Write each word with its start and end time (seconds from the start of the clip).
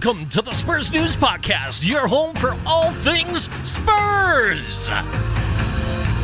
Welcome 0.00 0.28
to 0.28 0.42
the 0.42 0.54
Spurs 0.54 0.92
News 0.92 1.16
Podcast, 1.16 1.84
your 1.84 2.06
home 2.06 2.32
for 2.36 2.56
all 2.64 2.92
things 2.92 3.48
Spurs. 3.68 4.88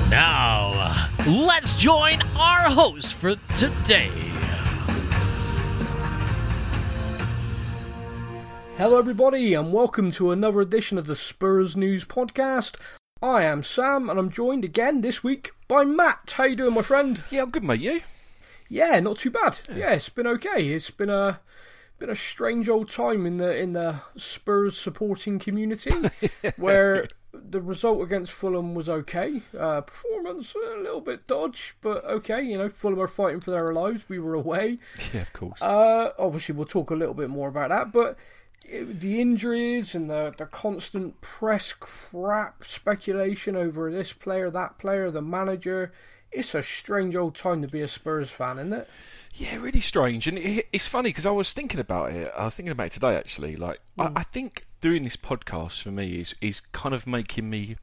Now, 0.09 1.09
let's 1.27 1.75
join 1.75 2.21
our 2.39 2.71
host 2.71 3.15
for 3.15 3.35
today. 3.57 4.11
Hello, 8.77 8.97
everybody, 8.97 9.55
and 9.55 9.73
welcome 9.73 10.13
to 10.13 10.31
another 10.31 10.61
edition 10.61 10.97
of 10.97 11.09
the 11.09 11.17
Spurs 11.17 11.77
News 11.77 12.05
Podcast. 12.05 12.77
I 13.21 13.43
am 13.43 13.65
Sam, 13.65 14.09
and 14.09 14.21
I'm 14.21 14.31
joined 14.31 14.65
again 14.65 15.01
this 15.01 15.25
week 15.25 15.51
by 15.67 15.85
Matt. 15.85 16.35
How 16.37 16.45
you 16.45 16.55
doing, 16.55 16.75
my 16.75 16.83
friend? 16.83 17.25
Yeah, 17.29 17.43
I'm 17.43 17.51
good, 17.51 17.65
mate. 17.65 17.81
You? 17.81 18.03
Yeah, 18.69 19.01
not 19.01 19.17
too 19.17 19.33
bad. 19.33 19.59
Yeah, 19.75 19.95
it's 19.95 20.11
been 20.11 20.29
okay. 20.29 20.69
It's 20.69 20.93
been 20.93 21.11
a 21.11 21.41
been 21.99 22.11
a 22.11 22.17
strange 22.17 22.69
old 22.69 22.91
time 22.91 23.27
in 23.27 23.37
the 23.37 23.57
in 23.57 23.73
the 23.73 24.01
Spurs 24.17 24.77
supporting 24.77 25.39
community, 25.39 25.93
where 26.57 27.09
the 27.33 27.61
result 27.61 28.03
against 28.03 28.33
Fulham 28.33 28.75
was 28.75 28.89
okay. 28.89 29.43
Uh, 29.59 29.81
performance 29.81 30.55
a 30.55 30.81
little 30.81 31.01
bit 31.01 31.27
dodge, 31.27 31.77
but 31.81 32.05
okay. 32.05 32.43
You 32.43 32.59
know, 32.59 32.69
Fulham 32.69 33.01
are 33.01 33.09
fighting 33.09 33.41
for 33.41 33.51
their 33.51 33.73
lives. 33.73 34.05
We 34.09 34.19
were 34.19 34.35
away. 34.35 34.79
Yeah, 35.13 35.23
of 35.23 35.33
course. 35.33 35.61
Uh, 35.63 36.11
obviously, 36.19 36.55
we'll 36.55 36.67
talk 36.67 36.91
a 36.91 36.95
little 36.95 37.15
bit 37.15 37.31
more 37.31 37.49
about 37.49 37.71
that, 37.71 37.93
but 37.93 38.17
it, 38.65 39.01
the 39.01 39.21
injuries 39.21 39.95
and 39.95 40.09
the, 40.09 40.35
the 40.37 40.47
constant 40.47 41.21
press 41.21 41.73
crap 41.73 42.65
speculation 42.65 43.57
over 43.57 43.91
this 43.91 44.13
player, 44.13 44.51
that 44.51 44.79
player, 44.79 45.11
the 45.11 45.23
manager. 45.23 45.93
It's 46.35 46.55
a 46.55 46.63
strange 46.63 47.15
old 47.17 47.35
time 47.37 47.63
to 47.63 47.69
be 47.69 47.81
a 47.81 47.89
Spurs 47.89 48.31
fan, 48.31 48.59
isn't 48.59 48.73
it? 48.73 48.89
Yeah, 49.35 49.57
really 49.57 49.81
strange, 49.81 50.27
and 50.29 50.39
it, 50.39 50.69
it's 50.73 50.87
funny 50.87 51.11
because 51.11 51.27
I 51.27 51.31
was 51.31 51.53
thinking 51.53 51.81
about 51.81 52.13
it. 52.13 52.33
I 52.37 52.45
was 52.45 52.57
thinking 52.57 52.71
about 52.73 52.87
it 52.87 52.93
today, 52.93 53.17
actually. 53.17 53.57
Like, 53.57 53.81
I, 53.99 54.07
hmm. 54.07 54.19
I 54.19 54.23
think 54.23 54.67
doing 54.81 55.05
this 55.05 55.17
podcast 55.17 55.83
for 55.83 55.91
me 55.91 56.21
is 56.21 56.35
is 56.41 56.61
kind 56.61 56.95
of 56.95 57.07
making 57.07 57.49
me 57.51 57.77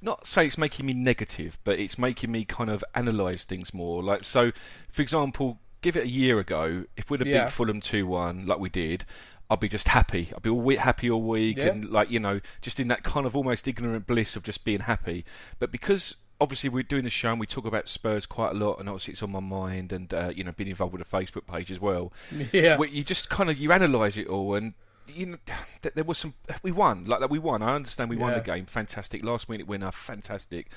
not 0.00 0.26
say 0.26 0.46
it's 0.46 0.58
making 0.58 0.86
me 0.86 0.94
negative, 0.94 1.58
but 1.64 1.78
it's 1.78 1.98
making 1.98 2.30
me 2.32 2.44
kind 2.44 2.70
of 2.70 2.84
analyse 2.94 3.44
things 3.44 3.74
more. 3.74 4.02
Like, 4.02 4.24
so, 4.24 4.52
for 4.90 5.02
example, 5.02 5.58
give 5.82 5.96
it 5.96 6.04
a 6.04 6.08
year 6.08 6.38
ago, 6.38 6.84
if 6.96 7.10
we'd 7.10 7.20
have 7.20 7.28
Yeah. 7.28 7.44
beat 7.44 7.52
Fulham 7.52 7.80
two 7.80 8.06
one 8.06 8.46
like 8.46 8.58
we 8.58 8.68
did. 8.68 9.04
I'd 9.50 9.60
be 9.60 9.68
just 9.68 9.88
happy. 9.88 10.30
I'd 10.36 10.42
be 10.42 10.50
all 10.50 10.60
week, 10.60 10.78
happy 10.80 11.10
all 11.10 11.22
week, 11.22 11.56
Yeah. 11.56 11.68
and 11.68 11.88
like 11.90 12.10
you 12.10 12.20
know, 12.20 12.40
just 12.60 12.78
in 12.78 12.88
that 12.88 13.02
kind 13.02 13.24
of 13.24 13.34
almost 13.34 13.66
ignorant 13.66 14.06
bliss 14.06 14.36
of 14.36 14.42
just 14.42 14.62
being 14.64 14.80
happy. 14.80 15.24
But 15.58 15.72
because 15.72 16.16
obviously 16.40 16.68
we're 16.70 16.82
doing 16.82 17.04
the 17.04 17.10
show 17.10 17.30
and 17.30 17.40
we 17.40 17.46
talk 17.46 17.66
about 17.66 17.88
Spurs 17.88 18.26
quite 18.26 18.52
a 18.52 18.54
lot, 18.54 18.78
and 18.80 18.88
obviously 18.88 19.12
it's 19.12 19.22
on 19.22 19.32
my 19.32 19.40
mind, 19.40 19.92
and 19.92 20.12
uh, 20.14 20.30
you 20.34 20.44
know, 20.44 20.52
being 20.52 20.70
involved 20.70 20.92
with 20.96 21.08
the 21.08 21.16
Facebook 21.16 21.46
page 21.46 21.70
as 21.70 21.80
well. 21.80 22.12
Yeah. 22.52 22.76
where 22.76 22.88
you 22.88 23.02
just 23.04 23.28
kind 23.30 23.50
of 23.50 23.58
you 23.58 23.72
analyse 23.72 24.16
it 24.16 24.26
all, 24.28 24.54
and 24.54 24.74
you 25.06 25.24
know, 25.26 25.38
there 25.94 26.04
was 26.04 26.18
some 26.18 26.34
we 26.62 26.70
won 26.70 27.06
like 27.06 27.20
that. 27.20 27.30
We 27.30 27.38
won. 27.38 27.62
I 27.62 27.74
understand 27.74 28.10
we 28.10 28.16
won 28.16 28.32
Yeah. 28.32 28.38
the 28.40 28.44
game. 28.44 28.66
Fantastic 28.66 29.24
last 29.24 29.48
minute 29.48 29.66
winner. 29.66 29.90
Fantastic. 29.90 30.68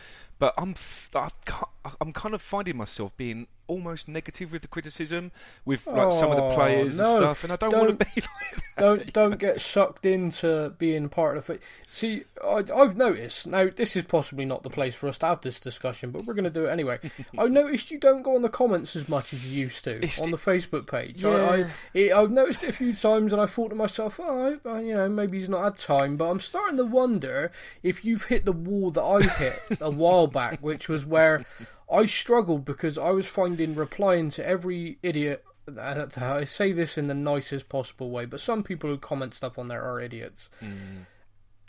But 0.41 0.55
I'm 0.57 0.71
f- 0.71 1.11
I've 1.13 1.39
ca- 1.45 1.69
I'm 2.01 2.11
kind 2.13 2.33
of 2.33 2.41
finding 2.41 2.75
myself 2.77 3.15
being 3.15 3.45
almost 3.67 4.07
negative 4.09 4.51
with 4.51 4.61
the 4.63 4.67
criticism 4.67 5.31
with 5.65 5.87
like 5.87 6.11
some 6.11 6.29
of 6.29 6.35
the 6.35 6.43
Oh, 6.43 6.53
players 6.55 6.97
no, 6.97 7.05
and 7.05 7.21
stuff, 7.21 7.43
and 7.45 7.53
I 7.53 7.55
don't, 7.55 7.71
want 7.73 7.99
to 7.99 8.05
be 8.05 8.21
like 8.21 8.63
don't 8.77 9.13
don't 9.13 9.39
get 9.39 9.61
sucked 9.61 10.05
into 10.05 10.73
being 10.77 11.09
part 11.09 11.37
of 11.37 11.49
it. 11.49 11.61
See, 11.87 12.23
I, 12.43 12.63
I've 12.75 12.97
noticed 12.97 13.45
now. 13.47 13.69
This 13.73 13.95
is 13.95 14.03
possibly 14.05 14.45
not 14.45 14.63
the 14.63 14.69
place 14.71 14.95
for 14.95 15.07
us 15.07 15.19
to 15.19 15.27
have 15.27 15.41
this 15.41 15.59
discussion, 15.59 16.09
but 16.11 16.25
we're 16.25 16.33
going 16.33 16.43
to 16.43 16.49
do 16.49 16.65
it 16.65 16.71
anyway. 16.71 16.99
I've 17.37 17.51
noticed 17.51 17.91
you 17.91 17.99
don't 17.99 18.23
go 18.23 18.35
on 18.35 18.41
the 18.41 18.49
comments 18.49 18.95
as 18.95 19.07
much 19.07 19.31
as 19.33 19.45
you 19.53 19.61
used 19.63 19.83
to 19.83 20.03
It's 20.03 20.21
on 20.21 20.31
the- 20.31 20.37
the 20.37 20.43
Facebook 20.43 20.87
page. 20.87 21.23
I, 21.23 21.67
Yeah. 21.93 22.11
I, 22.15 22.21
I've 22.21 22.31
noticed 22.31 22.63
it 22.63 22.69
a 22.71 22.73
few 22.73 22.93
times, 22.95 23.31
and 23.31 23.39
I 23.41 23.45
thought 23.45 23.69
to 23.69 23.75
myself, 23.75 24.19
oh, 24.21 24.57
I, 24.65 24.69
I- 24.69 24.81
you 24.81 24.95
know, 24.95 25.07
maybe 25.07 25.37
he's 25.37 25.49
not 25.49 25.63
had 25.63 25.77
time. 25.77 26.17
But 26.17 26.29
I'm 26.31 26.39
starting 26.39 26.77
to 26.77 26.85
wonder 26.85 27.51
if 27.83 28.03
you've 28.03 28.25
hit 28.25 28.45
the 28.45 28.51
wall 28.51 28.91
that 28.91 29.03
I 29.03 29.21
hit 29.21 29.81
a 29.81 29.89
while 30.01 30.27
back, 30.31 30.59
which 30.61 30.89
was 30.89 31.05
where 31.05 31.45
I 31.91 32.05
struggled 32.05 32.65
because 32.65 32.97
I 32.97 33.09
was 33.11 33.27
finding 33.27 33.75
replying 33.75 34.29
to 34.31 34.45
every 34.47 34.97
idiot. 35.03 35.43
uh, 35.67 36.07
I 36.17 36.43
say 36.43 36.71
this 36.71 36.97
in 36.97 37.07
the 37.07 37.13
nicest 37.13 37.69
possible 37.69 38.09
way, 38.09 38.25
but 38.25 38.39
some 38.39 38.63
people 38.63 38.89
who 38.89 38.97
comment 38.97 39.33
stuff 39.33 39.57
on 39.59 39.67
there 39.67 39.83
are 39.83 39.99
idiots. 39.99 40.49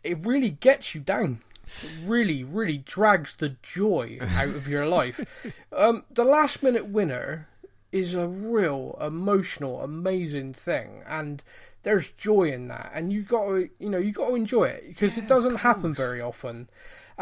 It 0.02 0.18
really 0.24 0.50
gets 0.50 0.94
you 0.94 1.00
down. 1.00 1.40
It 1.82 1.90
really, 2.04 2.42
really 2.42 2.78
drags 2.78 3.36
the 3.36 3.56
joy 3.62 4.18
out 4.20 4.48
of 4.48 4.68
your 4.68 4.86
life. 4.86 5.24
Um, 5.74 6.04
the 6.10 6.24
last 6.24 6.62
minute 6.62 6.86
winner 6.88 7.48
is 7.92 8.14
a 8.14 8.26
real 8.28 8.98
emotional, 9.00 9.80
amazing 9.80 10.52
thing, 10.52 11.02
and 11.06 11.42
there's 11.82 12.10
joy 12.10 12.52
in 12.52 12.68
that. 12.68 12.90
And 12.94 13.10
you 13.10 13.22
got 13.22 13.46
to, 13.46 13.70
you 13.78 13.88
know, 13.88 13.96
you 13.98 14.12
got 14.12 14.28
to 14.28 14.34
enjoy 14.34 14.64
it 14.64 14.84
because 14.88 15.16
it 15.16 15.26
doesn't 15.26 15.56
happen 15.56 15.94
very 15.94 16.20
often. 16.20 16.68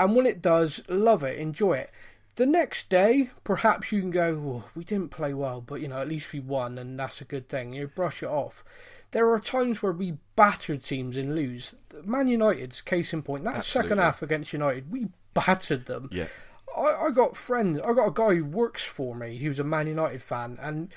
And 0.00 0.16
when 0.16 0.25
it 0.25 0.41
does, 0.41 0.83
love 0.88 1.22
it, 1.22 1.38
enjoy 1.38 1.75
it. 1.75 1.91
The 2.37 2.47
next 2.47 2.88
day, 2.88 3.28
perhaps 3.44 3.93
you 3.93 4.00
can 4.00 4.11
go, 4.11 4.62
oh, 4.65 4.71
we 4.75 4.83
didn't 4.83 5.11
play 5.11 5.34
well, 5.34 5.61
but 5.61 5.83
you 5.83 5.88
know, 5.88 5.99
at 5.99 6.09
least 6.09 6.33
we 6.33 6.41
won, 6.41 6.78
and 6.78 6.99
that's 6.99 7.21
a 7.21 7.27
good 7.27 7.49
thing. 7.49 7.75
You 7.75 7.87
brush 7.87 8.22
it 8.22 8.28
off. 8.31 8.65
There 9.10 9.28
are 9.31 9.39
times 9.39 9.83
where 9.83 9.93
we 9.93 10.16
battered 10.37 10.83
teams 10.83 11.19
and 11.19 11.34
lose. 11.34 11.75
Man 12.03 12.28
United's 12.28 12.81
case 12.81 13.12
in 13.12 13.22
point. 13.22 13.44
That 13.44 13.62
second 13.62 13.99
half 13.99 14.22
against 14.22 14.55
United, 14.55 14.91
we 14.91 15.09
battered 15.34 15.84
them. 15.84 16.09
yeah. 16.10 16.28
I, 16.75 17.06
I 17.06 17.10
got 17.10 17.37
friends. 17.37 17.81
I 17.81 17.93
got 17.93 18.06
a 18.06 18.12
guy 18.12 18.37
who 18.37 18.44
works 18.44 18.84
for 18.84 19.15
me. 19.15 19.37
He 19.37 19.49
was 19.49 19.59
a 19.60 19.65
Man 19.65 19.89
United 19.89 20.22
fan, 20.22 20.56
and 20.62 20.89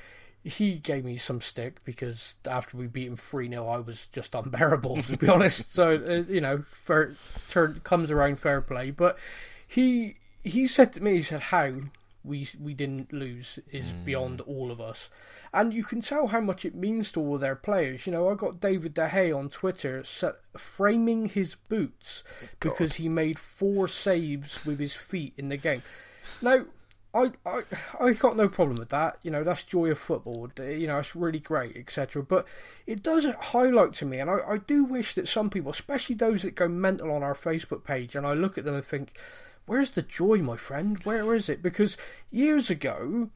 he 0.44 0.76
gave 0.76 1.06
me 1.06 1.18
some 1.18 1.40
stick 1.42 1.84
because 1.86 2.36
after 2.46 2.76
we 2.78 2.88
beat 2.88 3.08
him 3.08 3.16
three 3.16 3.50
0 3.50 3.66
I 3.66 3.78
was 3.78 4.08
just 4.12 4.36
unbearable 4.36 5.02
to 5.04 5.18
be 5.18 5.28
honest. 5.30 5.72
So 5.74 5.96
uh, 5.96 6.31
you 6.31 6.42
know, 6.42 6.64
fair 6.72 7.14
turn 7.50 7.81
comes 7.84 8.12
around 8.12 8.40
fair 8.40 8.62
play. 8.62 8.92
But 8.92 9.18
he 9.68 10.18
he 10.44 10.68
said 10.68 10.94
to 10.94 11.02
me, 11.04 11.16
he 11.16 11.22
said, 11.22 11.42
"How 11.42 11.74
we 12.26 12.48
we 12.62 12.74
didn't 12.74 13.14
lose 13.14 13.59
is 13.72 13.94
beyond 14.06 14.42
all 14.42 14.72
of 14.72 14.81
us," 14.81 15.09
and 15.54 15.74
you 15.74 15.84
can 15.84 16.02
tell 16.02 16.28
how 16.28 16.42
much 16.42 16.66
it 16.66 16.75
means 16.75 17.12
to 17.14 17.22
all 17.22 17.38
their 17.38 17.56
players. 17.56 18.06
You 18.06 18.12
know, 18.12 18.30
I 18.30 18.36
got 18.36 18.60
David 18.60 18.94
De 18.94 19.08
Gea 19.08 19.38
on 19.38 19.50
Twitter 19.50 20.04
sa- 20.04 20.34
framing 20.58 21.30
his 21.30 21.56
boots 21.56 22.24
because 22.60 22.96
he 22.96 23.08
made 23.08 23.40
four 23.40 23.88
saves 23.88 24.66
with 24.66 24.80
his 24.80 24.96
feet 24.96 25.34
in 25.38 25.48
the 25.50 25.58
game. 25.58 25.84
Now, 26.42 26.66
I, 27.13 27.31
I 27.46 27.62
I 28.00 28.13
got 28.13 28.35
no 28.35 28.50
problem 28.50 28.78
with 28.78 28.90
that. 28.90 29.19
You 29.22 29.29
know, 29.31 29.44
that's 29.44 29.63
joy 29.63 29.91
of 29.91 30.00
football. 30.00 30.50
You 30.57 30.88
know, 30.88 30.97
it's 30.97 31.16
really 31.16 31.40
great, 31.40 31.78
etc. 31.78 32.24
But 32.24 32.47
it 32.88 33.03
doesn't 33.03 33.35
highlight 33.35 33.94
to 33.94 34.06
me, 34.06 34.19
and 34.19 34.29
I, 34.29 34.40
I 34.47 34.57
do 34.57 34.84
wish 34.84 35.13
that 35.16 35.28
some 35.28 35.50
people, 35.50 35.72
especially 35.72 36.16
those 36.16 36.41
that 36.41 36.56
go 36.56 36.68
mental 36.68 37.12
on 37.12 37.22
our 37.22 37.35
Facebook 37.35 37.84
page, 37.84 38.16
and 38.16 38.25
I 38.25 38.34
look 38.34 38.57
at 38.57 38.63
them 38.63 38.74
and 38.75 38.84
think, 38.85 39.13
"Where's 39.68 39.91
the 39.91 40.01
joy, 40.01 40.40
my 40.40 40.57
friend? 40.57 41.00
Where 41.03 41.34
is 41.35 41.50
it?" 41.50 41.62
Because 41.62 41.97
years 42.31 42.69
ago, 42.72 43.30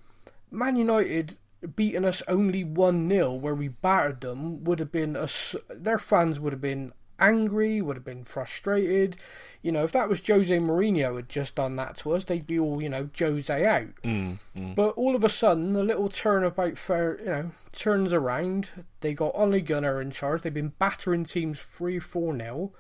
Man 0.51 0.75
United 0.75 1.38
beating 1.75 2.05
us 2.05 2.23
only 2.27 2.63
1 2.63 3.07
0, 3.09 3.33
where 3.33 3.55
we 3.55 3.67
battered 3.67 4.21
them, 4.21 4.63
would 4.63 4.79
have 4.79 4.91
been. 4.91 5.15
A, 5.15 5.23
s- 5.23 5.55
their 5.69 5.99
fans 5.99 6.39
would 6.39 6.53
have 6.53 6.61
been 6.61 6.94
angry, 7.19 7.81
would 7.81 7.95
have 7.95 8.05
been 8.05 8.23
frustrated. 8.23 9.17
You 9.61 9.72
know, 9.72 9.83
if 9.83 9.91
that 9.91 10.09
was 10.09 10.25
Jose 10.25 10.57
Mourinho 10.57 11.16
had 11.16 11.29
just 11.29 11.55
done 11.55 11.75
that 11.78 11.97
to 11.97 12.13
us, 12.13 12.25
they'd 12.25 12.47
be 12.47 12.59
all, 12.59 12.81
you 12.81 12.89
know, 12.89 13.09
Jose 13.17 13.66
out. 13.66 14.01
Mm, 14.03 14.38
mm. 14.55 14.75
But 14.75 14.89
all 14.91 15.16
of 15.16 15.23
a 15.23 15.29
sudden, 15.29 15.73
the 15.73 15.83
little 15.83 16.09
turnabout 16.09 16.77
fair, 16.77 17.19
you 17.19 17.25
know, 17.25 17.51
turns 17.72 18.13
around. 18.13 18.69
They 19.01 19.13
got 19.13 19.33
Ole 19.35 19.61
Gunnar 19.61 20.01
in 20.01 20.11
charge. 20.11 20.41
They've 20.41 20.53
been 20.53 20.73
battering 20.79 21.25
teams 21.25 21.61
3 21.61 22.00
4 22.00 22.38
0. 22.38 22.72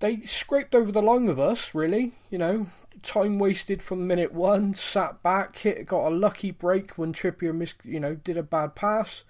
They 0.00 0.22
scraped 0.22 0.74
over 0.74 0.90
the 0.90 1.00
line 1.00 1.26
with 1.26 1.38
us, 1.38 1.74
really. 1.74 2.12
You 2.28 2.38
know, 2.38 2.66
time 3.02 3.38
wasted 3.38 3.82
from 3.82 4.06
minute 4.06 4.32
one, 4.32 4.74
sat 4.74 5.22
back, 5.22 5.56
hit, 5.58 5.86
got 5.86 6.08
a 6.08 6.14
lucky 6.14 6.50
break 6.50 6.98
when 6.98 7.12
Trippier 7.12 7.54
missed, 7.54 7.76
you 7.84 8.00
know, 8.00 8.14
did 8.14 8.36
a 8.36 8.42
bad 8.42 8.74
pass. 8.74 9.24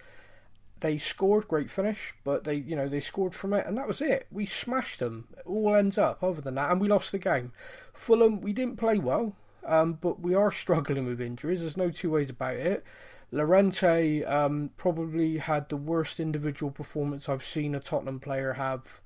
They 0.83 0.99
scored, 0.99 1.47
great 1.47 1.71
finish, 1.71 2.13
but 2.25 2.43
they, 2.43 2.57
you 2.57 2.75
know, 2.75 2.89
they 2.89 2.99
scored 2.99 3.37
from 3.37 3.53
it, 3.53 3.67
and 3.67 3.79
that 3.79 3.87
was 3.87 4.01
it. 4.01 4.27
We 4.33 4.47
smashed 4.47 4.99
them. 4.99 5.29
It 5.39 5.47
all 5.47 5.77
ends 5.77 5.97
up. 5.97 6.23
Other 6.25 6.41
than 6.41 6.57
that, 6.57 6.73
and 6.73 6.81
we 6.81 6.89
lost 6.89 7.13
the 7.13 7.19
game. 7.21 7.53
Fulham, 7.95 8.41
we 8.41 8.53
didn't 8.53 8.79
play 8.79 8.99
well, 8.99 9.37
um, 9.65 9.95
but 10.01 10.21
we 10.21 10.35
are 10.35 10.51
struggling 10.51 11.07
with 11.07 11.21
injuries. 11.21 11.61
There's 11.61 11.77
no 11.77 11.91
two 11.91 12.11
ways 12.11 12.31
about 12.31 12.57
it. 12.57 12.85
Llorente 13.31 14.25
um, 14.25 14.71
probably 14.77 15.39
had 15.39 15.69
the 15.69 15.77
worst 15.77 16.19
individual 16.19 16.73
performance 16.73 17.29
I've 17.29 17.45
seen 17.45 17.75
a 17.75 17.81
Tottenham 17.81 18.21
player 18.21 18.55
have 18.55 19.01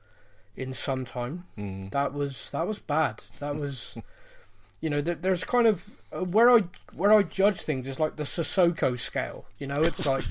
in 0.56 0.72
some 0.72 1.04
time. 1.04 1.44
Mm. 1.58 1.92
That 1.92 2.14
was 2.14 2.50
that 2.52 2.66
was 2.66 2.78
bad. 2.78 3.22
That 3.38 3.56
was, 3.56 3.98
you 4.80 4.90
know, 4.90 5.00
there, 5.00 5.14
there's 5.14 5.44
kind 5.44 5.66
of 5.66 5.90
uh, 6.12 6.24
where 6.24 6.50
I 6.50 6.64
where 6.92 7.12
I 7.12 7.22
judge 7.22 7.62
things 7.62 7.86
is 7.86 7.98
like 7.98 8.16
the 8.16 8.24
Sissoko 8.24 8.98
scale. 8.98 9.46
You 9.58 9.66
know, 9.66 9.82
it's 9.82 10.04
like 10.04 10.24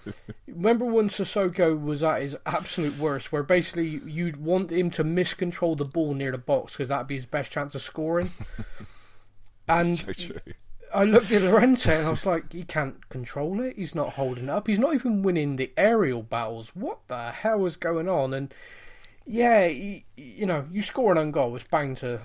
remember 0.46 0.84
when 0.84 1.08
Sissoko 1.08 1.80
was 1.80 2.02
at 2.02 2.22
his 2.22 2.36
absolute 2.46 2.98
worst, 2.98 3.32
where 3.32 3.42
basically 3.42 4.00
you'd 4.06 4.42
want 4.42 4.72
him 4.72 4.90
to 4.92 5.04
miscontrol 5.04 5.76
the 5.76 5.84
ball 5.84 6.14
near 6.14 6.32
the 6.32 6.38
box 6.38 6.72
because 6.72 6.88
that'd 6.88 7.06
be 7.06 7.16
his 7.16 7.26
best 7.26 7.50
chance 7.50 7.74
of 7.74 7.82
scoring. 7.82 8.30
And 9.68 9.98
so 9.98 10.12
true. 10.12 10.40
I 10.94 11.04
looked 11.04 11.30
at 11.30 11.42
Llorente 11.42 11.94
and 11.94 12.06
I 12.06 12.10
was 12.10 12.24
like, 12.24 12.52
he 12.52 12.62
can't 12.62 13.08
control 13.10 13.60
it. 13.60 13.76
He's 13.76 13.94
not 13.94 14.14
holding 14.14 14.48
up. 14.48 14.66
He's 14.66 14.78
not 14.78 14.94
even 14.94 15.22
winning 15.22 15.56
the 15.56 15.70
aerial 15.76 16.22
battles. 16.22 16.74
What 16.74 17.00
the 17.08 17.30
hell 17.30 17.66
is 17.66 17.76
going 17.76 18.08
on? 18.08 18.32
And 18.32 18.54
yeah, 19.26 19.66
he, 19.66 20.06
you 20.16 20.46
know, 20.46 20.66
you 20.72 20.80
score 20.80 21.12
an 21.12 21.18
own 21.18 21.30
goal, 21.30 21.54
it's 21.54 21.64
bound 21.64 21.98
to, 21.98 22.20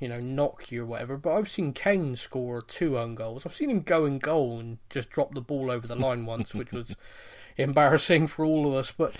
you 0.00 0.08
know, 0.08 0.20
knock 0.20 0.70
you 0.70 0.82
or 0.82 0.86
whatever. 0.86 1.16
But 1.16 1.34
I've 1.34 1.48
seen 1.48 1.72
Kane 1.72 2.16
score 2.16 2.60
two 2.60 2.98
own 2.98 3.14
goals. 3.14 3.46
I've 3.46 3.54
seen 3.54 3.70
him 3.70 3.82
go 3.82 4.04
in 4.04 4.18
goal 4.18 4.58
and 4.58 4.78
just 4.90 5.10
drop 5.10 5.34
the 5.34 5.40
ball 5.40 5.70
over 5.70 5.86
the 5.86 5.96
line 5.96 6.26
once, 6.26 6.54
which 6.54 6.72
was 6.72 6.96
embarrassing 7.56 8.26
for 8.28 8.44
all 8.44 8.66
of 8.66 8.74
us. 8.74 8.92
But 8.92 9.14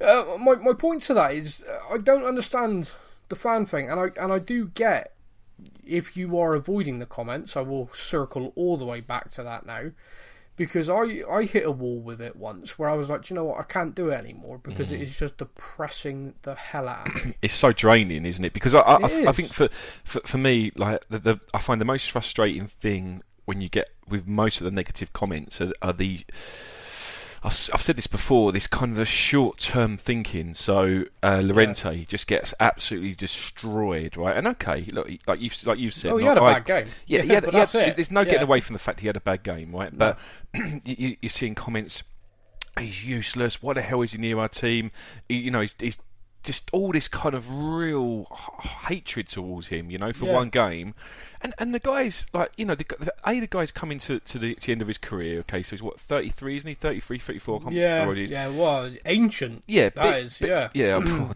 uh, 0.00 0.36
my 0.38 0.56
my 0.56 0.72
point 0.72 1.02
to 1.04 1.14
that 1.14 1.34
is, 1.34 1.64
uh, 1.64 1.94
I 1.94 1.98
don't 1.98 2.24
understand 2.24 2.92
the 3.28 3.36
fan 3.36 3.66
thing, 3.66 3.90
and 3.90 4.00
I 4.00 4.22
and 4.22 4.32
I 4.32 4.38
do 4.38 4.68
get 4.68 5.14
if 5.84 6.16
you 6.16 6.38
are 6.38 6.54
avoiding 6.54 6.98
the 6.98 7.06
comments, 7.06 7.56
I 7.56 7.62
will 7.62 7.90
circle 7.92 8.52
all 8.54 8.76
the 8.76 8.84
way 8.84 9.00
back 9.00 9.30
to 9.32 9.42
that 9.42 9.66
now. 9.66 9.90
Because 10.58 10.90
I, 10.90 11.22
I 11.30 11.44
hit 11.44 11.64
a 11.64 11.70
wall 11.70 12.00
with 12.00 12.20
it 12.20 12.36
once 12.36 12.78
where 12.78 12.90
I 12.90 12.94
was 12.94 13.08
like, 13.08 13.30
you 13.30 13.36
know 13.36 13.44
what, 13.44 13.58
I 13.58 13.62
can't 13.62 13.94
do 13.94 14.10
it 14.10 14.16
anymore 14.16 14.58
because 14.58 14.88
mm. 14.88 14.92
it 14.92 15.02
is 15.02 15.16
just 15.16 15.38
depressing 15.38 16.34
the 16.42 16.54
hell 16.54 16.88
out 16.88 17.08
of 17.08 17.24
me. 17.24 17.34
it's 17.42 17.54
so 17.54 17.72
draining, 17.72 18.26
isn't 18.26 18.44
it? 18.44 18.52
Because 18.52 18.74
I, 18.74 18.80
I, 18.80 18.96
I, 18.96 19.28
I 19.28 19.32
think 19.32 19.52
for, 19.52 19.68
for, 20.04 20.20
for 20.26 20.38
me, 20.38 20.72
like 20.76 21.08
the, 21.08 21.18
the, 21.18 21.40
I 21.54 21.58
find 21.58 21.80
the 21.80 21.86
most 21.86 22.10
frustrating 22.10 22.66
thing 22.66 23.22
when 23.44 23.62
you 23.62 23.68
get 23.70 23.88
with 24.06 24.26
most 24.26 24.60
of 24.60 24.64
the 24.64 24.70
negative 24.70 25.12
comments 25.14 25.60
are, 25.60 25.72
are 25.80 25.94
the 25.94 26.20
I've, 27.42 27.70
I've 27.72 27.82
said 27.82 27.96
this 27.96 28.06
before. 28.06 28.52
This 28.52 28.66
kind 28.66 28.98
of 28.98 29.08
short-term 29.08 29.96
thinking. 29.96 30.54
So 30.54 31.04
uh, 31.22 31.40
Llorente 31.42 31.92
yeah. 31.92 32.04
just 32.06 32.26
gets 32.26 32.54
absolutely 32.58 33.14
destroyed, 33.14 34.16
right? 34.16 34.36
And 34.36 34.46
okay, 34.48 34.82
look, 34.92 35.08
like 35.26 35.40
you've 35.40 35.66
like 35.66 35.78
you've 35.78 35.94
said, 35.94 36.12
oh, 36.12 36.16
he 36.16 36.26
had 36.26 36.38
a 36.38 36.42
I, 36.42 36.54
bad 36.54 36.64
game. 36.64 36.86
Yeah, 37.06 37.18
yeah 37.18 37.22
he 37.24 37.32
had, 37.32 37.44
there's 37.94 38.10
no 38.10 38.20
yeah. 38.20 38.24
getting 38.24 38.42
away 38.42 38.60
from 38.60 38.74
the 38.74 38.80
fact 38.80 39.00
he 39.00 39.06
had 39.06 39.16
a 39.16 39.20
bad 39.20 39.42
game, 39.42 39.74
right? 39.74 39.92
No. 39.92 40.16
But 40.52 40.86
you, 40.86 41.16
you're 41.20 41.30
seeing 41.30 41.54
comments. 41.54 42.02
He's 42.78 43.04
useless. 43.04 43.62
Why 43.62 43.74
the 43.74 43.82
hell 43.82 44.02
is 44.02 44.12
he 44.12 44.18
near 44.18 44.38
our 44.38 44.48
team? 44.48 44.90
He, 45.28 45.36
you 45.36 45.50
know, 45.50 45.60
he's, 45.60 45.74
he's 45.78 45.98
just 46.42 46.70
all 46.72 46.92
this 46.92 47.08
kind 47.08 47.34
of 47.34 47.50
real 47.50 48.24
hatred 48.86 49.28
towards 49.28 49.68
him, 49.68 49.90
you 49.90 49.98
know, 49.98 50.12
for 50.12 50.26
yeah. 50.26 50.32
one 50.34 50.48
game. 50.48 50.94
And 51.40 51.54
and 51.58 51.74
the 51.74 51.78
guy's 51.78 52.26
like, 52.32 52.52
you 52.56 52.64
know, 52.64 52.74
the, 52.74 52.84
the 52.98 53.12
a 53.26 53.40
the 53.40 53.46
guy's 53.46 53.70
coming 53.70 53.98
to, 54.00 54.20
to 54.20 54.38
the, 54.38 54.54
to 54.54 54.66
the 54.66 54.72
end 54.72 54.82
of 54.82 54.88
his 54.88 54.98
career. 54.98 55.40
Okay, 55.40 55.62
so 55.62 55.70
he's 55.70 55.82
what 55.82 56.00
thirty 56.00 56.30
three, 56.30 56.56
isn't 56.56 56.68
he? 56.68 56.74
33, 56.74 57.18
34, 57.18 57.62
Yeah, 57.70 58.10
yeah. 58.12 58.48
Well, 58.48 58.90
ancient. 59.06 59.64
Yeah, 59.66 59.90
that 59.90 59.94
but, 59.96 60.18
is, 60.18 60.38
but, 60.38 60.48
Yeah, 60.48 60.68
yeah. 60.74 60.96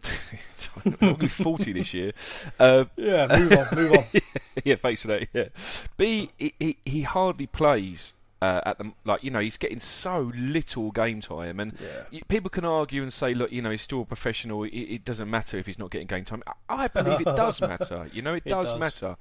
I'm, 0.85 0.97
I'm 1.01 1.29
forty 1.29 1.73
this 1.73 1.95
year. 1.95 2.13
Uh, 2.59 2.85
yeah, 2.97 3.27
move 3.39 3.53
on, 3.53 3.69
move 3.75 3.93
on. 3.93 4.05
yeah, 4.65 4.77
face 4.77 5.03
that. 5.05 5.29
Yeah, 5.33 5.49
B 5.97 6.31
he, 6.39 6.55
he, 6.59 6.77
he 6.85 7.03
hardly 7.03 7.47
plays 7.47 8.15
uh, 8.43 8.61
at 8.67 8.79
the 8.79 8.93
like 9.05 9.23
you 9.23 9.31
know 9.31 9.39
he's 9.39 9.57
getting 9.57 9.79
so 9.79 10.33
little 10.37 10.91
game 10.91 11.21
time, 11.21 11.61
and 11.61 11.79
yeah. 12.11 12.21
people 12.27 12.51
can 12.51 12.65
argue 12.65 13.01
and 13.01 13.13
say, 13.13 13.35
look, 13.35 13.53
you 13.53 13.63
know, 13.63 13.71
he's 13.71 13.83
still 13.83 14.03
a 14.03 14.05
professional. 14.05 14.65
It, 14.65 14.71
it 14.71 15.05
doesn't 15.05 15.31
matter 15.31 15.57
if 15.59 15.67
he's 15.67 15.79
not 15.79 15.93
getting 15.93 16.09
game 16.09 16.25
time. 16.25 16.43
I 16.69 16.89
believe 16.89 17.21
it 17.21 17.25
does 17.25 17.61
matter. 17.61 18.09
You 18.13 18.21
know, 18.21 18.35
it, 18.35 18.43
it 18.47 18.51
does, 18.51 18.73
does, 18.73 18.81
matter. 18.81 19.17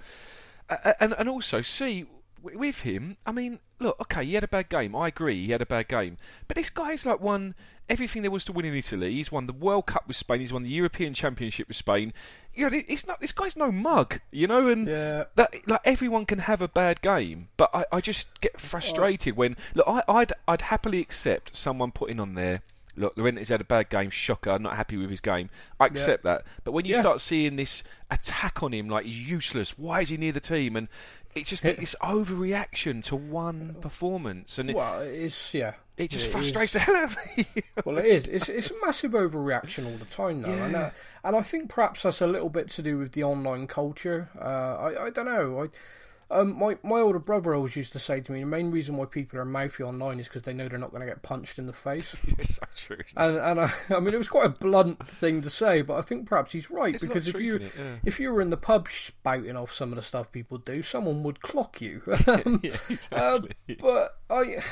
And 1.00 1.14
and 1.18 1.30
also 1.30 1.62
see 1.62 2.06
with 2.42 2.82
him. 2.82 3.18
I 3.26 3.32
mean, 3.32 3.60
look, 3.80 4.00
okay, 4.02 4.26
he 4.26 4.34
had 4.34 4.44
a 4.44 4.48
bad 4.48 4.70
game. 4.70 4.96
I 4.96 5.08
agree, 5.10 5.46
he 5.46 5.52
had 5.52 5.62
a 5.62 5.66
bad 5.66 5.88
game. 5.88 6.18
But 6.48 6.58
this 6.58 6.70
guy's 6.70 7.06
like 7.06 7.20
won 7.20 7.56
everything 7.90 8.22
there 8.22 8.32
was 8.32 8.46
to 8.46 8.52
win 8.52 8.66
in 8.66 8.76
Italy. 8.76 9.14
He's 9.14 9.32
won 9.32 9.48
the 9.48 9.54
World 9.54 9.86
Cup 9.86 10.08
with 10.08 10.16
Spain. 10.16 10.40
He's 10.40 10.54
won 10.54 10.64
the 10.64 10.70
European 10.70 11.14
Championship 11.14 11.68
with 11.68 11.78
Spain. 11.78 12.14
You 12.54 12.70
know, 12.70 12.82
it's 12.88 13.06
not 13.06 13.22
this 13.22 13.32
guy's 13.32 13.56
no 13.56 13.72
mug. 13.72 14.20
You 14.32 14.48
know, 14.48 14.68
and 14.68 14.88
yeah. 14.88 15.26
that 15.36 15.68
like 15.68 15.82
everyone 15.86 16.26
can 16.26 16.40
have 16.40 16.62
a 16.62 16.68
bad 16.68 17.02
game, 17.02 17.50
but 17.58 17.70
I, 17.74 17.86
I 17.92 18.02
just 18.02 18.42
get 18.42 18.60
frustrated 18.60 19.36
when 19.36 19.58
look. 19.76 19.88
I, 19.88 20.04
I'd 20.08 20.34
I'd 20.48 20.62
happily 20.64 21.00
accept 21.00 21.56
someone 21.56 21.92
putting 21.92 22.20
on 22.20 22.36
there. 22.36 22.62
Look, 22.98 23.16
Llorente's 23.16 23.50
had 23.50 23.62
a 23.62 23.66
bad 23.66 23.90
game. 23.90 24.10
Shocker. 24.10 24.52
I'm 24.52 24.64
not 24.64 24.76
happy 24.76 24.98
with 24.98 25.10
his 25.10 25.22
game. 25.22 25.50
I 25.80 25.86
accept 25.86 26.26
yeah. 26.26 26.34
that. 26.34 26.46
But 26.64 26.74
when 26.74 26.86
you 26.86 26.96
yeah. 26.96 27.02
start 27.02 27.22
seeing 27.22 27.56
this 27.56 27.84
attack 28.10 28.62
on 28.64 28.74
him, 28.74 28.90
like 28.90 29.06
he's 29.06 29.30
useless. 29.30 29.78
Why 29.78 30.02
is 30.02 30.10
he 30.10 30.18
near 30.18 30.34
the 30.34 30.42
team? 30.42 30.76
And 30.76 30.88
it's 31.36 31.50
just 31.50 31.64
this 31.64 31.96
overreaction 32.02 33.04
to 33.06 33.16
one 33.16 33.76
performance, 33.80 34.58
and 34.58 34.70
it, 34.70 34.76
well, 34.76 35.00
it's 35.02 35.54
yeah, 35.54 35.76
it 35.98 36.10
just 36.10 36.28
it 36.28 36.30
frustrates 36.30 36.72
is. 36.72 36.74
the 36.74 36.80
hell 36.80 36.96
out 36.96 37.04
of 37.06 37.18
me. 37.38 37.46
well, 37.86 37.98
it 37.98 38.06
is. 38.06 38.28
It's 38.28 38.50
it's 38.50 38.72
a 38.72 38.74
massive 38.86 39.12
overreaction 39.12 39.86
all 39.86 39.98
the 39.98 40.06
time, 40.06 40.42
though, 40.42 40.54
yeah. 40.54 40.66
and 40.66 40.76
uh, 40.76 40.90
and 41.24 41.36
I 41.36 41.42
think 41.42 41.70
perhaps 41.70 42.04
that's 42.04 42.22
a 42.22 42.28
little 42.28 42.50
bit 42.50 42.68
to 42.70 42.82
do 42.82 42.98
with 42.98 43.14
the 43.14 43.24
online 43.24 43.68
culture. 43.68 44.30
Uh, 44.38 44.92
I 44.98 45.06
I 45.06 45.10
don't 45.10 45.26
know. 45.26 45.64
I 45.64 45.68
um, 46.32 46.58
my 46.58 46.78
my 46.84 47.00
older 47.00 47.20
brother 47.20 47.54
always 47.54 47.76
used 47.76 47.92
to 47.92 48.00
say 48.00 48.22
to 48.22 48.32
me, 48.32 48.40
the 48.40 48.46
main 48.46 48.72
reason 48.72 48.98
why 48.98 49.06
people 49.06 49.38
are 49.40 49.46
mouthy 49.46 49.84
online 49.84 50.20
is 50.20 50.28
because 50.28 50.44
they 50.44 50.54
know 50.54 50.68
they're 50.68 50.80
not 50.80 50.92
going 50.92 51.02
to 51.02 51.08
get 51.08 51.22
punched 51.22 51.60
in 51.60 51.66
the 51.66 51.74
face. 51.74 52.16
it's 52.38 52.56
so 52.56 52.62
true. 52.76 52.98
And 53.18 53.38
and 53.38 53.60
I, 53.60 53.74
I, 53.90 54.00
mean, 54.00 54.14
it 54.14 54.18
was 54.18 54.28
quite 54.28 54.46
a 54.46 54.50
blunt 54.50 55.08
thing 55.08 55.42
to 55.42 55.50
say, 55.50 55.82
but 55.82 55.98
I 55.98 56.02
think 56.02 56.28
perhaps 56.28 56.54
he's 56.54 56.72
right 56.72 56.96
it's 56.96 57.04
because 57.04 57.28
if 57.28 57.40
you 57.40 57.60
yeah. 57.60 57.96
if 58.06 58.20
you 58.20 58.32
were 58.32 58.42
in 58.42 58.50
the 58.50 58.58
pub 58.58 58.88
spouting 58.90 59.58
off 59.58 59.74
some 59.74 59.92
of 59.92 59.98
the 59.98 60.02
stuff 60.02 60.32
people 60.32 60.58
do, 60.58 60.82
someone 60.82 61.24
would 61.24 61.42
clock 61.42 61.82
you. 61.82 62.02
um, 62.28 62.62
yeah, 62.64 62.78
exactly. 62.90 63.12
uh, 63.12 63.40
but 63.80 64.18
I. 64.30 64.64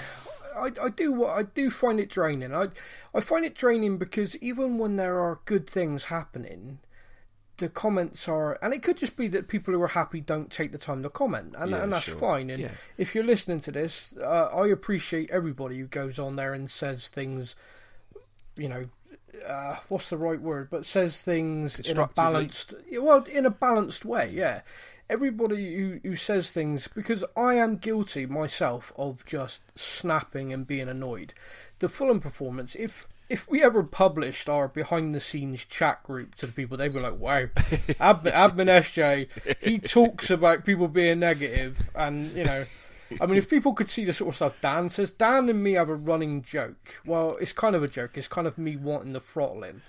I, 0.58 0.72
I 0.82 0.90
do 0.90 1.14
what 1.14 1.38
I 1.38 1.44
do 1.44 1.70
find 1.70 2.00
it 2.00 2.10
draining. 2.10 2.54
I 2.54 2.70
I 3.14 3.22
find 3.22 3.46
it 3.46 3.56
draining 3.56 3.98
because 3.98 4.36
even 4.38 4.78
when 4.78 4.96
there 4.98 5.20
are 5.20 5.40
good 5.46 5.70
things 5.70 6.06
happening, 6.06 6.80
the 7.60 7.70
comments 7.70 8.28
are, 8.28 8.58
and 8.62 8.74
it 8.74 8.82
could 8.82 8.98
just 8.98 9.16
be 9.16 9.28
that 9.30 9.48
people 9.48 9.74
who 9.74 9.82
are 9.82 9.90
happy 9.90 10.20
don't 10.20 10.52
take 10.52 10.72
the 10.72 10.78
time 10.78 11.04
to 11.04 11.10
comment, 11.10 11.56
and, 11.58 11.72
yeah, 11.72 11.84
and 11.84 11.94
that's 11.94 12.06
sure. 12.06 12.18
fine. 12.18 12.50
And 12.50 12.64
yeah. 12.64 12.72
if 12.98 13.14
you're 13.14 13.24
listening 13.24 13.60
to 13.62 13.72
this, 13.72 14.16
uh, 14.22 14.50
I 14.54 14.68
appreciate 14.68 15.30
everybody 15.30 15.78
who 15.78 15.86
goes 15.86 16.18
on 16.18 16.36
there 16.36 16.54
and 16.54 16.70
says 16.70 17.08
things, 17.08 17.56
you 18.56 18.68
know, 18.68 18.90
uh, 19.48 19.78
what's 19.88 20.10
the 20.10 20.18
right 20.18 20.42
word? 20.42 20.70
But 20.70 20.86
says 20.86 21.22
things 21.22 21.80
in 21.80 21.98
a 21.98 22.08
balanced, 22.08 22.74
well, 22.94 23.24
in 23.24 23.46
a 23.46 23.52
balanced 23.52 24.06
way. 24.06 24.32
Yeah, 24.34 24.62
everybody 25.10 25.76
who 25.76 26.00
who 26.04 26.16
says 26.16 26.52
things 26.52 26.88
because 26.88 27.24
I 27.36 27.56
am 27.56 27.78
guilty 27.78 28.26
myself 28.26 28.92
of 28.96 29.26
just 29.26 29.62
snapping 29.76 30.54
and 30.54 30.68
being 30.68 30.90
annoyed. 30.90 31.34
The 31.80 31.90
Fulham 31.90 32.20
performance, 32.20 32.76
if 32.76 33.08
if 33.30 33.50
we 33.50 33.64
ever 33.64 33.84
published 33.84 34.50
our 34.50 34.68
behind 34.68 35.14
the 35.14 35.20
scenes 35.20 35.64
chat 35.64 36.04
group 36.04 36.36
to 36.36 36.48
the 36.48 36.52
people, 36.52 36.78
they'd 36.78 36.94
be 36.94 37.00
like, 37.00 37.20
"Wow, 37.20 37.46
Admin, 37.56 38.34
Admin 38.34 38.68
SJ, 38.68 39.28
he 39.62 39.80
talks 39.80 40.30
about 40.30 40.66
people 40.66 40.88
being 40.88 41.20
negative, 41.20 41.90
and 41.96 42.31
you 42.34 42.44
know." 42.44 42.66
I 43.20 43.25
mean, 43.25 43.38
if 43.38 43.50
people 43.50 43.74
could 43.74 43.89
see 43.89 44.06
the 44.06 44.13
sort 44.13 44.30
of 44.30 44.36
stuff 44.36 44.62
Dan 44.62 44.89
says, 44.89 45.10
Dan 45.10 45.50
and 45.50 45.63
me 45.63 45.72
have 45.72 45.89
a 45.89 45.96
running 45.96 46.44
joke. 46.44 47.01
Well, 47.06 47.38
it's 47.42 47.53
kind 47.53 47.75
of 47.75 47.82
a 47.82 47.88
joke. 47.88 48.12
It's 48.13 48.27
kind 48.27 48.46
of 48.46 48.60
me 48.60 48.75
wanting 48.75 49.13
the 49.13 49.20
throttle 49.20 49.63
him. 49.63 49.82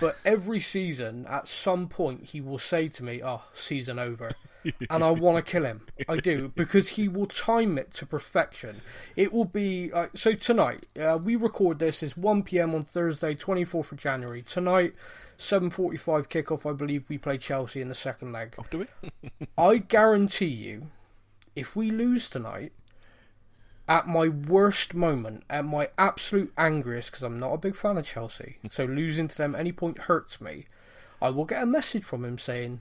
But 0.00 0.18
every 0.24 0.60
season, 0.60 1.26
at 1.28 1.48
some 1.48 1.88
point, 1.88 2.26
he 2.26 2.40
will 2.40 2.58
say 2.58 2.88
to 2.88 3.02
me, 3.02 3.22
"Oh, 3.24 3.44
season 3.54 3.98
over," 3.98 4.32
and 4.90 5.02
I 5.02 5.10
want 5.10 5.44
to 5.44 5.50
kill 5.50 5.64
him. 5.64 5.86
I 6.08 6.16
do 6.16 6.52
because 6.54 6.90
he 6.90 7.08
will 7.08 7.26
time 7.26 7.78
it 7.78 7.92
to 7.94 8.06
perfection. 8.06 8.82
It 9.16 9.32
will 9.32 9.46
be 9.46 9.90
uh, 9.92 10.08
so 10.14 10.34
tonight. 10.34 10.86
Uh, 10.98 11.18
we 11.22 11.36
record 11.36 11.78
this 11.78 12.02
is 12.02 12.16
one 12.16 12.42
p.m. 12.42 12.74
on 12.74 12.82
Thursday, 12.82 13.34
twenty 13.34 13.64
fourth 13.64 13.90
of 13.90 13.98
January. 13.98 14.42
Tonight, 14.42 14.94
seven 15.38 15.70
forty 15.70 15.96
five 15.96 16.28
kickoff. 16.28 16.68
I 16.68 16.74
believe 16.74 17.04
we 17.08 17.16
play 17.16 17.38
Chelsea 17.38 17.80
in 17.80 17.88
the 17.88 17.94
second 17.94 18.32
leg. 18.32 18.56
Oh, 18.58 18.66
do 18.70 18.86
we? 19.02 19.20
I 19.58 19.78
guarantee 19.78 20.46
you, 20.46 20.88
if 21.56 21.74
we 21.74 21.90
lose 21.90 22.28
tonight, 22.28 22.72
at 23.88 24.06
my 24.06 24.28
worst 24.28 24.94
moment, 24.94 25.44
at 25.48 25.64
my 25.64 25.88
absolute 25.96 26.52
angriest, 26.58 27.10
because 27.10 27.22
I'm 27.22 27.38
not 27.38 27.52
a 27.52 27.58
big 27.58 27.74
fan 27.74 27.96
of 27.96 28.06
Chelsea, 28.06 28.58
hmm. 28.62 28.68
so 28.70 28.84
losing 28.84 29.28
to 29.28 29.36
them 29.36 29.54
at 29.54 29.60
any 29.60 29.72
point 29.72 29.98
hurts 30.00 30.40
me. 30.40 30.66
I 31.20 31.30
will 31.30 31.44
get 31.44 31.62
a 31.62 31.66
message 31.66 32.04
from 32.04 32.24
him 32.24 32.38
saying, 32.38 32.80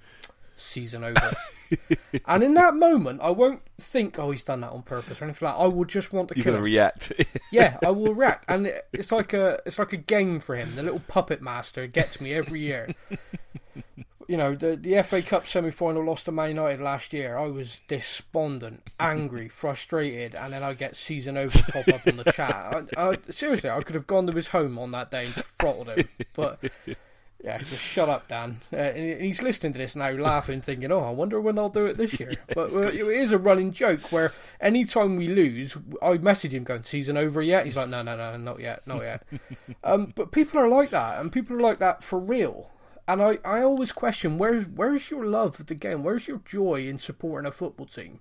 "Season 0.55 1.03
over." 1.03 1.35
and 2.25 2.43
in 2.43 2.53
that 2.53 2.75
moment, 2.75 3.21
I 3.21 3.31
won't 3.31 3.61
think, 3.79 4.19
"Oh, 4.19 4.31
he's 4.31 4.43
done 4.43 4.61
that 4.61 4.71
on 4.71 4.83
purpose" 4.83 5.21
or 5.21 5.25
anything 5.25 5.47
like. 5.47 5.55
that. 5.55 5.63
I 5.63 5.67
will 5.67 5.85
just 5.85 6.13
want 6.13 6.29
to 6.29 6.35
You're 6.35 6.43
kill 6.43 6.55
him. 6.55 6.63
react. 6.63 7.11
yeah, 7.51 7.77
I 7.83 7.89
will 7.89 8.13
react, 8.13 8.45
and 8.47 8.71
it's 8.93 9.11
like 9.11 9.33
a 9.33 9.59
it's 9.65 9.79
like 9.79 9.93
a 9.93 9.97
game 9.97 10.39
for 10.39 10.55
him. 10.55 10.75
The 10.75 10.83
little 10.83 11.01
puppet 11.07 11.41
master 11.41 11.87
gets 11.87 12.21
me 12.21 12.33
every 12.33 12.59
year 12.59 12.93
you 14.27 14.35
know, 14.37 14.55
the 14.55 14.75
the 14.75 15.01
FA 15.03 15.21
Cup 15.21 15.47
semi 15.47 15.71
final 15.71 16.03
lost 16.03 16.25
to 16.25 16.31
Man 16.31 16.49
United 16.49 16.81
last 16.81 17.13
year. 17.13 17.37
I 17.37 17.47
was 17.47 17.81
despondent, 17.87 18.83
angry, 18.99 19.47
frustrated, 19.49 20.35
and 20.35 20.53
then 20.53 20.63
I 20.63 20.73
get 20.73 20.95
season 20.95 21.37
over 21.37 21.57
pop 21.71 21.87
up 21.87 22.07
on 22.07 22.17
the 22.17 22.31
chat. 22.31 22.89
I, 22.97 23.09
I, 23.09 23.17
seriously, 23.29 23.69
I 23.69 23.81
could 23.81 23.95
have 23.95 24.07
gone 24.07 24.27
to 24.27 24.33
his 24.33 24.49
home 24.49 24.77
on 24.77 24.91
that 24.91 25.11
day 25.11 25.25
and 25.25 25.33
throttled 25.33 25.89
him, 25.89 26.07
but. 26.33 26.59
Yeah, 27.43 27.59
just 27.59 27.83
shut 27.83 28.09
up, 28.09 28.27
Dan. 28.27 28.61
Uh, 28.73 28.77
and 28.77 29.21
he's 29.21 29.43
listening 29.43 29.71
to 29.73 29.77
this 29.77 29.95
now, 29.95 30.09
laughing, 30.09 30.59
thinking, 30.59 30.91
"Oh, 30.91 31.01
I 31.01 31.11
wonder 31.11 31.39
when 31.39 31.59
I'll 31.59 31.69
do 31.69 31.85
it 31.85 31.95
this 31.95 32.19
year." 32.19 32.33
But 32.55 32.73
uh, 32.73 32.81
it 32.87 32.95
is 32.95 33.31
a 33.31 33.37
running 33.37 33.71
joke 33.71 34.11
where 34.11 34.33
anytime 34.59 35.17
we 35.17 35.27
lose, 35.27 35.77
I 36.01 36.17
message 36.17 36.55
him 36.55 36.63
going, 36.63 36.83
"Season 36.83 37.15
over 37.15 37.43
yet?" 37.43 37.65
He's 37.65 37.77
like, 37.77 37.89
"No, 37.89 38.01
no, 38.01 38.17
no, 38.17 38.37
not 38.37 38.59
yet, 38.59 38.87
not 38.87 39.03
yet." 39.03 39.25
um, 39.83 40.13
but 40.15 40.31
people 40.31 40.59
are 40.59 40.67
like 40.67 40.89
that, 40.89 41.21
and 41.21 41.31
people 41.31 41.55
are 41.55 41.61
like 41.61 41.77
that 41.77 42.03
for 42.03 42.17
real. 42.17 42.71
And 43.07 43.21
I, 43.21 43.39
I 43.45 43.61
always 43.61 43.91
question 43.91 44.37
where's 44.37 44.65
where's 44.65 45.09
your 45.09 45.25
love 45.25 45.59
of 45.59 45.67
the 45.67 45.75
game? 45.75 46.03
Where's 46.03 46.27
your 46.27 46.41
joy 46.45 46.87
in 46.87 46.97
supporting 46.97 47.47
a 47.47 47.51
football 47.51 47.85
team? 47.85 48.19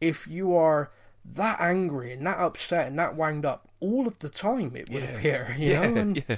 if 0.00 0.26
you 0.26 0.54
are 0.54 0.90
that 1.24 1.60
angry 1.60 2.12
and 2.12 2.26
that 2.26 2.38
upset 2.38 2.86
and 2.86 2.98
that 2.98 3.16
wound 3.16 3.44
up 3.44 3.68
all 3.80 4.06
of 4.06 4.18
the 4.20 4.28
time, 4.28 4.76
it 4.76 4.90
would 4.90 5.02
appear. 5.02 5.54
You 5.58 5.70
yeah, 5.72 5.86
know? 5.88 6.00
And, 6.00 6.24
yeah. 6.28 6.36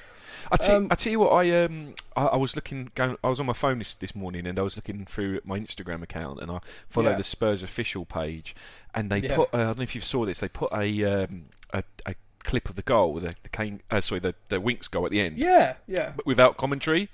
I 0.50 0.56
tell, 0.56 0.76
um, 0.76 0.88
I 0.90 0.94
tell 0.94 1.10
you 1.10 1.20
what, 1.20 1.32
I 1.32 1.64
um, 1.64 1.94
I, 2.16 2.26
I 2.26 2.36
was 2.36 2.56
looking, 2.56 2.90
going, 2.94 3.16
I 3.22 3.28
was 3.28 3.40
on 3.40 3.46
my 3.46 3.52
phone 3.52 3.80
this, 3.80 3.94
this 3.94 4.14
morning, 4.14 4.46
and 4.46 4.58
I 4.58 4.62
was 4.62 4.76
looking 4.76 5.04
through 5.04 5.40
my 5.44 5.58
Instagram 5.58 6.02
account, 6.02 6.40
and 6.40 6.50
I 6.50 6.60
follow 6.88 7.10
Yeah. 7.10 7.16
the 7.16 7.24
Spurs 7.24 7.62
official 7.62 8.04
page, 8.06 8.54
and 8.94 9.10
they 9.10 9.18
Yeah. 9.18 9.36
put, 9.36 9.52
uh, 9.52 9.58
I 9.58 9.64
don't 9.64 9.78
know 9.78 9.82
if 9.82 9.94
you 9.94 10.00
saw 10.00 10.24
this, 10.24 10.40
they 10.40 10.48
put 10.48 10.72
a 10.72 11.04
um, 11.04 11.46
a, 11.74 11.82
a 12.06 12.14
clip 12.44 12.70
of 12.70 12.76
the 12.76 12.82
goal, 12.82 13.14
the, 13.14 13.34
the 13.42 13.48
Kane, 13.50 13.82
uh, 13.90 14.00
sorry, 14.00 14.20
the 14.20 14.34
the 14.48 14.60
Winks 14.60 14.88
goal 14.88 15.04
at 15.04 15.10
the 15.10 15.20
end, 15.20 15.36
yeah, 15.36 15.74
yeah. 15.86 16.12
but 16.16 16.24
without 16.24 16.56
commentary. 16.56 17.10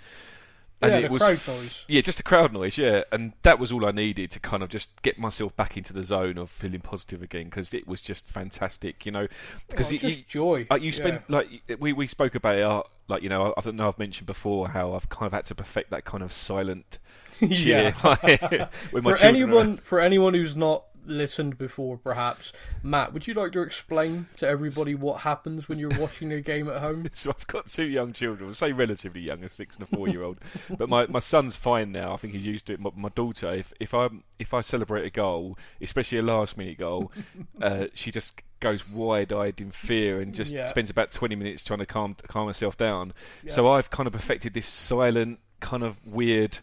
And 0.82 0.92
yeah, 0.92 0.98
it 0.98 1.02
the 1.04 1.10
was 1.10 1.22
crowd 1.22 1.40
noise. 1.56 1.84
yeah, 1.88 2.00
just 2.02 2.20
a 2.20 2.22
crowd 2.22 2.52
noise, 2.52 2.76
yeah, 2.76 3.04
and 3.12 3.32
that 3.42 3.58
was 3.58 3.72
all 3.72 3.86
I 3.86 3.90
needed 3.92 4.30
to 4.32 4.40
kind 4.40 4.62
of 4.62 4.68
just 4.68 4.90
get 5.02 5.18
myself 5.18 5.56
back 5.56 5.76
into 5.78 5.92
the 5.94 6.02
zone 6.04 6.36
of 6.36 6.50
feeling 6.50 6.80
positive 6.80 7.22
again 7.22 7.44
because 7.44 7.72
it 7.72 7.86
was 7.86 8.02
just 8.02 8.28
fantastic, 8.28 9.06
you 9.06 9.12
know. 9.12 9.26
Because 9.68 9.88
Oh, 9.88 9.92
you, 9.94 9.98
just 10.00 10.18
you- 10.18 10.24
joy. 10.28 10.66
you 10.80 10.92
spend 10.92 11.22
like 11.28 11.48
we 11.78 11.92
we 11.94 12.06
spoke 12.06 12.34
about 12.34 12.56
it, 12.56 12.62
uh, 12.62 12.82
like 13.08 13.22
you 13.22 13.28
know, 13.30 13.46
I, 13.56 13.60
I 13.60 13.62
don't 13.62 13.76
know 13.76 13.88
I've 13.88 13.98
mentioned 13.98 14.26
before 14.26 14.68
how 14.68 14.92
I've 14.94 15.08
kind 15.08 15.26
of 15.26 15.32
had 15.32 15.46
to 15.46 15.54
perfect 15.54 15.90
that 15.90 16.04
kind 16.04 16.22
of 16.22 16.32
silent 16.32 16.98
cheer. 17.38 17.94
yeah. 18.24 18.66
for 18.90 19.16
anyone, 19.22 19.76
for 19.78 20.00
anyone 20.00 20.34
who's 20.34 20.54
not 20.56 20.84
listened 21.06 21.58
before, 21.58 21.96
perhaps 21.98 22.52
Matt, 22.82 23.12
would 23.12 23.26
you 23.26 23.34
like 23.34 23.52
to 23.52 23.62
explain 23.62 24.26
to 24.36 24.46
everybody 24.48 24.94
what 24.94 25.20
happens 25.22 25.68
when 25.68 25.78
you're 25.78 25.98
watching 25.98 26.32
a 26.32 26.40
game 26.40 26.68
at 26.68 26.80
home? 26.80 27.06
So 27.14 27.30
I've 27.30 27.46
got 27.46 27.68
two 27.68 27.84
young 27.84 28.12
children, 28.12 28.52
say 28.54 28.72
relatively 28.72 29.20
young, 29.22 29.44
a 29.44 29.48
six 29.48 29.76
and 29.76 29.84
a 29.84 29.96
four 29.96 30.08
year 30.08 30.22
old. 30.22 30.38
but 30.78 30.88
my, 30.88 31.06
my 31.06 31.18
son's 31.20 31.56
fine 31.56 31.92
now. 31.92 32.12
I 32.12 32.16
think 32.16 32.34
he's 32.34 32.44
used 32.46 32.66
to 32.66 32.74
it. 32.74 32.80
My, 32.80 32.90
my 32.96 33.08
daughter, 33.10 33.52
if 33.52 33.72
if 33.80 33.94
I 33.94 34.08
if 34.38 34.52
I 34.52 34.60
celebrate 34.62 35.04
a 35.06 35.10
goal, 35.10 35.56
especially 35.80 36.18
a 36.18 36.22
last 36.22 36.56
minute 36.56 36.78
goal, 36.78 37.12
uh, 37.62 37.86
she 37.94 38.10
just 38.10 38.40
goes 38.60 38.88
wide 38.88 39.32
eyed 39.32 39.60
in 39.60 39.70
fear 39.70 40.20
and 40.20 40.34
just 40.34 40.52
Yeah. 40.52 40.64
spends 40.64 40.90
about 40.90 41.10
twenty 41.10 41.36
minutes 41.36 41.62
trying 41.62 41.80
to 41.80 41.86
calm 41.86 42.16
calm 42.26 42.46
herself 42.46 42.76
down. 42.76 43.12
So 43.46 43.70
I've 43.70 43.90
kind 43.90 44.06
of 44.06 44.12
perfected 44.12 44.54
this 44.54 44.66
silent, 44.66 45.38
kind 45.60 45.82
of 45.82 45.96
weird 46.06 46.58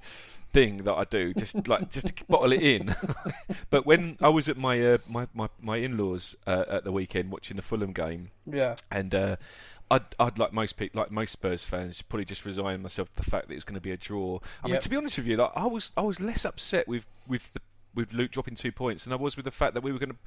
thing 0.54 0.78
that 0.84 0.94
I 0.94 1.04
do, 1.06 1.34
just 1.34 1.68
like 1.68 1.90
just 1.92 2.08
to 2.08 2.14
bottle 2.26 2.52
it 2.52 2.62
in. 2.62 2.96
but 3.70 3.86
when 3.86 4.18
I 4.22 4.30
was 4.30 4.50
at 4.50 4.58
my 4.58 4.94
uh, 4.94 4.98
my 5.08 5.28
my, 5.34 5.50
my 5.62 5.78
in 5.78 5.98
laws 5.98 6.36
uh, 6.48 6.66
at 6.70 6.84
the 6.84 6.92
weekend 6.92 7.32
watching 7.32 7.58
the 7.58 7.62
Fulham 7.64 7.94
game, 7.94 8.32
Yeah, 8.46 8.76
and 8.90 9.14
uh, 9.16 9.36
I'd, 9.90 10.06
I'd 10.20 10.40
like 10.40 10.54
most 10.54 10.78
people, 10.78 11.02
like 11.02 11.12
most 11.12 11.32
Spurs 11.32 11.66
fans, 11.66 12.02
probably 12.02 12.26
just 12.26 12.46
resign 12.46 12.82
myself 12.82 13.10
to 13.14 13.24
the 13.24 13.30
fact 13.30 13.48
that 13.48 13.54
it 13.54 13.58
was 13.58 13.66
going 13.66 13.76
to 13.76 13.82
be 13.82 13.92
a 13.92 13.98
draw. 13.98 14.40
I 14.64 14.68
mean, 14.68 14.80
to 14.80 14.90
be 14.90 14.96
honest 14.96 15.18
with 15.18 15.28
you, 15.28 15.38
like 15.38 15.52
I 15.56 15.66
was, 15.66 15.92
I 15.98 16.02
was 16.02 16.20
less 16.20 16.46
upset 16.46 16.88
with 16.88 17.06
with 17.28 17.54
the, 17.54 17.62
with 17.94 18.14
Luke 18.14 18.32
dropping 18.32 18.56
two 18.56 18.72
points 18.72 19.04
than 19.04 19.14
I 19.14 19.18
was 19.18 19.36
with 19.36 19.46
the 19.46 19.52
fact 19.52 19.74
that 19.74 19.84
we 19.84 19.92
were 19.92 20.00
going 20.00 20.12
to 20.12 20.18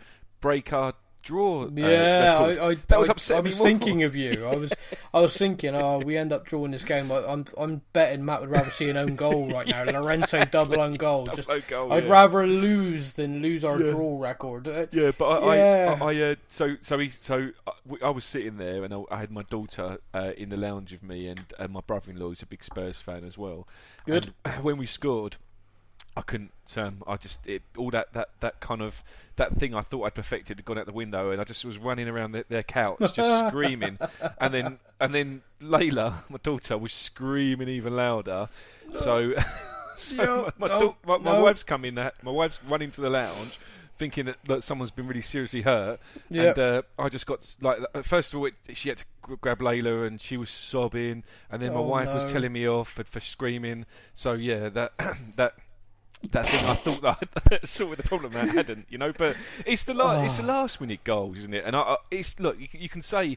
break 0.41 0.73
our 0.73 0.93
draw. 1.25 1.65
uh, 1.65 1.71
yeah. 1.75 2.45
record. 2.45 2.59
I, 2.59 2.67
I, 2.67 2.75
that 2.89 3.01
was 3.01 3.09
I, 3.09 3.13
upsetting 3.13 3.39
I 3.39 3.43
me 3.43 3.51
was 3.51 3.59
more. 3.59 3.67
thinking 3.67 4.03
of 4.05 4.15
you. 4.15 4.47
I 4.47 4.55
was, 4.55 4.73
I 5.13 5.21
was 5.21 5.37
thinking, 5.37 5.75
oh, 5.75 5.99
we 5.99 6.17
end 6.17 6.33
up 6.33 6.47
drawing 6.47 6.71
this 6.71 6.85
game. 6.85 7.11
I, 7.11 7.25
I'm, 7.27 7.45
I'm 7.57 7.83
betting 7.93 8.25
Matt 8.25 8.43
would 8.43 8.51
rather 8.51 8.71
see 8.71 8.89
an 8.91 8.97
own 8.97 9.17
goal 9.17 9.49
right 9.53 9.67
now. 9.67 9.85
Lorenzo 9.85 10.45
double 10.45 10.81
own 10.81 10.95
goal. 10.95 11.27
Just, 11.35 11.51
own 11.51 11.63
goal, 11.67 11.93
I'd 11.93 12.05
yeah. 12.05 12.11
rather 12.11 12.47
lose 12.47 13.15
than 13.15 13.43
lose 13.43 13.65
our 13.65 13.79
draw 13.79 14.21
record. 14.21 14.69
Uh, 14.69 14.87
Yeah, 14.93 15.11
but 15.17 15.27
I, 15.27 15.57
Yeah. 15.57 15.99
I, 16.01 16.05
I, 16.05 16.13
I 16.13 16.23
uh, 16.23 16.35
so 16.49 16.77
so 16.81 16.99
he, 16.99 17.11
so 17.11 17.51
uh, 17.67 17.73
I 18.03 18.11
was 18.11 18.25
sitting 18.25 18.59
there 18.59 18.85
and 18.85 18.95
I, 18.95 19.03
I 19.11 19.19
had 19.19 19.31
my 19.31 19.43
daughter 19.43 19.99
uh, 20.13 20.33
in 20.37 20.51
the 20.51 20.57
lounge 20.57 20.93
with 20.93 21.03
me, 21.03 21.29
and, 21.29 21.45
and 21.59 21.73
my 21.73 21.81
brother-in-law 21.81 22.33
is 22.33 22.43
a 22.43 22.47
big 22.47 22.63
Spurs 22.63 22.99
fan 22.99 23.25
as 23.25 23.39
well. 23.39 23.67
Good. 24.07 24.35
And 24.45 24.63
when 24.63 24.77
we 24.77 24.87
scored, 24.87 25.37
I 26.17 26.23
couldn't. 26.23 26.53
Um, 26.77 27.03
I 27.07 27.17
just 27.17 27.47
it, 27.47 27.63
all 27.77 27.91
that, 27.91 28.13
that, 28.13 28.29
that 28.41 28.61
kind 28.61 28.81
of 28.81 29.03
that 29.37 29.57
thing 29.57 29.75
I 29.75 29.83
thought 29.83 30.05
I'd 30.05 30.15
perfected 30.15 30.59
had 30.59 30.65
gone 30.65 30.79
out 30.79 30.87
the 30.87 30.93
window, 30.93 31.31
and 31.31 31.41
I 31.41 31.45
just 31.45 31.65
was 31.65 31.77
running 31.77 32.09
around 32.09 32.33
their, 32.33 32.45
their 32.49 32.63
couch 32.63 32.99
just 33.13 33.49
screaming, 33.49 33.99
and 34.39 34.55
then 34.55 34.79
and 35.01 35.15
then 35.15 35.43
Layla, 35.61 36.29
my 36.31 36.39
daughter, 36.43 36.79
was 36.79 36.93
screaming 36.93 37.69
even 37.69 37.97
louder. 37.97 38.49
So, 38.97 39.35
so 39.97 40.53
my, 40.59 40.69
my, 40.69 40.79
no, 40.81 40.97
my, 41.07 41.19
my 41.19 41.33
no. 41.33 41.43
wife's 41.43 41.65
coming, 41.65 41.99
in. 41.99 42.11
My 42.23 42.31
wife's 42.31 42.61
running 42.69 42.91
to 42.93 43.01
the 43.01 43.11
lounge. 43.11 43.59
Thinking 43.97 44.25
that, 44.25 44.39
that 44.47 44.65
someone's 44.65 44.91
been 44.91 45.07
really 45.07 45.23
seriously 45.23 45.63
hurt, 45.63 46.01
Yeah. 46.29 46.43
and 46.49 46.59
uh, 46.59 46.83
I 46.99 47.09
just 47.09 47.27
got 47.27 47.55
like 47.61 47.79
uh, 47.95 48.03
first 48.03 48.35
of 48.35 48.41
all, 48.41 48.47
it, 48.47 48.55
she 48.75 48.89
had 48.89 48.99
to 48.99 49.05
grab 49.41 49.61
Layla, 49.61 50.05
and 50.05 50.21
she 50.21 50.37
was 50.37 50.51
sobbing, 50.51 51.23
and 51.49 51.63
then 51.63 51.73
my 51.73 51.79
Oh, 51.79 51.83
wife 51.87 52.09
was 52.09 52.33
telling 52.33 52.53
me 52.53 52.69
off 52.69 52.89
for, 52.89 53.05
for 53.05 53.21
screaming. 53.21 53.87
So 54.17 54.33
yeah, 54.33 54.69
that 54.71 54.95
that 55.37 55.55
that 56.33 56.47
thing 56.49 56.65
I 56.67 56.75
thought 56.75 57.03
that 57.03 57.29
I'd 57.53 57.69
sorted 57.69 57.99
the 58.05 58.09
problem 58.09 58.35
I 58.37 58.47
hadn't, 58.47 58.87
you 58.89 58.99
know. 58.99 59.13
But 59.17 59.37
it's 59.67 59.85
the 59.85 59.95
la- 59.95 60.23
it's 60.25 60.37
the 60.39 60.43
last 60.43 60.81
minute 60.81 61.05
goals, 61.05 61.39
isn't 61.39 61.55
it? 61.55 61.65
And 61.65 61.77
I, 61.77 61.81
I, 61.81 61.97
it's 62.11 62.39
look, 62.41 62.59
you, 62.59 62.69
can- 62.69 62.81
you 62.81 62.89
can 62.89 63.03
say, 63.03 63.37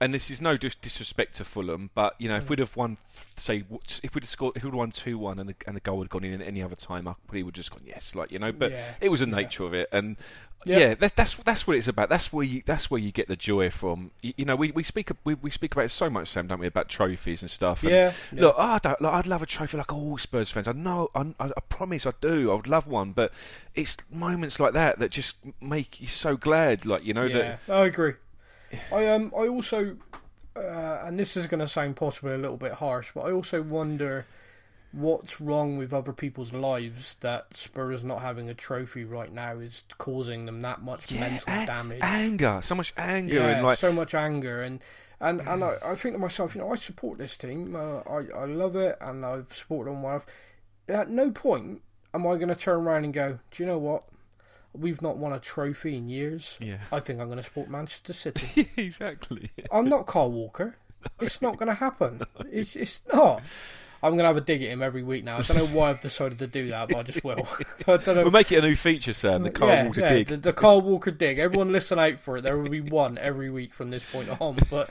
and 0.00 0.12
this 0.12 0.30
is 0.30 0.42
no 0.42 0.56
dis- 0.56 0.74
disrespect 0.74 1.36
to 1.36 1.44
Fulham, 1.44 1.90
but 1.94 2.14
you 2.20 2.28
know, 2.28 2.34
Mm. 2.36 2.42
if 2.42 2.50
we'd 2.50 2.58
have 2.58 2.76
won, 2.76 2.96
say, 3.36 3.64
if 4.02 4.14
we'd 4.14 4.24
have 4.24 4.28
scored, 4.28 4.56
if 4.56 4.64
we'd 4.64 4.70
have 4.70 4.76
won 4.78 4.90
two 4.90 5.16
one, 5.18 5.38
and 5.38 5.48
the 5.50 5.54
and 5.66 5.76
the 5.76 5.80
goal 5.80 6.00
had 6.00 6.10
gone 6.10 6.24
in 6.24 6.40
at 6.40 6.46
any 6.46 6.62
other 6.62 6.74
time, 6.76 7.06
I 7.06 7.14
probably 7.26 7.44
would 7.44 7.56
have 7.56 7.64
just 7.64 7.70
gone 7.70 7.82
yes, 7.86 8.14
like 8.16 8.32
you 8.32 8.38
know. 8.40 8.50
But 8.52 8.72
Yeah, 8.72 8.84
it 9.00 9.08
was 9.10 9.20
the 9.20 9.26
yeah. 9.28 9.36
nature 9.36 9.64
of 9.64 9.74
it, 9.74 9.88
and. 9.92 10.16
Yeah. 10.64 10.78
Yeah, 10.78 10.94
that's 10.94 11.12
that's 11.14 11.34
that's 11.34 11.66
what 11.66 11.76
it's 11.76 11.88
about. 11.88 12.08
That's 12.08 12.32
where 12.32 12.44
you 12.44 12.62
that's 12.64 12.90
where 12.90 13.00
you 13.00 13.12
get 13.12 13.28
the 13.28 13.36
joy 13.36 13.70
from. 13.70 14.10
You, 14.22 14.32
you 14.38 14.44
know, 14.44 14.56
we, 14.56 14.70
we 14.70 14.82
speak 14.82 15.10
we, 15.24 15.34
we 15.34 15.50
speak 15.50 15.72
about 15.74 15.86
it 15.86 15.90
so 15.90 16.08
much, 16.08 16.28
Sam, 16.28 16.46
don't 16.46 16.58
we? 16.60 16.66
About 16.66 16.88
trophies 16.88 17.42
and 17.42 17.50
stuff. 17.50 17.82
And 17.82 17.92
Yeah, 17.92 18.12
yeah. 18.32 18.40
Look, 18.42 18.56
I 18.58 18.78
don't, 18.78 19.00
like, 19.00 19.12
I'd 19.12 19.26
love 19.26 19.42
a 19.42 19.46
trophy 19.46 19.76
like 19.76 19.92
all 19.92 20.16
Spurs 20.18 20.50
fans. 20.50 20.66
I 20.66 20.72
know, 20.72 21.10
I, 21.14 21.20
I, 21.38 21.46
I 21.46 21.60
promise, 21.68 22.06
I 22.06 22.12
do. 22.20 22.50
I 22.50 22.54
would 22.54 22.66
love 22.66 22.86
one, 22.86 23.12
but 23.12 23.32
it's 23.74 23.96
moments 24.10 24.58
like 24.58 24.72
that 24.72 24.98
that 24.98 25.10
just 25.10 25.36
make 25.60 26.00
you 26.00 26.06
so 26.08 26.36
glad. 26.36 26.86
Like 26.86 27.04
you 27.04 27.12
know 27.14 27.24
Yeah, 27.24 27.56
that. 27.66 27.74
I 27.74 27.86
agree. 27.86 28.14
I 28.90 29.06
um, 29.08 29.32
I 29.36 29.46
also, 29.46 29.96
uh, 30.56 31.02
and 31.04 31.18
this 31.18 31.36
is 31.36 31.46
going 31.46 31.60
to 31.60 31.66
sound 31.66 31.96
possibly 31.96 32.34
a 32.34 32.38
little 32.38 32.56
bit 32.56 32.72
harsh, 32.72 33.12
but 33.14 33.22
I 33.22 33.32
also 33.32 33.62
wonder 33.62 34.26
what's 34.94 35.40
wrong 35.40 35.76
with 35.78 35.92
other 35.92 36.12
people's 36.12 36.52
lives 36.52 37.16
that 37.20 37.54
Spurs 37.54 38.04
not 38.04 38.22
having 38.22 38.48
a 38.48 38.54
trophy 38.54 39.04
right 39.04 39.32
now 39.32 39.58
is 39.58 39.82
causing 39.98 40.46
them 40.46 40.62
that 40.62 40.82
much 40.82 41.10
mental 41.10 41.52
a- 41.52 41.66
damage. 41.66 41.98
anger, 42.02 42.60
so 42.62 42.74
much 42.74 42.92
anger, 42.96 43.34
yeah, 43.34 43.46
and 43.56 43.66
like 43.66 43.78
so 43.78 43.92
much 43.92 44.14
anger 44.14 44.62
and. 44.62 44.80
And 45.20 45.40
and 45.42 45.64
I, 45.64 45.76
I 45.82 45.94
think 45.94 46.16
to 46.16 46.18
myself, 46.18 46.54
you 46.54 46.60
know, 46.60 46.72
I 46.72 46.74
support 46.74 47.16
this 47.18 47.36
team. 47.38 47.74
Uh, 47.76 48.00
I 48.00 48.26
I 48.36 48.44
love 48.44 48.76
it, 48.76 48.98
and 49.00 49.24
I've 49.24 49.54
supported 49.54 49.90
them. 49.92 50.02
Well, 50.02 50.22
at 50.88 51.08
no 51.08 51.30
point 51.30 51.80
am 52.12 52.26
I 52.26 52.34
going 52.34 52.48
to 52.48 52.54
turn 52.56 52.80
around 52.80 53.04
and 53.04 53.14
go, 53.14 53.38
do 53.50 53.62
you 53.62 53.66
know 53.66 53.78
what? 53.78 54.04
We've 54.74 55.00
not 55.00 55.16
won 55.16 55.32
a 55.32 55.38
trophy 55.38 55.96
in 55.96 56.08
years. 56.10 56.58
Yeah. 56.60 56.78
I 56.92 56.98
think 57.00 57.20
I'm 57.20 57.26
going 57.28 57.38
to 57.38 57.42
support 57.44 57.70
Manchester 57.70 58.12
City. 58.24 58.68
exactly. 58.76 59.50
I'm 59.70 59.88
not 59.88 60.06
Kyle 60.06 60.30
Walker. 60.30 60.76
It's 61.20 61.40
not 61.40 61.56
going 61.58 61.68
to 61.68 61.74
happen. 61.74 62.20
It's 62.50 62.74
it's 62.76 63.00
not. 63.10 63.42
I'm 64.04 64.10
going 64.10 64.24
to 64.24 64.26
have 64.26 64.36
a 64.36 64.42
dig 64.42 64.62
at 64.62 64.68
him 64.68 64.82
every 64.82 65.02
week 65.02 65.24
now. 65.24 65.38
I 65.38 65.42
don't 65.42 65.56
know 65.56 65.66
why 65.66 65.88
I've 65.88 66.00
decided 66.02 66.38
to 66.40 66.46
do 66.46 66.68
that, 66.68 66.88
but 66.90 66.98
I 66.98 67.02
just 67.04 67.24
will. 67.24 67.48
I 67.86 67.96
don't 67.96 68.06
know. 68.08 68.22
We'll 68.22 68.30
make 68.32 68.52
it 68.52 68.58
a 68.58 68.62
new 68.62 68.76
feature, 68.76 69.14
Sam. 69.14 69.42
The 69.42 69.50
Kyle 69.50 69.68
yeah, 69.68 69.84
Walker 69.86 70.00
yeah, 70.00 70.08
dig. 70.10 70.28
The, 70.28 70.36
the 70.36 70.52
Kyle 70.52 70.82
Walker 70.82 71.10
dig. 71.10 71.38
Everyone 71.38 71.72
listen 71.72 71.98
out 71.98 72.18
for 72.18 72.36
it. 72.36 72.42
There 72.42 72.58
will 72.58 72.68
be 72.68 72.82
one 72.82 73.16
every 73.16 73.48
week 73.48 73.72
from 73.72 73.90
this 73.90 74.04
point 74.04 74.28
on. 74.40 74.58
But 74.68 74.90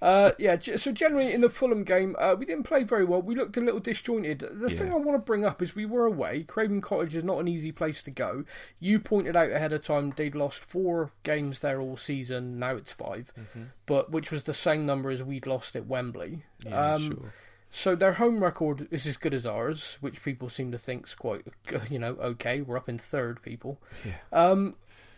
uh, 0.00 0.32
yeah, 0.38 0.56
so 0.76 0.92
generally 0.92 1.32
in 1.32 1.42
the 1.42 1.50
Fulham 1.50 1.84
game, 1.84 2.16
uh, 2.18 2.36
we 2.38 2.46
didn't 2.46 2.64
play 2.64 2.84
very 2.84 3.04
well. 3.04 3.20
We 3.20 3.34
looked 3.34 3.58
a 3.58 3.60
little 3.60 3.80
disjointed. 3.80 4.40
The 4.50 4.70
thing 4.70 4.92
I 4.94 4.96
want 4.96 5.18
to 5.18 5.24
bring 5.24 5.44
up 5.44 5.60
is 5.60 5.76
we 5.76 5.84
were 5.84 6.06
away. 6.06 6.44
Craven 6.44 6.80
Cottage 6.80 7.16
is 7.16 7.24
not 7.24 7.40
an 7.40 7.48
easy 7.48 7.70
place 7.70 8.02
to 8.04 8.10
go. 8.10 8.44
You 8.80 8.98
pointed 8.98 9.36
out 9.36 9.50
ahead 9.50 9.74
of 9.74 9.84
time 9.84 10.14
they'd 10.16 10.34
lost 10.34 10.60
four 10.60 11.10
games 11.22 11.58
there 11.58 11.80
all 11.80 11.96
season. 11.96 12.58
Now 12.58 12.76
it's 12.76 12.92
5 12.92 13.32
Mm-hmm. 13.34 13.62
but 13.86 14.10
which 14.10 14.30
was 14.30 14.44
the 14.44 14.54
same 14.54 14.86
number 14.86 15.10
as 15.10 15.22
we'd 15.22 15.46
lost 15.46 15.76
at 15.76 15.86
Wembley. 15.86 16.44
Yeah, 16.64 16.94
um, 16.94 17.10
sure. 17.10 17.32
So 17.74 17.96
their 17.96 18.12
home 18.12 18.40
record 18.40 18.86
is 18.92 19.04
as 19.04 19.16
good 19.16 19.34
as 19.34 19.44
ours, 19.44 19.98
which 20.00 20.22
people 20.22 20.48
seem 20.48 20.70
to 20.70 20.78
think's 20.78 21.12
quite, 21.12 21.44
you 21.90 21.98
know, 21.98 22.12
okay. 22.20 22.60
We're 22.60 22.76
up 22.76 22.88
in 22.88 22.98
third, 22.98 23.42
people. 23.42 23.80
Yeah. 24.04 24.12
Um, 24.32 24.76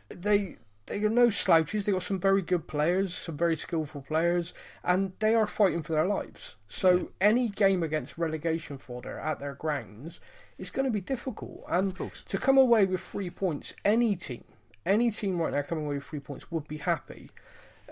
they 0.09 0.57
they 0.87 1.05
are 1.05 1.11
no 1.11 1.29
slouches. 1.29 1.85
They 1.85 1.93
got 1.93 2.03
some 2.03 2.19
very 2.19 2.41
good 2.41 2.67
players, 2.67 3.15
some 3.15 3.37
very 3.37 3.57
skillful 3.57 4.01
players, 4.01 4.55
and 4.83 5.13
they 5.19 5.35
are 5.35 5.47
fighting 5.47 5.83
for 5.83 5.93
their 5.93 6.07
lives. 6.07 6.57
So 6.67 7.11
any 7.21 7.51
game 7.51 7.83
against 7.83 8.17
relegation 8.17 8.79
fodder 8.79 9.19
at 9.19 9.39
their 9.39 9.55
grounds 9.55 10.19
is 10.57 10.71
going 10.71 10.87
to 10.87 10.91
be 10.91 11.03
difficult. 11.03 11.63
And 11.69 11.95
to 12.27 12.39
come 12.39 12.57
away 12.57 12.87
with 12.87 13.03
three 13.03 13.29
points, 13.29 13.75
any 13.85 14.17
team, 14.17 14.45
any 14.87 15.11
team 15.11 15.43
right 15.43 15.53
now 15.53 15.61
coming 15.61 15.85
away 15.85 15.97
with 15.97 16.05
three 16.05 16.21
points 16.21 16.51
would 16.51 16.67
be 16.67 16.79
happy 16.79 17.29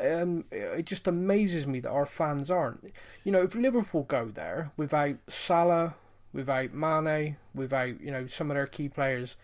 um, 0.01 0.45
it 0.51 0.87
just 0.87 1.07
amazes 1.07 1.67
me 1.67 1.81
that 1.81 1.91
our 1.91 2.07
fans 2.07 2.51
aren't. 2.51 2.93
You 3.25 3.33
know, 3.33 3.43
if 3.43 3.55
Liverpool 3.55 4.03
go 4.05 4.27
there 4.33 4.73
without 4.77 5.17
Salah, 5.29 5.95
without 6.33 6.73
Mane, 6.73 7.37
without 7.55 8.01
you 8.01 8.11
know 8.11 8.27
some 8.27 8.51
of 8.51 8.57
their 8.57 8.67
key 8.67 8.89
players, 8.89 9.37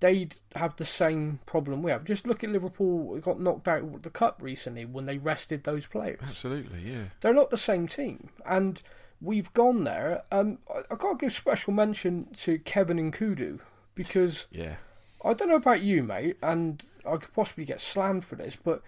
they'd 0.00 0.36
have 0.56 0.76
the 0.76 0.84
same 0.84 1.38
problem 1.46 1.82
we 1.82 1.90
have. 1.92 2.04
Just 2.04 2.26
look 2.26 2.42
at 2.42 2.50
Liverpool 2.50 3.18
got 3.20 3.40
knocked 3.40 3.68
out 3.68 3.82
of 3.82 4.02
the 4.02 4.10
cup 4.10 4.38
recently 4.42 4.84
when 4.84 5.06
they 5.06 5.18
rested 5.18 5.64
those 5.64 5.86
players. 5.86 6.20
Absolutely, 6.22 6.80
yeah. 6.92 7.02
They're 7.20 7.34
not 7.34 7.50
the 7.50 7.56
same 7.56 7.86
team, 7.86 8.30
and 8.44 8.82
we've 9.20 9.52
gone 9.54 9.82
there. 9.82 10.22
Um, 10.32 10.58
I, 10.68 10.80
I 10.90 10.96
got 10.96 11.12
to 11.12 11.16
give 11.26 11.32
special 11.32 11.72
mention 11.72 12.26
to 12.38 12.58
Kevin 12.58 13.12
Nkoudou 13.12 13.60
because 13.94 14.46
Yeah. 14.50 14.76
I 15.24 15.34
don't 15.34 15.48
know 15.48 15.54
about 15.54 15.82
you, 15.82 16.02
mate, 16.02 16.38
and 16.42 16.82
I 17.06 17.16
could 17.18 17.32
possibly 17.32 17.64
get 17.64 17.80
slammed 17.80 18.24
for 18.24 18.34
this, 18.34 18.56
but 18.56 18.82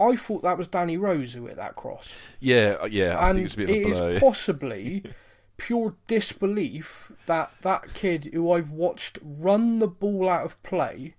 I 0.00 0.16
thought 0.16 0.42
that 0.42 0.56
was 0.58 0.66
Danny 0.66 0.96
Rose 0.96 1.34
who 1.34 1.46
hit 1.46 1.56
that 1.56 1.76
cross. 1.76 2.14
Yeah, 2.40 2.76
uh, 2.80 2.86
yeah. 2.86 3.18
I 3.18 3.30
and 3.30 3.36
think 3.36 3.46
it's 3.46 3.54
a 3.54 3.58
bit 3.58 3.68
of 3.68 4.00
a 4.00 4.08
it 4.08 4.14
is 4.14 4.20
possibly 4.20 5.04
pure 5.56 5.94
disbelief 6.08 7.12
that 7.26 7.52
that 7.62 7.92
kid 7.92 8.30
who 8.32 8.50
I've 8.50 8.70
watched 8.70 9.18
run 9.22 9.78
the 9.78 9.86
ball 9.86 10.28
out 10.28 10.46
of 10.46 10.62
play, 10.62 11.14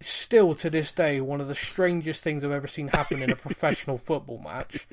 still 0.00 0.54
to 0.54 0.70
this 0.70 0.92
day, 0.92 1.20
one 1.20 1.40
of 1.40 1.48
the 1.48 1.54
strangest 1.54 2.22
things 2.22 2.44
I've 2.44 2.52
ever 2.52 2.68
seen 2.68 2.88
happen 2.88 3.20
in 3.20 3.32
a 3.32 3.36
professional 3.48 3.98
football 3.98 4.38
match. 4.38 4.86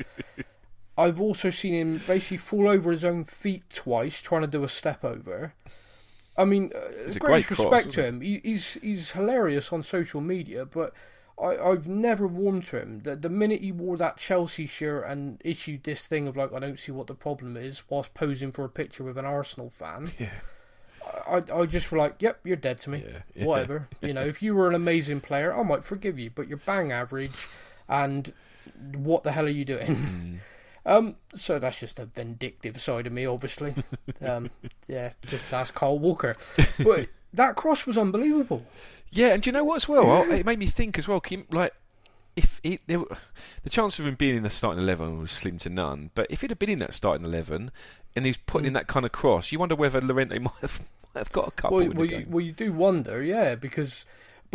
I've 0.97 1.19
also 1.21 1.49
seen 1.49 1.73
him 1.73 2.01
basically 2.07 2.37
fall 2.37 2.67
over 2.67 2.91
his 2.91 3.05
own 3.05 3.23
feet 3.25 3.63
twice 3.69 4.21
trying 4.21 4.41
to 4.41 4.47
do 4.47 4.63
a 4.63 4.69
step 4.69 5.03
over. 5.03 5.53
I 6.37 6.45
mean, 6.45 6.71
uh, 6.73 6.79
It's 7.05 7.15
a 7.15 7.19
great 7.19 7.47
great 7.47 7.49
respect 7.51 7.85
cross, 7.85 7.95
to 7.95 8.03
him. 8.05 8.21
He, 8.21 8.41
he's 8.43 8.73
he's 8.81 9.11
hilarious 9.11 9.71
on 9.71 9.83
social 9.83 10.21
media, 10.21 10.65
but 10.65 10.93
I, 11.41 11.57
I've 11.57 11.87
never 11.87 12.27
warmed 12.27 12.65
to 12.67 12.79
him. 12.79 13.01
The, 13.03 13.15
the 13.15 13.29
minute 13.29 13.61
he 13.61 13.71
wore 13.71 13.97
that 13.97 14.17
Chelsea 14.17 14.65
shirt 14.67 15.05
and 15.05 15.41
issued 15.43 15.83
this 15.83 16.05
thing 16.05 16.27
of 16.27 16.37
like, 16.37 16.53
I 16.53 16.59
don't 16.59 16.79
see 16.79 16.91
what 16.91 17.07
the 17.07 17.15
problem 17.15 17.57
is, 17.57 17.83
whilst 17.89 18.13
posing 18.13 18.51
for 18.51 18.63
a 18.63 18.69
picture 18.69 19.03
with 19.03 19.17
an 19.17 19.25
Arsenal 19.25 19.69
fan, 19.69 20.11
Yeah. 20.19 20.29
I, 21.27 21.43
I 21.53 21.65
just 21.65 21.91
were 21.91 21.97
like, 21.97 22.15
yep, 22.21 22.39
you're 22.43 22.55
dead 22.55 22.79
to 22.81 22.89
me. 22.89 23.03
Yeah, 23.05 23.19
yeah. 23.35 23.45
Whatever. 23.45 23.89
you 24.01 24.13
know, 24.13 24.25
if 24.25 24.41
you 24.41 24.55
were 24.55 24.67
an 24.67 24.75
amazing 24.75 25.21
player, 25.21 25.55
I 25.55 25.61
might 25.63 25.83
forgive 25.83 26.17
you, 26.17 26.31
but 26.33 26.47
you're 26.47 26.57
bang 26.57 26.91
average, 26.91 27.33
and 27.87 28.33
what 28.95 29.23
the 29.23 29.31
hell 29.31 29.45
are 29.45 29.49
you 29.49 29.65
doing? 29.65 29.95
Mm. 29.95 30.39
Um, 30.87 31.15
so 31.35 31.57
that's 31.57 31.79
just 31.79 31.97
a 31.97 32.05
vindictive 32.05 32.79
side 32.79 33.07
of 33.07 33.13
me, 33.13 33.25
obviously. 33.25 33.73
um, 34.21 34.51
yeah, 34.87 35.13
just 35.25 35.51
ask 35.51 35.73
Kyle 35.73 35.97
Walker. 35.97 36.37
But 36.77 37.07
that 37.35 37.55
cross 37.55 37.85
was 37.85 37.97
unbelievable. 37.97 38.65
Yeah, 39.11 39.27
and 39.33 39.41
do 39.43 39.47
you 39.49 39.51
know 39.53 39.63
what 39.63 39.77
as 39.77 39.87
well? 39.87 40.23
It 40.31 40.45
made 40.45 40.59
me 40.59 40.67
think 40.67 40.97
as 40.97 41.07
well. 41.07 41.19
Kim, 41.19 41.45
like, 41.51 41.73
if 42.35 42.59
it, 42.63 42.81
there, 42.87 42.99
were- 42.99 43.17
the 43.63 43.69
chance 43.69 43.97
of 43.99 44.05
him 44.07 44.15
being 44.15 44.35
in 44.37 44.43
the 44.43 44.49
starting 44.49 44.81
eleven 44.83 45.19
was 45.19 45.31
slim 45.31 45.57
to 45.59 45.69
none. 45.69 46.11
But 46.15 46.27
if 46.29 46.41
he'd 46.41 46.49
have 46.49 46.59
been 46.59 46.69
in 46.69 46.79
that 46.79 46.93
starting 46.93 47.25
eleven 47.25 47.71
and 48.15 48.25
he's 48.25 48.37
putting 48.37 48.65
in 48.67 48.71
Hmm. 48.73 48.75
that 48.75 48.87
kind 48.87 49.05
of 49.05 49.11
cross, 49.11 49.51
you 49.51 49.59
wonder 49.59 49.75
whether 49.75 50.01
Llorente 50.01 50.37
might 50.47 50.53
have, 50.61 50.79
might 51.13 51.21
have 51.21 51.31
got 51.31 51.47
a 51.47 51.51
couple 51.51 51.77
Well, 51.77 51.85
in 51.91 51.97
well, 51.97 52.05
you, 52.05 52.25
well, 52.29 52.41
you 52.41 52.51
do 52.51 52.73
wonder, 52.73 53.23
yeah, 53.23 53.55
because. 53.55 54.05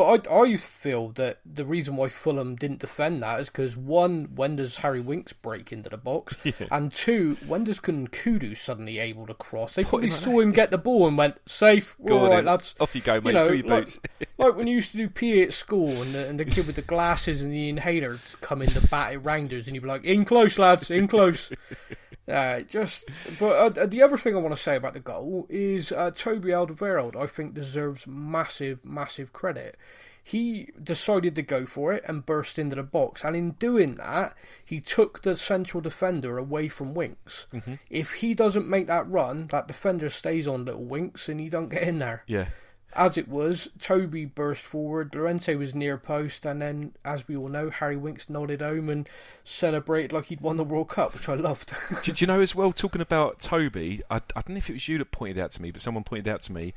But 0.01 0.31
I, 0.31 0.35
I 0.35 0.57
feel 0.57 1.11
that 1.17 1.41
the 1.45 1.67
reason 1.67 1.95
why 1.95 2.09
Fulham 2.09 2.57
didn't 2.57 2.79
defend 2.79 3.23
that 3.23 3.39
is 3.39 3.51
because 3.51 3.77
one, 3.77 4.31
when 4.35 4.57
does 4.57 4.79
Harry 4.79 5.03
Winks 5.03 5.35
break 5.35 5.73
into 5.73 5.91
the 5.91 5.99
box? 5.99 6.39
And 6.71 6.91
two, 6.91 7.37
when 7.47 7.65
does 7.65 7.81
Nkoudou 7.81 8.57
suddenly 8.57 8.99
able 8.99 9.27
to 9.27 9.35
cross? 9.35 9.75
They 9.75 9.85
probably 9.85 10.09
saw 10.09 10.41
him 10.41 10.53
get 10.53 10.71
the 10.71 10.79
ball 10.79 11.07
and 11.07 11.19
went, 11.19 11.37
safe, 11.45 11.97
we're 11.99 12.15
all 12.15 12.31
right, 12.31 12.43
lads. 12.43 12.75
Off 12.81 12.95
you 12.95 13.03
go, 13.03 13.21
mate. 13.21 13.27
You 13.27 13.33
know, 13.33 13.53
your 13.53 13.67
like, 13.67 13.85
boots. 13.85 13.99
like 14.39 14.57
when 14.57 14.69
you 14.69 14.77
used 14.77 14.93
to 14.93 14.97
do 14.97 15.11
PE 15.11 15.43
at 15.43 15.53
school 15.53 16.01
and 16.01 16.15
the, 16.15 16.27
and 16.27 16.41
the 16.41 16.47
kid 16.47 16.67
with 16.67 16.77
the 16.77 16.83
glasses 16.83 17.43
and 17.43 17.53
the 17.53 17.69
inhaler 17.69 18.19
come 18.41 18.63
in 18.63 18.71
to 18.71 18.81
bat 18.89 19.13
at 19.13 19.23
rounders 19.23 19.67
and 19.67 19.75
you'd 19.75 19.83
be 19.83 19.89
like, 19.89 20.07
in 20.07 20.25
close, 20.25 20.59
lads, 20.59 20.91
in 20.91 21.09
close. 21.09 21.53
Uh, 22.31 22.61
just, 22.61 23.09
but 23.39 23.79
uh, 23.79 23.87
the 23.87 24.03
other 24.03 24.17
thing 24.17 24.35
I 24.35 24.39
want 24.39 24.55
to 24.55 24.63
say 24.63 24.77
about 24.77 24.95
the 24.95 25.01
goal 25.01 25.47
is 25.51 25.93
uh, 25.93 26.11
Toby 26.13 26.51
Alderweireld. 26.51 27.17
I 27.17 27.27
think 27.27 27.55
deserves 27.55 28.07
massive, 28.07 28.85
massive 28.85 29.33
credit. 29.33 29.77
He 30.23 30.69
decided 30.81 31.35
to 31.35 31.43
go 31.43 31.67
for 31.67 31.93
it 31.93 32.05
and 32.07 32.25
burst 32.27 32.59
into 32.59 32.77
the 32.77 32.83
box, 32.83 33.25
and 33.25 33.35
in 33.35 33.53
doing 33.53 33.95
that, 33.97 34.37
he 34.65 34.79
took 34.81 35.23
the 35.23 35.37
central 35.37 35.81
defender 35.81 36.39
away 36.39 36.69
from 36.69 36.95
Winks. 36.95 37.47
If 37.89 38.13
he 38.15 38.35
doesn't 38.35 38.69
make 38.69 38.87
that 38.87 39.09
run, 39.11 39.49
that 39.51 39.67
defender 39.67 40.09
stays 40.11 40.47
on 40.47 40.67
little 40.67 40.85
Winks, 40.85 41.29
and 41.29 41.41
he 41.41 41.49
don't 41.49 41.71
get 41.71 41.83
in 41.83 41.99
there. 41.99 42.23
yeah. 42.27 42.49
As 42.95 43.17
it 43.17 43.29
was, 43.29 43.69
Toby 43.79 44.25
burst 44.25 44.63
forward, 44.63 45.15
Llorente 45.15 45.55
was 45.55 45.75
near 45.75 45.97
post, 45.97 46.45
and 46.45 46.61
then, 46.61 46.93
as 47.05 47.29
we 47.29 47.37
all 47.37 47.49
know, 47.49 47.71
Harry 47.71 47.97
Winks 47.97 48.29
nodded 48.29 48.61
home 48.61 48.89
and 48.89 49.09
celebrated 49.45 50.13
like 50.13 50.27
he'd 50.27 50.41
won 50.41 50.57
the 50.57 50.65
World 50.65 50.89
Cup, 50.89 51.15
which 51.15 51.29
I 51.29 51.35
loved. 51.35 51.73
do, 52.03 52.13
do 52.13 52.23
you 52.23 52.27
know 52.27 52.41
as 52.41 52.55
well? 52.55 52.73
Talking 52.73 53.01
about 53.01 53.39
Toby, 53.41 54.03
I, 54.11 54.17
I 54.17 54.21
don't 54.41 54.51
know 54.51 54.57
if 54.57 54.69
it 54.71 54.75
was 54.75 54.89
you 54.89 54.99
that 54.99 55.13
pointed 55.13 55.39
out 55.39 55.53
to 55.53 55.63
me, 55.63 55.71
but 55.71 55.83
someone 55.83 56.05
pointed 56.05 56.29
out 56.29 56.43
to 56.45 56.53
me 56.53 56.75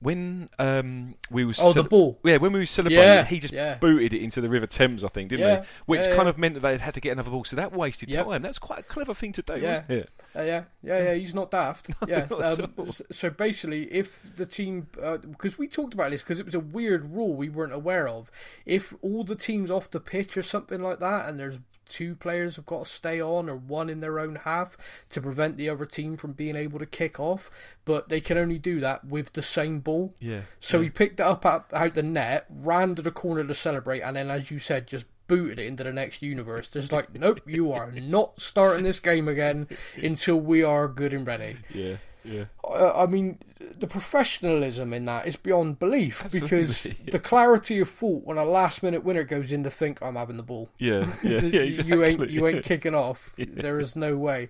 when 0.00 0.48
um, 0.58 1.14
we 1.30 1.44
was 1.44 1.58
Oh, 1.60 1.74
the 1.74 1.84
ball. 1.84 2.18
Yeah, 2.24 2.38
when 2.38 2.52
we 2.54 2.60
were 2.60 2.66
celebrating, 2.66 3.04
Yeah, 3.04 3.24
he 3.24 3.38
just 3.38 3.52
yeah. 3.52 3.76
booted 3.78 4.14
it 4.14 4.22
into 4.22 4.40
the 4.40 4.48
River 4.48 4.66
Thames, 4.66 5.04
I 5.04 5.08
think, 5.08 5.28
didn't 5.28 5.46
Yeah, 5.46 5.60
he? 5.62 5.66
Which 5.86 6.00
yeah, 6.06 6.14
kind 6.16 6.22
yeah. 6.22 6.28
of 6.30 6.38
meant 6.38 6.54
that 6.54 6.60
they 6.60 6.78
had 6.78 6.94
to 6.94 7.00
get 7.02 7.12
another 7.12 7.30
ball, 7.30 7.44
so 7.44 7.56
that 7.56 7.72
wasted 7.72 8.10
Yep. 8.10 8.24
time. 8.26 8.40
That's 8.42 8.58
quite 8.58 8.78
a 8.78 8.82
clever 8.82 9.12
thing 9.12 9.32
to 9.32 9.42
do, 9.42 9.58
Yeah. 9.58 9.70
wasn't 9.72 9.90
it? 9.90 10.10
Uh, 10.34 10.42
yeah, 10.42 10.64
yeah, 10.82 11.02
yeah. 11.02 11.14
He's 11.14 11.34
not 11.34 11.50
daft. 11.50 11.90
yeah. 12.06 12.26
not 12.30 12.60
Um, 12.60 12.92
so 13.10 13.30
basically, 13.30 13.92
if 13.92 14.36
the 14.36 14.46
team, 14.46 14.86
because 14.92 15.58
we 15.58 15.66
talked 15.66 15.94
about 15.94 16.10
this, 16.10 16.22
because 16.22 16.38
it 16.38 16.46
was 16.46 16.54
a 16.54 16.60
weird 16.60 17.12
rule 17.14 17.34
we 17.34 17.48
weren't 17.48 17.72
aware 17.72 18.06
of. 18.06 18.30
If 18.64 18.94
all 19.02 19.24
the 19.24 19.34
teams 19.34 19.70
off 19.70 19.90
the 19.90 20.00
pitch 20.00 20.36
or 20.36 20.42
something 20.42 20.82
like 20.82 21.00
that, 21.00 21.28
and 21.28 21.38
there's 21.38 21.58
two 21.90 22.14
players 22.14 22.56
have 22.56 22.64
got 22.64 22.84
to 22.84 22.90
stay 22.90 23.20
on 23.20 23.50
or 23.50 23.56
one 23.56 23.90
in 23.90 24.00
their 24.00 24.18
own 24.20 24.36
half 24.36 24.78
to 25.10 25.20
prevent 25.20 25.56
the 25.56 25.68
other 25.68 25.84
team 25.84 26.16
from 26.16 26.32
being 26.32 26.56
able 26.56 26.78
to 26.78 26.86
kick 26.86 27.18
off, 27.18 27.50
but 27.84 28.08
they 28.08 28.20
can 28.20 28.38
only 28.38 28.58
do 28.58 28.80
that 28.80 29.04
with 29.04 29.32
the 29.32 29.42
same 29.42 29.80
ball. 29.80 30.14
Yeah. 30.20 30.42
So 30.60 30.78
yeah. 30.78 30.84
he 30.84 30.90
picked 30.90 31.20
it 31.20 31.24
up 31.24 31.44
out, 31.44 31.66
out 31.72 31.94
the 31.94 32.02
net, 32.02 32.46
ran 32.48 32.94
to 32.94 33.02
the 33.02 33.10
corner 33.10 33.44
to 33.44 33.54
celebrate, 33.54 34.00
and 34.00 34.16
then, 34.16 34.30
as 34.30 34.50
you 34.50 34.58
said, 34.58 34.86
just 34.86 35.04
booted 35.30 35.60
it 35.60 35.66
into 35.66 35.84
the 35.84 35.92
next 35.92 36.22
universe. 36.22 36.68
There's 36.68 36.90
like, 36.90 37.14
nope, 37.14 37.40
you 37.46 37.70
are 37.70 37.92
not 37.92 38.40
starting 38.40 38.82
this 38.82 38.98
game 38.98 39.28
again 39.28 39.68
until 39.96 40.40
we 40.40 40.64
are 40.64 40.88
good 40.88 41.12
and 41.14 41.24
ready. 41.24 41.58
Yeah, 41.72 41.98
yeah. 42.24 42.44
Uh, 42.64 42.92
I 42.96 43.06
mean, 43.06 43.38
the 43.78 43.86
professionalism 43.86 44.92
in 44.92 45.04
that 45.04 45.28
is 45.28 45.36
beyond 45.36 45.78
belief 45.78 46.26
because 46.32 46.82
the 47.12 47.20
clarity 47.20 47.78
of 47.78 47.88
thought 47.88 48.24
when 48.24 48.38
a 48.38 48.44
last 48.44 48.82
minute 48.82 49.04
winner 49.04 49.22
goes 49.22 49.52
in 49.52 49.62
to 49.62 49.70
think 49.70 50.02
I'm 50.02 50.16
having 50.16 50.36
the 50.36 50.42
ball. 50.42 50.68
Yeah, 50.78 51.06
yeah, 51.22 51.40
You- 51.40 51.48
yeah, 51.60 51.82
you 51.84 52.04
ain't 52.04 52.28
you 52.28 52.46
ain't 52.48 52.64
kicking 52.64 52.94
off. 52.96 53.32
There 53.38 53.78
is 53.78 53.94
no 53.94 54.16
way. 54.16 54.48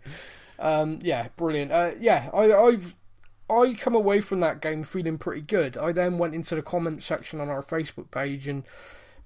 Um, 0.59 0.99
yeah, 1.03 1.29
brilliant. 1.37 1.73
Uh, 1.73 1.90
yeah, 2.01 2.31
I, 2.33 2.53
I've 2.55 2.97
I 3.51 3.75
come 3.79 3.95
away 3.95 4.21
from 4.23 4.40
that 4.40 4.61
game 4.62 4.83
feeling 4.83 5.19
pretty 5.19 5.43
good. 5.43 5.77
I 5.77 5.93
then 5.93 6.16
went 6.16 6.35
into 6.35 6.55
the 6.55 6.62
comment 6.62 7.03
section 7.03 7.38
on 7.38 7.51
our 7.51 7.62
Facebook 7.62 8.11
page 8.11 8.49
and. 8.49 8.64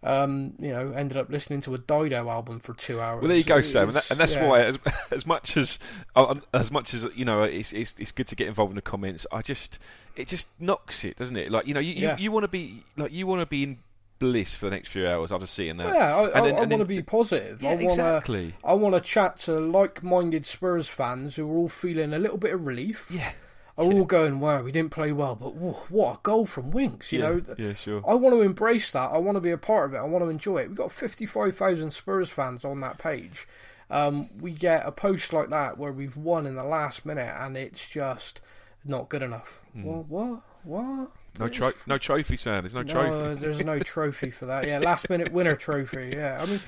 Um, 0.04 0.52
you 0.58 0.70
know, 0.70 0.92
ended 0.92 1.16
up 1.16 1.30
listening 1.30 1.62
to 1.62 1.74
a 1.74 1.78
Dido 1.78 2.28
album 2.28 2.60
for 2.60 2.74
two 2.74 3.00
hours. 3.00 3.22
Well, 3.22 3.28
there 3.28 3.38
you 3.38 3.44
go, 3.44 3.62
Sam, 3.62 3.88
and, 3.88 3.96
that, 3.96 4.10
and 4.10 4.20
that's 4.20 4.34
yeah. 4.34 4.46
why, 4.46 4.60
as, 4.60 4.78
as 5.10 5.26
much 5.26 5.56
as 5.56 5.78
uh, 6.14 6.34
as 6.52 6.70
much 6.70 6.92
as 6.92 7.06
you 7.16 7.24
know, 7.24 7.42
it's, 7.42 7.72
it's 7.72 7.94
it's 7.98 8.12
good 8.12 8.26
to 8.26 8.36
get 8.36 8.46
involved 8.46 8.70
in 8.70 8.76
the 8.76 8.82
comments. 8.82 9.26
I 9.32 9.40
just 9.40 9.78
it 10.14 10.28
just 10.28 10.48
knocks 10.60 11.04
it, 11.04 11.16
doesn't 11.16 11.36
it? 11.36 11.50
Like 11.50 11.66
you 11.66 11.72
know, 11.72 11.80
you 11.80 11.94
Yeah. 11.94 12.16
you, 12.18 12.24
you 12.24 12.32
want 12.32 12.44
to 12.44 12.48
be 12.48 12.84
like 12.98 13.12
you 13.12 13.26
want 13.26 13.40
to 13.40 13.46
be 13.46 13.62
in 13.62 13.78
bliss 14.18 14.54
for 14.54 14.66
the 14.66 14.70
next 14.70 14.88
few 14.88 15.06
hours 15.08 15.32
after 15.32 15.46
seeing 15.46 15.76
that. 15.78 15.88
Yeah, 15.88 16.16
I, 16.16 16.22
I, 16.24 16.48
I 16.48 16.64
want 16.66 16.70
to 16.70 16.84
be 16.84 17.02
positive. 17.02 17.62
Yeah, 17.62 17.70
I 17.70 17.74
wanna, 17.74 17.84
exactly. 17.86 18.54
I 18.62 18.74
want 18.74 18.94
to 18.94 19.00
chat 19.00 19.36
to 19.40 19.58
like-minded 19.58 20.46
Spurs 20.46 20.88
fans 20.88 21.36
who 21.36 21.50
are 21.50 21.56
all 21.56 21.68
feeling 21.68 22.12
a 22.12 22.18
little 22.18 22.38
bit 22.38 22.54
of 22.54 22.66
relief. 22.66 23.10
Yeah, 23.10 23.32
Are 23.76 23.84
all 23.84 24.04
going, 24.04 24.38
"Wow, 24.38 24.62
we 24.62 24.70
didn't 24.70 24.92
play 24.92 25.10
well, 25.10 25.34
but 25.34 25.54
whoa, 25.54 25.72
what 25.88 26.14
a 26.14 26.18
goal 26.22 26.46
from 26.46 26.70
Winks!" 26.70 27.10
You 27.10 27.18
yeah, 27.20 27.28
know, 27.28 27.42
yeah, 27.58 27.74
sure. 27.74 28.02
I 28.06 28.14
want 28.14 28.34
to 28.34 28.40
embrace 28.42 28.92
that. 28.92 29.10
I 29.10 29.18
want 29.18 29.34
to 29.36 29.40
be 29.40 29.50
a 29.50 29.58
part 29.58 29.88
of 29.90 29.94
it. 29.94 29.98
I 29.98 30.04
want 30.04 30.24
to 30.24 30.28
enjoy 30.28 30.58
it. 30.58 30.68
We've 30.68 30.76
got 30.76 30.92
55,000 30.92 31.90
Spurs 31.90 32.30
fans 32.30 32.64
on 32.64 32.80
that 32.80 32.98
page. 32.98 33.48
Um, 33.90 34.30
we 34.40 34.52
get 34.52 34.86
a 34.86 34.92
post 34.92 35.32
like 35.32 35.50
that 35.50 35.76
where 35.76 35.92
we've 35.92 36.16
won 36.16 36.46
in 36.46 36.54
the 36.54 36.64
last 36.64 37.04
minute 37.04 37.32
and 37.38 37.56
it's 37.56 37.86
just 37.88 38.40
not 38.84 39.08
good 39.08 39.22
enough. 39.22 39.60
What? 39.74 40.08
What? 40.08 40.40
What? 40.62 41.10
No, 41.38 41.48
tro- 41.48 41.72
no 41.86 41.98
trophy, 41.98 42.36
Sam. 42.36 42.62
There's 42.62 42.74
no, 42.74 42.82
No, 42.82 42.92
trophy. 42.92 43.40
there's 43.40 43.64
no 43.64 43.78
trophy 43.80 44.30
for 44.30 44.46
that. 44.46 44.66
Yeah, 44.66 44.78
last 44.82 45.10
minute 45.10 45.32
winner 45.32 45.56
trophy. 45.56 46.12
Yeah, 46.14 46.40
I 46.40 46.46
mean, 46.46 46.60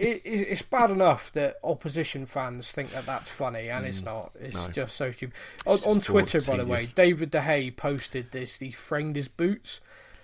it, 0.00 0.22
it, 0.24 0.30
it's 0.48 0.62
bad 0.62 0.90
enough 0.90 1.30
that 1.32 1.56
opposition 1.62 2.26
fans 2.26 2.72
think 2.72 2.90
that 2.92 3.06
that's 3.06 3.30
funny, 3.30 3.68
and 3.68 3.84
it's 3.86 4.02
not. 4.02 4.32
It's 4.40 4.56
Mm. 4.56 4.66
no. 4.66 4.72
just 4.72 4.96
so 4.96 5.10
stupid. 5.12 5.36
On, 5.66 5.78
on 5.86 6.00
Twitter, 6.00 6.40
by 6.40 6.56
the 6.56 6.66
way, 6.66 6.86
David 6.86 7.30
De 7.30 7.38
DeHay 7.40 7.76
posted 7.76 8.30
this. 8.32 8.58
He 8.58 8.70
framed 8.70 9.16
his 9.16 9.28
boots. 9.28 9.80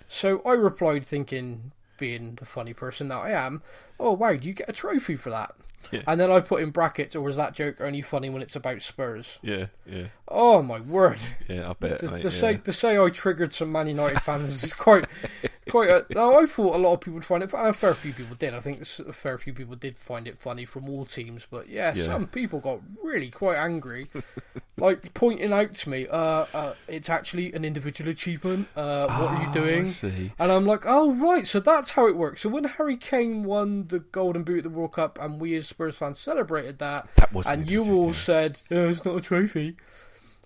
So 0.07 0.41
I 0.45 0.53
replied, 0.53 1.05
thinking, 1.05 1.71
being 1.97 2.35
the 2.35 2.45
funny 2.45 2.73
person 2.73 3.07
that 3.09 3.17
I 3.17 3.31
am, 3.31 3.61
oh 3.99 4.11
wow, 4.13 4.35
do 4.35 4.47
you 4.47 4.53
get 4.53 4.69
a 4.69 4.73
trophy 4.73 5.15
for 5.15 5.29
that? 5.29 5.53
Yeah. 5.91 6.01
And 6.07 6.19
then 6.19 6.29
I 6.29 6.41
put 6.41 6.61
in 6.61 6.71
brackets, 6.71 7.15
or 7.15 7.29
is 7.29 7.37
that 7.37 7.53
joke 7.53 7.79
only 7.79 8.01
funny 8.01 8.29
when 8.29 8.41
it's 8.41 8.55
about 8.55 8.81
Spurs? 8.81 9.37
Yeah, 9.41 9.67
yeah, 9.85 10.07
Oh 10.27 10.61
my 10.61 10.79
word! 10.81 11.17
yeah. 11.47 11.69
I 11.69 11.73
bet. 11.73 11.99
to, 11.99 12.11
mate, 12.11 12.21
to 12.23 12.27
yeah. 12.29 12.33
say 12.33 12.57
to 12.57 12.73
say 12.73 12.97
I 12.97 13.09
triggered 13.09 13.53
some 13.53 13.71
Man 13.71 13.87
United 13.87 14.21
fans 14.21 14.63
is 14.63 14.73
quite 14.73 15.05
quite. 15.69 15.89
A, 15.89 16.05
no, 16.11 16.39
I 16.41 16.45
thought 16.45 16.75
a 16.75 16.77
lot 16.77 16.93
of 16.93 17.01
people 17.01 17.15
would 17.15 17.25
find 17.25 17.43
it. 17.43 17.49
Funny. 17.51 17.69
A 17.69 17.73
fair 17.73 17.93
few 17.93 18.13
people 18.13 18.35
did. 18.35 18.53
I 18.53 18.59
think 18.59 18.81
a 18.99 19.13
fair 19.13 19.37
few 19.37 19.53
people 19.53 19.75
did 19.75 19.97
find 19.97 20.27
it 20.27 20.39
funny 20.39 20.65
from 20.65 20.89
all 20.89 21.05
teams. 21.05 21.47
But 21.49 21.69
yeah, 21.69 21.93
Yeah. 21.95 22.05
some 22.05 22.27
people 22.27 22.59
got 22.59 22.79
really 23.03 23.29
quite 23.29 23.57
angry, 23.57 24.07
like 24.77 25.13
pointing 25.13 25.51
out 25.53 25.73
to 25.75 25.89
me, 25.89 26.07
uh, 26.07 26.45
uh, 26.53 26.73
it's 26.87 27.09
actually 27.09 27.53
an 27.53 27.63
individual 27.65 28.09
achievement. 28.09 28.67
Uh, 28.75 29.07
what 29.07 29.31
are 29.31 29.41
you 29.41 29.47
Oh, 29.47 29.49
I 29.49 29.53
doing? 29.53 30.33
And 30.39 30.51
I'm 30.51 30.65
like, 30.65 30.83
oh 30.85 31.13
right, 31.15 31.45
so 31.47 31.59
that's 31.59 31.91
how 31.91 32.07
it 32.07 32.15
works. 32.15 32.41
So 32.41 32.49
when 32.49 32.63
Harry 32.65 32.97
Kane 32.97 33.43
won 33.43 33.87
the 33.87 33.99
Golden 33.99 34.43
Boot 34.43 34.57
at 34.59 34.63
the 34.63 34.69
World 34.69 34.93
Cup, 34.93 35.17
and 35.21 35.39
we 35.39 35.55
as 35.55 35.67
Spurs 35.67 35.97
fans 35.97 36.19
celebrated 36.19 36.79
that, 36.79 37.07
That 37.15 37.29
and 37.45 37.69
you 37.69 37.83
all 37.91 38.07
yeah. 38.07 38.11
said, 38.13 38.61
oh, 38.71 38.89
it's 38.89 39.03
not 39.05 39.15
a 39.17 39.21
trophy. 39.21 39.77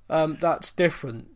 Um, 0.10 0.38
that's 0.42 0.72
different. 0.72 1.31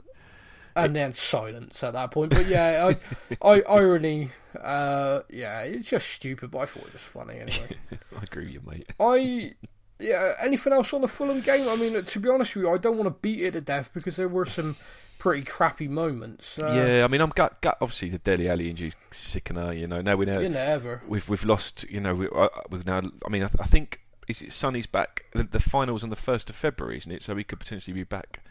And 0.76 0.96
then 0.96 1.14
silence 1.14 1.84
at 1.84 1.94
that 1.94 2.12
point. 2.12 2.32
But 2.32 2.48
yeah, 2.48 2.94
I, 3.42 3.48
I 3.48 3.62
irony, 3.62 4.30
uh, 4.62 5.22
yeah, 5.30 5.62
it's 5.62 5.90
just 5.90 6.08
stupid. 6.08 6.52
But 6.52 6.60
I 6.60 6.66
thought 6.66 6.88
it 6.88 6.94
was 6.94 7.02
funny 7.02 7.36
anyway. 7.36 7.78
I 7.92 8.24
agree 8.24 8.46
with 8.46 8.54
you, 8.54 8.62
mate. 8.66 8.90
I 9.00 9.54
yeah. 10.00 10.34
Anything 10.40 10.74
else 10.74 10.94
on 10.94 11.02
the 11.02 11.08
Fulham 11.08 11.42
game? 11.42 11.68
I 11.68 11.76
mean, 11.76 12.04
to 12.04 12.20
be 12.20 12.30
honest 12.30 12.56
with 12.56 12.66
you, 12.66 12.72
I 12.72 12.78
don't 12.78 12.98
want 12.98 13.08
to 13.08 13.20
beat 13.22 13.42
it 13.42 13.52
to 13.52 13.62
death 13.62 13.90
because 13.94 14.18
there 14.18 14.28
were 14.28 14.46
some 14.46 14.76
pretty 15.18 15.44
crappy 15.44 15.88
moments. 15.88 16.60
Uh, 16.60 16.74
yeah, 16.76 17.06
I 17.06 17.08
mean, 17.08 17.22
I'm 17.22 17.30
gut, 17.30 17.62
gut 17.62 17.78
obviously 17.82 18.10
the 18.10 18.20
Dele 18.20 18.50
Alli 18.50 18.70
injury 18.70 18.94
sickener. 19.12 19.74
You 19.74 19.88
know, 19.88 20.02
now 20.02 20.16
we 20.16 20.26
know 20.26 20.40
you 20.40 20.50
never. 20.50 21.02
we've 21.08 21.28
we've 21.30 21.46
lost. 21.46 21.86
You 21.90 22.02
know, 22.02 22.16
we, 22.16 22.28
uh, 22.28 22.50
we've 22.70 22.86
now. 22.86 23.02
I 23.26 23.30
mean, 23.30 23.44
I, 23.44 23.48
th- 23.48 23.62
I 23.62 23.66
think 23.66 24.02
is 24.28 24.42
it 24.42 24.52
Sonny's 24.52 24.88
back. 24.88 25.26
The, 25.34 25.44
the 25.44 25.60
finals 25.60 26.04
on 26.04 26.10
the 26.10 26.16
first 26.16 26.50
of 26.50 26.56
February, 26.56 26.98
isn't 26.98 27.12
it? 27.12 27.22
So 27.24 27.36
he 27.36 27.44
could 27.44 27.60
potentially 27.60 27.94
be 27.94 28.04
back 28.04 28.42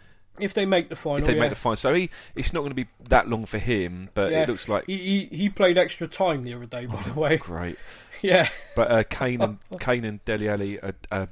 If 0.41 0.53
they 0.55 0.67
make 0.67 0.89
the 0.89 0.97
final, 0.97 1.19
if 1.19 1.27
they 1.27 1.35
yeah. 1.35 1.41
make 1.41 1.51
the 1.51 1.57
final. 1.57 1.77
So 1.77 1.95
he, 1.95 2.11
it's 2.35 2.53
not 2.53 2.61
going 2.61 2.71
to 2.71 2.75
be 2.75 2.87
that 3.09 3.29
long 3.29 3.47
for 3.47 3.59
him, 3.59 4.09
but 4.15 4.33
Yeah. 4.33 4.43
it 4.43 4.49
looks 4.49 4.69
like 4.69 4.85
he, 4.87 4.97
he 4.97 5.37
he 5.37 5.49
played 5.49 5.79
extra 5.79 6.09
time 6.09 6.43
the 6.45 6.55
other 6.55 6.67
day, 6.67 6.87
by 6.87 7.01
the 7.03 7.19
way. 7.19 7.37
great. 7.37 7.77
Yeah, 8.23 8.49
But 8.77 8.91
uh, 8.91 9.03
Kane 9.05 9.43
and 9.43 9.59
Kane 9.81 10.05
and 10.05 10.25
Dele 10.25 10.49
Alli 10.49 10.79
are 10.81 11.29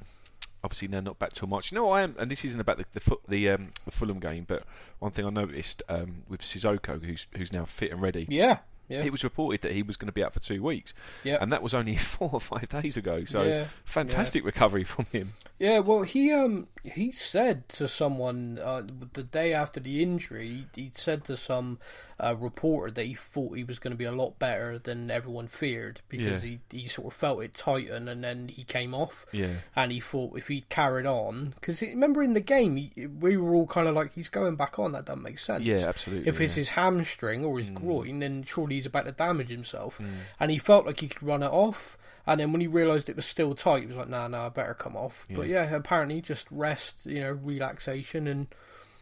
obviously 0.65 0.89
now 0.89 1.01
not 1.01 1.19
back 1.19 1.33
till 1.33 1.49
March. 1.49 1.73
No, 1.73 1.91
I 1.91 2.03
am, 2.03 2.15
and 2.19 2.31
this 2.31 2.45
isn't 2.45 2.61
about 2.61 2.79
the 2.79 2.85
the, 2.93 3.17
the, 3.29 3.51
um, 3.51 3.71
the 3.85 3.91
Fulham 3.91 4.19
game, 4.21 4.45
but 4.47 4.65
one 4.99 5.11
thing 5.13 5.25
I 5.25 5.31
noticed 5.31 5.83
um, 5.89 6.23
with 6.29 6.41
Sissoko, 6.43 7.03
who's 7.05 7.27
who's 7.37 7.53
now 7.53 7.65
fit 7.65 7.93
and 7.93 8.03
ready. 8.03 8.27
yeah, 8.29 8.59
yeah, 8.89 9.05
It 9.05 9.13
was 9.13 9.25
reported 9.25 9.63
that 9.63 9.73
he 9.73 9.83
was 9.83 9.97
going 9.97 10.07
to 10.09 10.13
be 10.13 10.23
out 10.23 10.35
for 10.35 10.41
two 10.41 10.63
weeks, 10.63 10.93
yeah. 11.25 11.39
and 11.41 11.53
that 11.53 11.63
was 11.63 11.73
only 11.73 11.97
four 11.97 12.31
or 12.33 12.41
five 12.41 12.69
days 12.69 12.97
ago. 12.97 13.25
So 13.25 13.43
Yeah, 13.43 13.67
fantastic 13.85 14.45
recovery 14.45 14.85
from 14.85 15.07
him. 15.07 15.33
Yeah, 15.59 15.79
well, 15.79 16.03
he 16.03 16.33
um 16.33 16.67
he 16.83 17.13
said 17.13 17.69
to 17.69 17.87
someone 17.87 18.59
uh, 18.61 18.83
the 19.13 19.23
day 19.23 19.55
after 19.55 19.79
the 19.79 20.03
injury, 20.03 20.67
he 20.75 20.91
said 20.93 21.25
to 21.27 21.37
some 21.37 21.79
uh, 22.19 22.35
reporter 22.37 22.91
that 22.91 23.05
he 23.05 23.15
thought 23.15 23.57
he 23.57 23.63
was 23.63 23.79
going 23.79 23.93
to 23.93 23.97
be 23.97 24.05
a 24.05 24.11
lot 24.11 24.41
better 24.41 24.77
than 24.81 25.09
everyone 25.09 25.47
feared 25.47 26.01
because 26.09 26.43
Yeah. 26.43 26.57
he 26.71 26.81
he 26.81 26.89
sort 26.89 27.13
of 27.13 27.19
felt 27.19 27.43
it 27.45 27.55
tighten 27.55 28.09
and 28.09 28.25
then 28.25 28.49
he 28.49 28.65
came 28.65 28.93
off. 28.93 29.25
Yeah. 29.31 29.57
And 29.77 29.93
he 29.93 30.01
thought 30.01 30.37
if 30.37 30.49
he 30.49 30.63
carried 30.63 31.07
on, 31.07 31.55
because 31.61 31.81
remember 31.81 32.25
in 32.25 32.33
the 32.33 32.41
game 32.41 32.75
he, 32.75 33.07
we 33.07 33.37
were 33.37 33.55
all 33.55 33.69
kind 33.69 33.87
of 33.87 33.95
like 33.95 34.15
he's 34.15 34.29
going 34.29 34.57
back 34.57 34.81
on. 34.81 34.91
That 34.93 35.05
doesn't 35.05 35.23
make 35.23 35.39
sense. 35.39 35.63
Yeah, 35.63 35.87
absolutely. 35.89 36.29
If 36.29 36.41
it's 36.41 36.57
his 36.57 36.71
hamstring 36.71 37.45
or 37.45 37.59
his 37.59 37.71
groin, 37.71 38.19
then 38.19 38.43
surely 38.43 38.75
he's 38.77 38.87
about 38.87 39.07
to 39.07 39.13
damage 39.13 39.51
himself. 39.51 39.99
Mm. 39.99 40.11
And 40.41 40.51
he 40.51 40.59
felt 40.59 40.87
like 40.87 40.99
he 40.99 41.07
could 41.09 41.23
run 41.23 41.45
it 41.45 41.53
off. 41.53 41.97
And 42.27 42.39
then 42.41 42.53
when 42.53 42.61
he 42.61 42.67
realised 42.67 43.09
it 43.09 43.17
was 43.17 43.27
still 43.27 43.55
tight, 43.55 43.81
he 43.81 43.87
was 43.87 43.97
like, 43.97 44.09
"Nah, 44.09 44.29
nah, 44.29 44.47
I 44.47 44.49
better 44.49 44.75
come 44.75 44.97
off." 44.97 45.27
But 45.31 45.49
yeah, 45.49 45.75
apparently 45.75 46.21
just 46.21 46.47
rest, 46.51 47.05
you 47.05 47.21
know, 47.21 47.33
relaxation, 47.33 48.29
and 48.29 48.47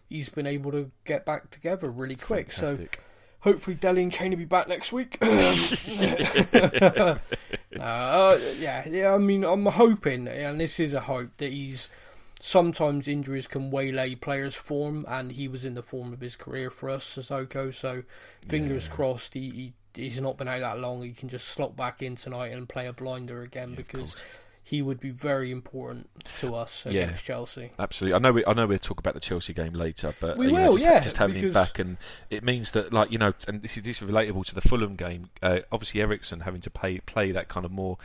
he's 0.09 0.29
been 0.31 0.47
able 0.47 0.73
to 0.73 0.91
get 1.05 1.27
back 1.27 1.51
together 1.51 1.91
really 1.91 2.17
quick. 2.17 2.51
So 2.51 2.87
hopefully, 3.41 3.77
Dele 3.77 4.03
and 4.03 4.13
Kane 4.13 4.31
will 4.31 4.39
be 4.39 4.45
back 4.47 4.69
next 4.69 4.93
week. 4.93 5.19
uh, 5.23 7.19
yeah, 7.79 8.89
yeah. 8.89 9.15
I 9.15 9.19
mean, 9.19 9.45
I'm 9.45 9.67
hoping, 9.67 10.27
and 10.27 10.61
this 10.61 10.81
is 10.81 10.95
a 10.95 11.01
hope 11.01 11.37
that 11.39 11.53
he's. 11.53 11.89
Sometimes 12.43 13.07
injuries 13.07 13.47
can 13.47 13.71
waylay 13.71 14.15
players' 14.15 14.55
form, 14.55 15.05
and 15.07 15.33
he 15.33 15.47
was 15.47 15.67
in 15.67 15.75
the 15.75 15.83
form 15.83 16.11
of 16.11 16.23
his 16.23 16.37
career 16.37 16.71
for 16.71 16.89
us, 16.89 17.05
Sissoko. 17.05 17.75
So, 17.75 18.03
fingers 18.49 18.89
crossed, 18.89 19.35
he, 19.35 19.51
he 19.51 19.73
he's 20.01 20.21
not 20.21 20.37
been 20.37 20.49
out 20.49 20.61
that 20.61 20.79
long. 20.81 21.03
He 21.03 21.13
can 21.13 21.29
just 21.29 21.49
slot 21.49 21.77
back 21.77 22.03
in 22.03 22.17
tonight 22.17 22.53
and 22.53 22.69
play 22.69 22.87
a 22.87 22.93
blinder 22.93 23.43
again 23.43 23.75
because 23.75 24.17
he 24.63 24.83
would 24.83 25.01
be 25.01 25.11
very 25.11 25.51
important 25.51 26.09
to 26.39 26.55
us 26.55 26.85
Yeah. 26.87 27.05
against 27.05 27.25
Chelsea. 27.25 27.71
Absolutely, 27.79 28.15
I 28.15 28.19
know. 28.19 28.33
We, 28.33 28.45
I 28.45 28.53
know 28.53 28.67
we'll 28.67 28.79
talk 28.79 28.99
about 28.99 29.15
the 29.15 29.21
Chelsea 29.21 29.53
game 29.53 29.73
later, 29.73 30.15
but 30.21 30.37
We 30.37 30.47
you 30.47 30.53
know, 30.53 30.71
will, 30.71 30.73
just, 30.79 30.85
yeah, 30.85 31.01
just 31.01 31.17
having 31.17 31.37
him 31.37 31.53
back, 31.53 31.79
and 31.79 31.97
it 32.29 32.45
means 32.45 32.73
that, 32.73 32.93
like 32.93 33.11
you 33.11 33.19
know, 33.19 33.33
and 33.49 33.63
this 33.63 33.77
is 33.77 33.83
this 33.83 34.01
is 34.03 34.09
relatable 34.09 34.45
to 34.47 34.55
the 34.55 34.61
Fulham 34.61 34.97
game. 34.97 35.31
Uh, 35.43 35.61
obviously, 35.73 36.01
Eriksen 36.03 36.41
having 36.41 36.61
to 36.61 36.71
play 36.71 36.99
play 37.01 37.33
that 37.33 37.49
kind 37.49 37.65
of 37.67 37.73
more, 37.73 37.97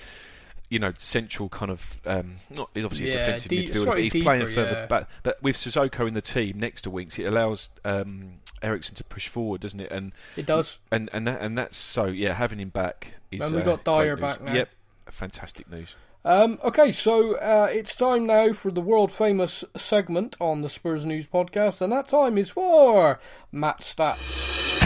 you 0.70 0.80
know, 0.80 0.94
central 0.98 1.50
kind 1.50 1.70
of 1.72 2.00
um, 2.06 2.38
not 2.50 2.70
he's 2.74 2.86
obviously 2.86 3.10
Yeah, 3.10 3.16
a 3.16 3.18
defensive 3.26 3.50
deep- 3.50 3.70
midfielder, 3.72 3.86
but 3.86 3.98
he's 4.00 4.24
playing 4.24 4.48
further 4.48 4.72
yeah. 4.72 4.86
back. 4.88 5.10
But 5.24 5.44
with 5.44 5.58
Sissoko 5.58 6.08
in 6.08 6.14
the 6.16 6.22
team 6.22 6.60
next 6.60 6.84
to 6.84 6.90
Winks, 6.90 7.20
it 7.20 7.26
allows 7.26 7.70
um, 7.84 8.36
Eriksen 8.62 8.96
to 8.96 9.04
push 9.04 9.28
forward, 9.28 9.62
doesn't 9.62 9.80
it? 9.80 9.92
And 9.92 10.14
It 10.36 10.46
does. 10.46 10.80
and 10.92 11.10
and 11.14 11.28
that, 11.28 11.42
and 11.42 11.58
that's 11.58 11.78
so 11.78 12.06
yeah, 12.06 12.34
having 12.34 12.60
him 12.60 12.70
back 12.70 13.16
is. 13.32 13.42
And 13.42 13.56
we 13.56 13.62
uh, 13.62 13.66
got 13.66 13.84
Dier 13.84 14.16
back 14.18 14.42
now. 14.42 14.54
Yep, 14.54 14.70
fantastic 15.08 15.70
news. 15.70 15.96
Um, 16.24 16.58
okay, 16.64 16.92
so 16.92 17.36
uh, 17.36 17.70
it's 17.72 17.96
time 17.96 18.26
now 18.26 18.52
for 18.54 18.72
the 18.72 18.82
world 18.82 19.12
famous 19.12 19.64
segment 19.78 20.36
on 20.42 20.64
the 20.64 20.70
Spurs 20.70 21.06
News 21.06 21.28
podcast, 21.28 21.82
and 21.82 21.94
that 21.94 22.08
time 22.08 22.40
is 22.40 22.50
for 22.50 23.20
Matt 23.52 23.82
Stats. 23.82 24.82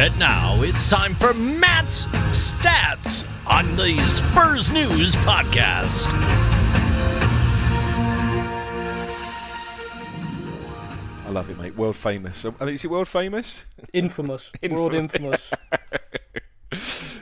And 0.00 0.16
now 0.18 0.62
it's 0.62 0.88
time 0.88 1.14
for 1.14 1.34
Matt's 1.34 2.04
Stats 2.04 3.27
on 3.50 3.64
the 3.76 3.96
Spurs 4.08 4.70
News 4.70 5.14
Podcast. 5.16 6.06
I 11.26 11.30
love 11.30 11.50
it, 11.50 11.58
mate. 11.58 11.76
World 11.76 11.96
famous. 11.96 12.44
I 12.44 12.64
mean, 12.64 12.74
is 12.74 12.84
it 12.84 12.90
world 12.90 13.08
famous? 13.08 13.64
Infamous, 13.92 14.52
world 14.70 14.94
infamous. 14.94 15.50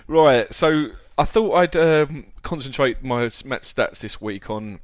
Right, 0.09 0.53
so 0.55 0.91
I 1.19 1.25
thought 1.25 1.55
I'd 1.55 1.77
um, 1.77 2.27
concentrate 2.43 3.03
my 3.03 3.23
Matt 3.45 3.63
stats 3.63 4.01
this 4.01 4.21
week 4.21 4.49
on 4.49 4.79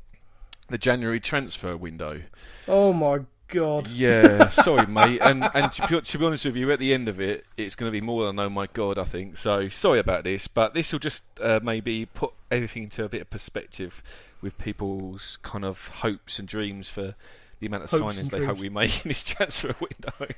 the 0.68 0.78
January 0.78 1.20
transfer 1.20 1.76
window. 1.76 2.22
Oh 2.66 2.92
my 2.92 3.20
god. 3.52 3.88
Yeah, 3.88 4.48
sorry, 4.48 4.86
mate. 4.86 5.20
And 5.22 5.48
and 5.54 5.70
to 5.72 5.86
be, 5.86 6.00
to 6.00 6.18
be 6.18 6.24
honest 6.24 6.44
with 6.44 6.56
you, 6.56 6.72
at 6.72 6.78
the 6.78 6.92
end 6.92 7.08
of 7.08 7.20
it, 7.20 7.44
it's 7.56 7.74
going 7.74 7.88
to 7.88 7.92
be 7.92 8.00
more 8.00 8.26
than 8.26 8.38
oh 8.38 8.50
my 8.50 8.66
god, 8.72 8.98
I 8.98 9.04
think. 9.04 9.36
So 9.36 9.68
sorry 9.68 10.00
about 10.00 10.24
this, 10.24 10.48
but 10.48 10.74
this 10.74 10.92
will 10.92 10.98
just 10.98 11.24
uh, 11.40 11.60
maybe 11.62 12.06
put 12.06 12.32
everything 12.50 12.84
into 12.84 13.04
a 13.04 13.08
bit 13.08 13.20
of 13.22 13.30
perspective 13.30 14.02
with 14.40 14.58
people's 14.58 15.38
kind 15.42 15.64
of 15.64 15.88
hopes 15.88 16.38
and 16.38 16.48
dreams 16.48 16.88
for 16.88 17.14
the 17.62 17.68
amount 17.68 17.84
of 17.84 17.90
Hopes 17.90 18.16
signings 18.16 18.30
they 18.30 18.44
hope 18.44 18.58
we 18.58 18.68
make 18.68 19.04
in 19.04 19.08
this 19.08 19.22
transfer 19.22 19.72
window. 19.78 20.34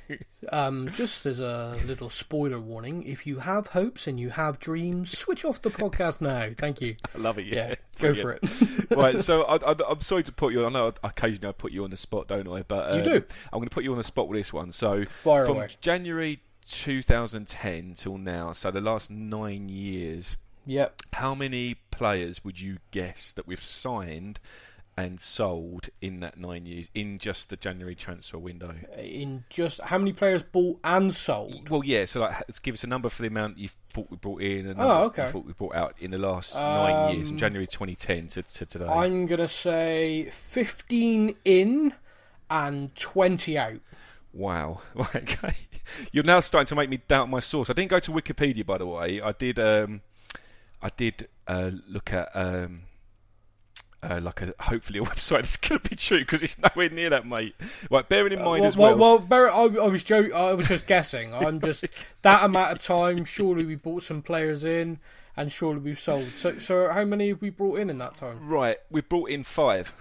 Um, 0.51 0.91
just 0.93 1.25
as 1.25 1.39
a 1.39 1.75
little 1.87 2.11
spoiler 2.11 2.59
warning, 2.59 3.01
if 3.01 3.25
you 3.25 3.39
have 3.39 3.67
hopes 3.67 4.05
and 4.05 4.19
you 4.19 4.29
have 4.29 4.59
dreams, 4.59 5.17
switch 5.17 5.43
off 5.43 5.59
the 5.59 5.71
podcast 5.71 6.21
now. 6.21 6.51
Thank 6.55 6.81
you. 6.81 6.95
I 7.15 7.17
love 7.17 7.39
it. 7.39 7.47
Yeah, 7.47 7.69
Yeah, 7.69 7.75
go 7.99 8.13
for 8.13 8.31
it. 8.33 8.41
right, 8.95 9.19
so 9.19 9.41
I, 9.41 9.55
I, 9.55 9.75
I'm 9.89 10.01
sorry 10.01 10.21
to 10.21 10.31
put 10.31 10.53
you. 10.53 10.67
I 10.67 10.69
know 10.69 10.93
occasionally 11.03 11.49
I 11.49 11.51
put 11.51 11.71
you 11.71 11.83
on 11.83 11.89
the 11.89 11.97
spot, 11.97 12.27
don't 12.27 12.47
I? 12.47 12.61
But 12.61 12.93
You 12.93 12.99
um, 12.99 13.03
do. 13.03 13.23
I'm 13.51 13.59
going 13.59 13.69
to 13.69 13.73
put 13.73 13.83
you 13.83 13.91
on 13.91 13.97
the 13.97 14.03
spot 14.03 14.27
with 14.27 14.39
this 14.39 14.53
one. 14.53 14.71
So 14.71 15.03
Fire 15.05 15.47
from 15.47 15.57
away. 15.57 15.67
January 15.81 16.41
2010 16.67 17.93
till 17.95 18.19
now, 18.19 18.51
so 18.51 18.69
the 18.69 18.81
last 18.81 19.09
nine 19.09 19.67
years, 19.67 20.37
Yep. 20.67 21.01
how 21.13 21.33
many 21.33 21.75
players 21.89 22.43
would 22.43 22.59
you 22.59 22.77
guess 22.91 23.33
that 23.33 23.47
we've 23.47 23.59
signed 23.63 24.39
and 24.97 25.19
sold 25.19 25.89
in 26.01 26.21
that 26.21 26.37
nine 26.37 26.65
years 26.65 26.89
in 26.95 27.17
just 27.19 27.49
the 27.49 27.57
January 27.57 27.95
transfer 27.95 28.37
window? 28.37 28.75
In 28.97 29.43
just 29.49 29.81
how 29.81 29.97
many 29.97 30.13
players 30.13 30.41
bought 30.43 30.79
and 30.83 31.13
sold? 31.15 31.69
Well, 31.69 31.83
yeah. 31.83 32.05
So 32.05 32.21
like, 32.21 32.33
let's 32.47 32.59
give 32.59 32.73
us 32.75 32.83
a 32.83 32.87
number 32.87 33.09
for 33.09 33.21
the 33.21 33.27
amount 33.27 33.57
you 33.57 33.69
thought 33.93 34.07
we 34.09 34.17
brought 34.17 34.41
in 34.41 34.67
and 34.67 34.79
Oh, 34.79 35.03
okay. 35.05 35.25
you 35.25 35.31
thought 35.31 35.45
we 35.45 35.53
brought 35.53 35.75
out 35.75 35.95
in 35.99 36.11
the 36.11 36.17
last 36.17 36.55
nine 36.55 37.15
years, 37.15 37.27
from 37.29 37.35
Um, 37.35 37.39
January 37.39 37.67
2010 37.67 38.27
to, 38.29 38.43
to 38.43 38.65
today. 38.65 38.85
I'm 38.87 39.25
gonna 39.25 39.47
say 39.47 40.29
fifteen 40.31 41.35
in 41.43 41.93
and 42.49 42.93
twenty 42.95 43.57
out. 43.57 43.79
Wow. 44.33 44.81
Okay. 45.15 45.55
You're 46.11 46.23
now 46.23 46.39
starting 46.39 46.65
to 46.67 46.75
make 46.75 46.89
me 46.89 46.99
doubt 47.07 47.29
my 47.29 47.39
source. 47.39 47.69
I 47.69 47.73
didn't 47.73 47.91
go 47.91 47.99
to 47.99 48.11
Wikipedia, 48.11 48.65
by 48.65 48.79
the 48.79 48.87
way. 48.87 49.21
I 49.21 49.33
did. 49.33 49.59
Um, 49.59 50.01
I 50.81 50.89
did 50.97 51.27
uh, 51.47 51.71
look 51.87 52.11
at 52.11 52.29
um, 52.33 52.81
uh, 54.05 54.19
like 54.21 54.41
a 54.41 54.53
hopefully 54.59 54.99
a 54.99 55.01
website 55.05 55.41
that's 55.41 55.57
going 55.57 55.79
to 55.79 55.89
be 55.89 55.95
true 55.95 56.19
because 56.19 56.43
it's 56.43 56.57
nowhere 56.57 56.89
near 56.89 57.09
that, 57.09 57.25
mate. 57.25 57.55
Right. 57.89 58.07
Bearing 58.07 58.33
in 58.33 58.43
mind 58.43 58.61
well, 58.61 58.67
as 58.67 58.77
well. 58.77 58.97
well, 58.97 59.17
well, 59.17 59.19
Barry, 59.19 59.49
I, 59.49 59.63
I 59.63 59.87
was 59.87 60.03
joking. 60.03 60.33
I 60.33 60.53
was 60.53 60.67
just 60.67 60.87
guessing. 60.87 61.33
I'm 61.33 61.59
just 61.59 61.85
that 62.21 62.43
amount 62.43 62.71
of 62.73 62.83
time. 62.83 63.25
Surely 63.25 63.65
we 63.65 63.75
bought 63.75 64.03
some 64.03 64.21
players 64.21 64.63
in, 64.63 64.99
and 65.35 65.51
surely 65.51 65.79
we've 65.79 65.99
sold. 65.99 66.29
So, 66.37 66.59
so 66.59 66.89
how 66.89 67.05
many 67.05 67.29
have 67.29 67.41
we 67.41 67.49
brought 67.49 67.79
in 67.79 67.89
in 67.89 67.97
that 67.99 68.15
time? 68.15 68.47
Right. 68.47 68.77
We 68.89 69.01
brought 69.01 69.29
in 69.29 69.43
five. 69.43 69.93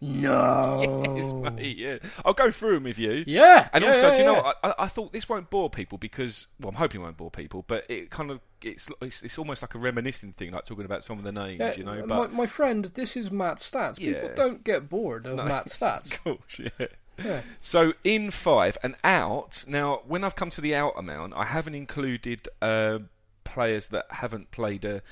No. 0.00 1.02
Yes, 1.16 1.30
mate, 1.32 1.76
yeah. 1.76 1.98
I'll 2.24 2.32
go 2.32 2.50
through 2.50 2.74
them 2.74 2.84
with 2.84 2.98
you. 2.98 3.24
Yeah. 3.26 3.68
And 3.72 3.82
yeah, 3.84 3.90
also, 3.90 4.08
yeah, 4.08 4.14
do 4.14 4.20
you 4.20 4.26
know, 4.26 4.34
what? 4.42 4.58
I, 4.62 4.74
I- 4.78 4.86
thought 4.88 5.12
this 5.12 5.28
won't 5.28 5.50
bore 5.50 5.68
people 5.70 5.98
because, 5.98 6.46
well, 6.60 6.70
I'm 6.70 6.74
hoping 6.76 7.00
it 7.00 7.04
won't 7.04 7.16
bore 7.16 7.30
people, 7.30 7.64
but 7.66 7.84
it 7.88 8.10
kind 8.10 8.30
of 8.30 8.40
it's 8.62 8.88
it's, 9.00 9.22
it's 9.22 9.38
almost 9.38 9.62
like 9.62 9.74
a 9.74 9.78
reminiscing 9.78 10.32
thing, 10.32 10.52
like 10.52 10.64
talking 10.64 10.84
about 10.84 11.04
some 11.04 11.18
of 11.18 11.24
the 11.24 11.32
names, 11.32 11.76
you 11.76 11.84
know. 11.84 12.00
my, 12.06 12.16
But 12.16 12.32
my 12.32 12.46
friend, 12.46 12.86
this 12.94 13.16
is 13.16 13.30
Matt 13.30 13.58
Stats. 13.58 13.98
People 13.98 14.30
don't 14.34 14.64
get 14.64 14.88
bored 14.88 15.26
of 15.26 15.36
No. 15.36 15.44
Matt 15.44 15.66
Stats. 15.68 16.12
of 16.12 16.24
course, 16.24 16.58
yeah. 16.58 16.86
Yeah. 17.22 17.40
So 17.60 17.92
in 18.04 18.30
five 18.30 18.78
and 18.82 18.96
out. 19.04 19.64
Now, 19.68 20.00
when 20.06 20.24
I've 20.24 20.34
come 20.36 20.50
to 20.50 20.60
the 20.62 20.74
out 20.74 20.94
amount, 20.96 21.34
I 21.34 21.44
haven't 21.44 21.74
included 21.74 22.48
uh, 22.62 23.00
players 23.44 23.88
that 23.88 24.06
haven't 24.10 24.50
played 24.50 24.84
a 24.84 25.02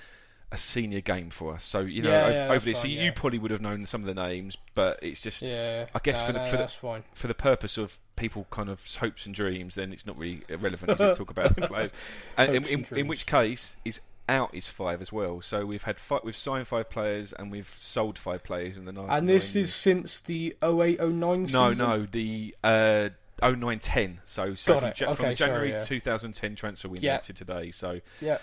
a 0.52 0.56
senior 0.56 1.00
game 1.00 1.30
for 1.30 1.54
us. 1.54 1.64
So 1.64 1.80
you 1.80 2.02
know, 2.02 2.10
Yeah, 2.10 2.22
over, 2.24 2.32
yeah, 2.32 2.48
over 2.52 2.64
this, 2.64 2.78
so 2.78 2.82
fine, 2.82 2.90
you 2.92 3.00
yeah. 3.02 3.10
probably 3.14 3.38
would 3.38 3.50
have 3.52 3.60
known 3.60 3.84
some 3.84 4.00
of 4.00 4.06
the 4.06 4.14
names, 4.20 4.56
but 4.74 4.98
it's 5.02 5.20
just 5.22 5.42
Yeah, 5.42 5.86
I 5.94 5.98
guess 6.02 6.20
no, 6.20 6.26
for 6.26 6.32
the- 6.32 6.38
no, 6.40 6.50
for 6.50 6.56
the- 6.56 6.68
fine. 6.68 7.04
for 7.14 7.26
the 7.28 7.34
purpose 7.34 7.78
of 7.78 7.98
people 8.16 8.46
kind 8.50 8.68
of 8.68 8.84
hopes 8.96 9.26
and 9.26 9.34
dreams, 9.34 9.76
then 9.76 9.92
it's 9.92 10.04
not 10.06 10.18
really 10.18 10.42
relevant 10.58 10.98
to 10.98 11.14
talk 11.14 11.30
about 11.30 11.54
the 11.56 11.66
players. 11.68 11.92
And 12.36 12.56
in, 12.56 12.64
and 12.64 12.92
in 12.92 13.06
which 13.06 13.26
case, 13.26 13.76
is 13.84 14.00
out 14.28 14.54
is 14.54 14.66
five 14.68 15.00
as 15.00 15.12
well. 15.12 15.40
So 15.40 15.64
we've 15.66 15.82
had 15.84 15.98
five, 15.98 16.20
we've 16.24 16.36
signed 16.36 16.66
five 16.68 16.90
players 16.90 17.32
and 17.32 17.50
we've 17.50 17.72
sold 17.78 18.18
five 18.18 18.42
players 18.44 18.76
in 18.76 18.84
the 18.84 18.92
last. 18.92 19.16
And 19.18 19.28
this 19.28 19.56
is 19.56 19.74
since 19.74 20.20
the 20.20 20.56
0809 20.62 21.40
years. 21.40 21.52
no, 21.52 21.72
no, 21.72 22.06
the 22.10 22.54
uh, 22.62 23.08
0910. 23.42 24.20
So, 24.24 24.54
so 24.54 24.78
from, 24.78 24.88
it. 24.90 25.00
Ja- 25.00 25.14
from 25.14 25.24
Okay, 25.26 25.34
January 25.34 25.68
sorry, 25.70 25.78
yeah. 25.80 25.84
2010 25.84 26.56
transfer 26.56 26.88
window 26.88 27.06
Yeah. 27.06 27.18
to 27.18 27.32
today. 27.32 27.70
So 27.70 28.00
Yeah. 28.20 28.38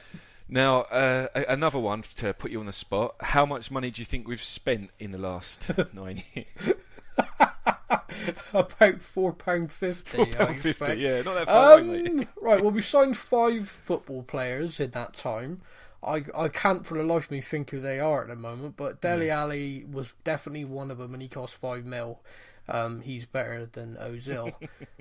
Now 0.49 0.81
uh, 0.81 1.27
another 1.35 1.79
one 1.79 2.01
to 2.01 2.33
put 2.33 2.51
you 2.51 2.59
on 2.59 2.65
the 2.65 2.71
spot. 2.71 3.15
How 3.19 3.45
much 3.45 3.69
money 3.69 3.91
do 3.91 4.01
you 4.01 4.05
think 4.05 4.27
we've 4.27 4.41
spent 4.41 4.91
in 4.99 5.11
the 5.11 5.17
last 5.17 5.69
nine 5.93 6.23
years? 6.33 6.73
About 8.53 9.01
four 9.01 9.33
pound 9.33 9.71
fifty. 9.71 10.35
I 10.37 10.43
expect. 10.43 10.99
Yeah, 10.99 11.21
not 11.21 11.35
that 11.35 11.45
far 11.47 11.79
away, 11.79 12.01
mate. 12.03 12.09
Um, 12.09 12.27
right. 12.41 12.61
Well, 12.61 12.71
we 12.71 12.81
signed 12.81 13.17
five 13.17 13.69
football 13.69 14.23
players 14.23 14.79
in 14.79 14.91
that 14.91 15.13
time. 15.13 15.61
I 16.03 16.23
I 16.35 16.47
can't 16.47 16.85
for 16.85 16.97
the 16.97 17.03
life 17.03 17.25
of 17.25 17.31
me 17.31 17.41
think 17.41 17.71
who 17.71 17.79
they 17.79 17.99
are 17.99 18.21
at 18.21 18.27
the 18.27 18.35
moment, 18.35 18.75
but 18.77 19.01
Dele 19.01 19.29
Alli 19.29 19.85
was 19.89 20.13
definitely 20.23 20.65
one 20.65 20.91
of 20.91 20.97
them, 20.97 21.13
and 21.13 21.21
he 21.21 21.27
cost 21.27 21.55
five 21.55 21.85
mil. 21.85 22.21
Um, 22.69 23.01
he's 23.01 23.25
better 23.25 23.65
than 23.65 23.95
Ozil. 23.95 24.53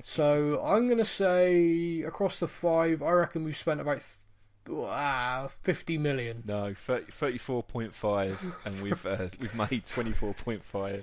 so 0.03 0.61
I'm 0.63 0.89
gonna 0.89 1.05
say 1.05 2.03
across 2.03 2.39
the 2.39 2.49
five, 2.49 3.03
I 3.03 3.11
reckon 3.13 3.45
we've 3.45 3.57
spent 3.57 3.81
about 3.81 4.03
th- 4.67 4.79
ah, 4.83 5.49
fifty 5.63 5.97
million. 5.99 6.43
No, 6.47 6.75
30, 6.75 7.13
34.5, 7.13 8.37
and 8.65 8.83
we've 8.83 9.07
uh, 9.07 9.29
we've 9.41 9.55
made 9.55 9.85
24.5. 9.87 11.03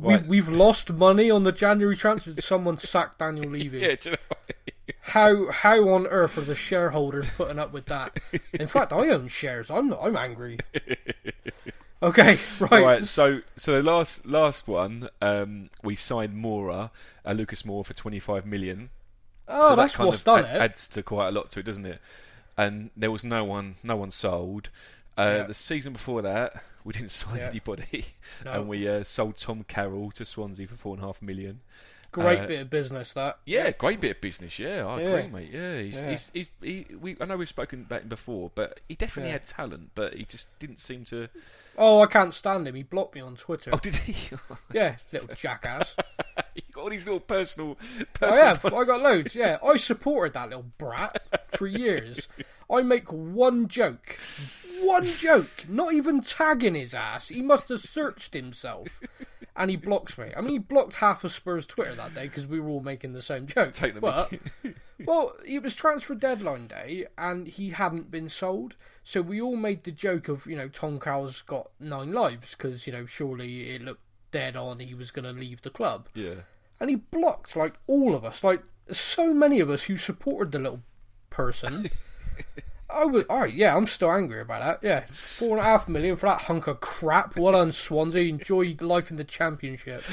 We, 0.00 0.14
Right. 0.14 0.26
we've 0.26 0.48
lost 0.48 0.92
money 0.92 1.30
on 1.30 1.44
the 1.44 1.52
January 1.52 1.96
transfer. 1.96 2.34
Someone 2.40 2.78
sacked 2.78 3.18
Daniel 3.18 3.50
Levy. 3.50 3.80
Yeah, 3.80 3.96
do 4.00 4.10
you 4.10 4.16
know, 4.16 4.94
How 5.00 5.50
how 5.52 5.88
on 5.90 6.06
earth 6.06 6.38
are 6.38 6.42
the 6.42 6.54
shareholders 6.54 7.26
putting 7.36 7.58
up 7.58 7.72
with 7.72 7.86
that? 7.86 8.18
In 8.54 8.66
fact, 8.66 8.92
I 8.92 9.08
own 9.10 9.28
shares. 9.28 9.70
I'm 9.70 9.88
not, 9.90 10.00
I'm 10.02 10.16
angry. 10.16 10.58
Okay, 12.02 12.36
right. 12.60 12.84
right. 12.84 13.06
So 13.06 13.40
so 13.56 13.72
the 13.72 13.82
last 13.82 14.26
last 14.26 14.68
one, 14.68 15.08
um, 15.22 15.70
we 15.82 15.96
signed 15.96 16.36
Moura, 16.36 16.90
uh, 17.24 17.32
Lucas 17.32 17.62
Moura 17.62 17.86
for 17.86 17.94
25 17.94 18.44
million. 18.44 18.90
Oh, 19.48 19.70
so 19.70 19.76
that's 19.76 19.92
that 19.94 19.96
kind 19.96 20.06
what's 20.08 20.18
of 20.20 20.24
done 20.26 20.44
ad- 20.44 20.56
it. 20.56 20.62
adds 20.62 20.88
to 20.88 21.02
quite 21.02 21.28
a 21.28 21.30
lot 21.30 21.50
to 21.52 21.60
it, 21.60 21.62
doesn't 21.62 21.86
it? 21.86 22.00
And 22.56 22.90
there 22.96 23.10
was 23.10 23.24
no 23.24 23.44
one 23.44 23.76
no 23.82 23.96
one 23.96 24.10
sold. 24.10 24.70
Uh, 25.16 25.22
Yeah. 25.38 25.42
The 25.46 25.54
season 25.54 25.92
before 25.92 26.22
that, 26.22 26.62
we 26.84 26.92
didn't 26.92 27.10
sign 27.22 27.36
Yeah. 27.38 27.48
anybody, 27.50 28.06
No. 28.44 28.52
and 28.52 28.68
we 28.68 28.88
uh, 28.88 29.04
sold 29.04 29.36
Tom 29.36 29.64
Carroll 29.68 30.10
to 30.12 30.24
Swansea 30.24 30.66
for 30.66 30.76
four 30.76 30.94
and 30.94 31.02
a 31.02 31.06
half 31.06 31.22
million. 31.22 31.60
Great 32.12 32.40
uh, 32.40 32.46
bit 32.46 32.60
of 32.60 32.70
business 32.70 33.12
that. 33.14 33.38
Yeah, 33.44 33.72
great 33.72 34.00
bit 34.00 34.12
of 34.16 34.20
business. 34.20 34.56
Yeah, 34.60 34.86
I 34.86 35.00
Yeah. 35.00 35.08
agree, 35.08 35.30
mate. 35.32 35.50
Yeah, 35.52 35.80
he's, 35.80 36.04
he's, 36.04 36.30
he's 36.32 36.50
he, 36.62 36.86
we, 37.00 37.16
I 37.20 37.24
know 37.24 37.36
we've 37.36 37.48
spoken 37.48 37.80
about 37.82 38.02
him 38.02 38.08
before, 38.08 38.52
but 38.54 38.78
he 38.88 38.94
definitely 38.94 39.32
had 39.32 39.44
talent, 39.44 39.90
but 39.96 40.14
he 40.14 40.24
just 40.24 40.56
didn't 40.60 40.78
seem 40.78 41.04
to. 41.06 41.28
Oh, 41.76 42.02
I 42.02 42.06
can't 42.06 42.32
stand 42.32 42.68
him. 42.68 42.76
He 42.76 42.84
blocked 42.84 43.16
me 43.16 43.20
on 43.20 43.34
Twitter. 43.34 43.70
Oh, 43.72 43.78
did 43.78 43.96
he? 43.96 44.30
Yeah, 44.72 44.94
little 45.12 45.34
jackass. 45.34 45.96
all 46.84 46.90
these 46.90 47.06
little 47.06 47.20
personal. 47.20 47.78
I 47.80 47.96
oh, 48.00 48.04
personal 48.12 48.46
have. 48.46 48.64
I 48.66 48.84
got 48.84 49.02
loads. 49.02 49.34
Yeah, 49.34 49.58
I 49.64 49.76
supported 49.76 50.34
that 50.34 50.50
little 50.50 50.66
brat 50.78 51.22
for 51.56 51.66
years. 51.66 52.28
I 52.70 52.82
make 52.82 53.10
one 53.12 53.68
joke, 53.68 54.18
one 54.82 55.04
joke, 55.04 55.64
not 55.68 55.94
even 55.94 56.20
tagging 56.20 56.74
his 56.74 56.94
ass. 56.94 57.28
He 57.28 57.42
must 57.42 57.70
have 57.70 57.80
searched 57.80 58.34
himself, 58.34 59.00
and 59.56 59.70
he 59.70 59.76
blocks 59.76 60.18
me. 60.18 60.32
I 60.36 60.40
mean, 60.40 60.52
he 60.52 60.58
blocked 60.58 60.96
half 60.96 61.24
of 61.24 61.32
Spurs 61.32 61.66
Twitter 61.66 61.94
that 61.94 62.14
day 62.14 62.24
because 62.24 62.46
we 62.46 62.60
were 62.60 62.68
all 62.68 62.80
making 62.80 63.14
the 63.14 63.22
same 63.22 63.46
joke. 63.46 63.72
Take 63.72 63.94
the 63.94 64.00
but 64.00 64.32
well, 65.06 65.34
it 65.46 65.62
was 65.62 65.74
transfer 65.74 66.14
deadline 66.14 66.66
day, 66.66 67.06
and 67.16 67.46
he 67.46 67.70
hadn't 67.70 68.10
been 68.10 68.28
sold. 68.28 68.76
So 69.02 69.22
we 69.22 69.40
all 69.40 69.56
made 69.56 69.84
the 69.84 69.92
joke 69.92 70.28
of, 70.28 70.46
you 70.46 70.56
know, 70.56 70.68
Tom 70.68 71.00
Carroll's 71.00 71.42
got 71.42 71.70
nine 71.80 72.12
lives 72.12 72.50
because, 72.50 72.86
you 72.86 72.92
know, 72.92 73.06
surely 73.06 73.70
it 73.70 73.82
looked 73.82 74.02
dead 74.34 74.56
on 74.56 74.80
he 74.80 74.94
was 74.94 75.12
going 75.12 75.24
to 75.24 75.40
leave 75.40 75.62
the 75.62 75.70
club 75.70 76.08
Yeah. 76.12 76.34
And 76.80 76.90
he 76.90 76.96
blocked 76.96 77.56
like 77.56 77.74
all 77.86 78.14
of 78.14 78.24
us, 78.24 78.44
like 78.44 78.62
so 78.90 79.32
many 79.32 79.60
of 79.60 79.70
us 79.70 79.84
who 79.84 79.96
supported 79.96 80.52
the 80.52 80.58
little 80.58 80.82
person. 81.30 81.90
I 82.90 83.04
was 83.04 83.24
all 83.28 83.40
right. 83.40 83.52
Yeah, 83.52 83.76
I'm 83.76 83.86
still 83.86 84.12
angry 84.12 84.40
about 84.40 84.62
that. 84.62 84.86
Yeah, 84.86 85.04
four 85.12 85.56
and 85.56 85.60
a 85.60 85.64
half 85.64 85.88
million 85.88 86.16
for 86.16 86.26
that 86.26 86.42
hunk 86.42 86.66
of 86.66 86.80
crap. 86.80 87.36
Well 87.36 87.52
done, 87.52 87.72
Swansea. 87.72 88.28
Enjoy 88.28 88.76
life 88.80 89.10
in 89.10 89.16
the 89.16 89.24
Championship. 89.24 90.04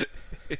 Yeah. 0.50 0.58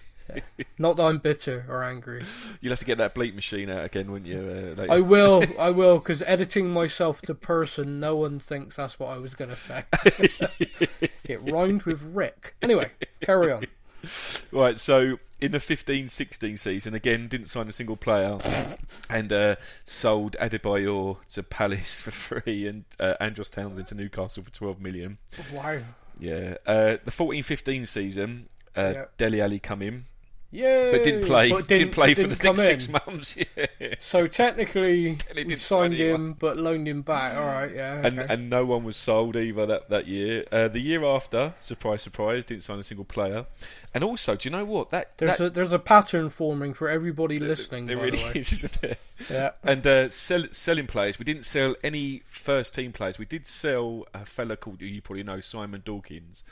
Not 0.78 0.98
that 0.98 1.04
I'm 1.04 1.18
bitter 1.18 1.66
or 1.68 1.84
angry. 1.84 2.26
You'll 2.60 2.72
have 2.72 2.80
to 2.80 2.86
get 2.86 2.98
that 3.00 3.16
bleep 3.16 3.36
machine 3.36 3.70
out 3.70 3.86
again, 3.86 4.12
wouldn't 4.12 4.30
you? 4.30 4.76
Uh? 4.78 4.86
I 4.90 5.00
will. 5.00 5.44
I 5.60 5.72
will. 5.72 6.00
Because 6.00 6.22
editing 6.24 6.70
myself 6.70 7.22
to 7.24 7.36
person, 7.36 8.00
no 8.00 8.16
one 8.16 8.40
thinks 8.40 8.78
that's 8.78 9.00
what 9.00 9.10
I 9.10 9.18
was 9.18 9.34
going 9.34 9.50
to 9.50 9.58
say. 9.58 9.84
it 11.24 11.42
rhymed 11.52 11.84
with 11.84 12.04
Rick. 12.16 12.56
Anyway, 12.62 12.92
carry 13.22 13.52
on. 13.52 13.66
Right, 14.52 14.78
so 14.80 15.18
in 15.40 15.52
the 15.52 15.60
15-16 15.60 16.60
season, 16.60 16.94
again, 16.94 17.28
didn't 17.28 17.48
sign 17.48 17.68
a 17.68 17.72
single 17.72 17.96
player, 17.96 18.38
and 19.10 19.32
uh, 19.32 19.56
sold 19.86 20.36
Adebayor 20.40 21.18
to 21.34 21.44
Palace 21.44 22.02
for 22.02 22.12
free, 22.12 22.68
and 22.68 22.86
uh, 23.00 23.14
Andros 23.20 23.50
Townsend 23.50 23.88
to 23.88 23.96
Newcastle 23.96 24.44
for 24.44 24.52
12 24.52 24.82
million. 24.82 25.18
Wow. 25.54 25.80
Yeah, 26.20 26.56
uh, 26.68 26.98
the 27.04 27.12
14-15 27.12 27.88
season, 27.88 28.48
uh, 28.76 28.92
Yeah. 28.94 29.06
Dele 29.18 29.42
Alli 29.42 29.60
come 29.60 29.82
in, 29.82 30.06
Yeah, 30.52 30.92
but 30.92 31.04
didn't 31.06 31.26
play. 31.26 31.50
But 31.50 31.68
didn't, 31.68 31.92
play 31.92 32.14
for 32.14 32.24
didn't 32.24 32.38
the 32.38 32.44
come 32.44 32.56
next 32.58 32.68
six 32.68 32.90
months. 32.90 33.38
Yeah. 33.80 33.96
So 34.00 34.28
technically, 34.28 35.18
he 35.34 35.44
we 35.44 35.56
sign 35.56 35.58
signed 35.58 35.94
him 35.96 36.34
but 36.34 36.58
loaned 36.58 36.88
him 36.88 37.02
back. 37.02 37.36
All 37.36 37.46
right, 37.46 37.74
yeah. 37.74 38.02
And, 38.04 38.20
okay. 38.20 38.34
and 38.34 38.50
no 38.50 38.66
one 38.66 38.84
was 38.84 38.96
sold 38.96 39.36
either 39.36 39.66
that, 39.66 39.90
that 39.90 40.08
year. 40.08 40.46
Uh, 40.52 40.68
the 40.68 40.80
year 40.80 41.04
after, 41.04 41.54
surprise, 41.58 42.02
surprise, 42.02 42.46
didn't 42.46 42.64
sign 42.64 42.80
a 42.80 42.84
single 42.84 43.06
player. 43.06 43.46
And 43.94 44.04
also, 44.04 44.36
do 44.36 44.50
you 44.50 44.56
know 44.56 44.66
what? 44.66 44.90
That 44.90 45.18
there's 45.18 45.38
that, 45.38 45.46
a 45.46 45.50
there's 45.50 45.74
a 45.74 45.80
pattern 45.80 46.30
forming 46.30 46.74
for 46.74 46.90
everybody 46.90 47.40
listening. 47.40 47.88
there 47.88 47.98
by 47.98 48.04
really 48.04 48.18
the 48.18 48.26
way. 48.26 48.32
is, 48.36 48.62
there? 48.82 48.98
Yeah. 49.30 49.52
And 49.64 49.86
uh, 49.86 50.10
sell, 50.10 50.46
selling 50.52 50.88
players, 50.88 51.20
we 51.20 51.26
didn't 51.26 51.46
sell 51.46 51.76
any 51.84 52.24
first 52.28 52.76
team 52.76 52.92
players. 52.92 53.18
We 53.18 53.26
did 53.26 53.48
sell 53.48 54.06
a 54.14 54.26
fella 54.26 54.58
called 54.58 54.82
you 54.82 55.02
probably 55.02 55.24
know, 55.24 55.40
Simon 55.40 55.82
Dawkins, 55.84 56.44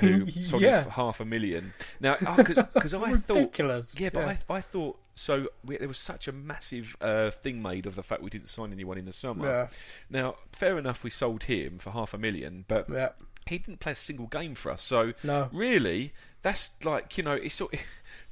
who 0.00 0.26
sold 0.44 0.62
Yeah. 0.62 0.82
for 0.82 0.90
half 0.90 1.20
a 1.20 1.24
million. 1.24 1.72
Now, 2.00 2.16
because 2.36 2.58
I 2.94 3.14
thought, 3.14 3.36
Ridiculous. 3.36 3.94
yeah, 3.98 4.10
but 4.12 4.20
Yeah. 4.20 4.36
I, 4.50 4.54
I 4.56 4.60
thought 4.60 4.98
so. 5.14 5.48
We, 5.64 5.76
there 5.76 5.88
was 5.88 5.98
such 5.98 6.28
a 6.28 6.32
massive 6.32 6.96
uh, 7.00 7.30
thing 7.30 7.62
made 7.62 7.86
of 7.86 7.94
the 7.94 8.02
fact 8.02 8.22
we 8.22 8.30
didn't 8.30 8.48
sign 8.50 8.72
anyone 8.72 8.98
in 8.98 9.04
the 9.04 9.12
summer. 9.12 9.46
Yeah. 9.46 9.66
Now, 10.10 10.36
fair 10.52 10.78
enough, 10.78 11.04
we 11.04 11.10
sold 11.10 11.44
him 11.44 11.78
for 11.78 11.90
half 11.90 12.14
a 12.14 12.18
million, 12.18 12.64
but 12.68 12.88
Yeah. 12.90 13.10
he 13.46 13.58
didn't 13.58 13.80
play 13.80 13.92
a 13.92 13.96
single 13.96 14.26
game 14.26 14.54
for 14.54 14.70
us. 14.72 14.82
So 14.84 15.12
No. 15.22 15.48
really, 15.52 16.12
that's 16.42 16.70
like 16.84 17.16
you 17.16 17.24
know, 17.24 17.32
it's 17.34 17.54
sort. 17.56 17.74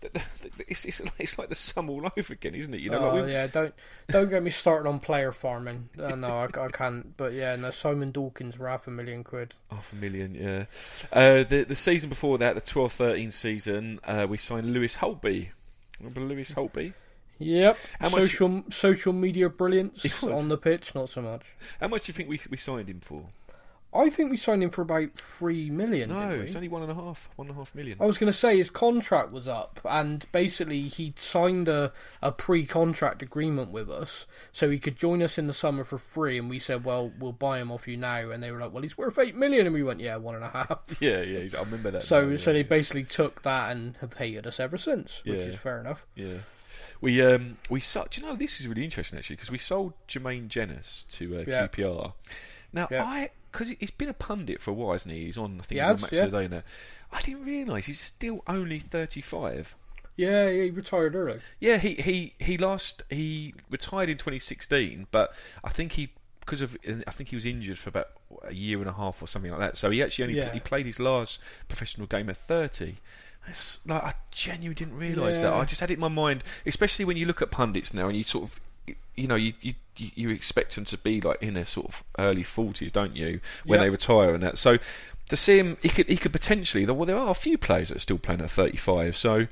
It's, 0.69 0.85
it's, 0.85 1.03
it's 1.19 1.39
like 1.39 1.49
the 1.49 1.55
sum 1.55 1.91
all 1.91 2.07
over 2.17 2.33
again, 2.33 2.55
isn't 2.55 2.73
it? 2.73 2.81
You 2.81 2.91
know, 2.91 2.99
Oh 3.01 3.15
like 3.17 3.27
we, 3.27 3.33
yeah, 3.33 3.47
don't 3.47 3.75
don't 4.09 4.31
get 4.31 4.43
me 4.43 4.51
started 4.51 4.89
on 4.89 5.01
player 5.01 5.33
farming. 5.33 5.89
Uh, 5.99 6.15
no, 6.15 6.29
I, 6.29 6.45
I 6.45 6.69
can't. 6.69 7.15
But 7.17 7.33
yeah, 7.35 7.57
no. 7.57 7.71
Simon 7.71 8.11
Dawkins 8.11 8.55
for 8.55 8.69
half 8.69 8.87
a 8.87 8.91
million 8.91 9.23
quid. 9.25 9.55
Half 9.71 9.93
a 9.93 9.97
million, 9.97 10.35
yeah. 10.35 10.65
Uh, 11.13 11.43
the 11.45 11.65
the 11.69 11.75
season 11.75 12.09
before 12.09 12.39
that, 12.39 12.55
the 12.55 12.61
12-13 12.61 13.33
season, 13.33 14.01
uh, 14.05 14.27
we 14.29 14.37
signed 14.39 14.73
Lewis 14.73 14.97
Holtby. 14.97 15.49
Remember 16.01 16.21
Lewis 16.21 16.53
Holtby? 16.55 16.95
Yep. 17.39 17.79
How 18.01 18.09
much- 18.09 18.23
social 18.23 18.65
social 18.71 19.13
media 19.13 19.49
brilliance 19.49 20.23
on 20.23 20.49
the 20.49 20.57
pitch, 20.57 20.95
not 20.95 21.11
so 21.11 21.21
much. 21.23 21.43
How 21.81 21.89
much 21.89 22.05
do 22.05 22.11
you 22.11 22.15
think 22.15 22.29
we 22.29 22.41
we 22.51 22.57
signed 22.57 22.89
him 22.89 23.01
for? 23.01 23.25
I 23.95 24.09
think 24.09 24.31
we 24.31 24.37
signed 24.39 24.63
him 24.63 24.71
for 24.71 24.81
about 24.83 25.13
three 25.15 25.69
million. 25.71 26.09
No, 26.11 26.21
didn't 26.21 26.39
we? 26.39 26.45
it's 26.45 26.57
only 26.57 26.69
one 26.69 26.83
and 26.83 26.91
a 26.91 26.95
half, 26.95 27.29
one 27.37 27.49
and 27.49 27.55
a 27.57 27.59
half 27.59 27.75
million. 27.75 27.99
I 28.01 28.07
was 28.07 28.17
going 28.19 28.33
to 28.33 28.39
say 28.39 28.57
his 28.57 28.71
contract 28.71 29.33
was 29.33 29.47
up, 29.47 29.81
and 29.85 30.25
basically 30.33 30.83
he'd 30.83 31.19
signed 31.19 31.69
a, 31.69 31.93
a 32.23 32.33
pre-contract 32.33 33.21
agreement 33.23 33.71
with 33.71 33.91
us, 33.91 34.27
so 34.53 34.71
he 34.71 34.79
could 34.79 34.97
join 34.97 35.23
us 35.23 35.37
in 35.37 35.47
the 35.47 35.53
summer 35.53 35.85
for 35.85 35.99
free. 35.99 36.39
And 36.39 36.49
we 36.49 36.59
said, 36.59 36.85
"Well, 36.85 37.13
we'll 37.19 37.33
buy 37.33 37.59
him 37.61 37.71
off 37.71 37.87
you 37.87 37.97
now." 37.97 38.31
And 38.31 38.43
they 38.43 38.51
were 38.51 38.61
like, 38.61 38.73
"Well, 38.73 38.83
he's 38.83 38.97
worth 38.97 39.19
eight 39.19 39.35
million. 39.37 39.67
And 39.67 39.75
we 39.75 39.83
went, 39.83 40.01
"Yeah, 40.01 40.17
one 40.17 40.35
and 40.37 40.45
a 40.45 40.49
half." 40.49 40.81
Yeah, 41.01 41.23
yeah, 41.23 41.49
I 41.59 41.63
remember 41.63 41.91
that. 41.91 42.05
So, 42.05 42.25
now, 42.31 42.37
so 42.37 42.51
yeah, 42.51 42.55
they 42.55 42.61
yeah. 42.61 42.67
basically 42.69 43.05
took 43.05 43.43
that 43.43 43.73
and 43.73 43.97
have 43.99 44.15
hated 44.15 44.47
us 44.47 44.59
ever 44.61 44.79
since, 44.79 45.23
which 45.25 45.35
Yeah. 45.35 45.41
is 45.47 45.57
fair 45.57 45.79
enough. 45.81 46.07
Yeah. 46.15 46.39
We 47.01 47.21
um 47.21 47.59
we 47.69 47.81
sold. 47.81 48.11
Do 48.11 48.21
you 48.21 48.27
know 48.27 48.37
this 48.37 48.61
is 48.61 48.69
really 48.69 48.85
interesting 48.85 49.19
actually 49.19 49.37
because 49.37 49.51
we 49.51 49.59
sold 49.59 49.93
Jermaine 50.07 50.47
Jenas 50.49 51.05
to 51.11 51.39
uh, 51.39 51.45
Yeah. 51.47 51.67
QPR. 51.67 52.13
Now 52.73 52.89
Yeah. 52.91 53.05
I 53.05 53.31
because 53.51 53.69
he's 53.79 53.91
been 53.91 54.09
a 54.09 54.15
pundit 54.15 54.61
for 54.63 54.71
a 54.71 54.75
while, 54.75 54.93
hasn't 54.93 55.15
he? 55.15 55.27
He's 55.27 55.37
on. 55.39 55.61
I 55.61 55.65
think 55.65 55.81
He 55.81 55.87
he's 55.87 55.95
on 55.97 56.01
Match 56.01 56.13
yeah. 56.13 56.23
of 56.25 56.31
the 56.33 56.39
Day 56.41 56.49
now. 56.49 56.63
I 57.13 57.21
didn't 57.21 57.45
realise 57.45 57.87
he's 57.87 58.01
still 58.01 58.43
only 58.47 58.79
thirty 58.79 59.21
five. 59.21 59.75
Yeah, 60.17 60.49
yeah, 60.49 60.65
he 60.65 60.71
retired 60.71 61.15
early. 61.15 61.41
Yeah, 61.61 61.79
he 61.79 61.95
he 61.95 62.35
he 62.39 62.59
last 62.59 63.03
he 63.11 63.55
retired 63.71 64.09
in 64.11 64.17
2016, 64.19 65.07
but 65.11 65.35
I 65.65 65.71
think 65.71 65.93
he 65.93 66.11
because 66.41 66.61
of 66.61 66.77
I 67.07 67.11
think 67.11 67.31
he 67.31 67.37
was 67.37 67.47
injured 67.47 67.79
for 67.79 67.89
about 67.91 68.09
a 68.45 68.55
year 68.55 68.79
and 68.81 68.89
a 68.89 68.93
half 68.93 69.23
or 69.23 69.27
something 69.27 69.51
like 69.51 69.61
that. 69.61 69.77
So 69.77 69.91
he 69.91 70.03
actually 70.03 70.25
only 70.25 70.37
Yeah. 70.39 70.53
he 70.53 70.61
played 70.61 70.87
his 70.87 70.99
last 71.01 71.39
professional 71.69 72.07
game 72.07 72.29
at 72.29 72.37
30. 72.37 72.97
It's 73.49 73.81
like 73.87 74.03
I 74.05 74.13
genuinely 74.31 74.75
didn't 74.75 74.97
realise 74.99 75.41
that. 75.41 75.53
I 75.53 75.65
just 75.65 75.81
had 75.81 75.91
it 75.91 75.95
in 75.95 76.01
my 76.01 76.09
mind, 76.09 76.45
especially 76.67 77.05
when 77.05 77.17
you 77.17 77.27
look 77.27 77.43
at 77.43 77.51
pundits 77.51 77.93
now 77.95 78.07
and 78.09 78.17
you 78.17 78.23
sort 78.23 78.45
of, 78.45 78.61
you 79.17 79.27
know, 79.29 79.35
you 79.35 79.53
you, 79.61 79.75
you 79.97 80.31
expect 80.31 80.75
them 80.75 80.85
to 80.87 80.99
be 80.99 81.21
like 81.21 81.43
in 81.43 81.55
their 81.55 81.67
sort 81.67 81.87
of 81.89 82.05
early 82.19 82.43
40s, 82.43 82.91
don't 82.93 83.15
you, 83.17 83.41
when 83.65 83.79
Yep. 83.79 83.87
they 83.87 83.91
retire 83.91 84.35
and 84.35 84.43
that. 84.43 84.59
So 84.59 84.79
to 85.29 85.37
see 85.37 85.59
him, 85.59 85.77
he 85.83 85.89
could 85.89 86.09
he 86.09 86.17
could 86.17 86.33
potentially. 86.33 86.85
Well, 86.87 87.05
there 87.05 87.17
are 87.19 87.31
a 87.31 87.35
few 87.35 87.59
players 87.59 87.89
that 87.89 87.97
are 87.97 88.01
still 88.01 88.19
playing 88.19 88.41
at 88.41 88.51
35. 88.51 89.17
So. 89.17 89.47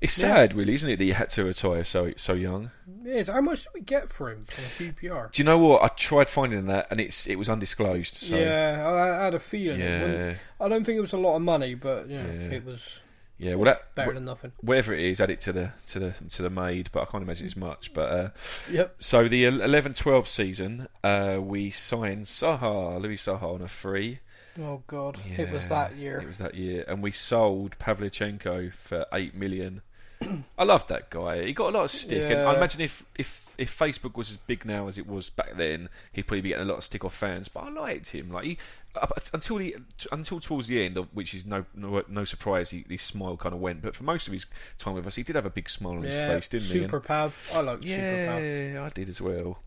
It's 0.00 0.16
Yeah. 0.16 0.32
sad, 0.36 0.54
really, 0.54 0.76
isn't 0.76 0.88
it, 0.88 0.96
that 0.98 1.04
you 1.06 1.14
had 1.14 1.28
to 1.30 1.42
retire 1.42 1.82
so 1.82 2.12
so 2.16 2.32
young? 2.32 2.70
Yes. 3.02 3.26
How 3.26 3.40
much 3.40 3.64
did 3.64 3.70
we 3.74 3.80
get 3.80 4.12
for 4.12 4.30
him 4.30 4.44
from 4.44 4.62
QPR? 4.78 5.32
Do 5.32 5.42
you 5.42 5.44
know 5.44 5.58
what? 5.58 5.82
I 5.82 5.88
tried 5.88 6.30
finding 6.30 6.66
that, 6.68 6.86
and 6.92 7.00
it's 7.00 7.26
it 7.26 7.34
was 7.34 7.48
undisclosed. 7.48 8.14
So 8.14 8.36
yeah, 8.36 8.84
I 8.86 9.22
I 9.22 9.24
had 9.24 9.34
a 9.34 9.40
feeling. 9.40 9.80
Yeah, 9.80 10.34
I 10.60 10.68
don't 10.68 10.84
think 10.84 10.98
it 10.98 11.00
was 11.00 11.14
a 11.14 11.18
lot 11.18 11.34
of 11.34 11.42
money, 11.42 11.74
but 11.74 12.08
you 12.08 12.16
know, 12.16 12.30
Yeah. 12.30 12.56
it 12.58 12.64
was 12.64 13.00
yeah. 13.38 13.54
Well, 13.54 13.64
that 13.66 13.94
better 13.94 14.12
than 14.12 14.24
nothing. 14.24 14.52
whatever 14.60 14.92
it 14.94 15.00
is, 15.00 15.20
add 15.20 15.30
it 15.30 15.40
to 15.42 15.52
the 15.52 15.72
to 15.86 15.98
the 15.98 16.14
to 16.30 16.42
the 16.42 16.50
maid, 16.50 16.90
but 16.92 17.02
I 17.02 17.04
can't 17.06 17.22
imagine 17.22 17.46
it's 17.46 17.56
much. 17.56 17.92
But 17.94 18.10
uh, 18.10 18.28
Yep. 18.70 18.96
so 18.98 19.28
the 19.28 19.44
11-12 19.44 20.26
season, 20.26 20.88
uh, 21.04 21.38
we 21.40 21.70
signed 21.70 22.24
Saha, 22.26 23.00
Louis 23.00 23.16
Saha 23.16 23.54
on 23.54 23.62
a 23.62 23.68
free. 23.68 24.18
Oh 24.60 24.82
God, 24.88 25.18
it 25.36 25.52
was 25.52 25.68
that 25.68 25.96
year. 25.96 26.18
It 26.20 26.26
was 26.26 26.38
that 26.38 26.54
year, 26.56 26.84
and 26.88 27.00
we 27.02 27.12
sold 27.12 27.78
Pavlyuchenko 27.78 28.72
for 28.74 29.06
eight 29.12 29.34
million. 29.34 29.82
I 30.58 30.64
loved 30.64 30.88
that 30.88 31.10
guy. 31.10 31.44
He 31.46 31.52
got 31.52 31.72
a 31.74 31.76
lot 31.78 31.84
of 31.84 31.90
stick, 31.90 32.30
and 32.30 32.40
I 32.40 32.54
imagine 32.56 32.80
if, 32.80 33.04
if 33.16 33.44
if 33.56 33.76
Facebook 33.76 34.14
was 34.16 34.30
as 34.30 34.36
big 34.36 34.64
now 34.64 34.86
as 34.86 34.98
it 34.98 35.06
was 35.08 35.30
back 35.30 35.56
then, 35.56 35.88
he'd 36.12 36.22
probably 36.28 36.42
be 36.42 36.50
getting 36.50 36.64
a 36.64 36.68
lot 36.68 36.78
of 36.78 36.84
stick 36.84 37.04
off 37.04 37.14
fans. 37.14 37.48
But 37.48 37.64
I 37.64 37.70
liked 37.70 38.10
him. 38.10 38.30
Like 38.32 38.44
he, 38.44 38.58
up, 38.94 39.12
until 39.32 39.58
he, 39.58 39.74
until 40.12 40.38
towards 40.40 40.66
the 40.68 40.84
end, 40.84 40.96
of, 40.96 41.06
which 41.14 41.34
is 41.34 41.44
no 41.46 41.64
no, 41.74 42.02
no 42.08 42.24
surprise, 42.24 42.70
he, 42.70 42.84
his 42.88 43.02
smile 43.02 43.36
kind 43.36 43.54
of 43.54 43.60
went. 43.60 43.82
But 43.82 43.94
for 43.96 44.04
most 44.04 44.26
of 44.28 44.32
his 44.32 44.46
time 44.78 44.94
with 44.94 45.06
us, 45.06 45.16
he 45.16 45.22
did 45.22 45.34
have 45.36 45.46
a 45.46 45.50
big 45.50 45.68
smile 45.70 45.94
on 45.94 46.02
his 46.02 46.16
face, 46.16 46.48
didn't 46.48 46.66
he? 46.66 46.72
Super 46.72 47.00
Pav. 47.00 47.50
I 47.54 47.60
like 47.60 47.82
Super 47.82 47.94
Pav. 47.96 48.42
yeah, 48.42 48.82
I 48.84 48.88
did 48.90 49.08
as 49.08 49.20
well. 49.20 49.58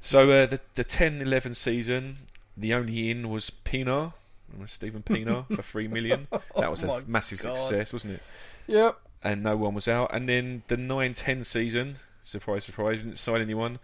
So 0.00 0.30
uh, 0.30 0.46
the 0.46 0.60
the 0.74 0.84
10-11 0.84 1.54
season, 1.56 2.16
the 2.56 2.72
only 2.74 3.10
in 3.10 3.28
was 3.30 3.50
Pienaar, 3.50 4.12
was 4.58 4.72
Steven 4.72 5.02
Pienaar 5.02 5.46
for 5.54 5.62
three 5.62 5.88
million. 5.88 6.28
That 6.56 6.70
was 6.70 6.82
Oh 6.84 6.90
a 6.98 7.02
massive 7.06 7.40
God. 7.42 7.56
success, 7.58 7.92
wasn't 7.92 8.14
it? 8.14 8.22
Yep. 8.66 8.98
And 9.22 9.42
no 9.42 9.56
one 9.56 9.74
was 9.74 9.88
out. 9.88 10.10
And 10.14 10.28
then 10.28 10.62
the 10.68 10.76
9-10 10.76 11.44
season, 11.44 11.96
surprise, 12.22 12.64
surprise, 12.64 12.98
didn't 12.98 13.18
sign 13.18 13.40
anyone, 13.40 13.78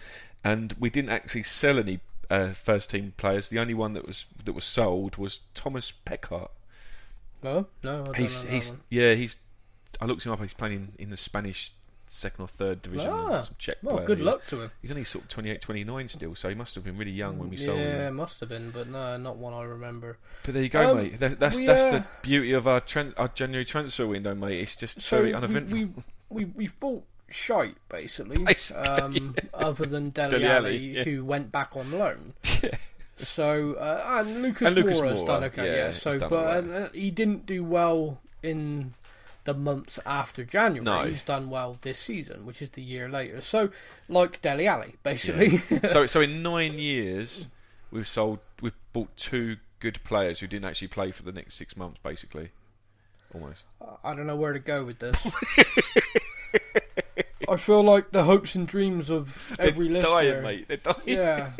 and 0.44 0.74
we 0.78 0.90
didn't 0.90 1.10
actually 1.10 1.42
sell 1.42 1.78
any 1.78 2.00
uh, 2.30 2.48
first 2.52 2.90
team 2.90 3.14
players. 3.16 3.48
The 3.48 3.58
only 3.58 3.74
one 3.74 3.94
that 3.94 4.06
was 4.06 4.26
that 4.44 4.52
was 4.52 4.64
sold 4.64 5.16
was 5.16 5.40
Thomas 5.54 5.92
Pekhart. 6.06 6.50
No, 7.42 7.66
no, 7.82 8.04
He's 8.16 8.42
he's 8.44 8.70
one. 8.72 8.80
yeah 8.90 9.14
he's. 9.14 9.36
I 10.00 10.06
looked 10.06 10.24
him 10.24 10.32
up. 10.32 10.40
He's 10.40 10.54
playing 10.54 10.74
in, 10.74 10.92
in 10.98 11.10
the 11.10 11.16
Spanish 11.16 11.72
second 12.14 12.44
or 12.44 12.48
third 12.48 12.82
division. 12.82 13.10
Ah, 13.10 13.42
some 13.42 13.54
Czech 13.58 13.76
Well, 13.82 13.96
player, 13.96 14.06
good 14.06 14.18
yeah. 14.20 14.24
luck 14.24 14.46
to 14.48 14.62
him. 14.62 14.70
He's 14.80 14.90
only 14.90 15.04
sort 15.04 15.24
of 15.24 15.30
28, 15.30 15.60
29 15.60 16.08
still, 16.08 16.34
so 16.34 16.48
he 16.48 16.54
must 16.54 16.74
have 16.74 16.84
been 16.84 16.96
really 16.96 17.10
young 17.12 17.38
when 17.38 17.50
we 17.50 17.56
sold 17.56 17.78
him. 17.78 17.88
Yeah, 17.88 18.10
must 18.10 18.40
have 18.40 18.48
been, 18.48 18.70
but 18.70 18.88
no, 18.88 19.16
not 19.16 19.36
one 19.36 19.52
I 19.52 19.62
remember. 19.64 20.18
But 20.44 20.54
there 20.54 20.62
you 20.62 20.68
go, 20.68 20.90
Um, 20.92 20.96
mate. 20.98 21.18
That, 21.18 21.38
that's 21.38 21.58
we, 21.60 21.66
that's 21.66 21.84
uh, 21.86 21.90
the 21.90 22.04
beauty 22.22 22.52
of 22.52 22.66
our 22.68 22.80
tran- 22.80 23.14
our 23.16 23.28
January 23.28 23.64
transfer 23.64 24.06
window, 24.06 24.34
mate. 24.34 24.60
It's 24.60 24.76
just 24.76 25.00
So 25.02 25.18
very 25.18 25.34
uneventful. 25.34 25.76
we 25.76 25.88
we 26.30 26.44
we've 26.46 26.78
bought 26.80 27.04
shite 27.30 27.76
basically, 27.88 28.36
Basically, 28.44 28.82
um, 28.88 29.34
other 29.52 29.86
than 29.86 30.10
Dele, 30.10 30.44
Alli, 30.46 30.76
yeah. 30.76 31.04
who 31.04 31.24
went 31.24 31.50
back 31.52 31.76
on 31.76 31.90
loan. 31.92 32.34
Yeah. 32.62 32.76
So 33.16 33.74
uh, 33.74 34.02
and 34.26 34.42
Lucas, 34.42 34.66
And 34.66 34.74
Lucas 34.76 35.00
Moura's 35.00 35.20
Moura, 35.20 35.26
done 35.26 35.44
okay, 35.44 35.66
yeah, 35.66 35.76
yeah. 35.76 35.90
So, 35.92 36.18
but 36.18 36.32
uh, 36.32 36.88
he 36.92 37.12
didn't 37.12 37.46
do 37.46 37.62
well 37.62 38.20
in 38.42 38.94
the 39.44 39.54
months 39.54 39.98
after 40.04 40.44
January. 40.44 40.84
No. 40.84 41.04
He's 41.04 41.22
done 41.22 41.50
well 41.50 41.78
this 41.82 41.98
season, 41.98 42.44
which 42.46 42.60
is 42.62 42.70
the 42.70 42.82
year 42.82 43.08
later. 43.08 43.40
So, 43.40 43.70
like 44.08 44.40
Dele 44.42 44.66
Alli, 44.66 44.96
basically. 45.02 45.58
so 45.86 46.06
so 46.06 46.20
in 46.20 46.42
nine 46.42 46.78
years, 46.78 47.48
we've 47.90 48.08
sold 48.08 48.40
we've 48.60 48.72
bought 48.92 49.16
two 49.16 49.56
good 49.80 50.02
players 50.04 50.40
who 50.40 50.46
didn't 50.46 50.64
actually 50.64 50.88
play 50.88 51.10
for 51.12 51.22
the 51.22 51.32
next 51.32 51.54
six 51.54 51.76
months, 51.76 51.98
basically. 52.02 52.50
Almost. 53.34 53.66
I 54.02 54.14
don't 54.14 54.26
know 54.26 54.36
where 54.36 54.52
to 54.52 54.58
go 54.60 54.84
with 54.84 55.00
this. 55.00 55.16
I 57.48 57.56
feel 57.56 57.82
like 57.82 58.12
the 58.12 58.24
hopes 58.24 58.54
and 58.54 58.66
dreams 58.66 59.10
of 59.10 59.54
every 59.58 59.88
They're 59.88 60.02
listener. 60.02 60.14
dying, 60.14 60.42
mate. 60.42 60.68
They're 60.68 60.76
dying. 60.78 60.96
Yeah. 61.04 61.50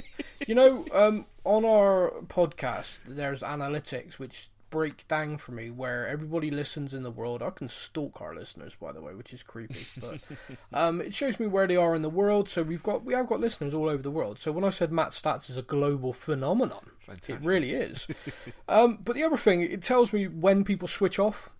you 0.47 0.55
know, 0.55 0.87
um, 0.93 1.27
on 1.45 1.65
our 1.65 2.13
podcast, 2.29 3.01
there's 3.07 3.43
analytics 3.43 4.15
which 4.19 4.49
break 4.75 5.07
down 5.07 5.37
for 5.37 5.53
me 5.53 5.71
where 5.71 6.09
everybody 6.09 6.51
listens 6.51 6.93
in 6.93 7.05
the 7.05 7.11
world. 7.13 7.45
I 7.45 7.51
can 7.51 7.69
stalk 7.69 8.21
our 8.21 8.35
listeners, 8.35 8.75
by 8.75 8.91
the 8.91 9.01
way, 9.01 9.15
which 9.15 9.33
is 9.33 9.45
creepy. 9.45 9.87
But 10.01 10.21
um, 10.73 11.01
it 11.01 11.15
shows 11.15 11.39
me 11.39 11.47
where 11.47 11.69
they 11.69 11.77
are 11.77 11.95
in 11.95 12.03
the 12.03 12.11
world. 12.11 12.49
So 12.49 12.65
we've 12.65 12.83
got 12.83 13.05
we 13.05 13.15
have 13.15 13.29
got 13.29 13.39
listeners 13.39 13.73
all 13.73 13.89
over 13.89 14.03
the 14.03 14.11
world. 14.11 14.41
So 14.41 14.51
when 14.51 14.65
I 14.65 14.71
said 14.71 14.91
Matt 14.91 15.11
Stats 15.11 15.49
is 15.49 15.57
a 15.57 15.63
global 15.63 16.13
phenomenon, 16.13 16.91
Fantastic. 17.07 17.37
it 17.37 17.45
really 17.45 17.71
is. 17.71 18.09
um, 18.69 18.99
but 19.05 19.15
the 19.15 19.23
other 19.23 19.37
thing, 19.37 19.61
it 19.61 19.81
tells 19.81 20.13
me 20.13 20.27
when 20.27 20.65
people 20.65 20.89
switch 20.89 21.21
off. 21.21 21.51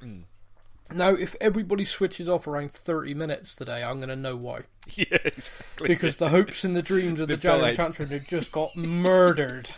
Hmm. 0.00 0.20
Now, 0.90 1.10
if 1.10 1.36
everybody 1.42 1.84
switches 1.84 2.30
off 2.30 2.46
around 2.46 2.72
30 2.72 3.12
minutes 3.12 3.54
today, 3.54 3.82
I'm 3.82 3.96
going 3.96 4.08
to 4.08 4.16
know 4.16 4.36
why 4.36 4.62
yeah, 4.94 5.18
exactly. 5.24 5.88
because 5.88 6.16
the 6.16 6.30
hopes 6.30 6.64
and 6.64 6.74
the 6.74 6.82
dreams 6.82 7.20
of 7.20 7.28
the 7.28 7.36
January 7.36 7.74
died. 7.74 7.94
transfer 7.94 8.18
just 8.20 8.52
got 8.52 8.74
murdered. 8.74 9.68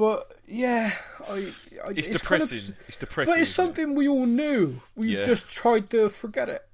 But 0.00 0.34
yeah, 0.48 0.94
I, 1.28 1.32
I, 1.32 1.36
it's, 1.36 1.66
kind 1.68 1.90
of- 1.98 2.12
depressing. 2.22 2.74
it's 2.88 2.96
depressing. 2.96 3.34
but 3.34 3.38
it's 3.38 3.50
isn't 3.50 3.64
it? 3.64 3.66
something 3.66 3.94
we 3.94 4.08
all 4.08 4.24
knew. 4.24 4.80
We've 4.96 5.18
Yeah. 5.18 5.26
just 5.26 5.46
tried 5.50 5.90
to 5.90 6.08
forget 6.08 6.48
it. 6.48 6.66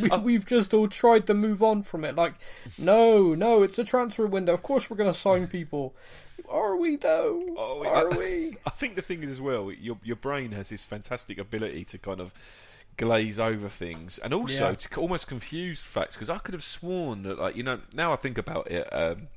we, 0.00 0.08
we've 0.08 0.46
just 0.46 0.72
all 0.72 0.88
tried 0.88 1.26
to 1.26 1.34
move 1.34 1.62
on 1.62 1.82
from 1.82 2.02
it. 2.02 2.14
Like, 2.16 2.32
no, 2.78 3.34
no, 3.34 3.62
it's 3.62 3.78
a 3.78 3.84
transfer 3.84 4.26
window. 4.26 4.54
Of 4.54 4.62
course, 4.62 4.88
we're 4.88 4.96
going 4.96 5.12
to 5.12 5.18
sign 5.18 5.48
people. 5.48 5.94
Are 6.48 6.74
we 6.74 6.96
though? 6.96 7.42
Oh, 7.58 7.84
Are 7.86 8.10
I- 8.10 8.16
we? 8.16 8.56
I 8.66 8.70
think 8.70 8.94
the 8.96 9.02
thing 9.02 9.22
is 9.22 9.28
as 9.28 9.40
well, 9.40 9.70
your 9.70 9.98
your 10.02 10.16
brain 10.16 10.52
has 10.52 10.70
this 10.70 10.86
fantastic 10.86 11.36
ability 11.36 11.84
to 11.84 11.98
kind 11.98 12.20
of 12.22 12.32
glaze 12.96 13.38
over 13.38 13.68
things 13.68 14.16
and 14.16 14.32
also 14.32 14.70
Yeah. 14.70 14.74
to 14.76 15.00
almost 15.00 15.26
confuse 15.26 15.82
facts. 15.82 16.16
Because 16.16 16.30
I 16.30 16.38
could 16.38 16.54
have 16.54 16.64
sworn 16.64 17.22
that, 17.24 17.38
like 17.38 17.54
you 17.54 17.64
know, 17.64 17.80
now 17.94 18.14
I 18.14 18.16
think 18.16 18.38
about 18.38 18.70
it. 18.70 18.88
Um, 18.90 19.28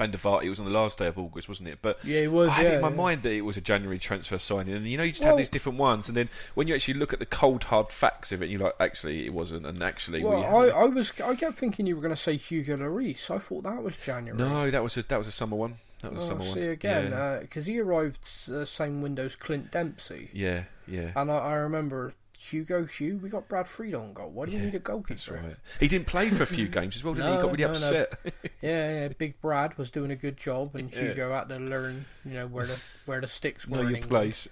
Van 0.00 0.10
der 0.10 0.18
Vaart, 0.18 0.42
it 0.44 0.48
was 0.48 0.58
on 0.58 0.64
the 0.64 0.72
last 0.72 0.98
day 0.98 1.06
of 1.06 1.18
August, 1.18 1.46
wasn't 1.48 1.68
it? 1.68 1.78
But 1.82 2.02
Yeah, 2.04 2.20
it 2.20 2.32
was, 2.32 2.48
I 2.48 2.52
had 2.54 2.64
yeah, 2.64 2.74
in 2.76 2.80
my 2.80 2.88
yeah. 2.88 2.94
mind 2.96 3.22
that 3.22 3.32
it 3.32 3.42
was 3.42 3.56
a 3.56 3.60
January 3.60 3.98
transfer 3.98 4.38
signing, 4.38 4.74
and 4.74 4.88
you 4.88 4.96
know, 4.96 5.02
you 5.02 5.10
just 5.12 5.22
Well- 5.22 5.32
have 5.32 5.36
these 5.38 5.50
different 5.50 5.78
ones, 5.78 6.08
and 6.08 6.16
then 6.16 6.28
when 6.54 6.66
you 6.68 6.74
actually 6.74 6.94
look 6.94 7.12
at 7.12 7.18
the 7.18 7.26
cold 7.26 7.64
hard 7.64 7.90
facts 7.90 8.32
of 8.32 8.42
it, 8.42 8.48
you're 8.48 8.60
like, 8.60 8.74
actually, 8.80 9.26
it 9.26 9.34
wasn't, 9.34 9.66
and 9.66 9.82
actually, 9.82 10.24
Well, 10.24 10.38
we 10.62 10.70
I. 10.70 10.80
I 10.80 10.84
was 10.84 11.12
I 11.20 11.34
kept 11.34 11.58
thinking 11.58 11.86
you 11.86 11.96
were 11.96 12.02
going 12.02 12.14
to 12.14 12.20
say 12.20 12.36
Hugo 12.36 12.76
Lloris. 12.78 13.30
I 13.30 13.38
thought 13.38 13.64
that 13.64 13.82
was 13.82 13.96
January. 13.98 14.38
no, 14.38 14.70
that 14.70 14.82
was 14.82 14.96
a, 14.96 15.02
that 15.08 15.18
was 15.18 15.26
a 15.28 15.32
summer 15.32 15.56
one. 15.56 15.74
That 16.02 16.14
was 16.14 16.22
a 16.30 16.32
Oh, 16.32 16.38
summer 16.38 16.50
see 16.54 16.60
one. 16.60 16.68
again 16.70 17.10
Yeah, 17.10 17.18
uh, 17.22 17.40
because 17.40 17.66
he 17.66 17.78
arrived 17.78 18.20
the 18.48 18.64
same 18.64 19.02
window 19.02 19.26
as 19.26 19.36
Clint 19.36 19.70
Dempsey, 19.70 20.30
yeah, 20.32 20.64
yeah. 20.88 21.10
and 21.14 21.30
I, 21.30 21.36
I 21.36 21.52
remember 21.56 22.14
Hugo 22.42 22.84
Hugh. 22.86 23.18
We 23.22 23.28
got 23.28 23.48
Brad 23.48 23.68
Friedel 23.68 24.00
on 24.02 24.14
goal. 24.14 24.30
Why 24.30 24.46
do 24.46 24.52
we 24.56 24.58
need 24.64 24.74
a 24.74 24.78
goalkeeper? 24.78 25.14
That's 25.14 25.28
right. 25.28 25.56
He 25.78 25.88
didn't 25.88 26.06
play 26.06 26.30
for 26.30 26.42
a 26.42 26.46
few 26.46 26.68
games 26.78 26.96
as 26.96 27.04
well, 27.04 27.12
did 27.14 27.24
he? 27.26 27.30
He 27.30 27.36
got 27.36 27.50
really 27.50 27.58
no, 27.64 27.66
no. 27.66 27.70
upset. 27.72 28.18
Yeah, 28.62 28.92
yeah. 29.02 29.08
Big 29.08 29.40
Brad 29.40 29.76
was 29.78 29.90
doing 29.90 30.10
a 30.10 30.16
good 30.16 30.36
job, 30.36 30.74
and 30.74 30.90
Yeah. 30.94 31.00
Hugo 31.02 31.32
had 31.34 31.48
to 31.50 31.58
learn, 31.58 32.06
you 32.24 32.32
know, 32.34 32.46
where 32.46 32.66
the 32.66 32.78
where 33.06 33.20
the 33.20 33.26
sticks 33.26 33.66
were. 33.68 33.78
know 33.82 33.88
in 33.88 33.96
your 33.96 34.06
place. 34.06 34.48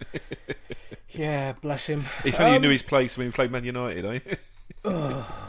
Yeah, 1.11 1.53
bless 1.61 1.87
him. 1.87 2.05
It's 2.25 2.39
only 2.39 2.53
he 2.53 2.57
Um, 2.57 2.63
knew 2.63 2.71
his 2.71 2.83
place 2.83 3.17
when 3.17 3.27
he 3.29 3.33
played 3.33 3.51
Man 3.51 3.65
United, 3.65 4.05
eh? 4.85 5.41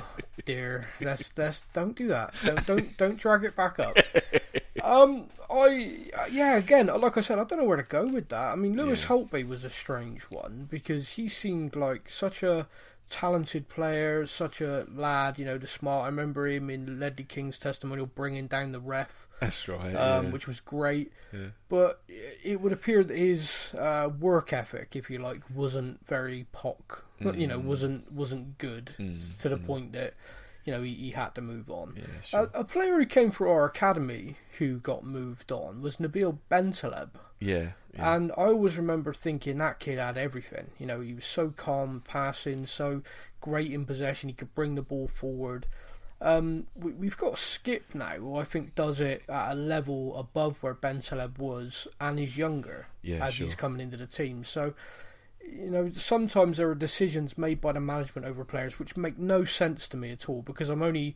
dear. 0.46 0.88
That's 1.02 1.30
that's 1.30 1.64
don't 1.74 1.96
do 1.96 2.08
that. 2.08 2.34
Don't 2.44 2.66
don't 2.66 2.98
don't 2.98 3.18
drag 3.18 3.44
it 3.44 3.56
back 3.56 3.80
up. 3.80 3.98
Um, 4.84 5.26
I 5.50 5.98
yeah. 6.32 6.56
Again, 6.58 6.88
like 6.88 7.18
I 7.18 7.22
said, 7.22 7.40
I 7.40 7.44
don't 7.44 7.60
know 7.60 7.66
where 7.66 7.78
to 7.78 7.84
go 7.84 8.06
with 8.08 8.30
that. 8.30 8.52
I 8.54 8.56
mean, 8.56 8.76
Lewis 8.76 9.02
Yeah. 9.04 9.08
Holtby 9.10 9.48
was 9.48 9.64
a 9.64 9.70
strange 9.70 10.24
one 10.30 10.68
because 10.70 11.12
he 11.12 11.28
seemed 11.28 11.76
like 11.76 12.10
such 12.10 12.44
a 12.44 12.68
talented 13.10 13.68
player, 13.68 14.26
such 14.28 14.62
a 14.62 14.86
lad. 14.94 15.40
You 15.40 15.46
know, 15.46 15.58
the 15.58 15.66
smart. 15.68 16.04
I 16.04 16.08
remember 16.08 16.48
him 16.48 16.70
in 16.70 17.00
Ledley 17.00 17.26
King's 17.26 17.58
testimonial 17.58 18.06
bringing 18.06 18.46
down 18.48 18.72
the 18.72 18.80
ref. 18.80 19.28
That's 19.40 19.68
right. 19.68 19.96
um, 19.96 20.26
yeah. 20.28 20.32
which 20.32 20.46
was 20.48 20.60
great. 20.60 21.12
Yeah. 21.34 21.48
But 21.68 22.02
it 22.44 22.62
would 22.62 22.72
appear 22.74 23.04
that 23.04 23.18
his 23.18 23.74
uh, 23.74 24.10
work 24.20 24.54
ethic, 24.54 24.96
if 24.96 25.10
you 25.10 25.18
like, 25.20 25.42
wasn't 25.54 26.06
very 26.08 26.46
Poch. 26.54 27.02
You 27.20 27.48
know, 27.48 27.60
wasn't 27.60 28.12
wasn't 28.12 28.58
good 28.60 28.92
Mm, 29.00 29.42
to 29.42 29.50
the 29.50 29.58
point 29.58 29.92
that 29.94 30.14
you 30.70 30.76
know 30.76 30.84
he, 30.84 30.94
he 30.94 31.10
had 31.12 31.34
to 31.34 31.42
move 31.42 31.68
on. 31.72 31.96
Yeah, 31.98 32.22
sure. 32.22 32.50
A, 32.54 32.60
a 32.60 32.64
player 32.64 33.00
who 33.00 33.06
came 33.08 33.32
through 33.32 33.50
our 33.50 33.66
academy 33.66 34.36
who 34.60 34.78
got 34.78 35.04
moved 35.04 35.52
on 35.52 35.82
was 35.82 35.98
Nabil 35.98 36.38
Bentaleb. 36.52 37.10
yeah. 37.40 37.72
yeah. 37.96 38.14
And 38.16 38.32
I 38.34 38.44
always 38.54 38.78
remember 38.78 39.12
thinking 39.14 39.58
that 39.58 39.80
kid 39.80 39.98
had 39.98 40.16
everything. 40.16 40.68
You 40.78 40.86
know, 40.86 41.00
he 41.00 41.16
was 41.16 41.26
so 41.26 41.50
calm 41.58 42.04
passing, 42.08 42.68
so 42.68 43.02
great 43.42 43.72
in 43.72 43.86
possession, 43.86 44.30
he 44.30 44.36
could 44.36 44.54
bring 44.54 44.76
the 44.76 44.84
ball 44.84 45.08
forward. 45.08 45.66
Um, 46.22 46.68
we, 46.76 46.92
we've 46.92 47.18
got 47.18 47.40
Skip 47.40 47.96
now, 47.96 48.10
who 48.18 48.36
I 48.36 48.44
think 48.44 48.76
does 48.76 49.00
it 49.02 49.24
at 49.28 49.54
a 49.54 49.56
level 49.56 50.16
above 50.18 50.62
where 50.62 50.76
Bentaleb 50.76 51.40
was, 51.40 51.88
and 52.00 52.20
is 52.20 52.38
younger 52.38 52.88
Yeah, 53.02 53.26
as 53.26 53.34
sure. 53.36 53.48
he's 53.48 53.56
coming 53.56 53.80
into 53.82 53.98
the 53.98 54.06
team. 54.06 54.44
So, 54.44 54.74
you 55.52 55.70
know, 55.70 55.90
sometimes 55.92 56.58
there 56.58 56.70
are 56.70 56.76
decisions 56.76 57.38
made 57.38 57.62
by 57.62 57.72
the 57.72 57.80
management 57.80 58.28
over 58.28 58.44
players 58.46 58.80
which 58.80 58.98
make 58.98 59.18
no 59.18 59.46
sense 59.46 59.88
to 59.90 59.98
me 59.98 60.12
at 60.12 60.30
all 60.30 60.42
because 60.42 60.70
I'm 60.70 60.82
only 60.82 61.16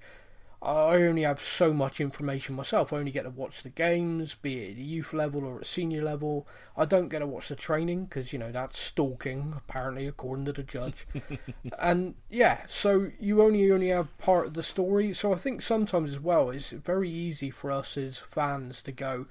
I 0.63 0.95
only 0.95 1.23
have 1.23 1.41
so 1.41 1.73
much 1.73 1.99
information 1.99 2.55
myself. 2.55 2.93
I 2.93 2.97
only 2.97 3.11
get 3.11 3.23
to 3.23 3.29
watch 3.29 3.63
the 3.63 3.69
games, 3.69 4.35
be 4.35 4.63
it 4.63 4.71
at 4.71 4.75
the 4.77 4.83
youth 4.83 5.11
level 5.11 5.43
or 5.43 5.59
at 5.59 5.65
senior 5.65 6.01
level. 6.01 6.47
I 6.77 6.85
don't 6.85 7.09
get 7.09 7.19
to 7.19 7.27
watch 7.27 7.49
the 7.49 7.57
training 7.57 8.05
because 8.05 8.31
you 8.31 8.39
know 8.39 8.51
that's 8.51 8.79
stalking, 8.79 9.53
apparently, 9.57 10.07
according 10.07 10.45
to 10.45 10.53
the 10.53 10.63
judge. 10.63 11.05
and 11.79 12.15
yeah, 12.29 12.61
so 12.67 13.11
you 13.19 13.41
only 13.41 13.69
only 13.71 13.89
have 13.89 14.17
part 14.19 14.47
of 14.47 14.53
the 14.53 14.63
story. 14.63 15.11
So 15.11 15.33
I 15.33 15.37
think 15.37 15.61
sometimes 15.61 16.11
as 16.11 16.19
well, 16.21 16.49
it's 16.49 16.69
very 16.69 17.09
easy 17.09 17.49
for 17.49 17.69
us 17.69 17.97
as 17.97 18.19
fans 18.19 18.81
to 18.83 18.93
go, 18.93 19.25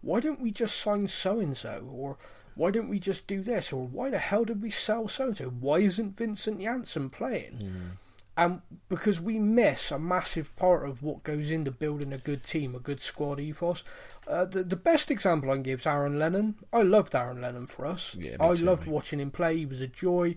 why 0.00 0.20
don't 0.20 0.40
we 0.40 0.50
just 0.50 0.78
sign 0.78 1.06
so 1.08 1.38
and 1.38 1.56
so, 1.56 1.86
or 1.92 2.16
why 2.58 2.72
don't 2.72 2.88
we 2.88 2.98
just 2.98 3.28
do 3.28 3.40
this, 3.40 3.72
or 3.72 3.86
why 3.86 4.10
the 4.10 4.18
hell 4.18 4.44
did 4.44 4.60
we 4.60 4.70
sell 4.70 5.06
so 5.06 5.28
and 5.28 5.36
so? 5.36 5.44
Why 5.46 5.78
isn't 5.78 6.16
Vincent 6.16 6.60
Janssen 6.60 7.08
playing? 7.08 7.96
and 8.36 8.62
because 8.88 9.20
we 9.20 9.36
miss 9.38 9.90
a 9.90 9.98
massive 9.98 10.54
part 10.54 10.88
of 10.88 11.02
what 11.02 11.24
goes 11.24 11.50
into 11.50 11.72
building 11.72 12.12
a 12.12 12.18
good 12.18 12.44
team, 12.44 12.74
a 12.74 12.78
good 12.78 13.00
squad 13.00 13.40
ethos. 13.40 13.82
Uh, 14.28 14.44
the 14.44 14.62
the 14.62 14.76
best 14.76 15.10
example 15.10 15.50
I 15.50 15.54
can 15.54 15.62
give 15.62 15.80
is 15.80 15.86
Aaron 15.86 16.18
Lennon. 16.18 16.54
I 16.72 16.82
loved 16.82 17.14
Aaron 17.14 17.40
Lennon 17.40 17.66
for 17.66 17.86
us. 17.86 18.14
Yeah, 18.14 18.36
I 18.38 18.52
loved 18.52 18.86
mate. 18.86 18.92
watching 18.92 19.18
him 19.20 19.32
play. 19.32 19.56
He 19.56 19.66
was 19.66 19.80
a 19.80 19.88
joy. 19.88 20.36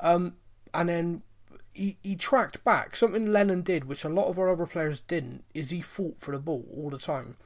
Um, 0.00 0.34
and 0.74 0.88
then 0.88 1.22
he, 1.72 1.98
he 2.02 2.16
tracked 2.16 2.64
back. 2.64 2.96
Something 2.96 3.32
Lennon 3.32 3.62
did, 3.62 3.84
which 3.84 4.04
a 4.04 4.08
lot 4.08 4.26
of 4.26 4.38
our 4.38 4.48
other 4.48 4.66
players 4.66 5.00
didn't, 5.00 5.44
is 5.54 5.70
he 5.70 5.80
fought 5.80 6.18
for 6.18 6.32
the 6.32 6.38
ball 6.38 6.64
all 6.76 6.90
the 6.90 6.98
time. 6.98 7.36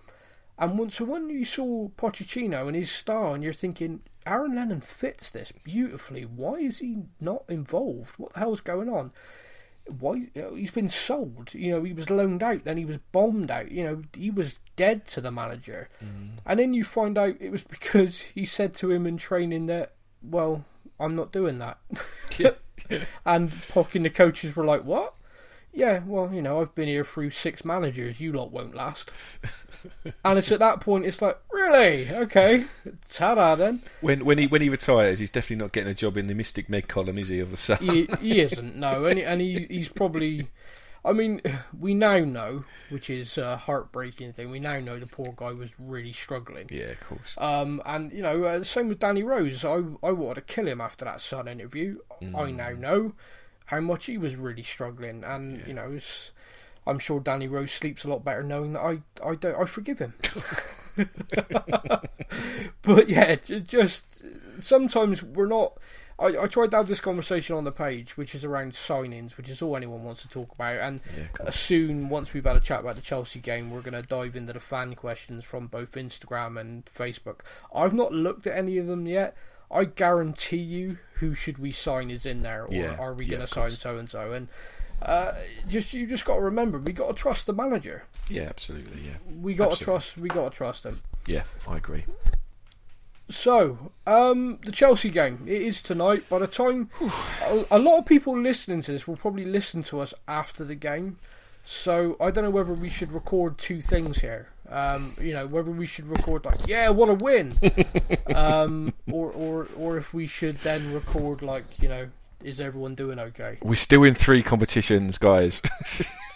And 0.58 0.78
once 0.78 0.96
so 0.96 1.04
when 1.06 1.30
you 1.30 1.44
saw 1.44 1.88
Pochettino 1.88 2.66
and 2.66 2.76
his 2.76 2.90
style, 2.90 3.34
and 3.34 3.42
you're 3.42 3.52
thinking, 3.52 4.00
Aaron 4.26 4.54
Lennon 4.54 4.80
fits 4.80 5.30
this 5.30 5.52
beautifully. 5.52 6.22
Why 6.22 6.54
is 6.56 6.78
he 6.78 7.04
not 7.20 7.44
involved? 7.48 8.14
What 8.16 8.34
the 8.34 8.40
hell's 8.40 8.60
going 8.60 8.88
on? 8.88 9.12
Why 9.86 10.28
he's 10.34 10.70
been 10.70 10.88
sold? 10.88 11.54
You 11.54 11.70
know, 11.70 11.82
he 11.82 11.92
was 11.92 12.10
loaned 12.10 12.42
out, 12.42 12.64
then 12.64 12.76
he 12.76 12.84
was 12.84 12.98
bombed 13.12 13.50
out. 13.50 13.70
You 13.70 13.84
know, 13.84 14.02
he 14.14 14.30
was 14.30 14.56
dead 14.76 15.06
to 15.08 15.20
the 15.20 15.30
manager. 15.30 15.88
Mm-hmm. 16.04 16.38
And 16.46 16.60
then 16.60 16.74
you 16.74 16.84
find 16.84 17.18
out 17.18 17.36
it 17.40 17.50
was 17.50 17.62
because 17.70 18.20
he 18.20 18.44
said 18.44 18.74
to 18.76 18.90
him 18.90 19.06
in 19.06 19.16
training 19.16 19.66
that, 19.66 19.94
well, 20.22 20.64
I'm 20.98 21.16
not 21.16 21.32
doing 21.32 21.58
that. 21.58 21.78
and 23.26 23.48
Poch 23.50 23.94
and 23.94 24.04
the 24.04 24.10
coaches 24.10 24.54
were 24.54 24.64
like, 24.64 24.84
what? 24.84 25.14
Yeah, 25.72 26.00
well, 26.04 26.30
you 26.32 26.42
know, 26.42 26.60
I've 26.60 26.74
been 26.74 26.88
here 26.88 27.04
through 27.04 27.30
six 27.30 27.64
managers. 27.64 28.20
You 28.20 28.32
lot 28.32 28.50
won't 28.50 28.74
last. 28.74 29.12
and 30.24 30.38
it's 30.38 30.50
at 30.50 30.58
that 30.58 30.80
point, 30.80 31.04
it's 31.06 31.22
like, 31.22 31.38
really? 31.52 32.10
Okay, 32.10 32.64
ta-da 33.08 33.54
then. 33.54 33.82
When 34.00 34.24
when 34.24 34.38
he 34.38 34.46
when 34.48 34.62
he 34.62 34.68
retires, 34.68 35.20
he's 35.20 35.30
definitely 35.30 35.62
not 35.64 35.72
getting 35.72 35.90
a 35.90 35.94
job 35.94 36.16
in 36.16 36.26
the 36.26 36.34
Mystic 36.34 36.68
Meg 36.68 36.88
column, 36.88 37.18
is 37.18 37.28
he? 37.28 37.38
Of 37.38 37.52
the 37.52 37.56
Sun. 37.56 37.78
He, 37.80 38.08
he 38.20 38.40
isn't, 38.40 38.74
no, 38.76 39.04
and, 39.04 39.18
he- 39.18 39.24
and 39.24 39.40
he, 39.40 39.66
he's 39.70 39.88
probably. 39.88 40.48
I 41.02 41.12
mean, 41.14 41.40
we 41.78 41.94
now 41.94 42.18
know, 42.18 42.64
which 42.90 43.08
is 43.08 43.38
a 43.38 43.56
heartbreaking 43.56 44.34
thing. 44.34 44.50
We 44.50 44.58
now 44.58 44.80
know 44.80 44.98
the 44.98 45.06
poor 45.06 45.32
guy 45.34 45.52
was 45.52 45.70
really 45.80 46.12
struggling. 46.12 46.68
yeah, 46.70 46.88
of 46.90 47.00
course. 47.00 47.34
Um, 47.38 47.80
and 47.86 48.12
you 48.12 48.20
know, 48.20 48.44
uh, 48.44 48.64
same 48.64 48.88
with 48.88 48.98
Danny 48.98 49.22
Rose. 49.22 49.64
I 49.64 49.76
I 50.02 50.10
wanted 50.10 50.34
to 50.34 50.40
kill 50.52 50.66
him 50.68 50.80
after 50.80 51.06
that 51.06 51.20
Sun 51.22 51.48
interview. 51.48 52.00
I 52.36 52.50
now 52.50 52.70
know 52.70 53.12
how 53.70 53.80
much 53.80 54.06
he 54.06 54.18
was 54.18 54.34
really 54.34 54.64
struggling, 54.64 55.22
and 55.22 55.64
you 55.64 55.72
know, 55.72 55.92
it's, 55.92 56.32
I'm 56.88 56.98
sure 56.98 57.20
Danny 57.20 57.46
Rose 57.46 57.70
sleeps 57.70 58.02
a 58.02 58.08
lot 58.10 58.24
better 58.24 58.42
knowing 58.42 58.72
that 58.72 58.80
I 58.80 59.02
I 59.24 59.36
don't 59.36 59.54
I 59.54 59.64
forgive 59.64 60.00
him. 60.00 60.14
but 62.82 63.08
yeah, 63.08 63.36
just 63.36 64.24
sometimes 64.58 65.22
we're 65.22 65.46
not. 65.46 65.78
I, 66.18 66.36
I 66.42 66.46
tried 66.48 66.72
to 66.72 66.78
have 66.78 66.88
this 66.88 67.00
conversation 67.00 67.54
on 67.54 67.62
the 67.62 67.70
page, 67.70 68.16
which 68.16 68.34
is 68.34 68.44
around 68.44 68.72
signings, 68.72 69.36
which 69.36 69.48
is 69.48 69.62
all 69.62 69.76
anyone 69.76 70.02
wants 70.02 70.22
to 70.22 70.28
talk 70.28 70.52
about. 70.52 70.80
And 70.80 71.00
Yeah, 71.16 71.46
uh, 71.46 71.50
soon, 71.52 72.08
once 72.08 72.34
we've 72.34 72.44
had 72.44 72.56
a 72.56 72.60
chat 72.60 72.80
about 72.80 72.96
the 72.96 73.02
Chelsea 73.02 73.38
game, 73.38 73.70
we're 73.70 73.82
going 73.82 73.94
to 73.94 74.02
dive 74.02 74.34
into 74.34 74.52
the 74.52 74.60
fan 74.60 74.96
questions 74.96 75.44
from 75.44 75.68
both 75.68 75.92
Instagram 75.92 76.60
and 76.60 76.84
Facebook. 76.86 77.42
I've 77.72 77.94
not 77.94 78.12
looked 78.12 78.48
at 78.48 78.56
any 78.56 78.78
of 78.78 78.88
them 78.88 79.06
yet. 79.06 79.36
I 79.70 79.84
guarantee 79.84 80.56
you, 80.58 80.98
who 81.14 81.34
should 81.34 81.58
we 81.58 81.70
sign 81.72 82.10
is 82.10 82.26
in 82.26 82.42
there, 82.42 82.64
or 82.64 82.72
Yeah, 82.72 82.96
are 82.98 83.14
we 83.14 83.24
yeah, 83.26 83.30
going 83.36 83.40
to 83.42 83.46
sign 83.46 83.70
so 83.72 83.98
and 83.98 84.10
so? 84.10 84.32
And 84.32 84.48
uh, 85.02 85.32
just 85.68 85.92
you 85.94 86.06
just 86.06 86.24
got 86.24 86.36
to 86.36 86.40
remember, 86.42 86.78
we 86.78 86.92
got 86.92 87.08
to 87.08 87.14
trust 87.14 87.46
the 87.46 87.52
manager. 87.52 88.04
Yeah, 88.28 88.42
absolutely. 88.42 89.02
Yeah, 89.02 89.16
We 89.40 89.54
got 89.54 89.76
to 89.76 89.84
trust. 89.84 90.18
We 90.18 90.28
got 90.28 90.50
to 90.52 90.56
trust 90.56 90.84
him. 90.84 91.00
yeah, 91.26 91.44
I 91.68 91.76
agree. 91.76 92.04
So, 93.28 93.92
um, 94.08 94.58
the 94.64 94.72
Chelsea 94.72 95.08
game 95.08 95.44
it 95.46 95.62
is 95.62 95.82
tonight. 95.82 96.28
By 96.28 96.40
the 96.40 96.48
time 96.48 96.90
a, 97.46 97.64
a 97.70 97.78
lot 97.78 97.98
of 97.98 98.06
people 98.06 98.36
listening 98.36 98.82
to 98.82 98.92
this 98.92 99.06
will 99.06 99.16
probably 99.16 99.44
listen 99.44 99.84
to 99.84 100.00
us 100.00 100.12
after 100.26 100.64
the 100.64 100.74
game, 100.74 101.18
so 101.64 102.16
I 102.20 102.32
don't 102.32 102.42
know 102.42 102.50
whether 102.50 102.72
we 102.74 102.88
should 102.88 103.12
record 103.12 103.56
two 103.56 103.82
things 103.82 104.18
here. 104.20 104.48
Um, 104.70 105.14
you 105.20 105.32
know, 105.32 105.46
whether 105.48 105.70
we 105.70 105.84
should 105.84 106.06
record 106.08 106.44
like, 106.44 106.68
yeah, 106.68 106.90
what 106.90 107.08
a 107.08 107.14
win, 107.14 107.54
um, 108.34 108.94
or 109.10 109.30
or 109.32 109.66
or 109.76 109.96
if 109.98 110.14
we 110.14 110.28
should 110.28 110.58
then 110.58 110.94
record 110.94 111.42
like, 111.42 111.64
you 111.82 111.88
know, 111.88 112.08
is 112.42 112.60
everyone 112.60 112.94
doing 112.94 113.18
okay? 113.18 113.58
We're 113.62 113.74
still 113.74 114.04
in 114.04 114.14
three 114.14 114.42
competitions, 114.42 115.18
guys. 115.18 115.60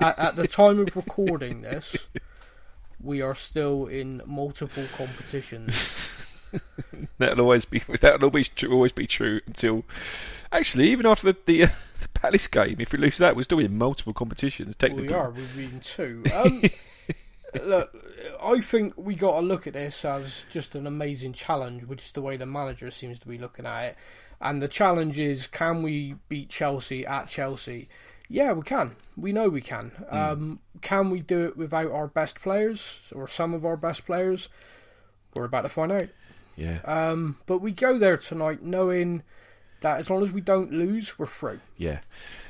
At, 0.00 0.18
at 0.18 0.36
the 0.36 0.48
time 0.48 0.80
of 0.80 0.96
recording 0.96 1.62
this, 1.62 2.08
we 3.00 3.22
are 3.22 3.34
still 3.34 3.86
in 3.86 4.20
multiple 4.26 4.84
competitions. 4.96 6.10
that'll 7.18 7.40
always 7.40 7.64
be 7.64 7.82
that'll 8.00 8.24
always 8.24 8.50
always 8.68 8.92
be 8.92 9.06
true 9.06 9.40
until 9.46 9.84
actually 10.52 10.88
even 10.90 11.06
after 11.06 11.32
the 11.32 11.38
the, 11.46 11.62
uh, 11.64 11.68
the 12.00 12.08
Palace 12.08 12.46
game. 12.46 12.76
If 12.78 12.92
we 12.92 12.98
lose 12.98 13.18
that, 13.18 13.36
we're 13.36 13.42
still 13.42 13.58
in 13.58 13.76
multiple 13.76 14.12
competitions. 14.12 14.76
Technically, 14.76 15.08
We 15.08 15.14
are. 15.14 15.30
We've 15.30 15.56
been 15.56 15.80
two. 15.80 16.24
Um, 16.34 16.62
look, 17.62 18.03
I 18.42 18.60
think 18.60 18.94
we 18.96 19.14
got 19.14 19.40
to 19.40 19.46
look 19.46 19.66
at 19.66 19.72
this 19.72 20.04
as 20.04 20.46
just 20.50 20.74
an 20.74 20.86
amazing 20.86 21.32
challenge, 21.32 21.84
which 21.84 22.06
is 22.06 22.12
the 22.12 22.22
way 22.22 22.36
the 22.36 22.46
manager 22.46 22.90
seems 22.90 23.18
to 23.20 23.28
be 23.28 23.38
looking 23.38 23.66
at 23.66 23.82
it. 23.84 23.96
And 24.40 24.60
the 24.60 24.68
challenge 24.68 25.18
is, 25.18 25.46
can 25.46 25.82
we 25.82 26.16
beat 26.28 26.48
Chelsea 26.50 27.06
at 27.06 27.28
Chelsea? 27.28 27.88
Yeah, 28.28 28.52
we 28.52 28.62
can. 28.62 28.96
We 29.16 29.32
know 29.32 29.48
we 29.48 29.60
can. 29.60 29.92
Um, 30.10 30.60
can 30.80 31.10
we 31.10 31.20
do 31.20 31.44
it 31.44 31.56
without 31.56 31.90
our 31.90 32.06
best 32.08 32.40
players 32.40 33.00
or 33.14 33.28
some 33.28 33.54
of 33.54 33.64
our 33.64 33.76
best 33.76 34.06
players? 34.06 34.48
We're 35.34 35.44
about 35.44 35.62
to 35.62 35.68
find 35.68 35.92
out. 35.92 36.08
Yeah, 36.56 36.78
Um, 36.84 37.38
but 37.46 37.58
we 37.58 37.72
go 37.72 37.98
there 37.98 38.16
tonight 38.16 38.62
knowing 38.62 39.22
that 39.80 39.98
as 39.98 40.08
long 40.08 40.22
as 40.22 40.30
we 40.32 40.40
don't 40.40 40.72
lose, 40.72 41.18
we're 41.18 41.26
through. 41.26 41.60
yeah. 41.76 42.00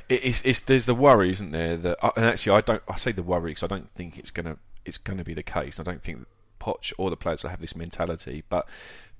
It's, 0.06 0.42
it's 0.44 0.60
there's 0.60 0.84
the 0.84 0.94
worry, 0.94 1.30
isn't 1.30 1.50
there? 1.52 1.78
That 1.78 2.04
uh, 2.04 2.10
and 2.14 2.26
actually, 2.26 2.58
I 2.58 2.60
don't. 2.60 2.82
I 2.86 2.96
say 2.96 3.12
the 3.12 3.22
worry 3.22 3.52
because 3.52 3.62
I 3.62 3.68
don't 3.68 3.90
think 3.94 4.18
it's 4.18 4.30
it's 4.84 4.98
gonna 4.98 5.24
be 5.24 5.34
the 5.34 5.42
case. 5.42 5.78
I 5.80 5.82
don't 5.82 6.02
think 6.02 6.26
Poch 6.60 6.92
or 6.98 7.10
the 7.10 7.16
players 7.16 7.42
will 7.42 7.50
have 7.50 7.60
this 7.60 7.76
mentality. 7.76 8.42
But 8.48 8.68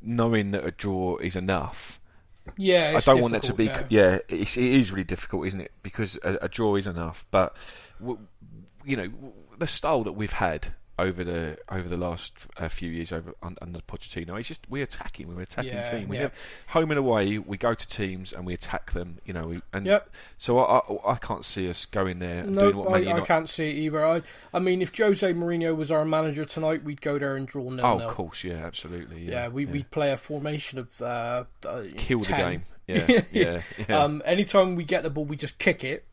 knowing 0.01 0.51
that 0.53 0.65
a 0.65 0.71
draw 0.71 1.17
is 1.19 1.37
enough, 1.37 2.01
Yeah, 2.57 2.95
I 2.97 3.01
don't 3.01 3.21
want 3.23 3.33
that 3.33 3.43
to 3.45 3.55
be. 3.55 3.67
difficult, 3.67 3.91
Yeah, 3.93 4.19
it's, 4.29 4.57
it 4.57 4.65
is 4.65 4.93
really 4.93 5.05
difficult, 5.05 5.47
isn't 5.47 5.61
it? 5.61 5.73
Because 5.83 6.19
a, 6.23 6.39
a 6.43 6.49
draw 6.49 6.77
is 6.77 6.87
enough, 6.87 7.27
but 7.31 7.55
you 8.85 8.97
know 8.97 9.09
the 9.59 9.67
style 9.67 10.03
that 10.05 10.13
we've 10.13 10.33
had 10.33 10.75
over 10.99 11.25
the 11.25 11.59
over 11.69 11.89
the 11.89 11.97
last 11.97 12.47
uh, 12.57 12.69
few 12.69 12.91
years 12.91 13.13
over 13.13 13.35
under 13.43 13.81
Pochettino, 13.81 14.39
it's 14.39 14.49
just 14.49 14.69
we're 14.71 14.85
attacking. 14.85 15.27
We're 15.29 15.35
an 15.37 15.41
attacking 15.43 15.73
Yeah, 15.73 15.91
team. 15.91 16.09
We 16.09 16.17
yeah. 16.17 16.23
have 16.23 16.35
home 16.69 16.91
and 16.91 16.99
away. 16.99 17.39
We 17.39 17.57
go 17.57 17.75
to 17.75 17.87
teams 17.87 18.33
and 18.33 18.47
we 18.47 18.55
attack 18.55 18.93
them. 18.93 19.19
You 19.25 19.33
know, 19.35 19.43
we, 19.43 19.61
and 19.73 19.87
Yep. 19.87 20.11
so 20.39 20.59
I, 20.61 20.79
I 20.79 21.13
I 21.13 21.17
can't 21.17 21.45
see 21.45 21.69
us 21.69 21.85
going 21.87 22.21
there 22.21 22.45
and 22.45 22.55
No, 22.55 22.63
doing 22.73 22.77
what 22.77 22.91
Man 22.93 23.09
I, 23.09 23.23
I 23.23 23.27
can't 23.27 23.49
see 23.49 23.69
it 23.71 23.75
either. 23.75 24.05
I, 24.07 24.23
I 24.53 24.59
mean, 24.59 24.83
if 24.83 24.97
Jose 24.97 25.33
Mourinho 25.33 25.75
was 25.77 25.91
our 25.91 26.05
manager 26.05 26.45
tonight, 26.45 26.85
we'd 26.85 27.01
go 27.01 27.19
there 27.19 27.35
and 27.37 27.47
draw 27.47 27.69
nil 27.71 27.85
Oh, 27.85 27.99
of 28.01 28.11
course, 28.11 28.45
yeah, 28.45 28.65
absolutely. 28.65 29.25
Yeah, 29.25 29.31
Yeah, 29.45 29.49
we 29.49 29.67
we'd 29.67 29.91
play 29.91 30.13
a 30.13 30.17
formation 30.17 30.79
of 30.79 31.01
uh, 31.03 31.45
uh, 31.67 31.83
kill 31.97 32.21
the 32.21 32.27
game. 32.33 32.63
Yeah, 32.87 33.23
yeah, 33.33 33.63
yeah. 33.89 33.99
Um, 33.99 34.21
anytime 34.27 34.77
we 34.77 34.85
get 34.85 35.05
the 35.05 35.09
ball, 35.09 35.25
we 35.25 35.37
just 35.37 35.59
kick 35.59 35.83
it. 35.85 36.05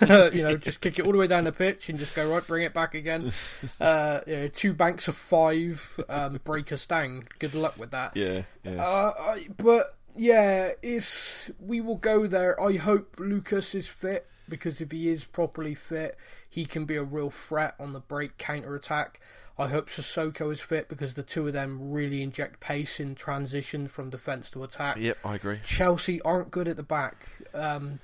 you 0.32 0.42
know, 0.42 0.56
just 0.56 0.80
kick 0.80 0.98
it 0.98 1.06
all 1.06 1.12
the 1.12 1.18
way 1.18 1.26
down 1.26 1.44
the 1.44 1.52
pitch 1.52 1.88
and 1.88 1.98
just 1.98 2.14
go 2.14 2.30
right, 2.30 2.46
bring 2.46 2.64
it 2.64 2.74
back 2.74 2.94
again. 2.94 3.32
Uh, 3.80 4.20
you 4.26 4.36
know, 4.36 4.48
two 4.48 4.72
banks 4.72 5.08
of 5.08 5.16
five, 5.16 6.00
um, 6.08 6.40
break 6.44 6.72
us 6.72 6.86
down. 6.86 7.24
Good 7.38 7.54
luck 7.54 7.78
with 7.78 7.90
that. 7.92 8.16
yeah, 8.16 8.42
yeah. 8.64 8.82
Uh, 8.82 9.12
I, 9.18 9.48
but 9.56 9.96
yeah, 10.16 10.70
it's 10.82 11.50
we 11.60 11.80
will 11.80 11.96
go 11.96 12.26
there. 12.26 12.60
I 12.60 12.76
hope 12.76 13.16
Lucas 13.18 13.74
is 13.74 13.86
fit 13.86 14.26
because 14.48 14.80
if 14.80 14.90
he 14.90 15.08
is 15.08 15.24
properly 15.24 15.74
fit, 15.74 16.16
he 16.48 16.64
can 16.64 16.84
be 16.84 16.96
a 16.96 17.02
real 17.02 17.30
threat 17.30 17.74
on 17.78 17.92
the 17.92 18.00
break 18.00 18.36
counter 18.38 18.74
attack. 18.74 19.20
I 19.58 19.68
hope 19.68 19.88
Sissoko 19.88 20.52
is 20.52 20.60
fit 20.60 20.88
because 20.88 21.14
the 21.14 21.22
two 21.24 21.46
of 21.48 21.52
them 21.52 21.90
really 21.90 22.22
inject 22.22 22.60
pace 22.60 23.00
in 23.00 23.16
transition 23.16 23.88
from 23.88 24.08
defence 24.08 24.50
to 24.52 24.62
attack. 24.62 24.96
yep, 24.98 25.18
I 25.24 25.34
agree. 25.34 25.60
Chelsea 25.64 26.20
aren't 26.22 26.52
good 26.52 26.68
at 26.68 26.76
the 26.76 26.84
back. 26.84 27.28
Um, 27.54 27.98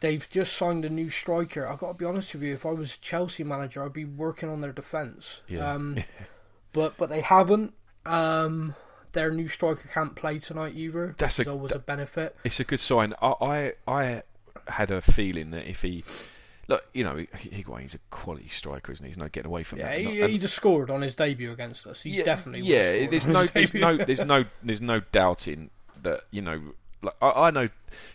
They've 0.00 0.26
just 0.30 0.54
signed 0.56 0.84
a 0.84 0.88
new 0.88 1.10
striker. 1.10 1.66
I've 1.66 1.78
got 1.78 1.88
to 1.92 1.94
be 1.98 2.04
honest 2.06 2.32
with 2.32 2.42
you. 2.42 2.54
If 2.54 2.64
I 2.64 2.70
was 2.70 2.96
Chelsea 2.96 3.44
manager, 3.44 3.84
I'd 3.84 3.92
be 3.92 4.04
working 4.06 4.48
on 4.48 4.60
their 4.62 4.72
defence. 4.72 5.42
Yeah. 5.46 5.70
Um, 5.72 5.98
but 6.72 6.96
but 6.96 7.08
they 7.10 7.20
haven't. 7.20 7.74
Um, 8.06 8.74
their 9.12 9.30
new 9.30 9.48
striker 9.48 9.88
can't 9.92 10.14
play 10.14 10.38
tonight 10.38 10.74
either. 10.74 11.14
That's 11.18 11.38
a- 11.38 11.50
always 11.50 11.72
a 11.72 11.78
benefit. 11.78 12.34
It's 12.44 12.60
a 12.60 12.64
good 12.64 12.80
sign. 12.80 13.12
I, 13.20 13.34
I 13.40 13.72
I 13.86 14.22
had 14.68 14.90
a 14.90 15.00
feeling 15.00 15.50
that 15.50 15.68
if 15.68 15.82
he 15.82 16.02
look, 16.68 16.86
you 16.94 17.04
know, 17.04 17.16
Higuain's 17.34 17.94
a 17.94 17.98
quality 18.10 18.48
striker, 18.48 18.92
isn't 18.92 19.04
he? 19.04 19.10
He's 19.10 19.18
no 19.18 19.28
getting 19.28 19.48
away 19.50 19.64
from 19.64 19.80
Yeah, 19.80 19.88
that. 19.90 20.00
he, 20.00 20.26
he 20.28 20.38
just 20.38 20.54
scored 20.54 20.90
on 20.90 21.02
his 21.02 21.14
debut 21.16 21.50
against 21.52 21.86
us. 21.86 22.02
He 22.02 22.10
yeah, 22.10 22.22
definitely 22.24 22.60
yeah. 22.66 23.06
There's 23.08 23.26
no 23.26 23.44
there's 23.46 23.74
no 23.74 23.96
there's 23.98 24.20
no 24.24 24.44
there's 24.62 24.80
no 24.82 25.00
doubting 25.12 25.70
that 26.02 26.22
you 26.30 26.40
know. 26.40 26.72
Like 27.02 27.14
I, 27.20 27.30
I 27.30 27.50
know 27.50 27.66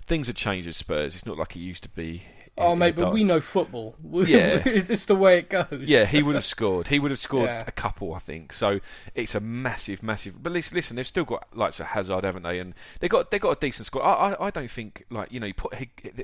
things 0.06 0.28
have 0.28 0.36
changed 0.36 0.68
at 0.68 0.76
Spurs. 0.76 1.16
It's 1.16 1.26
not 1.26 1.38
like 1.38 1.56
it 1.56 1.60
used 1.60 1.84
to 1.84 1.90
be. 1.90 2.24
Oh, 2.58 2.76
mate, 2.76 2.96
but 2.96 3.12
we 3.12 3.24
know 3.24 3.42
football. 3.42 3.96
Yeah. 4.26 4.62
it's 4.66 5.06
the 5.06 5.16
way 5.16 5.40
it 5.40 5.50
goes. 5.50 5.68
Yeah, 5.72 6.06
he 6.06 6.24
would 6.24 6.36
have 6.36 6.46
scored. 6.46 6.88
He 6.88 7.00
would 7.00 7.12
have 7.12 7.20
scored 7.20 7.46
Yeah. 7.48 7.64
a 7.68 7.72
couple, 7.72 8.14
I 8.14 8.20
think. 8.20 8.54
So 8.54 8.80
it's 9.14 9.36
a 9.36 9.40
massive, 9.42 10.02
massive. 10.02 10.42
But 10.42 10.54
listen, 10.54 10.76
listen 10.76 10.96
they've 10.96 11.08
still 11.08 11.26
got 11.26 11.48
like 11.54 11.78
of 11.80 11.88
Hazard, 11.88 12.24
haven't 12.24 12.44
they? 12.44 12.60
And 12.60 12.74
they 13.02 13.10
got 13.10 13.30
they 13.30 13.40
got 13.40 13.58
a 13.58 13.60
decent 13.60 13.86
squad. 13.88 14.04
I, 14.04 14.32
I, 14.34 14.48
I 14.48 14.50
don't 14.52 14.72
think 14.72 15.06
like 15.10 15.32
you 15.32 15.40
know 15.40 15.48
you 15.48 15.54
put 15.54 15.74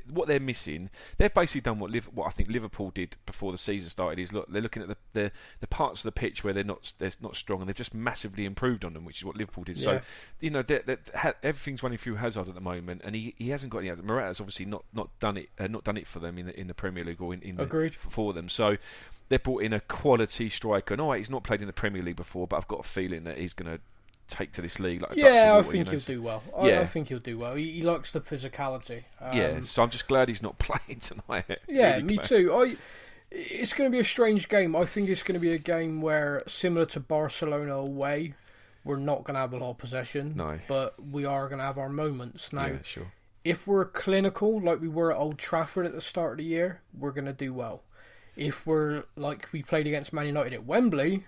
what 0.09 0.27
they're 0.29 0.39
missing. 0.39 0.89
They've 1.17 1.34
basically 1.34 1.61
done 1.61 1.79
what 1.79 1.91
Liv, 1.91 2.05
what 2.13 2.27
I 2.27 2.29
think 2.29 2.49
Liverpool 2.49 2.91
did 2.91 3.17
before 3.25 3.51
the 3.51 3.57
season 3.57 3.89
started. 3.89 4.19
Is 4.19 4.32
look 4.32 4.49
they're 4.51 4.61
looking 4.61 4.84
at 4.84 4.88
the, 4.88 4.97
the, 5.13 5.32
the 5.59 5.67
parts 5.67 5.99
of 6.01 6.03
the 6.03 6.11
pitch 6.13 6.43
where 6.43 6.53
they're 6.53 6.63
not 6.63 6.93
they're 6.99 7.11
not 7.21 7.36
strong, 7.36 7.59
and 7.59 7.67
they've 7.67 7.75
just 7.75 7.93
massively 7.93 8.45
improved 8.45 8.86
on 8.86 8.93
them, 8.93 9.03
which 9.03 9.17
is 9.17 9.25
what 9.25 9.36
Liverpool 9.36 9.65
did. 9.65 9.77
Yeah. 9.77 9.84
So 9.84 10.01
you 10.39 10.49
know 10.49 10.61
they're, 10.61 10.84
they're, 10.86 10.99
ha- 11.13 11.34
everything's 11.43 11.84
running 11.84 11.97
through 11.97 12.15
Hazard 12.15 12.47
at 12.47 12.55
the 12.55 12.61
moment, 12.61 13.01
and 13.03 13.15
he, 13.15 13.36
he 13.38 13.49
hasn't 13.49 13.71
got 13.71 13.79
any. 13.79 13.91
Morata's 14.01 14.39
obviously 14.39 14.65
not, 14.65 14.86
not 14.93 15.09
done 15.19 15.36
it 15.38 15.49
uh, 15.59 15.67
not 15.67 15.84
done 15.84 15.97
it 15.97 16.07
for 16.07 16.20
them 16.22 16.38
in 16.38 16.45
the 16.47 16.59
in 16.59 16.67
the 16.67 16.74
Premier 16.74 17.03
League 17.03 17.22
or 17.22 17.34
in, 17.34 17.41
in 17.41 17.55
the, 17.57 17.91
for 17.97 18.34
them. 18.34 18.47
So 18.49 18.78
they 19.30 19.38
brought 19.38 19.63
in 19.63 19.74
a 19.74 19.80
quality 19.80 20.49
striker. 20.49 20.95
No, 20.97 21.11
he's 21.13 21.30
not 21.30 21.43
played 21.43 21.61
in 21.61 21.67
the 21.67 21.74
Premier 21.74 22.01
League 22.01 22.15
before, 22.17 22.47
but 22.47 22.57
I've 22.57 22.67
got 22.67 22.82
a 22.82 22.88
feeling 22.88 23.24
that 23.24 23.38
he's 23.38 23.53
going 23.53 23.72
to 23.72 23.82
take 24.28 24.51
to 24.53 24.61
this 24.61 24.80
league 24.80 25.01
like 25.01 25.11
a 25.11 25.15
duck 25.15 25.24
to 25.26 25.30
Yeah, 25.34 25.57
I 25.57 25.61
think 25.63 25.74
you 25.76 25.84
know. 25.84 25.91
he'll 25.91 25.99
do 25.99 26.22
well. 26.22 26.43
I, 26.57 26.67
Yeah. 26.69 26.82
I 26.82 26.86
think 26.86 27.09
he'll 27.09 27.19
do 27.19 27.38
well. 27.38 27.55
He, 27.55 27.72
he 27.72 27.82
likes 27.82 28.11
the 28.11 28.22
physicality. 28.22 29.03
Um, 29.19 29.38
yeah, 29.38 29.61
so 29.63 29.84
I'm 29.84 29.89
just 29.89 30.07
glad 30.07 30.28
he's 30.30 30.41
not 30.41 30.57
playing 30.59 30.99
tonight. 30.99 31.59
Yeah, 31.67 31.93
Really 31.95 32.03
me 32.03 32.15
glad. 32.15 32.28
too. 32.28 32.53
I. 32.53 32.76
It's 33.34 33.72
going 33.74 33.89
to 33.89 33.95
be 33.95 33.99
a 34.01 34.03
strange 34.03 34.49
game. 34.49 34.76
I 34.76 34.84
think 34.84 35.07
it's 35.07 35.24
going 35.24 35.36
to 35.36 35.39
be 35.39 35.53
a 35.53 35.57
game 35.57 36.01
where, 36.01 36.43
similar 36.47 36.86
to 36.88 36.99
Barcelona 36.99 37.76
away, 37.76 38.34
we're 38.84 38.97
not 38.97 39.24
going 39.24 39.36
to 39.36 39.39
have 39.39 39.53
a 39.53 39.57
lot 39.57 39.69
of 39.72 39.78
possession. 39.78 40.34
No. 40.36 40.59
But 40.67 40.95
we 41.01 41.24
are 41.24 41.47
going 41.47 41.59
to 41.59 41.63
have 41.65 41.78
our 41.78 41.88
moments. 41.88 42.51
Now, 42.51 42.65
Yeah, 42.65 42.78
sure. 42.84 43.13
If 43.43 43.65
we're 43.67 43.85
clinical 43.85 44.61
like 44.61 44.81
we 44.81 44.87
were 44.87 45.11
at 45.11 45.17
Old 45.17 45.37
Trafford 45.37 45.85
at 45.85 45.93
the 45.93 46.01
start 46.01 46.33
of 46.33 46.37
the 46.37 46.43
year, 46.43 46.81
we're 46.97 47.11
going 47.11 47.25
to 47.25 47.33
do 47.33 47.53
well. 47.53 47.83
If 48.35 48.65
we're 48.65 49.03
like 49.15 49.49
we 49.51 49.61
played 49.63 49.87
against 49.87 50.13
Man 50.13 50.27
United 50.27 50.53
at 50.53 50.65
Wembley, 50.65 51.25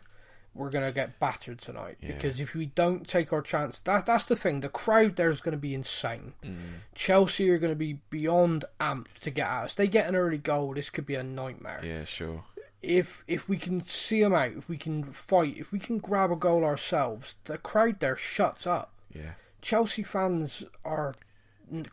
we're 0.53 0.69
going 0.69 0.85
to 0.85 0.91
get 0.91 1.19
battered 1.19 1.59
tonight. 1.59 1.97
Yeah. 2.01 2.13
Because 2.13 2.39
if 2.39 2.53
we 2.53 2.67
don't 2.67 3.07
take 3.07 3.33
our 3.33 3.41
chance, 3.41 3.79
that 3.81 4.05
that's 4.05 4.25
the 4.25 4.35
thing. 4.35 4.59
The 4.59 4.69
crowd 4.69 5.15
there 5.15 5.29
is 5.29 5.41
going 5.41 5.53
to 5.53 5.57
be 5.57 5.73
insane. 5.73 6.33
Mm. 6.43 6.55
Chelsea 6.95 7.49
are 7.49 7.57
going 7.57 7.73
to 7.73 7.77
be 7.77 7.99
beyond 8.09 8.65
amped 8.79 9.19
to 9.21 9.31
get 9.31 9.47
at 9.47 9.63
us. 9.65 9.75
They 9.75 9.87
get 9.87 10.07
an 10.07 10.15
early 10.15 10.37
goal, 10.37 10.73
this 10.73 10.89
could 10.89 11.05
be 11.05 11.15
a 11.15 11.23
nightmare. 11.23 11.81
Yeah, 11.83 12.05
sure. 12.05 12.43
If 12.81 13.23
if 13.27 13.47
we 13.47 13.57
can 13.57 13.81
see 13.81 14.21
them 14.21 14.33
out, 14.33 14.51
if 14.51 14.67
we 14.67 14.77
can 14.77 15.03
fight, 15.13 15.57
if 15.57 15.71
we 15.71 15.79
can 15.79 15.99
grab 15.99 16.31
a 16.31 16.35
goal 16.35 16.65
ourselves, 16.65 17.35
the 17.45 17.57
crowd 17.57 17.99
there 17.99 18.17
shuts 18.17 18.67
up. 18.67 18.91
Yeah. 19.13 19.31
Chelsea 19.61 20.03
fans 20.03 20.65
are 20.83 21.15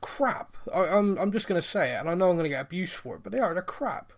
crap. 0.00 0.56
I, 0.72 0.84
I'm 0.84 1.18
I'm 1.18 1.32
just 1.32 1.48
going 1.48 1.60
to 1.60 1.66
say 1.66 1.92
it, 1.92 2.00
and 2.00 2.08
I 2.08 2.14
know 2.14 2.30
I'm 2.30 2.36
going 2.36 2.44
to 2.44 2.50
get 2.50 2.62
abused 2.62 2.94
for 2.94 3.16
it, 3.16 3.22
but 3.22 3.32
they 3.32 3.38
are. 3.38 3.54
They're 3.54 3.62
crap. 3.62 4.12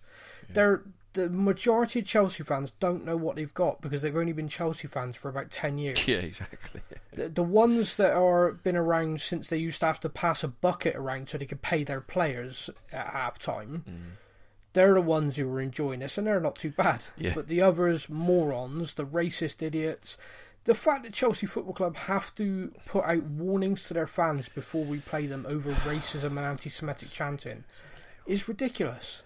They're 0.50 0.82
the 1.14 1.28
majority 1.28 2.00
of 2.00 2.06
Chelsea 2.06 2.42
fans 2.42 2.72
don't 2.80 3.04
know 3.04 3.16
what 3.16 3.36
they've 3.36 3.52
got 3.52 3.80
because 3.80 4.02
they've 4.02 4.16
only 4.16 4.32
been 4.32 4.48
Chelsea 4.48 4.88
fans 4.88 5.16
for 5.16 5.28
about 5.28 5.50
ten 5.50 5.78
years. 5.78 6.06
Yeah, 6.08 6.18
exactly. 6.18 6.80
The, 7.14 7.28
the 7.28 7.42
ones 7.42 7.96
that 7.96 8.14
are 8.14 8.52
been 8.52 8.74
around 8.74 9.20
since 9.20 9.50
they 9.50 9.58
used 9.58 9.80
to 9.80 9.86
have 9.86 10.00
to 10.00 10.08
pass 10.08 10.42
a 10.42 10.48
bucket 10.48 10.96
around 10.96 11.28
so 11.28 11.36
they 11.36 11.44
could 11.44 11.60
pay 11.60 11.84
their 11.84 12.00
players 12.00 12.70
at 12.90 13.08
half 13.08 13.38
time. 13.38 13.84
Mm. 13.86 14.16
They're 14.72 14.94
the 14.94 15.02
ones 15.02 15.36
who 15.36 15.46
are 15.52 15.60
enjoying 15.60 16.00
this, 16.00 16.16
and 16.16 16.26
they're 16.26 16.40
not 16.40 16.56
too 16.56 16.70
bad. 16.70 17.04
Yeah. 17.18 17.34
But 17.34 17.48
the 17.48 17.60
others, 17.60 18.08
morons, 18.08 18.94
the 18.94 19.04
racist 19.04 19.60
idiots, 19.60 20.16
the 20.64 20.74
fact 20.74 21.02
that 21.04 21.12
Chelsea 21.12 21.46
Football 21.46 21.74
Club 21.74 21.96
have 21.96 22.34
to 22.36 22.72
put 22.86 23.04
out 23.04 23.22
warnings 23.24 23.84
to 23.88 23.94
their 23.94 24.06
fans 24.06 24.48
before 24.48 24.84
we 24.84 24.98
play 24.98 25.26
them 25.26 25.44
over 25.48 25.72
racism 25.72 26.30
and 26.30 26.40
anti-Semitic 26.40 27.10
chanting 27.10 27.64
is 28.26 28.46
ridiculous. 28.48 29.22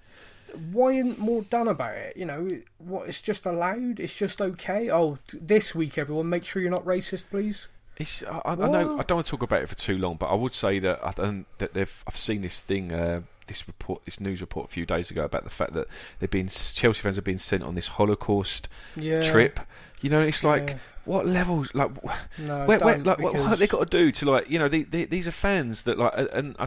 Why 0.72 0.92
isn't 0.92 1.18
more 1.18 1.42
done 1.42 1.68
about 1.68 1.96
it? 1.96 2.16
You 2.16 2.24
know, 2.24 2.48
what? 2.78 3.08
It's 3.08 3.20
just 3.20 3.44
allowed. 3.44 4.00
It's 4.00 4.14
just 4.14 4.40
okay. 4.40 4.90
Oh, 4.90 5.18
this 5.32 5.74
week, 5.74 5.98
everyone, 5.98 6.28
make 6.30 6.44
sure 6.44 6.62
you're 6.62 6.70
not 6.70 6.84
racist, 6.86 7.24
please. 7.30 7.68
It's, 7.98 8.22
I, 8.22 8.38
I 8.44 8.52
I 8.52 8.54
know 8.54 8.98
I 8.98 9.02
don't 9.02 9.16
want 9.16 9.26
to 9.26 9.30
talk 9.30 9.42
about 9.42 9.62
it 9.62 9.68
for 9.68 9.74
too 9.74 9.98
long, 9.98 10.16
but 10.16 10.26
I 10.26 10.34
would 10.34 10.52
say 10.52 10.78
that 10.78 11.04
I 11.04 11.10
don't, 11.12 11.46
that 11.58 11.72
they've 11.74 12.04
I've 12.06 12.16
seen 12.16 12.42
this 12.42 12.60
thing, 12.60 12.92
uh, 12.92 13.22
this 13.46 13.66
report, 13.66 14.04
this 14.04 14.20
news 14.20 14.40
report 14.40 14.66
a 14.66 14.72
few 14.72 14.86
days 14.86 15.10
ago 15.10 15.24
about 15.24 15.44
the 15.44 15.50
fact 15.50 15.72
that 15.74 15.88
they've 16.20 16.30
been 16.30 16.48
Chelsea 16.48 17.00
fans 17.02 17.16
have 17.16 17.24
been 17.24 17.38
sent 17.38 17.62
on 17.62 17.74
this 17.74 17.88
Holocaust 17.88 18.68
Yeah. 18.96 19.22
trip. 19.22 19.60
You 20.02 20.10
know, 20.10 20.20
it's 20.22 20.44
like 20.44 20.70
Yeah. 20.70 20.76
What 21.06 21.26
levels 21.26 21.70
like. 21.74 21.90
No, 22.38 22.66
where, 22.66 22.78
where, 22.78 22.98
like, 22.98 23.18
what, 23.18 23.34
what 23.34 23.46
have 23.46 23.58
they 23.58 23.66
got 23.66 23.90
to 23.90 23.98
do 23.98 24.10
to 24.12 24.30
like 24.30 24.50
you 24.50 24.58
know 24.58 24.68
the, 24.68 24.82
the, 24.84 25.04
these 25.04 25.26
are 25.28 25.32
fans 25.32 25.84
that 25.84 25.98
like 25.98 26.12
uh, 26.16 26.26
and 26.32 26.56
I, 26.58 26.66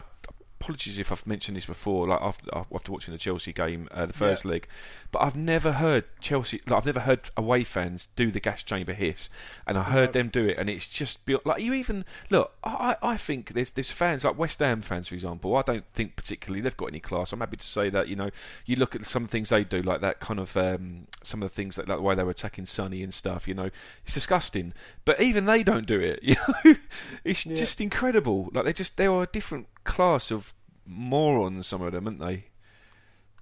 apologies 0.60 0.98
if 0.98 1.10
I've 1.10 1.26
mentioned 1.26 1.56
this 1.56 1.66
before 1.66 2.06
like 2.08 2.20
after 2.20 2.50
after 2.54 2.92
watching 2.92 3.12
the 3.12 3.18
Chelsea 3.18 3.52
game 3.52 3.88
uh, 3.92 4.06
the 4.06 4.12
first 4.12 4.44
Yeah. 4.44 4.50
leg 4.52 4.68
but 5.12 5.20
I've 5.20 5.34
never 5.36 5.72
heard 5.72 6.04
Chelsea 6.20 6.60
like 6.68 6.78
I've 6.78 6.86
never 6.86 7.00
heard 7.00 7.30
away 7.36 7.64
fans 7.64 8.08
do 8.16 8.30
the 8.30 8.40
gas 8.40 8.62
chamber 8.62 8.92
hiss. 8.92 9.28
And 9.66 9.76
I 9.78 9.82
heard 9.82 10.10
No. 10.10 10.12
them 10.12 10.28
do 10.28 10.46
it 10.46 10.56
and 10.58 10.70
it's 10.70 10.86
just 10.86 11.20
like 11.44 11.60
you 11.62 11.72
even 11.74 12.04
look 12.30 12.52
I, 12.62 12.96
I 13.02 13.12
I 13.12 13.16
think 13.16 13.52
there's 13.54 13.72
there's 13.72 13.90
fans 13.90 14.24
like 14.24 14.38
West 14.38 14.60
Ham 14.60 14.82
fans 14.82 15.08
for 15.08 15.14
example 15.14 15.56
I 15.56 15.62
don't 15.62 15.84
think 15.94 16.16
particularly 16.16 16.60
they've 16.60 16.76
got 16.76 16.86
any 16.86 17.00
class. 17.00 17.32
I'm 17.32 17.40
happy 17.40 17.56
to 17.56 17.66
say 17.66 17.90
that 17.90 18.08
you 18.08 18.16
know 18.16 18.30
you 18.66 18.76
look 18.76 18.94
at 18.94 19.04
some 19.04 19.26
things 19.26 19.48
they 19.48 19.64
do 19.64 19.82
like 19.82 20.00
that 20.00 20.20
kind 20.20 20.38
of 20.38 20.56
um, 20.56 21.06
some 21.22 21.42
of 21.42 21.50
the 21.50 21.54
things 21.54 21.76
that 21.76 21.88
like 21.88 21.98
the 21.98 22.02
way 22.02 22.14
they 22.14 22.22
were 22.24 22.30
attacking 22.30 22.66
Sonny 22.66 23.02
and 23.02 23.12
stuff 23.12 23.48
you 23.48 23.54
know 23.54 23.70
it's 24.04 24.14
disgusting. 24.14 24.72
But 25.04 25.20
even 25.20 25.46
they 25.46 25.62
don't 25.62 25.86
do 25.86 25.98
it 25.98 26.20
you 26.22 26.36
know? 26.64 26.74
It's 27.24 27.44
Yeah. 27.46 27.56
just 27.56 27.80
incredible. 27.80 28.50
Like 28.52 28.64
they 28.64 28.72
just 28.72 28.96
they 28.96 29.06
are 29.06 29.22
a 29.24 29.26
different 29.26 29.66
class 29.84 30.30
of 30.30 30.54
morons 30.86 31.66
some 31.68 31.82
of 31.82 31.92
them 31.92 32.06
aren't 32.06 32.18
they 32.20 32.44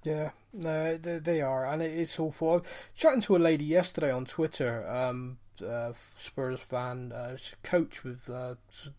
Yeah, 0.03 0.31
no, 0.53 0.97
they, 0.97 1.19
they 1.19 1.41
are, 1.41 1.65
and 1.65 1.81
it, 1.81 1.91
it's 1.97 2.19
awful. 2.19 2.49
I 2.49 2.53
was 2.55 2.63
chatting 2.95 3.21
to 3.21 3.35
a 3.35 3.37
lady 3.37 3.65
yesterday 3.65 4.11
on 4.11 4.25
Twitter, 4.25 4.87
um, 4.89 5.39
uh, 5.65 5.93
Spurs 6.17 6.61
fan, 6.61 7.11
uh, 7.11 7.37
coach 7.63 8.03
with 8.03 8.29
uh, 8.29 8.55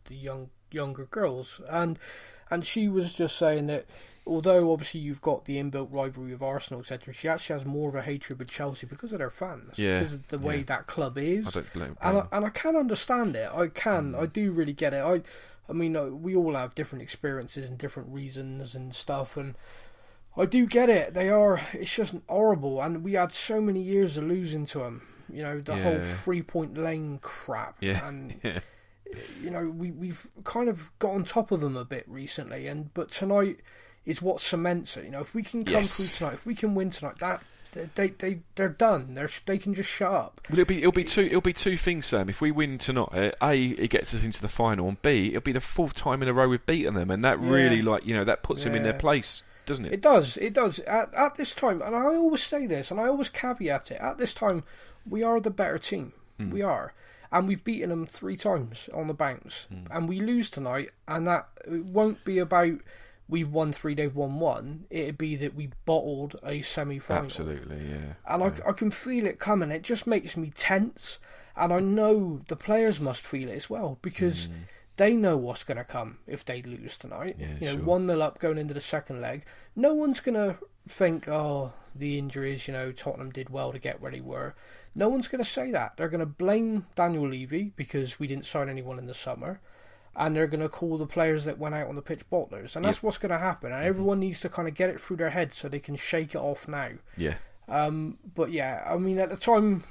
the 0.07 0.15
young 0.15 0.51
younger 0.71 1.07
girls, 1.07 1.61
and 1.71 1.99
and 2.51 2.67
she 2.67 2.89
was 2.89 3.13
just 3.13 3.37
saying 3.37 3.67
that 3.67 3.87
although 4.27 4.73
obviously 4.73 5.01
you've 5.01 5.21
got 5.21 5.45
the 5.45 5.57
inbuilt 5.57 5.89
rivalry 5.91 6.33
with 6.33 6.43
Arsenal, 6.43 6.81
etc., 6.81 7.13
she 7.13 7.29
actually 7.29 7.55
has 7.55 7.67
more 7.67 7.89
of 7.89 7.95
a 7.95 8.03
hatred 8.03 8.39
with 8.39 8.49
Chelsea 8.49 8.87
because 8.87 9.13
of 9.13 9.19
their 9.19 9.31
fans, 9.31 9.79
Yeah, 9.79 10.01
because 10.01 10.15
of 10.15 10.29
the 10.29 10.39
way 10.39 10.59
yeah. 10.59 10.65
that 10.67 10.87
club 10.87 11.17
is. 11.19 11.47
I 11.49 11.51
don't 11.51 11.73
blame, 11.73 11.97
and 12.01 12.19
I, 12.19 12.27
and 12.33 12.45
I 12.45 12.51
can 12.51 12.77
understand 12.77 13.37
it. 13.37 13.51
I 13.53 13.69
can. 13.69 14.13
Mm. 14.13 14.23
I 14.23 14.27
do 14.27 14.53
really 14.53 14.73
get 14.73 14.95
it. 14.95 15.03
I, 15.03 15.23
I 15.69 15.73
mean, 15.73 15.97
uh, 15.97 16.07
we 16.07 16.37
all 16.37 16.55
have 16.55 16.75
different 16.75 17.03
experiences 17.03 17.67
and 17.69 17.79
different 17.79 18.11
reasons 18.11 18.75
and 18.75 18.95
stuff, 18.95 19.37
and 19.37 19.55
I 20.37 20.47
do 20.47 20.67
get 20.67 20.89
it. 20.89 21.15
They 21.15 21.29
are. 21.29 21.61
It's 21.73 21.95
just 21.95 22.15
horrible, 22.29 22.81
and 22.83 23.03
we 23.05 23.15
had 23.15 23.33
so 23.33 23.61
many 23.61 23.81
years 23.83 24.17
of 24.17 24.25
losing 24.25 24.65
to 24.67 24.79
them. 24.79 25.07
You 25.33 25.43
know, 25.43 25.61
the 25.61 25.77
whole 25.77 26.01
three 26.03 26.43
point 26.43 26.77
lane 26.77 27.19
crap, 27.23 27.77
Yeah. 27.81 28.07
and 28.09 28.35
yeah 28.43 28.61
you 29.43 29.51
know, 29.51 29.69
we 29.69 29.91
we've 29.91 30.29
kind 30.45 30.69
of 30.69 30.91
got 31.01 31.11
on 31.11 31.25
top 31.25 31.51
of 31.51 31.61
them 31.61 31.77
a 31.77 31.85
bit 31.85 32.05
recently, 32.07 32.67
and 32.69 32.95
but 32.95 33.11
tonight 33.11 33.59
is 34.07 34.23
what 34.23 34.41
cements 34.41 34.97
it. 34.97 35.05
You 35.05 35.11
know, 35.11 35.21
if 35.21 35.35
we 35.35 35.43
can 35.43 35.65
come 35.65 35.75
Yes. 35.75 35.97
through 35.97 36.07
tonight, 36.07 36.35
if 36.35 36.47
we 36.47 36.55
can 36.55 36.75
win 36.77 36.91
tonight, 36.91 37.19
that 37.19 37.43
they 37.97 38.09
they 38.11 38.41
they're 38.55 38.69
done. 38.69 39.15
They're 39.15 39.29
they 39.47 39.59
can 39.59 39.75
just 39.75 39.89
shut 39.91 40.13
up. 40.13 40.41
Well, 40.49 40.61
it'll 40.61 40.69
be 40.69 40.79
it'll 40.79 40.93
be 40.93 41.05
two 41.05 41.23
it'll 41.23 41.41
be 41.41 41.53
two 41.53 41.77
things, 41.77 42.07
Sam. 42.07 42.29
If 42.29 42.41
we 42.41 42.51
win 42.53 42.79
tonight, 42.79 43.35
a 43.43 43.57
it 43.71 43.91
gets 43.91 44.15
us 44.15 44.23
into 44.25 44.41
the 44.41 44.49
final, 44.49 44.89
and 44.89 45.01
b 45.03 45.29
it'll 45.31 45.41
be 45.43 45.53
the 45.53 45.61
fourth 45.61 45.95
time 45.95 46.23
in 46.23 46.29
a 46.29 46.33
row 46.33 46.49
we've 46.49 46.65
beaten 46.67 46.95
them, 46.95 47.11
and 47.11 47.25
that 47.25 47.41
Yeah. 47.43 47.51
really 47.51 47.83
like 47.83 48.07
you 48.07 48.15
know 48.15 48.25
that 48.25 48.43
puts 48.45 48.63
them 48.65 48.75
in 48.77 48.83
their 48.85 48.93
place, 48.95 49.43
doesn't 49.71 49.87
it? 49.87 49.93
It 49.95 50.01
does. 50.03 50.37
It 50.37 50.53
does. 50.53 50.81
At, 50.81 51.15
at 51.15 51.37
this 51.37 51.55
time, 51.55 51.81
and 51.81 51.95
I 51.97 52.05
always 52.05 52.43
say 52.43 52.67
this, 52.67 52.91
and 52.91 53.01
I 53.01 53.07
always 53.07 53.29
caveat 53.31 53.91
it. 53.91 54.01
At 54.01 54.19
this 54.19 54.35
time, 54.35 54.65
we 55.09 55.23
are 55.23 55.41
the 55.41 55.51
better 55.51 55.79
team. 55.79 56.13
Hmm. 56.39 56.51
We 56.51 56.61
are, 56.63 56.93
and 57.33 57.47
we've 57.49 57.65
beaten 57.65 57.91
them 57.91 58.07
three 58.07 58.37
times 58.37 58.89
on 58.93 59.07
the 59.07 59.15
bounce, 59.15 59.67
Hmm. 59.71 59.87
and 59.91 60.09
we 60.09 60.21
lose 60.21 60.51
tonight. 60.51 60.91
And 61.09 61.27
that 61.27 61.49
it 61.67 61.85
won't 61.87 62.25
be 62.25 62.39
about 62.39 62.81
we've 63.29 63.53
won 63.53 63.73
three, 63.73 63.95
they've 63.95 64.15
won 64.17 64.41
one. 64.41 64.87
It'd 64.91 65.17
be 65.17 65.37
that 65.37 65.55
we 65.55 65.71
bottled 65.87 66.35
a 66.45 66.63
semi-final. 66.63 67.25
Absolutely, 67.27 67.89
yeah. 67.89 68.15
And 68.27 68.43
I, 68.43 68.53
I 68.69 68.73
can 68.73 68.91
feel 68.91 69.25
it 69.25 69.39
coming. 69.39 69.71
It 69.71 69.83
just 69.83 70.05
makes 70.05 70.37
me 70.37 70.53
tense, 70.57 71.21
and 71.57 71.73
I 71.73 71.79
know 71.79 72.41
the 72.49 72.57
players 72.57 72.99
must 72.99 73.23
feel 73.23 73.49
it 73.49 73.55
as 73.55 73.71
well 73.71 73.99
because. 74.03 74.49
They 75.01 75.15
know 75.15 75.35
what's 75.35 75.65
going 75.65 75.79
to 75.79 75.85
come 75.85 76.19
if 76.27 76.45
they 76.45 76.61
lose 76.61 76.99
tonight. 76.99 77.37
Yeah, 77.39 77.55
you 77.59 77.67
know, 77.67 77.77
sure. 77.77 77.85
one 77.85 78.07
nil 78.07 78.23
up 78.23 78.39
going 78.39 78.59
into 78.59 78.75
the 78.75 78.83
second 78.83 79.23
leg. 79.23 79.47
No 79.75 79.95
one's 79.95 80.21
going 80.21 80.35
to 80.35 80.59
think, 80.87 81.27
oh, 81.27 81.73
the 81.95 82.19
injuries. 82.19 82.69
You 82.69 82.75
know, 82.75 82.93
Tottenham 82.93 83.31
did 83.31 83.49
well 83.49 83.73
to 83.73 83.79
get 83.79 84.03
where 84.03 84.11
they 84.11 84.21
were. 84.21 84.55
No 84.95 85.09
one's 85.09 85.27
going 85.27 85.43
to 85.43 85.51
say 85.51 85.71
that. 85.71 85.97
They're 85.97 86.11
going 86.11 86.21
to 86.21 86.27
blame 86.27 86.85
Daniel 86.95 87.27
Levy 87.27 87.73
because 87.77 88.21
we 88.21 88.27
didn't 88.27 88.45
sign 88.45 88.69
anyone 88.69 88.99
in 88.99 89.07
the 89.07 89.15
summer. 89.15 89.63
And 90.15 90.37
they're 90.37 90.47
going 90.47 90.61
to 90.61 90.69
call 90.69 90.99
the 90.99 91.07
players 91.07 91.47
that 91.47 91.59
went 91.59 91.75
out 91.75 91.89
on 91.89 91.95
the 91.95 92.03
pitch 92.03 92.29
bottlers. 92.31 92.77
And 92.77 92.85
that's 92.85 93.03
what's 93.03 93.17
going 93.17 93.31
to 93.31 93.39
happen. 93.39 93.73
And 93.73 93.83
everyone 93.83 94.21
needs 94.21 94.41
to 94.41 94.51
kind 94.51 94.69
of 94.69 94.75
get 94.75 94.91
it 94.91 95.01
through 95.01 95.17
their 95.17 95.31
head 95.31 95.55
so 95.55 95.67
they 95.67 95.79
can 95.79 95.97
shake 95.97 96.35
it 96.35 96.39
off 96.43 96.69
now. 96.69 96.91
Yeah. 97.17 97.37
Um, 97.71 98.19
but 98.35 98.53
yeah, 98.53 98.83
I 98.85 98.99
mean, 98.99 99.19
at 99.19 99.31
the 99.31 99.39
time, 99.39 99.85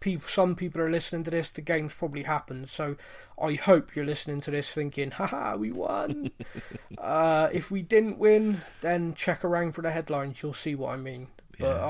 people, 0.00 0.28
some 0.28 0.54
people 0.54 0.80
are 0.80 0.90
listening 0.90 1.24
to 1.24 1.30
this. 1.30 1.50
The 1.50 1.60
game's 1.60 1.94
probably 1.94 2.24
happened, 2.24 2.68
so 2.68 2.96
I 3.40 3.54
hope 3.54 3.94
you're 3.94 4.04
listening 4.04 4.40
to 4.42 4.50
this 4.50 4.70
thinking, 4.70 5.12
"Haha, 5.12 5.56
we 5.56 5.72
won." 5.72 6.30
uh, 6.98 7.48
if 7.52 7.70
we 7.70 7.82
didn't 7.82 8.18
win, 8.18 8.62
then 8.80 9.14
check 9.14 9.44
around 9.44 9.72
for 9.72 9.82
the 9.82 9.90
headlines. 9.90 10.42
You'll 10.42 10.52
see 10.52 10.74
what 10.74 10.92
I 10.92 10.96
mean. 10.96 11.28
But 11.58 11.76
Yeah. 11.76 11.86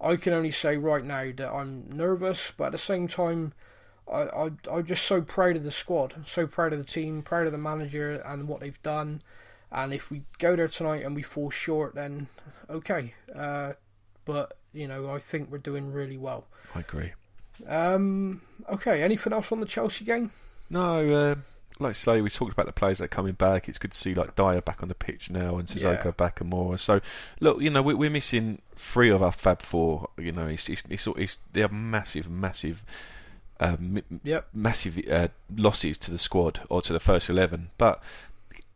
I, 0.00 0.10
I 0.12 0.16
can 0.16 0.32
only 0.32 0.50
say 0.50 0.76
right 0.76 1.04
now 1.04 1.32
that 1.36 1.52
I'm 1.52 1.88
nervous, 1.90 2.52
but 2.56 2.66
at 2.66 2.72
the 2.72 2.78
same 2.78 3.08
time. 3.08 3.52
I, 4.10 4.22
I, 4.22 4.50
I'm 4.72 4.86
just 4.86 5.04
so 5.04 5.20
proud 5.20 5.56
of 5.56 5.64
the 5.64 5.70
squad, 5.70 6.14
so 6.24 6.46
proud 6.46 6.72
of 6.72 6.78
the 6.78 6.84
team, 6.86 7.20
proud 7.20 7.44
of 7.44 7.52
the 7.52 7.58
manager 7.58 8.22
and 8.24 8.48
what 8.48 8.60
they've 8.60 8.80
done. 8.80 9.20
And 9.70 9.92
if 9.92 10.10
we 10.10 10.22
go 10.38 10.56
there 10.56 10.68
tonight 10.68 11.04
and 11.04 11.14
we 11.14 11.22
fall 11.22 11.50
short, 11.50 11.94
then 11.94 12.28
okay. 12.70 13.12
Uh, 13.34 13.74
but 14.24 14.56
you 14.72 14.88
know, 14.88 15.10
I 15.10 15.18
think 15.18 15.50
we're 15.50 15.58
doing 15.58 15.92
really 15.92 16.16
well. 16.16 16.46
I 16.74 16.80
agree. 16.80 17.12
Um, 17.66 18.40
okay, 18.70 19.02
anything 19.02 19.32
else 19.32 19.50
on 19.52 19.60
the 19.60 19.66
Chelsea 19.66 20.04
game? 20.04 20.30
No, 20.70 21.10
uh, 21.10 21.34
like 21.80 21.90
I 21.90 21.92
say, 21.92 22.20
we 22.20 22.30
talked 22.30 22.52
about 22.52 22.66
the 22.66 22.72
players 22.72 22.98
that 22.98 23.04
are 23.04 23.08
coming 23.08 23.32
back. 23.34 23.68
It's 23.68 23.78
good 23.78 23.92
to 23.92 23.98
see 23.98 24.14
like 24.14 24.36
Dier 24.36 24.60
back 24.60 24.82
on 24.82 24.88
the 24.88 24.94
pitch 24.94 25.30
now 25.30 25.56
and 25.58 25.68
Sissoko 25.68 26.04
Yeah. 26.06 26.10
back 26.12 26.40
and 26.40 26.50
more. 26.50 26.76
So, 26.78 27.00
look, 27.40 27.60
you 27.60 27.70
know, 27.70 27.82
we, 27.82 27.94
we're 27.94 28.10
missing 28.10 28.60
three 28.76 29.10
of 29.10 29.22
our 29.22 29.32
Fab 29.32 29.62
Four. 29.62 30.08
You 30.18 30.32
know, 30.32 30.46
it's 30.46 30.68
it's, 30.68 30.84
it's, 30.90 31.06
it's 31.06 31.38
they're 31.52 31.68
massive, 31.68 32.28
massive. 32.28 32.84
Um, 33.60 34.00
Yep. 34.22 34.48
massive 34.54 34.98
uh, 35.10 35.28
losses 35.56 35.98
to 35.98 36.12
the 36.12 36.18
squad 36.18 36.60
or 36.68 36.80
to 36.82 36.92
the 36.92 37.00
first 37.00 37.28
11 37.28 37.70
but 37.76 38.00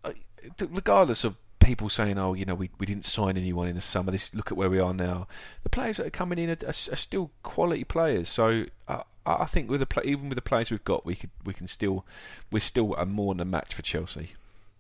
uh, 0.05 0.11
regardless 0.59 1.23
of 1.23 1.37
people 1.63 1.89
saying 1.89 2.19
oh 2.19 2.35
you 2.35 2.45
know 2.45 2.55
we, 2.55 2.71
we 2.79 2.87
didn't 2.87 3.07
sign 3.07 3.37
anyone 3.37 3.69
in 3.69 3.75
the 3.75 3.81
summer 3.81 4.11
this 4.11 4.35
look 4.35 4.51
at 4.51 4.57
where 4.57 4.69
we 4.71 4.79
are 4.79 4.93
now 4.95 5.27
the 5.63 5.69
players 5.69 5.97
that 5.97 6.07
are 6.07 6.11
coming 6.11 6.39
in 6.39 6.51
are, 6.51 6.57
are, 6.65 6.69
are 6.69 6.97
still 6.97 7.31
quality 7.43 7.85
players 7.85 8.29
so 8.29 8.65
uh, 8.89 9.03
I 9.25 9.43
I 9.43 9.47
think 9.47 9.71
with 9.71 9.81
the 9.81 10.03
even 10.03 10.29
with 10.29 10.37
the 10.37 10.43
players 10.43 10.71
we've 10.71 10.85
got 10.85 11.07
we 11.07 11.15
could 11.15 11.31
we 11.45 11.55
can 11.55 11.69
still 11.69 12.05
we're 12.51 12.61
still 12.61 12.95
a 12.97 13.07
more 13.07 13.33
than 13.35 13.41
a 13.41 13.45
match 13.45 13.75
for 13.75 13.83
Chelsea 13.83 14.33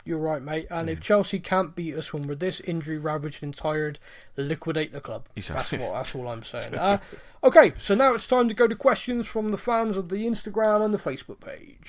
You're 0.04 0.18
right, 0.18 0.42
mate. 0.42 0.66
And 0.68 0.88
Mm. 0.88 0.92
if 0.92 1.00
Chelsea 1.00 1.38
can't 1.38 1.76
beat 1.76 1.94
us 1.94 2.12
when 2.12 2.26
we're 2.26 2.34
this 2.34 2.58
injury 2.58 2.98
ravaged 2.98 3.40
and 3.44 3.54
tired, 3.56 4.00
liquidate 4.36 4.92
the 4.92 5.00
club. 5.00 5.28
Exactly. 5.36 5.78
That's 5.78 5.86
what. 5.86 5.94
That's 5.96 6.14
all 6.16 6.26
I'm 6.28 6.42
saying. 6.42 6.74
Uh, 6.86 6.98
okay, 7.44 7.72
so 7.78 7.94
now 7.94 8.12
it's 8.14 8.26
time 8.26 8.48
to 8.48 8.54
go 8.54 8.66
to 8.66 8.74
questions 8.74 9.28
from 9.28 9.52
the 9.52 9.56
fans 9.56 9.96
of 9.96 10.08
the 10.08 10.26
Instagram 10.26 10.84
and 10.84 10.92
the 10.92 10.98
Facebook 10.98 11.38
page. 11.38 11.86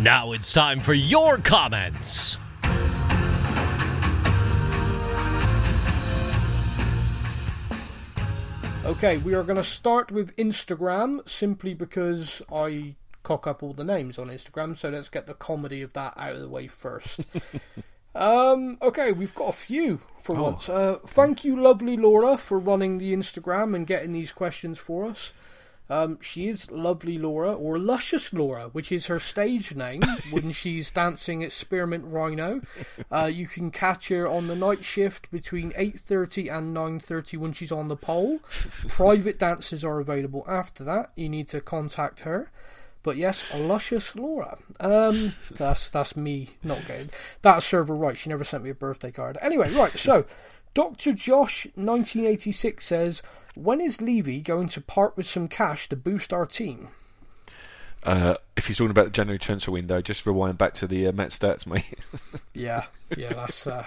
Now 0.00 0.30
it's 0.30 0.52
time 0.52 0.78
for 0.78 0.94
your 0.94 1.38
comments. 1.38 2.38
Okay, 8.88 9.18
we 9.18 9.34
are 9.34 9.42
going 9.42 9.56
to 9.58 9.64
start 9.64 10.10
with 10.10 10.34
Instagram 10.36 11.28
simply 11.28 11.74
because 11.74 12.40
I 12.50 12.94
cock 13.22 13.46
up 13.46 13.62
all 13.62 13.74
the 13.74 13.84
names 13.84 14.18
on 14.18 14.28
Instagram. 14.28 14.78
So 14.78 14.88
let's 14.88 15.10
get 15.10 15.26
the 15.26 15.34
comedy 15.34 15.82
of 15.82 15.92
that 15.92 16.14
out 16.16 16.32
of 16.34 16.40
the 16.40 16.48
way 16.48 16.68
first. 16.68 17.20
um, 18.14 18.78
okay, 18.80 19.12
we've 19.12 19.34
got 19.34 19.50
a 19.50 19.52
few 19.52 20.00
for 20.22 20.34
Oh. 20.38 20.42
once. 20.42 20.70
Uh, 20.70 21.00
thank 21.06 21.44
you, 21.44 21.60
lovely 21.60 21.98
Laura, 21.98 22.38
for 22.38 22.58
running 22.58 22.96
the 22.96 23.12
Instagram 23.14 23.74
and 23.76 23.86
getting 23.86 24.12
these 24.12 24.32
questions 24.32 24.78
for 24.78 25.04
us. 25.04 25.34
Um, 25.90 26.18
she 26.20 26.48
is 26.48 26.70
lovely 26.70 27.18
Laura, 27.18 27.52
or 27.52 27.78
luscious 27.78 28.32
Laura, 28.32 28.68
which 28.72 28.92
is 28.92 29.06
her 29.06 29.18
stage 29.18 29.74
name 29.74 30.02
when 30.30 30.52
she's 30.52 30.90
dancing 30.90 31.42
at 31.42 31.52
Spearmint 31.52 32.04
Rhino. 32.06 32.60
Uh, 33.10 33.30
you 33.32 33.46
can 33.46 33.70
catch 33.70 34.08
her 34.08 34.28
on 34.28 34.46
the 34.46 34.56
night 34.56 34.84
shift 34.84 35.30
between 35.30 35.72
8.30 35.72 36.52
and 36.52 36.76
9.30 36.76 37.38
when 37.38 37.52
she's 37.52 37.72
on 37.72 37.88
the 37.88 37.96
pole. 37.96 38.38
Private 38.88 39.38
dances 39.38 39.84
are 39.84 40.00
available 40.00 40.44
after 40.46 40.84
that. 40.84 41.10
You 41.16 41.28
need 41.28 41.48
to 41.48 41.60
contact 41.60 42.20
her. 42.20 42.50
But 43.02 43.16
yes, 43.16 43.44
luscious 43.54 44.16
Laura. 44.16 44.58
Um, 44.80 45.34
that's 45.52 45.88
that's 45.88 46.16
me 46.16 46.50
not 46.62 46.86
getting 46.86 47.10
that 47.42 47.62
server 47.62 47.94
right. 47.94 48.16
She 48.16 48.28
never 48.28 48.44
sent 48.44 48.64
me 48.64 48.70
a 48.70 48.74
birthday 48.74 49.12
card. 49.12 49.38
Anyway, 49.40 49.70
right. 49.70 49.96
So, 49.96 50.26
Doctor 50.74 51.12
Josh, 51.12 51.66
1986 51.74 52.84
says, 52.86 53.22
"When 53.54 53.80
is 53.80 54.00
Levy 54.00 54.40
going 54.40 54.68
to 54.68 54.80
part 54.80 55.16
with 55.16 55.26
some 55.26 55.48
cash 55.48 55.88
to 55.88 55.96
boost 55.96 56.32
our 56.32 56.46
team?" 56.46 56.88
uh, 58.02 58.34
if 58.56 58.68
you're 58.68 58.76
talking 58.76 58.90
about 58.90 59.06
the 59.06 59.10
January 59.10 59.38
transfer 59.38 59.70
window 59.70 60.00
just 60.00 60.26
rewind 60.26 60.58
back 60.58 60.74
to 60.74 60.86
the 60.86 61.06
uh, 61.08 61.12
Matt 61.12 61.30
Stats 61.30 61.66
mate 61.66 61.98
Yeah, 62.54 62.84
yeah. 63.16 63.32
That's. 63.32 63.66
Uh, 63.66 63.84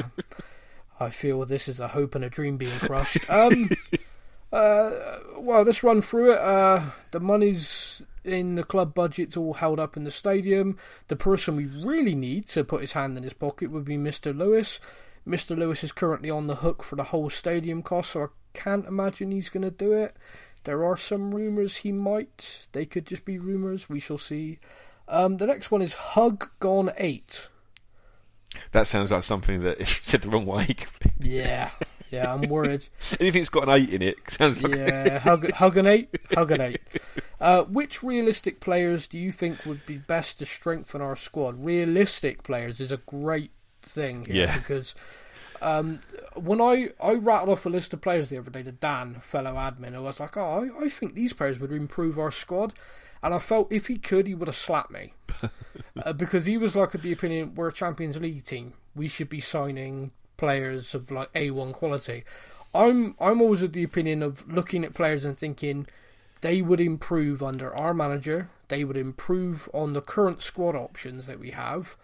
I 0.99 1.09
feel 1.09 1.43
this 1.45 1.67
is 1.67 1.79
a 1.79 1.88
hope 1.88 2.13
and 2.13 2.23
a 2.23 2.29
dream 2.29 2.57
being 2.57 2.77
crushed. 2.77 3.27
Um, 3.29 3.69
uh, 4.53 4.91
well, 5.38 5.63
let's 5.63 5.84
run 5.84 6.01
through 6.01 6.34
it. 6.34 6.39
Uh, 6.39 6.91
the 7.11 7.19
money's 7.19 8.03
in 8.23 8.53
the 8.53 8.63
club 8.63 8.93
budget's 8.93 9.36
all 9.36 9.55
held 9.55 9.79
up 9.79 9.97
in 9.97 10.03
the 10.03 10.11
stadium. 10.11 10.77
The 11.07 11.15
person 11.15 11.55
we 11.55 11.65
really 11.65 12.13
need 12.13 12.47
to 12.49 12.63
put 12.63 12.82
his 12.82 12.93
hand 12.93 13.17
in 13.17 13.23
his 13.23 13.34
pocket 13.34 13.71
would 13.71 13.86
be 13.86 13.97
Mr. 13.97 14.38
Lewis. 14.38 14.79
Mr. 15.28 15.57
Lewis 15.57 15.84
is 15.84 15.91
currently 15.91 16.30
on 16.30 16.47
the 16.47 16.55
hook 16.55 16.84
for 16.84 16.95
the 16.95 17.05
whole 17.05 17.30
stadium 17.30 17.84
cost, 17.84 18.11
so 18.11 18.24
I 18.24 18.28
can't 18.53 18.88
imagine 18.88 19.32
he's 19.32 19.49
going 19.49 19.63
to 19.63 19.72
do 19.72 19.93
it. 19.93 20.15
There 20.63 20.84
are 20.84 20.97
some 20.97 21.34
rumours 21.34 21.78
he 21.78 21.91
might. 21.91 22.67
They 22.72 22.86
could 22.86 23.05
just 23.07 23.26
be 23.26 23.39
rumours. 23.39 23.89
We 23.89 23.99
shall 23.99 24.17
see. 24.17 24.59
Um, 25.07 25.38
the 25.38 25.47
next 25.47 25.72
one 25.72 25.82
is 25.82 25.93
Hug 25.93 26.49
Gone 26.59 26.91
8. 26.97 27.49
that 28.72 28.88
sounds 28.88 29.11
like 29.11 29.24
something 29.24 29.61
that 29.61 29.80
if 29.80 30.03
said 30.03 30.22
the 30.22 30.30
wrong 30.30 30.45
way 30.45 30.76
Yeah, 31.19 31.72
yeah, 32.11 32.34
I'm 32.34 32.41
worried. 32.49 32.88
anything 33.19 33.41
that's 33.41 33.49
got 33.49 33.63
an 33.67 33.69
8 33.76 33.89
in 33.89 34.01
it 34.01 34.17
sounds 34.30 34.61
like 34.63 34.76
Yeah, 34.76 35.19
hug, 35.19 35.51
hug 35.51 35.78
an 35.78 35.88
eight, 35.88 36.09
hug 36.34 36.51
an 36.51 36.61
eight. 36.61 36.82
Uh, 37.41 37.63
which 37.63 38.03
realistic 38.03 38.59
players 38.59 39.07
do 39.07 39.17
you 39.17 39.32
think 39.32 39.65
would 39.65 39.84
be 39.88 39.97
best 39.97 40.38
to 40.38 40.45
strengthen 40.45 41.01
our 41.01 41.15
squad? 41.15 41.65
Realistic 41.65 42.43
players 42.43 42.80
is 42.80 42.91
a 42.91 42.97
great 42.97 43.49
thing 43.82 44.25
Yeah. 44.29 44.57
because 44.57 44.95
um, 45.61 45.99
when 46.36 46.59
I, 46.59 46.89
I 47.01 47.13
rattled 47.13 47.49
off 47.49 47.65
a 47.65 47.69
list 47.69 47.93
of 47.93 48.01
players 48.01 48.29
the 48.29 48.38
other 48.38 48.49
day 48.49 48.63
to 48.63 48.71
Dan, 48.71 49.15
fellow 49.15 49.53
admin, 49.53 49.95
I 49.95 49.99
was 49.99 50.19
like, 50.19 50.36
oh, 50.38 50.69
I, 50.79 50.86
I 50.86 50.89
think 50.89 51.13
these 51.13 51.34
players 51.34 51.59
would 51.59 51.71
improve 51.71 52.17
our 52.17 52.32
squad. 52.32 52.73
And 53.23 53.34
I 53.34 53.39
felt 53.39 53.71
if 53.71 53.86
he 53.88 53.97
could, 53.97 54.25
he 54.25 54.34
would 54.34 54.47
have 54.47 54.55
slapped 54.55 54.89
me. 54.91 55.13
uh, 56.03 56.13
because 56.13 56.47
he 56.47 56.57
was 56.57 56.75
like 56.75 56.95
of 56.95 57.03
the 57.03 57.11
opinion, 57.11 57.53
we're 57.53 57.67
a 57.67 57.73
Champions 57.73 58.19
League 58.19 58.43
team. 58.43 58.73
We 58.95 59.07
should 59.07 59.29
be 59.29 59.39
signing 59.39 60.11
players 60.38 60.95
of 60.95 61.11
like 61.11 61.32
A1 61.34 61.73
quality. 61.73 62.23
I'm 62.73 63.15
I'm 63.19 63.41
always 63.41 63.61
of 63.61 63.73
the 63.73 63.84
opinion 63.84 64.23
of 64.23 64.47
looking 64.51 64.84
at 64.84 64.93
players 64.95 65.23
and 65.25 65.38
thinking 65.38 65.86
they 66.41 66.61
would 66.63 66.82
improve 66.82 67.43
under 67.43 67.75
our 67.75 67.93
manager. 67.93 68.49
They 68.69 68.84
would 68.84 68.97
improve 68.97 69.69
on 69.73 69.93
the 69.93 70.01
current 70.01 70.41
squad 70.41 70.75
options 70.75 71.27
that 71.27 71.39
we 71.39 71.51
have. 71.51 71.95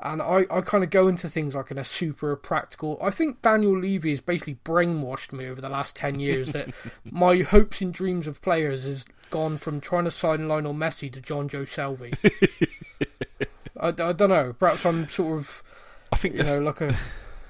And 0.00 0.22
I, 0.22 0.46
I 0.50 0.60
kind 0.60 0.84
of 0.84 0.90
go 0.90 1.08
into 1.08 1.28
things 1.28 1.54
like 1.54 1.70
in 1.70 1.78
a 1.78 1.84
super 1.84 2.36
practical. 2.36 2.98
I 3.02 3.10
think 3.10 3.42
Daniel 3.42 3.76
Levy 3.76 4.10
has 4.10 4.20
basically 4.20 4.58
brainwashed 4.64 5.32
me 5.32 5.46
over 5.48 5.60
the 5.60 5.68
last 5.68 5.96
10 5.96 6.20
years 6.20 6.50
that 6.50 6.68
my 7.04 7.38
hopes 7.38 7.80
and 7.80 7.92
dreams 7.92 8.28
of 8.28 8.40
players 8.40 8.84
has 8.84 9.04
gone 9.30 9.58
from 9.58 9.80
trying 9.80 10.04
to 10.04 10.10
sign 10.10 10.46
Lionel 10.46 10.74
Messi 10.74 11.12
to 11.12 11.20
Jonjo 11.20 11.66
Shelvey. 11.66 12.14
I, 13.80 13.88
I 13.88 14.12
don't 14.12 14.30
know. 14.30 14.52
Perhaps 14.52 14.86
I'm 14.86 15.08
sort 15.08 15.38
of 15.38 15.62
I 16.12 16.16
think 16.16 16.34
you 16.34 16.42
that's, 16.44 16.56
know, 16.56 16.64
like 16.64 16.80
a 16.80 16.96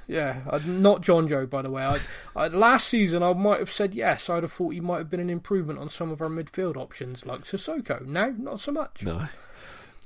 yeah, 0.08 0.40
uh, 0.48 0.58
not 0.64 1.02
Jonjo, 1.02 1.48
by 1.48 1.60
the 1.60 1.70
way. 1.70 1.84
I, 1.84 1.98
I, 2.34 2.48
last 2.48 2.88
season, 2.88 3.22
I 3.22 3.34
might 3.34 3.58
have 3.58 3.70
said 3.70 3.94
yes. 3.94 4.30
I'd 4.30 4.42
have 4.42 4.52
thought 4.52 4.70
he 4.70 4.80
might 4.80 4.98
have 4.98 5.10
been 5.10 5.20
an 5.20 5.28
improvement 5.28 5.78
on 5.78 5.90
some 5.90 6.10
of 6.10 6.22
our 6.22 6.30
midfield 6.30 6.76
options, 6.76 7.26
like 7.26 7.42
Sissoko. 7.44 8.04
Now, 8.06 8.32
not 8.36 8.58
so 8.58 8.72
much. 8.72 9.02
No, 9.02 9.28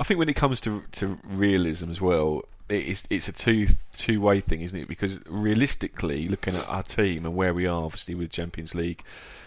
I 0.01 0.05
think 0.05 0.19
when 0.19 0.29
it 0.29 0.37
comes 0.37 0.61
to 0.63 0.83
to 0.93 1.19
realism 1.25 1.91
as 1.91 2.01
well, 2.01 2.43
it's 2.69 3.05
it's 3.11 3.29
a 3.29 3.33
two 3.33 3.69
two 3.97 4.21
way 4.21 4.41
thing, 4.41 4.63
isn't 4.63 4.79
it? 4.79 4.89
Because 4.89 5.21
realistically, 5.27 6.29
looking 6.29 6.55
at 6.55 6.69
our 6.69 6.83
team 6.83 7.25
and 7.27 7.35
where 7.35 7.55
we 7.55 7.67
are, 7.67 7.83
obviously 7.85 8.15
with 8.15 8.31
Champions 8.31 8.75
League 8.75 9.03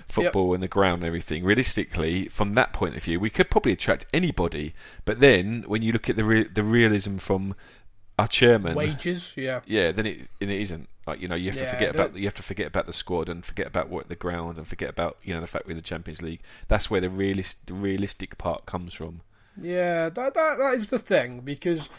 football 0.07 0.53
and 0.53 0.61
the 0.61 0.67
ground 0.67 1.01
and 1.01 1.07
everything, 1.07 1.43
realistically, 1.43 2.27
from 2.29 2.53
that 2.53 2.73
point 2.73 2.95
of 2.95 3.03
view, 3.03 3.19
we 3.19 3.29
could 3.29 3.49
probably 3.49 3.71
attract 3.71 4.05
anybody. 4.13 4.73
But 5.03 5.19
then 5.19 5.63
when 5.67 5.81
you 5.81 5.91
look 5.91 6.09
at 6.09 6.15
the 6.15 6.23
re- 6.23 6.47
the 6.47 6.63
realism 6.63 7.17
from 7.17 7.55
our 8.17 8.27
chairman, 8.27 8.75
Wages, 8.75 9.33
yeah, 9.35 9.61
yeah, 9.65 9.91
then 9.91 10.05
it 10.05 10.27
and 10.39 10.51
it 10.51 10.61
isn't. 10.61 10.89
Like 11.07 11.21
you 11.21 11.27
know, 11.27 11.35
you 11.35 11.51
have 11.51 11.59
to 11.59 11.65
forget 11.65 11.93
about 11.93 12.15
you 12.15 12.25
have 12.25 12.33
to 12.35 12.43
forget 12.43 12.67
about 12.67 12.87
the 12.87 12.93
squad 12.93 13.29
and 13.29 13.45
forget 13.45 13.67
about 13.67 13.89
what 13.89 14.09
the 14.09 14.15
ground 14.15 14.57
and 14.57 14.67
forget 14.67 14.89
about 14.89 15.17
you 15.23 15.33
know 15.33 15.41
the 15.41 15.47
fact 15.47 15.65
we're 15.65 15.71
in 15.71 15.77
the 15.77 15.83
Champions 15.83 16.21
League. 16.21 16.41
That's 16.67 16.89
where 16.89 17.01
the 17.01 17.09
realist 17.09 17.67
the 17.67 17.73
realistic 17.73 18.37
part 18.37 18.65
comes 18.65 18.93
from. 18.93 19.21
Yeah, 19.61 20.09
that, 20.09 20.33
that 20.33 20.57
that 20.57 20.73
is 20.75 20.89
the 20.89 20.99
thing 20.99 21.39
because 21.41 21.89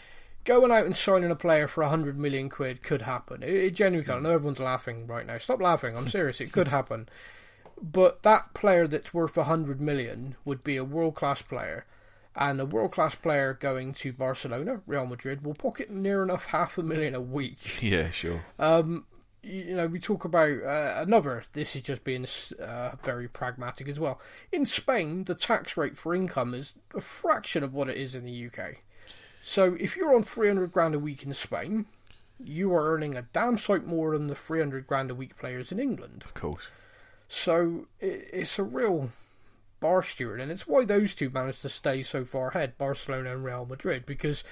going 0.43 0.71
out 0.71 0.85
and 0.85 0.95
signing 0.95 1.31
a 1.31 1.35
player 1.35 1.67
for 1.67 1.81
a 1.81 1.89
hundred 1.89 2.17
million 2.17 2.49
quid 2.49 2.81
could 2.83 3.03
happen. 3.03 3.43
It, 3.43 3.53
it 3.53 3.75
genuinely 3.75 4.05
can. 4.05 4.17
I 4.17 4.19
know 4.19 4.35
everyone's 4.35 4.59
laughing 4.59 5.05
right 5.07 5.25
now. 5.25 5.37
Stop 5.37 5.61
laughing. 5.61 5.95
I'm 5.95 6.07
serious. 6.07 6.41
It 6.41 6.51
could 6.51 6.69
happen. 6.69 7.09
But 7.81 8.23
that 8.23 8.53
player 8.53 8.87
that's 8.87 9.13
worth 9.13 9.37
a 9.37 9.43
hundred 9.43 9.79
million 9.81 10.35
would 10.45 10.63
be 10.63 10.77
a 10.77 10.83
world 10.83 11.15
class 11.15 11.41
player, 11.41 11.85
and 12.35 12.59
a 12.59 12.65
world 12.65 12.91
class 12.91 13.13
player 13.15 13.53
going 13.53 13.93
to 13.93 14.13
Barcelona, 14.13 14.81
Real 14.87 15.05
Madrid, 15.05 15.45
will 15.45 15.53
pocket 15.53 15.91
near 15.91 16.23
enough 16.23 16.45
half 16.45 16.77
a 16.77 16.83
million 16.83 17.13
a 17.13 17.21
week. 17.21 17.81
Yeah, 17.81 18.09
sure. 18.09 18.41
Um, 18.57 19.05
you 19.47 19.75
know, 19.75 19.87
we 19.87 19.99
talk 19.99 20.25
about 20.25 20.63
uh, 20.63 20.95
another. 20.97 21.43
This 21.53 21.75
is 21.75 21.81
just 21.81 22.03
being 22.03 22.25
uh, 22.61 22.91
very 23.01 23.27
pragmatic 23.27 23.87
as 23.87 23.99
well. 23.99 24.19
In 24.51 24.65
Spain, 24.65 25.23
the 25.23 25.35
tax 25.35 25.77
rate 25.77 25.97
for 25.97 26.13
income 26.13 26.53
is 26.53 26.73
a 26.93 27.01
fraction 27.01 27.63
of 27.63 27.73
what 27.73 27.89
it 27.89 27.97
is 27.97 28.13
in 28.13 28.25
the 28.25 28.47
UK. 28.47 28.77
So 29.41 29.77
if 29.79 29.95
you're 29.95 30.15
on 30.15 30.23
300 30.23 30.71
grand 30.71 30.95
a 30.95 30.99
week 30.99 31.23
in 31.23 31.33
Spain, 31.33 31.85
you 32.43 32.73
are 32.73 32.93
earning 32.93 33.15
a 33.15 33.27
damn 33.33 33.57
sight 33.57 33.85
more 33.85 34.13
than 34.13 34.27
the 34.27 34.35
300 34.35 34.85
grand 34.85 35.09
a 35.09 35.15
week 35.15 35.37
players 35.37 35.71
in 35.71 35.79
England. 35.79 36.23
Of 36.25 36.33
course. 36.33 36.69
So 37.27 37.87
it, 37.99 38.29
it's 38.31 38.59
a 38.59 38.63
real 38.63 39.11
bar 39.79 40.03
steward, 40.03 40.41
and 40.41 40.51
it's 40.51 40.67
why 40.67 40.85
those 40.85 41.15
two 41.15 41.29
managed 41.29 41.61
to 41.61 41.69
stay 41.69 42.03
so 42.03 42.25
far 42.25 42.49
ahead, 42.49 42.77
Barcelona 42.77 43.33
and 43.33 43.45
Real 43.45 43.65
Madrid, 43.65 44.05
because 44.05 44.43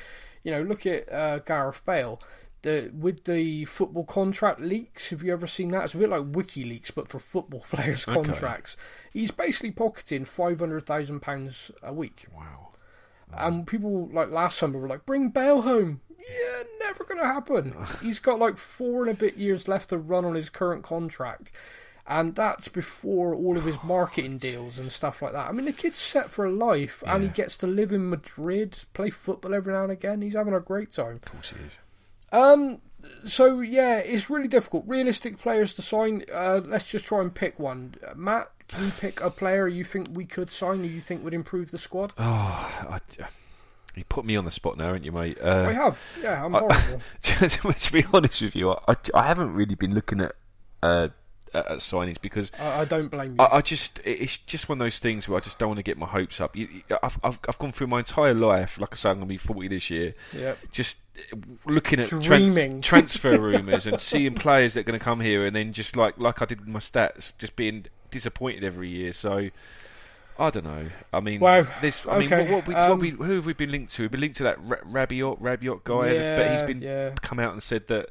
you 0.43 0.51
know, 0.51 0.61
look 0.61 0.85
at 0.85 1.11
uh, 1.11 1.39
Gareth 1.39 1.81
Bale. 1.85 2.21
The, 2.65 2.89
with 2.97 3.25
the 3.25 3.65
football 3.65 4.05
contract 4.05 4.59
leaks, 4.59 5.11
have 5.11 5.21
you 5.21 5.31
ever 5.31 5.45
seen 5.45 5.69
that? 5.69 5.83
It's 5.83 5.93
a 5.93 5.97
bit 5.97 6.09
like 6.09 6.31
WikiLeaks, 6.31 6.95
but 6.95 7.07
for 7.07 7.19
football 7.19 7.59
players' 7.69 8.07
Okay. 8.07 8.15
contracts. 8.15 8.75
He's 9.13 9.29
basically 9.29 9.69
pocketing 9.69 10.25
five 10.25 10.61
hundred 10.61 10.87
thousand 10.87 11.19
pounds 11.19 11.69
a 11.83 11.93
week. 11.93 12.25
Wow. 12.35 12.69
Um, 13.31 13.53
and 13.57 13.67
people 13.67 14.09
like 14.11 14.31
last 14.31 14.57
summer 14.57 14.79
were 14.79 14.87
like, 14.87 15.05
"Bring 15.05 15.29
Bale 15.29 15.61
home." 15.61 16.01
Yeah, 16.17 16.63
never 16.79 17.03
gonna 17.03 17.27
happen. 17.27 17.75
He's 18.01 18.17
got 18.17 18.39
like 18.39 18.57
four 18.57 19.03
and 19.03 19.11
a 19.11 19.13
bit 19.13 19.37
years 19.37 19.67
left 19.67 19.89
to 19.89 19.99
run 19.99 20.25
on 20.25 20.33
his 20.33 20.49
current 20.49 20.83
contract, 20.83 21.51
and 22.07 22.33
that's 22.33 22.67
before 22.67 23.35
all 23.35 23.57
of 23.57 23.65
his 23.65 23.77
oh, 23.83 23.85
marketing 23.85 24.39
deals 24.39 24.79
and 24.79 24.91
stuff 24.91 25.21
like 25.21 25.33
that. 25.33 25.49
I 25.49 25.51
mean, 25.51 25.65
the 25.65 25.71
kid's 25.71 25.99
set 25.99 26.31
for 26.31 26.49
life, 26.49 27.03
and 27.05 27.21
he 27.21 27.29
gets 27.29 27.57
to 27.57 27.67
live 27.67 27.93
in 27.93 28.09
Madrid, 28.09 28.79
play 28.93 29.11
football 29.11 29.53
every 29.53 29.71
now 29.71 29.83
and 29.83 29.91
again. 29.91 30.23
He's 30.23 30.33
having 30.33 30.55
a 30.55 30.59
great 30.59 30.91
time. 30.91 31.17
Of 31.17 31.25
course 31.25 31.51
it 31.51 31.59
is. 31.67 31.73
Um, 32.31 32.81
so 33.25 33.59
yeah, 33.61 33.97
it's 33.99 34.29
really 34.29 34.47
difficult. 34.47 34.83
Realistic 34.87 35.37
players 35.37 35.73
to 35.75 35.81
sign. 35.81 36.23
Uh, 36.33 36.61
let's 36.65 36.85
just 36.85 37.05
try 37.05 37.21
and 37.21 37.33
pick 37.33 37.59
one. 37.59 37.95
Matt, 38.15 38.51
can 38.67 38.85
you 38.85 38.91
pick 38.99 39.21
a 39.21 39.29
player 39.29 39.67
you 39.67 39.83
think 39.83 40.07
we 40.11 40.25
could 40.25 40.49
sign, 40.51 40.81
or 40.81 40.85
you 40.85 41.01
think 41.01 41.23
would 41.23 41.33
improve 41.33 41.71
the 41.71 41.77
squad? 41.77 42.13
Oh, 42.17 42.23
I, 42.23 42.99
you 43.95 44.03
put 44.05 44.25
me 44.25 44.35
on 44.35 44.43
the 44.45 44.51
spot 44.51 44.77
now, 44.77 44.85
haven't 44.87 45.05
you, 45.05 45.11
mate? 45.11 45.37
Uh, 45.41 45.65
I 45.69 45.73
have. 45.73 45.99
Yeah, 46.21 46.43
I'm 46.43 46.55
I- 46.55 46.59
horrible. 47.23 47.73
to 47.73 47.91
be 47.93 48.05
honest 48.13 48.41
with 48.41 48.55
you, 48.55 48.71
I, 48.71 48.95
I 49.13 49.23
haven't 49.27 49.53
really 49.53 49.75
been 49.75 49.93
looking 49.93 50.19
at 50.21 50.33
uh, 50.83 51.07
at 51.53 51.65
at 51.67 51.77
signings 51.79 52.19
because 52.21 52.51
I, 52.59 52.81
I 52.81 52.85
don't 52.85 53.09
blame 53.09 53.35
you. 53.35 53.41
I, 53.43 53.57
I 53.57 53.61
just 53.61 53.99
it's 54.03 54.37
just 54.37 54.67
one 54.69 54.79
of 54.79 54.85
those 54.85 54.99
things 54.99 55.27
where 55.27 55.37
I 55.37 55.39
just 55.41 55.59
don't 55.59 55.69
want 55.69 55.77
to 55.79 55.83
get 55.83 55.97
my 55.97 56.05
hopes 56.07 56.41
up. 56.41 56.55
You, 56.55 56.67
I've, 57.03 57.19
I've 57.23 57.39
I've 57.47 57.57
gone 57.59 57.71
through 57.71 57.87
my 57.87 57.99
entire 57.99 58.33
life, 58.33 58.79
like 58.79 58.89
I 58.93 58.95
say, 58.95 59.09
I'm 59.09 59.17
going 59.17 59.27
to 59.27 59.33
be 59.33 59.37
40 59.37 59.67
this 59.67 59.89
year, 59.89 60.13
Yep. 60.33 60.57
just 60.71 60.99
uh, 61.33 61.37
looking 61.65 61.99
at 61.99 62.09
tran- 62.09 62.23
Dreaming. 62.23 62.81
transfer 62.81 63.39
rumours 63.39 63.87
and 63.87 63.99
seeing 64.01 64.33
players 64.35 64.73
that 64.73 64.81
are 64.81 64.83
going 64.83 64.99
to 64.99 65.03
come 65.03 65.19
here, 65.21 65.45
and 65.45 65.55
then 65.55 65.73
just 65.73 65.95
like 65.95 66.17
like 66.17 66.41
I 66.41 66.45
did 66.45 66.59
with 66.61 66.69
my 66.69 66.79
stats, 66.79 67.37
just 67.37 67.55
being 67.55 67.85
disappointed 68.11 68.63
every 68.63 68.89
year. 68.89 69.13
So. 69.13 69.49
I 70.37 70.49
don't 70.49 70.65
know. 70.65 70.87
I 71.13 71.21
mean, 71.21 71.39
Wow. 71.39 71.63
this. 71.79 72.05
I 72.05 72.19
mean, 72.19 72.27
Okay, 72.33 72.51
what, 72.51 72.55
what, 72.57 72.67
we, 72.67 72.75
um, 72.75 72.89
what 72.89 72.99
we, 72.99 73.09
who 73.11 73.35
have 73.35 73.45
we 73.45 73.53
been 73.53 73.71
linked 73.71 73.93
to? 73.93 74.01
We've 74.01 74.11
been 74.11 74.19
linked 74.19 74.35
to 74.35 74.43
that 74.43 74.57
Ra- 74.61 74.79
Rabiot, 74.85 75.39
Rabiot 75.39 75.85
guy, 75.85 76.35
but 76.35 76.51
he's 76.51 76.61
been 76.63 76.81
yeah. 76.81 77.13
come 77.21 77.39
out 77.39 77.53
and 77.53 77.63
said 77.63 77.87
that 77.87 78.09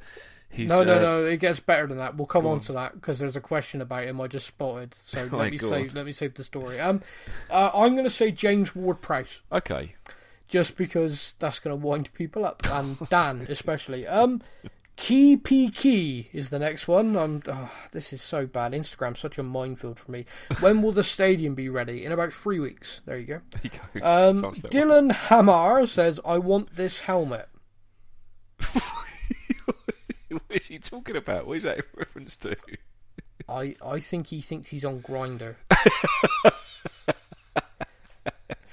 he's. 0.54 0.68
no, 0.68 0.82
no, 0.84 0.96
uh, 0.96 1.00
no. 1.00 1.24
It 1.24 1.38
gets 1.38 1.60
better 1.60 1.86
than 1.86 1.98
that. 1.98 2.16
We'll 2.16 2.26
come 2.26 2.46
on 2.46 2.54
on. 2.54 2.60
to 2.60 2.72
that 2.74 2.94
because 2.94 3.18
there's 3.18 3.36
a 3.36 3.40
question 3.40 3.80
about 3.80 4.04
him 4.04 4.20
I 4.20 4.26
just 4.28 4.46
spotted. 4.46 4.94
So 5.06 5.28
Oh 5.32 5.36
let 5.36 5.50
me 5.52 5.58
God. 5.58 5.68
save. 5.68 5.94
Let 5.94 6.06
me 6.06 6.12
save 6.12 6.34
the 6.34 6.44
story. 6.44 6.80
Um, 6.80 7.02
uh, 7.50 7.70
I'm 7.74 7.92
going 7.92 8.04
to 8.04 8.10
say 8.10 8.30
James 8.30 8.74
Ward-Prowse 8.74 9.42
Okay. 9.52 9.94
just 10.48 10.76
because 10.76 11.36
that's 11.38 11.58
going 11.58 11.78
to 11.78 11.86
wind 11.86 12.12
people 12.14 12.44
up 12.44 12.62
and 12.70 12.98
Dan 13.08 13.46
especially. 13.48 14.06
Um, 14.06 14.40
Key 14.96 15.36
P 15.36 15.70
Key 15.72 16.30
is 16.32 16.50
the 16.50 16.58
next 16.60 16.86
one. 16.86 17.16
Um, 17.16 17.42
oh, 17.48 17.72
this 17.90 18.12
is 18.12 18.22
so 18.22 18.46
bad. 18.46 18.70
Instagram's 18.70 19.18
such 19.18 19.38
a 19.38 19.42
minefield 19.42 19.98
for 19.98 20.08
me. 20.12 20.24
When 20.60 20.82
will 20.82 20.92
the 20.92 21.02
stadium 21.02 21.56
be 21.56 21.68
ready? 21.68 22.04
In 22.04 22.12
about 22.12 22.32
three 22.32 22.60
weeks. 22.60 23.00
There 23.04 23.18
you 23.18 23.26
go. 23.26 23.40
There 23.50 23.60
you 23.64 23.70
go. 24.00 24.06
Um, 24.06 24.36
that 24.36 24.44
one. 24.44 24.54
Dylan 24.54 25.12
Hamar 25.12 25.84
says, 25.86 26.20
"I 26.24 26.38
want 26.38 26.76
this 26.76 27.00
helmet." 27.00 27.48
what 30.46 30.60
is 30.60 30.66
he 30.68 30.78
talking 30.78 31.16
about? 31.16 31.46
What 31.46 31.56
is 31.56 31.62
that 31.64 31.78
in 31.78 31.84
reference 31.96 32.36
to? 32.38 32.56
I 33.48 33.76
I 33.84 34.00
think 34.00 34.28
he 34.28 34.40
thinks 34.40 34.70
he's 34.70 34.84
on 34.84 35.00
Grindr. 35.00 35.56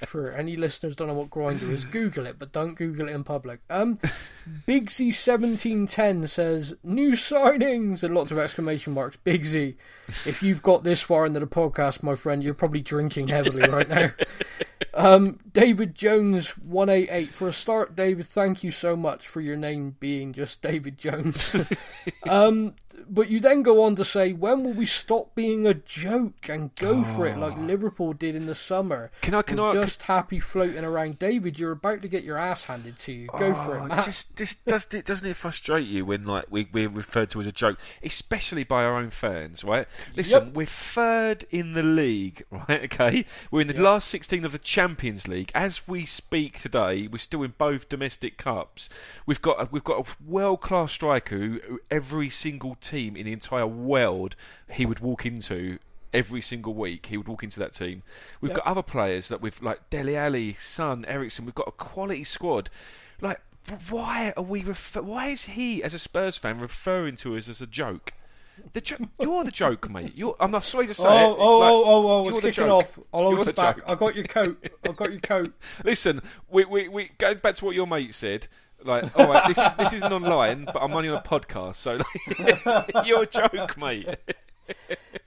For 0.06 0.32
any 0.32 0.56
listeners 0.56 0.94
don't 0.96 1.08
know 1.08 1.14
what 1.14 1.30
Grindr 1.30 1.70
is, 1.70 1.84
Google 1.86 2.26
it, 2.26 2.38
but 2.38 2.52
don't 2.52 2.74
Google 2.74 3.08
it 3.08 3.14
in 3.14 3.24
public. 3.24 3.60
Um, 3.70 3.98
Bigsy 4.66 5.14
seventeen 5.14 5.86
ten 5.86 6.26
says 6.26 6.74
new 6.82 7.12
signings 7.12 8.02
and 8.02 8.14
lots 8.14 8.30
of 8.30 8.38
exclamation 8.38 8.92
marks. 8.92 9.16
Bigsy, 9.24 9.76
if 10.26 10.42
you've 10.42 10.62
got 10.62 10.84
this 10.84 11.00
far 11.00 11.24
into 11.24 11.40
the 11.40 11.46
podcast, 11.46 12.02
my 12.02 12.14
friend, 12.14 12.42
you're 12.42 12.52
probably 12.52 12.82
drinking 12.82 13.28
heavily 13.28 13.62
right 13.70 13.88
now. 13.88 14.10
Um, 14.94 15.38
David 15.52 15.94
Jones 15.94 16.50
one 16.58 16.88
eight 16.88 17.08
eight 17.10 17.30
for 17.30 17.48
a 17.48 17.52
start. 17.52 17.96
David, 17.96 18.26
thank 18.26 18.62
you 18.62 18.70
so 18.70 18.94
much 18.96 19.26
for 19.26 19.40
your 19.40 19.56
name 19.56 19.96
being 20.00 20.32
just 20.32 20.60
David 20.60 20.98
Jones. 20.98 21.56
um, 22.28 22.74
but 23.08 23.28
you 23.28 23.40
then 23.40 23.62
go 23.62 23.82
on 23.84 23.96
to 23.96 24.04
say, 24.04 24.32
when 24.32 24.64
will 24.64 24.72
we 24.72 24.86
stop 24.86 25.34
being 25.34 25.66
a 25.66 25.74
joke 25.74 26.48
and 26.48 26.74
go 26.76 27.02
for 27.04 27.26
it 27.26 27.36
like 27.38 27.56
oh. 27.56 27.60
Liverpool 27.60 28.12
did 28.12 28.34
in 28.34 28.46
the 28.46 28.54
summer? 28.54 29.10
Can 29.20 29.34
I- 29.34 29.42
can 29.42 29.58
I- 29.58 29.72
just 29.72 30.04
happy 30.04 30.40
floating 30.40 30.84
around? 30.84 31.18
David, 31.18 31.58
you're 31.58 31.72
about 31.72 32.02
to 32.02 32.08
get 32.08 32.24
your 32.24 32.38
ass 32.38 32.64
handed 32.64 32.96
to 33.00 33.12
you. 33.12 33.26
Go 33.38 33.54
for 33.54 33.78
Oh, 33.78 33.84
it, 33.84 33.88
Matt. 33.88 34.04
Just, 34.04 34.36
just 34.36 34.64
does 34.64 34.86
it, 34.92 35.04
doesn't 35.04 35.28
it 35.28 35.36
frustrate 35.36 35.86
you 35.86 36.04
when 36.04 36.24
like 36.24 36.46
we, 36.50 36.68
we're 36.72 36.88
referred 36.88 37.30
to 37.30 37.40
as 37.40 37.46
a 37.46 37.52
joke, 37.52 37.78
especially 38.02 38.64
by 38.64 38.84
our 38.84 38.96
own 38.96 39.10
fans, 39.10 39.64
right? 39.64 39.86
Listen, 40.16 40.46
Yep. 40.46 40.54
we're 40.54 40.66
third 40.66 41.46
in 41.50 41.72
the 41.74 41.82
league, 41.82 42.44
right? 42.50 42.84
Okay, 42.84 43.24
we're 43.50 43.62
in 43.62 43.68
the 43.68 43.80
last 43.80 44.08
sixteen 44.08 44.44
of 44.44 44.52
the 44.52 44.58
Champions 44.58 45.26
League 45.28 45.50
as 45.54 45.86
we 45.88 46.04
speak 46.06 46.60
today. 46.60 47.08
We're 47.08 47.18
still 47.18 47.42
in 47.42 47.54
both 47.58 47.88
domestic 47.88 48.36
cups. 48.38 48.88
We've 49.26 49.42
got 49.42 49.60
a, 49.62 49.68
we've 49.70 49.84
got 49.84 50.06
a 50.08 50.12
world 50.30 50.60
class 50.60 50.92
striker 50.92 51.36
who, 51.38 51.60
who 51.66 51.80
every 51.90 52.28
single 52.30 52.74
team 52.82 53.16
in 53.16 53.24
the 53.26 53.32
entire 53.32 53.66
world 53.66 54.36
he 54.70 54.84
would 54.86 54.98
walk 55.00 55.24
into 55.24 55.78
every 56.12 56.42
single 56.42 56.74
week 56.74 57.06
he 57.06 57.16
would 57.16 57.28
walk 57.28 57.42
into 57.42 57.58
that 57.58 57.72
team. 57.74 58.02
We've 58.40 58.50
Yep. 58.50 58.58
got 58.58 58.66
other 58.66 58.82
players 58.82 59.28
that 59.28 59.40
we've 59.40 59.60
like 59.62 59.88
Dele 59.90 60.16
Alli, 60.16 60.54
Son, 60.60 61.04
Eriksen. 61.06 61.44
We've 61.46 61.54
got 61.54 61.68
a 61.68 61.72
quality 61.72 62.24
squad. 62.24 62.68
Like, 63.20 63.40
why 63.88 64.32
are 64.36 64.42
we? 64.42 64.62
Refer- 64.62 65.02
why 65.02 65.28
is 65.28 65.44
he, 65.44 65.82
as 65.82 65.94
a 65.94 65.98
Spurs 65.98 66.36
fan, 66.36 66.58
referring 66.60 67.16
to 67.18 67.36
us 67.36 67.48
as 67.48 67.60
a 67.62 67.66
joke? 67.66 68.12
The 68.74 68.80
jo- 68.82 68.96
you're 69.18 69.44
the 69.44 69.50
joke, 69.50 69.88
mate. 69.88 70.12
You're, 70.14 70.36
I'm 70.38 70.50
not 70.50 70.64
sorry 70.64 70.86
to 70.86 70.92
say 70.94 71.06
Oh, 71.08 71.32
it. 71.32 71.36
oh, 71.38 71.58
like, 71.58 71.70
oh, 71.70 71.84
oh, 71.84 72.08
oh, 72.08 72.22
you're 72.24 72.32
it's 72.46 72.56
kicking 72.58 72.70
off. 72.70 72.98
I'll 73.14 73.22
hold 73.34 73.48
it 73.48 73.56
back. 73.56 73.76
joke. 73.78 73.84
I 73.88 73.94
got 73.94 74.14
your 74.14 74.24
coat. 74.26 74.68
I 74.86 74.92
got 74.92 75.10
your 75.10 75.20
coat. 75.20 75.54
Listen, 75.84 76.20
we, 76.50 76.64
we, 76.66 76.88
we 76.88 77.10
going 77.18 77.38
back 77.38 77.54
to 77.56 77.64
what 77.64 77.74
your 77.74 77.86
mate 77.86 78.14
said. 78.14 78.48
Like, 78.84 79.18
all 79.18 79.28
right, 79.28 79.48
this 79.48 79.58
is 79.58 79.74
this 79.74 79.92
isn't 79.92 80.12
online, 80.12 80.64
but 80.64 80.76
I'm 80.76 80.92
only 80.92 81.08
on 81.08 81.16
a 81.16 81.22
podcast, 81.22 81.76
so 81.76 81.98
like, 82.64 82.90
you're 83.06 83.22
a 83.22 83.26
joke, 83.26 83.76
mate. 83.76 84.08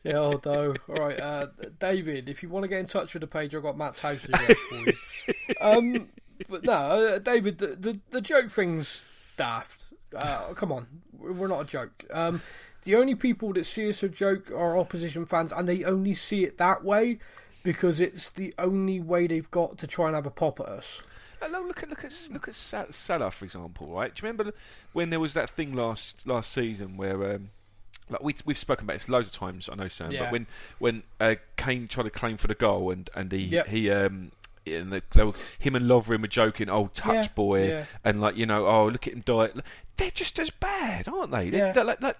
Yeah, 0.03 0.17
although, 0.17 0.75
all 0.87 0.95
right, 0.95 1.19
uh, 1.19 1.47
David, 1.79 2.29
if 2.29 2.43
you 2.43 2.49
want 2.49 2.63
to 2.63 2.67
get 2.67 2.79
in 2.79 2.85
touch 2.85 3.13
with 3.13 3.21
the 3.21 3.27
page, 3.27 3.55
I've 3.55 3.63
got 3.63 3.75
Matt's 3.75 4.01
house 4.01 4.23
address 4.23 4.57
for 4.69 4.75
you. 4.75 4.93
Um, 5.61 6.09
but 6.47 6.63
no, 6.63 6.73
uh, 6.73 7.19
David, 7.19 7.57
the, 7.57 7.67
the 7.67 7.99
the 8.11 8.21
joke 8.21 8.51
thing's 8.51 9.03
daft. 9.35 9.93
Uh, 10.15 10.53
come 10.53 10.71
on, 10.71 10.87
we're 11.17 11.47
not 11.47 11.61
a 11.61 11.65
joke. 11.65 12.03
Um, 12.11 12.41
the 12.83 12.95
only 12.95 13.15
people 13.15 13.51
that 13.53 13.65
see 13.65 13.89
us 13.89 14.03
as 14.03 14.03
a 14.03 14.09
joke 14.09 14.51
are 14.51 14.77
opposition 14.77 15.25
fans, 15.25 15.51
and 15.51 15.67
they 15.67 15.83
only 15.83 16.13
see 16.13 16.43
it 16.43 16.57
that 16.59 16.83
way 16.83 17.17
because 17.63 17.99
it's 17.99 18.29
the 18.31 18.53
only 18.59 18.99
way 18.99 19.25
they've 19.25 19.49
got 19.49 19.77
to 19.79 19.87
try 19.87 20.07
and 20.07 20.15
have 20.15 20.27
a 20.27 20.31
pop 20.31 20.59
at 20.59 20.67
us. 20.67 21.01
Look, 21.41 21.51
look 21.67 21.83
at 21.83 21.89
look 21.89 22.03
at 22.05 22.29
look 22.31 22.47
at 22.47 22.55
Salah 22.55 23.31
for 23.31 23.45
example, 23.45 23.87
right? 23.87 24.13
Do 24.13 24.19
you 24.25 24.29
remember 24.31 24.53
when 24.93 25.09
there 25.09 25.19
was 25.19 25.33
that 25.33 25.49
thing 25.49 25.73
last 25.73 26.25
last 26.27 26.51
season 26.51 26.97
where 26.97 27.35
um, 27.35 27.49
like 28.09 28.23
we 28.23 28.35
we've 28.45 28.57
spoken 28.57 28.85
about 28.85 28.93
this 28.93 29.09
loads 29.09 29.27
of 29.29 29.33
times, 29.35 29.69
I 29.71 29.75
know 29.75 29.87
Sam, 29.87 30.11
Yeah. 30.11 30.23
but 30.25 30.31
when 30.31 30.47
when 30.79 31.03
uh, 31.19 31.35
Kane 31.57 31.87
tried 31.87 32.03
to 32.03 32.09
claim 32.09 32.37
for 32.37 32.47
the 32.47 32.55
goal 32.55 32.91
and 32.91 33.09
and 33.15 33.31
he 33.31 33.39
Yep. 33.45 33.67
he 33.67 33.89
um 33.91 34.31
and 34.67 34.91
the, 34.91 35.03
they 35.11 35.23
were, 35.23 35.33
him 35.59 35.75
and 35.75 35.85
Lovren 35.85 36.21
were 36.21 36.27
joking, 36.27 36.69
oh 36.71 36.87
touch 36.93 37.13
Yeah, 37.27 37.33
boy, 37.35 37.67
yeah. 37.67 37.85
and 38.03 38.19
like 38.19 38.35
you 38.35 38.45
know, 38.47 38.65
oh 38.65 38.87
look 38.87 39.05
at 39.07 39.13
him 39.13 39.21
die. 39.25 39.49
They're 39.97 40.11
just 40.11 40.39
as 40.39 40.49
bad, 40.49 41.07
aren't 41.07 41.31
they? 41.31 41.49
They're, 41.51 41.67
Yeah. 41.67 41.71
they're 41.71 41.83
like, 41.83 42.01
like 42.01 42.17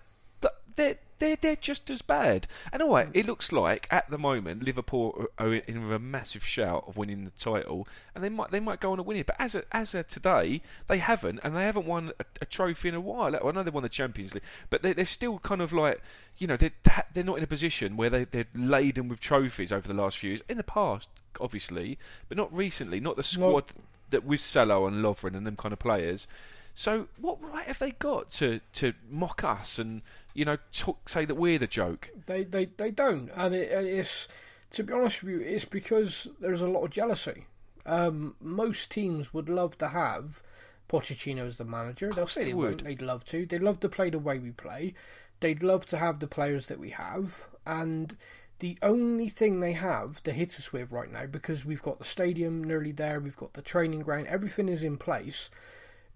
they're 0.76 0.98
they're 1.20 1.38
they're 1.38 1.56
just 1.56 1.90
as 1.90 2.02
bad. 2.02 2.48
And 2.72 2.82
all 2.82 2.94
right, 2.94 3.08
hmm. 3.08 3.18
it 3.18 3.26
looks 3.26 3.52
like 3.52 3.88
at 3.90 4.10
the 4.10 4.18
moment 4.18 4.64
Liverpool 4.64 5.28
are 5.38 5.54
in 5.54 5.92
a 5.92 6.00
massive 6.00 6.46
shout 6.46 6.86
of 6.88 6.98
winning 6.98 7.24
the 7.24 7.32
title, 7.32 7.88
and 8.14 8.24
they 8.24 8.30
might 8.30 8.52
they 8.52 8.60
might 8.60 8.80
go 8.80 8.92
on 8.92 8.98
to 8.98 9.04
win 9.04 9.18
it. 9.18 9.28
But 9.28 9.38
as 9.40 9.56
of, 9.56 9.66
as 9.72 9.94
of 9.94 10.08
today, 10.08 10.62
they 10.88 10.98
haven't, 10.98 11.40
and 11.44 11.56
they 11.56 11.64
haven't 11.64 11.86
won 11.86 12.12
a, 12.20 12.26
a 12.42 12.46
trophy 12.46 12.90
in 12.90 12.96
a 12.96 13.00
while. 13.00 13.36
I 13.36 13.52
know 13.52 13.64
they 13.64 13.72
won 13.72 13.84
the 13.84 13.90
Champions 13.90 14.34
League, 14.34 14.44
but 14.70 14.82
they, 14.82 14.94
they're 14.94 15.06
still 15.06 15.40
kind 15.40 15.62
of 15.62 15.72
like 15.72 16.02
you 16.38 16.48
know 16.48 16.58
they're 16.58 16.74
they're 17.14 17.24
not 17.24 17.38
in 17.38 17.44
a 17.44 17.48
position 17.48 17.98
where 17.98 18.10
they 18.10 18.26
they're 18.26 18.48
laden 18.54 19.08
with 19.08 19.20
trophies 19.20 19.72
over 19.72 19.88
the 19.88 19.94
last 19.94 20.18
few 20.18 20.32
years. 20.32 20.42
In 20.50 20.58
the 20.58 20.64
past, 20.64 21.10
obviously, 21.40 21.98
but 22.28 22.38
not 22.38 22.56
recently. 22.56 23.00
Not 23.00 23.16
the 23.16 23.24
squad 23.24 23.66
that 24.10 24.24
with 24.24 24.40
Salah 24.40 24.86
and 24.86 25.04
Lovren 25.04 25.36
and 25.36 25.48
them 25.48 25.56
kind 25.56 25.74
of 25.74 25.80
players. 25.80 26.28
So 26.76 27.08
what 27.18 27.42
right 27.42 27.68
have 27.68 27.80
they 27.80 27.92
got 27.92 28.30
to, 28.32 28.60
to 28.74 28.94
mock 29.10 29.44
us 29.44 29.80
and 29.80 30.02
you 30.36 30.46
know 30.46 30.58
talk, 30.72 31.10
say 31.10 31.26
that 31.26 31.36
we're 31.36 31.58
the 31.58 31.66
joke? 31.66 32.12
They 32.28 32.44
they, 32.44 32.66
they 32.66 32.92
don't, 32.92 33.32
and 33.36 33.56
it, 33.56 33.72
it's 33.72 34.28
to 34.72 34.84
be 34.84 34.94
honest 34.94 35.24
with 35.24 35.32
you, 35.32 35.40
it's 35.40 35.66
because 35.66 36.28
there's 36.40 36.62
a 36.62 36.68
lot 36.68 36.84
of 36.84 36.92
jealousy. 36.92 37.48
Um, 37.88 38.36
most 38.40 38.92
teams 38.92 39.34
would 39.34 39.50
love 39.50 39.78
to 39.80 39.90
have 39.90 40.44
Pochettino 40.90 41.48
as 41.48 41.58
the 41.58 41.66
manager. 41.66 42.12
They'll 42.12 42.28
say 42.28 42.44
they, 42.44 42.50
they 42.50 42.56
would. 42.56 42.80
They'd 42.82 43.02
love 43.02 43.26
to. 43.26 43.46
They'd 43.46 43.64
love 43.64 43.80
to 43.80 43.90
play 43.90 44.10
the 44.12 44.20
way 44.20 44.38
we 44.38 44.52
play. 44.52 44.94
They'd 45.40 45.64
love 45.64 45.86
to 45.88 45.98
have 45.98 46.20
the 46.20 46.28
players 46.28 46.68
that 46.68 46.80
we 46.80 46.92
have, 46.92 47.48
and 47.66 48.18
the 48.60 48.78
only 48.82 49.30
thing 49.30 49.60
they 49.60 49.74
have 49.74 50.24
to 50.24 50.32
hit 50.32 50.60
us 50.60 50.72
with 50.72 50.92
right 50.92 51.12
now, 51.12 51.26
because 51.26 51.66
we've 51.66 51.82
got 51.82 52.00
the 52.00 52.06
stadium 52.06 52.64
nearly 52.64 52.92
there, 52.92 53.20
we've 53.20 53.36
got 53.36 53.54
the 53.54 53.62
training 53.62 54.02
ground, 54.02 54.28
everything 54.28 54.70
is 54.70 54.84
in 54.84 54.98
place 54.98 55.50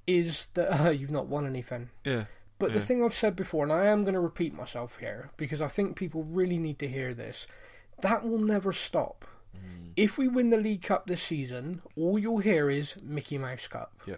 is 0.08 0.48
that 0.54 0.86
uh, 0.86 0.90
you've 0.90 1.12
not 1.12 1.28
won 1.28 1.46
anything. 1.46 1.90
Yeah. 2.04 2.26
But 2.60 2.72
yeah. 2.72 2.78
the 2.78 2.86
thing 2.86 3.04
I've 3.04 3.14
said 3.14 3.36
before, 3.36 3.64
and 3.64 3.72
I 3.72 3.86
am 3.86 4.04
going 4.04 4.14
to 4.14 4.20
repeat 4.20 4.54
myself 4.54 4.98
here 4.98 5.32
because 5.38 5.62
I 5.62 5.70
think 5.70 5.96
people 5.96 6.24
really 6.24 6.58
need 6.58 6.78
to 6.80 6.88
hear 6.88 7.14
this, 7.14 7.48
that 8.02 8.28
will 8.28 8.38
never 8.38 8.74
stop. 8.74 9.26
Mm. 9.56 9.94
If 9.96 10.18
we 10.18 10.28
win 10.28 10.50
the 10.50 10.58
League 10.58 10.84
Cup 10.84 11.08
this 11.08 11.24
season, 11.24 11.82
all 11.96 12.20
you'll 12.20 12.40
hear 12.40 12.70
is 12.70 12.98
Mickey 13.02 13.38
Mouse 13.38 13.68
Cup. 13.68 13.94
Yeah. 14.06 14.18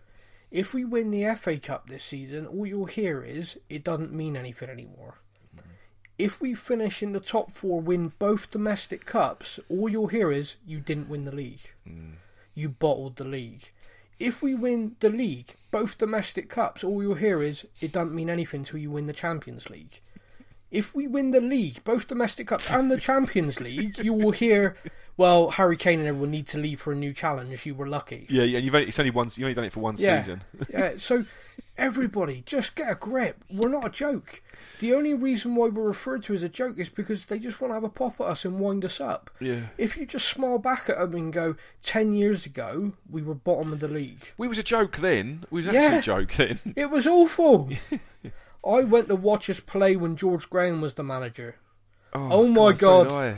If 0.49 0.73
we 0.73 0.83
win 0.83 1.11
the 1.11 1.33
FA 1.35 1.57
Cup 1.57 1.87
this 1.87 2.03
season, 2.03 2.47
all 2.47 2.65
you'll 2.65 2.85
hear 2.85 3.23
is 3.23 3.59
it 3.69 3.83
doesn't 3.83 4.11
mean 4.11 4.35
anything 4.35 4.69
anymore. 4.69 5.19
Mm. 5.55 5.61
If 6.17 6.41
we 6.41 6.55
finish 6.55 7.03
in 7.03 7.13
the 7.13 7.19
top 7.19 7.51
four, 7.51 7.79
win 7.79 8.13
both 8.17 8.49
domestic 8.49 9.05
cups, 9.05 9.59
all 9.69 9.87
you'll 9.87 10.07
hear 10.07 10.31
is 10.31 10.57
you 10.65 10.79
didn't 10.79 11.09
win 11.09 11.25
the 11.25 11.35
league. 11.35 11.71
Mm. 11.87 12.13
You 12.55 12.69
bottled 12.69 13.17
the 13.17 13.23
league 13.23 13.71
if 14.21 14.41
we 14.41 14.53
win 14.53 14.95
the 14.99 15.09
league, 15.09 15.55
both 15.71 15.97
domestic 15.97 16.49
cups, 16.49 16.83
all 16.83 17.01
you'll 17.01 17.15
hear 17.15 17.41
is 17.41 17.65
it 17.81 17.91
doesn't 17.91 18.15
mean 18.15 18.29
anything 18.29 18.61
until 18.61 18.79
you 18.79 18.91
win 18.91 19.07
the 19.07 19.13
Champions 19.13 19.69
League. 19.69 20.01
If 20.69 20.95
we 20.95 21.07
win 21.07 21.31
the 21.31 21.41
league, 21.41 21.83
both 21.83 22.07
domestic 22.07 22.47
cups 22.47 22.69
and 22.69 22.89
the 22.89 22.99
Champions 22.99 23.59
League, 23.59 23.97
you 23.97 24.13
will 24.13 24.31
hear, 24.31 24.77
well, 25.17 25.51
Harry 25.51 25.75
Kane 25.75 25.99
and 25.99 26.07
everyone 26.07 26.31
need 26.31 26.47
to 26.47 26.57
leave 26.57 26.79
for 26.79 26.93
a 26.93 26.95
new 26.95 27.13
challenge. 27.13 27.65
You 27.65 27.75
were 27.75 27.87
lucky. 27.87 28.25
Yeah, 28.29 28.43
yeah. 28.43 28.59
You've 28.59 28.75
only, 28.75 28.87
it's 28.87 28.99
only 28.99 29.11
once. 29.11 29.37
You 29.37 29.45
only 29.45 29.55
done 29.55 29.65
it 29.65 29.73
for 29.73 29.81
one 29.81 29.95
yeah, 29.97 30.21
season. 30.21 30.43
yeah. 30.69 30.93
So 30.97 31.25
everybody, 31.81 32.43
just 32.45 32.75
get 32.75 32.91
a 32.91 32.95
grip. 32.95 33.43
We're 33.49 33.67
not 33.67 33.87
a 33.87 33.89
joke. 33.89 34.43
The 34.79 34.93
only 34.93 35.15
reason 35.15 35.55
why 35.55 35.67
we're 35.67 35.87
referred 35.87 36.21
to 36.23 36.33
as 36.33 36.43
a 36.43 36.49
joke 36.49 36.77
is 36.77 36.89
because 36.89 37.25
they 37.25 37.39
just 37.39 37.59
want 37.59 37.71
to 37.71 37.73
have 37.75 37.83
a 37.83 37.89
pop 37.89 38.21
at 38.21 38.27
us 38.27 38.45
and 38.45 38.59
wind 38.59 38.85
us 38.85 39.01
up. 39.01 39.31
Yeah. 39.39 39.61
If 39.77 39.97
you 39.97 40.05
just 40.05 40.27
smile 40.27 40.59
back 40.59 40.87
at 40.87 40.99
them 40.99 41.15
and 41.15 41.33
go, 41.33 41.55
10 41.81 42.13
years 42.13 42.45
ago, 42.45 42.93
we 43.09 43.23
were 43.23 43.33
bottom 43.33 43.73
of 43.73 43.79
the 43.79 43.87
league. 43.87 44.31
We 44.37 44.47
was 44.47 44.59
a 44.59 44.63
joke 44.63 44.97
then. 44.97 45.45
We 45.49 45.61
was 45.61 45.67
actually 45.67 45.81
yeah. 45.81 45.97
a 45.97 46.01
joke 46.01 46.33
then. 46.33 46.59
It 46.75 46.89
was 46.89 47.07
awful. 47.07 47.69
I 48.65 48.81
went 48.81 49.07
to 49.07 49.15
watch 49.15 49.49
us 49.49 49.59
play 49.59 49.95
when 49.95 50.15
George 50.15 50.49
Graham 50.49 50.81
was 50.81 50.93
the 50.93 51.03
manager. 51.03 51.55
Oh, 52.13 52.27
oh 52.31 52.47
my 52.47 52.73
god. 52.73 53.09
So 53.09 53.37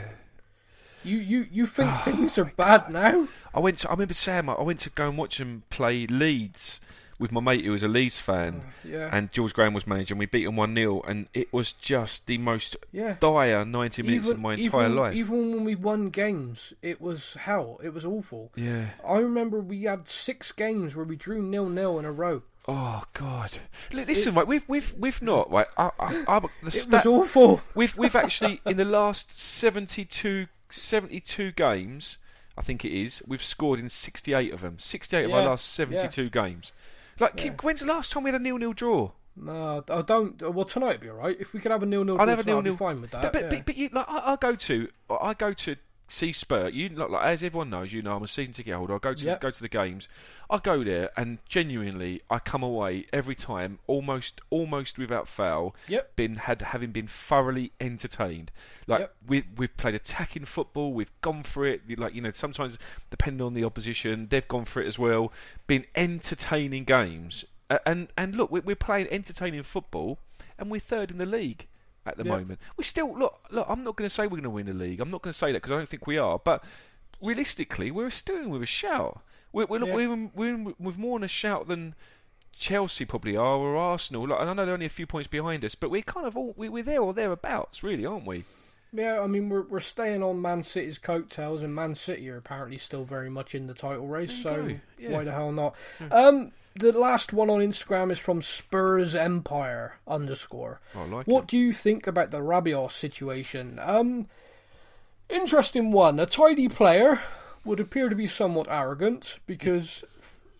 you, 1.06 1.18
you, 1.18 1.48
you 1.50 1.66
think 1.66 1.92
oh, 1.94 2.02
things 2.04 2.38
are 2.38 2.46
bad 2.46 2.92
now? 2.92 3.30
I 3.54 3.60
went 3.62 3.80
to, 3.80 3.90
I 3.90 3.92
remember 3.92 4.14
Sam, 4.14 4.50
I 4.50 4.62
went 4.62 4.80
to 4.82 4.90
go 4.90 5.08
and 5.08 5.18
watch 5.18 5.40
him 5.40 5.64
play 5.70 6.08
Leeds 6.08 6.82
with 7.24 7.32
my 7.32 7.40
mate 7.40 7.64
who 7.64 7.72
was 7.72 7.84
a 7.84 7.88
Leeds 7.88 8.20
fan, 8.20 8.56
uh, 8.56 8.70
yeah. 8.84 9.10
and 9.10 9.32
George 9.32 9.54
Graham 9.54 9.74
was 9.74 9.88
manager, 9.88 10.14
and 10.14 10.20
we 10.20 10.26
beat 10.26 10.44
them 10.44 10.58
1 10.58 10.76
0, 10.76 11.02
and 11.08 11.30
it 11.34 11.54
was 11.54 11.72
just 11.72 12.28
the 12.28 12.38
most 12.38 12.76
yeah. 12.92 13.16
dire 13.22 13.64
90 13.64 14.04
minutes 14.04 14.26
even, 14.26 14.36
of 14.36 14.42
my 14.42 14.56
entire 14.56 14.88
even, 14.88 14.96
life. 14.98 15.16
Even 15.16 15.54
when 15.54 15.64
we 15.64 15.74
won 15.74 16.10
games, 16.10 16.74
it 16.82 17.00
was 17.00 17.36
hell. 17.40 17.80
It 17.82 17.94
was 17.94 18.06
awful. 18.06 18.52
Yeah. 18.58 18.88
I 19.08 19.20
remember 19.20 19.62
we 19.62 19.84
had 19.84 20.10
six 20.10 20.52
games 20.52 20.98
where 20.98 21.06
we 21.06 21.16
drew 21.16 21.42
nil 21.42 21.70
nil 21.70 21.98
in 21.98 22.04
a 22.04 22.12
row. 22.12 22.42
Oh 22.68 23.04
God! 23.14 23.52
Listen, 23.94 24.34
it, 24.34 24.36
right, 24.36 24.48
we've 24.48 24.68
we've 24.68 24.94
we've 24.98 25.22
not 25.22 25.50
right. 25.50 25.68
I, 25.78 25.92
I, 25.98 26.24
I, 26.28 26.40
the 26.40 26.68
it 26.68 26.72
stat, 26.72 27.06
was 27.06 27.06
awful. 27.06 27.62
We've 27.76 27.98
we've 27.98 28.16
actually 28.16 28.60
in 28.66 28.78
the 28.78 28.86
last 28.86 29.38
72, 29.38 30.48
72 30.70 31.52
games, 31.54 32.18
I 32.58 32.62
think 32.62 32.86
it 32.86 32.92
is, 32.92 33.24
we've 33.26 33.44
scored 33.44 33.80
in 33.80 33.90
sixty 33.90 34.34
eight 34.34 34.54
of 34.54 34.62
them. 34.62 34.78
Sixty 34.78 35.18
eight 35.18 35.28
yeah, 35.28 35.36
of 35.36 35.42
our 35.42 35.50
last 35.50 35.70
seventy 35.74 36.08
two 36.08 36.24
yeah. 36.24 36.30
games. 36.30 36.72
Like, 37.20 37.44
yeah. 37.44 37.52
when's 37.62 37.82
the 37.82 37.86
last 37.86 38.12
time 38.12 38.24
we 38.24 38.32
had 38.32 38.40
a 38.40 38.44
nil-nil 38.44 38.74
draw? 38.74 39.12
No, 39.36 39.84
I 39.90 40.02
don't. 40.02 40.42
Well, 40.42 40.66
tonight 40.66 40.94
would 40.94 41.02
be 41.02 41.10
all 41.10 41.18
right. 41.18 41.36
If 41.40 41.54
we 41.54 41.60
could 41.60 41.72
have 41.72 41.84
a 41.84 41.86
nil-nil 41.86 42.18
draw, 42.18 42.24
I'd 42.24 42.30
have 42.30 42.40
a 42.40 42.44
nil-nil. 42.44 42.76
Fine 42.78 43.02
with 43.02 43.12
that. 43.12 43.22
But, 43.24 43.34
but, 43.34 43.42
yeah. 43.44 43.50
but, 43.50 43.66
but 43.66 43.78
you, 43.78 43.90
like, 43.92 44.06
I, 44.08 44.34
I, 44.34 44.36
go 44.36 44.56
to, 44.56 44.88
I 45.10 45.34
go 45.34 45.54
to 45.54 45.76
see 46.08 46.34
Spur. 46.34 46.70
You 46.70 46.90
look 46.90 47.10
like, 47.10 47.26
as 47.26 47.44
everyone 47.44 47.70
knows, 47.70 47.94
you 47.94 48.02
know, 48.02 48.16
I'm 48.16 48.24
a 48.24 48.28
season 48.28 48.54
ticket 48.54 48.74
holder. 48.74 48.96
I 48.96 48.98
go 49.00 49.14
to 49.14 49.26
yep. 49.26 49.42
go 49.42 49.50
to 49.50 49.62
the 49.62 49.70
games. 49.70 50.08
I 50.50 50.60
go 50.60 50.84
there, 50.84 51.10
and 51.18 51.40
genuinely, 51.48 52.22
I 52.30 52.40
come 52.40 52.64
away 52.64 53.06
every 53.12 53.36
time 53.36 53.80
almost, 53.88 54.42
almost 54.50 54.98
without 54.98 55.28
fail. 55.28 55.76
Yep. 55.88 56.16
Been 56.16 56.36
had 56.36 56.62
having 56.62 56.92
been 56.92 57.08
thoroughly 57.08 57.72
entertained. 57.80 58.52
Like 58.88 59.00
yep. 59.02 59.16
we 59.28 59.44
we've 59.58 59.76
played 59.78 59.96
attacking 59.96 60.46
football. 60.46 60.94
We've 60.94 61.12
gone 61.22 61.44
for 61.44 61.66
it. 61.66 61.82
Like 61.98 62.16
you 62.16 62.22
know, 62.22 62.32
sometimes 62.32 62.78
depending 63.10 63.46
on 63.46 63.54
the 63.54 63.64
opposition, 63.64 64.28
they've 64.30 64.48
gone 64.48 64.66
for 64.66 64.82
it 64.82 64.88
as 64.88 65.00
well. 65.00 65.32
Been 65.68 65.86
entertaining 65.96 66.84
games 66.84 67.46
and 67.86 68.10
and 68.18 68.36
look, 68.36 68.52
we're 68.52 68.76
playing 68.76 69.08
entertaining 69.10 69.64
football, 69.64 70.20
and 70.58 70.70
we're 70.70 70.80
third 70.80 71.12
in 71.12 71.18
the 71.18 71.26
league 71.26 71.68
at 72.06 72.18
the 72.18 72.24
yeah. 72.24 72.32
moment. 72.32 72.60
We 72.78 72.84
still 72.84 73.18
look. 73.18 73.40
Look, 73.52 73.66
I'm 73.70 73.84
not 73.84 73.96
going 73.96 74.10
to 74.10 74.14
say 74.14 74.24
we're 74.24 74.32
going 74.32 74.44
to 74.44 74.50
win 74.50 74.66
the 74.66 74.74
league. 74.74 75.00
I'm 75.00 75.12
not 75.12 75.22
going 75.22 75.34
to 75.34 75.38
say 75.38 75.52
that 75.52 75.62
because 75.62 75.72
I 75.72 75.78
don't 75.78 75.90
think 75.90 76.08
we 76.08 76.18
are. 76.18 76.40
But 76.40 76.64
realistically, 77.22 77.92
we're 77.92 78.10
still 78.10 78.50
with 78.50 78.64
a 78.64 78.68
shout. 78.68 79.22
We're 79.52 79.66
we're, 79.66 79.86
yeah. 79.86 79.94
we're, 79.94 80.30
we're, 80.34 80.74
with 80.80 80.98
more 80.98 81.18
in 81.18 81.24
a 81.24 81.28
shout 81.28 81.68
than 81.68 81.96
Chelsea 82.58 83.06
probably 83.06 83.36
are 83.36 83.58
or 83.58 83.76
Arsenal. 83.76 84.28
Like, 84.28 84.42
and 84.42 84.50
I 84.50 84.54
know 84.54 84.66
they're 84.66 84.74
only 84.74 84.86
a 84.86 84.90
few 84.90 85.08
points 85.08 85.28
behind 85.28 85.64
us, 85.64 85.76
but 85.76 85.90
we're 85.90 86.02
kind 86.02 86.26
of 86.26 86.38
all 86.38 86.54
we're 86.58 86.84
there 86.84 87.02
or 87.02 87.14
thereabouts, 87.14 87.84
really, 87.84 88.06
aren't 88.06 88.26
we? 88.26 88.44
Yeah, 88.96 89.22
I 89.22 89.28
mean 89.28 89.50
we're 89.50 89.64
we're 89.64 89.80
staying 89.80 90.22
on 90.22 90.42
Man 90.42 90.62
City's 90.62 91.00
coattails, 91.00 91.64
and 91.64 91.74
Man 91.74 91.96
City 91.96 92.30
are 92.30 92.38
apparently 92.38 92.78
still 92.78 93.04
very 93.04 93.30
much 93.30 93.56
in 93.56 93.66
the 93.66 93.74
title 93.74 94.08
race. 94.08 94.32
So 94.32 94.76
yeah. 95.00 95.10
why 95.10 95.24
the 95.24 95.32
hell 95.32 95.52
not? 95.52 95.76
Yeah. 96.00 96.08
Um, 96.10 96.52
the 96.76 96.92
last 96.92 97.34
one 97.34 97.50
on 97.50 97.60
Instagram 97.60 98.12
is 98.12 98.20
from 98.20 98.42
Spurs 98.42 99.16
Empire 99.16 99.98
underscore. 100.08 100.82
I 100.96 101.06
like 101.06 101.28
what 101.28 101.44
it. 101.44 101.48
do 101.48 101.58
you 101.58 101.74
think 101.74 102.08
about 102.08 102.32
the 102.32 102.42
Rabiot 102.42 102.92
situation? 102.92 103.80
Um, 103.82 104.28
interesting 105.30 105.92
one. 105.92 106.20
A 106.20 106.26
tidy 106.26 106.68
player 106.68 107.22
would 107.64 107.80
appear 107.80 108.10
to 108.10 108.16
be 108.16 108.28
somewhat 108.28 108.68
arrogant 108.70 109.40
because 109.46 110.04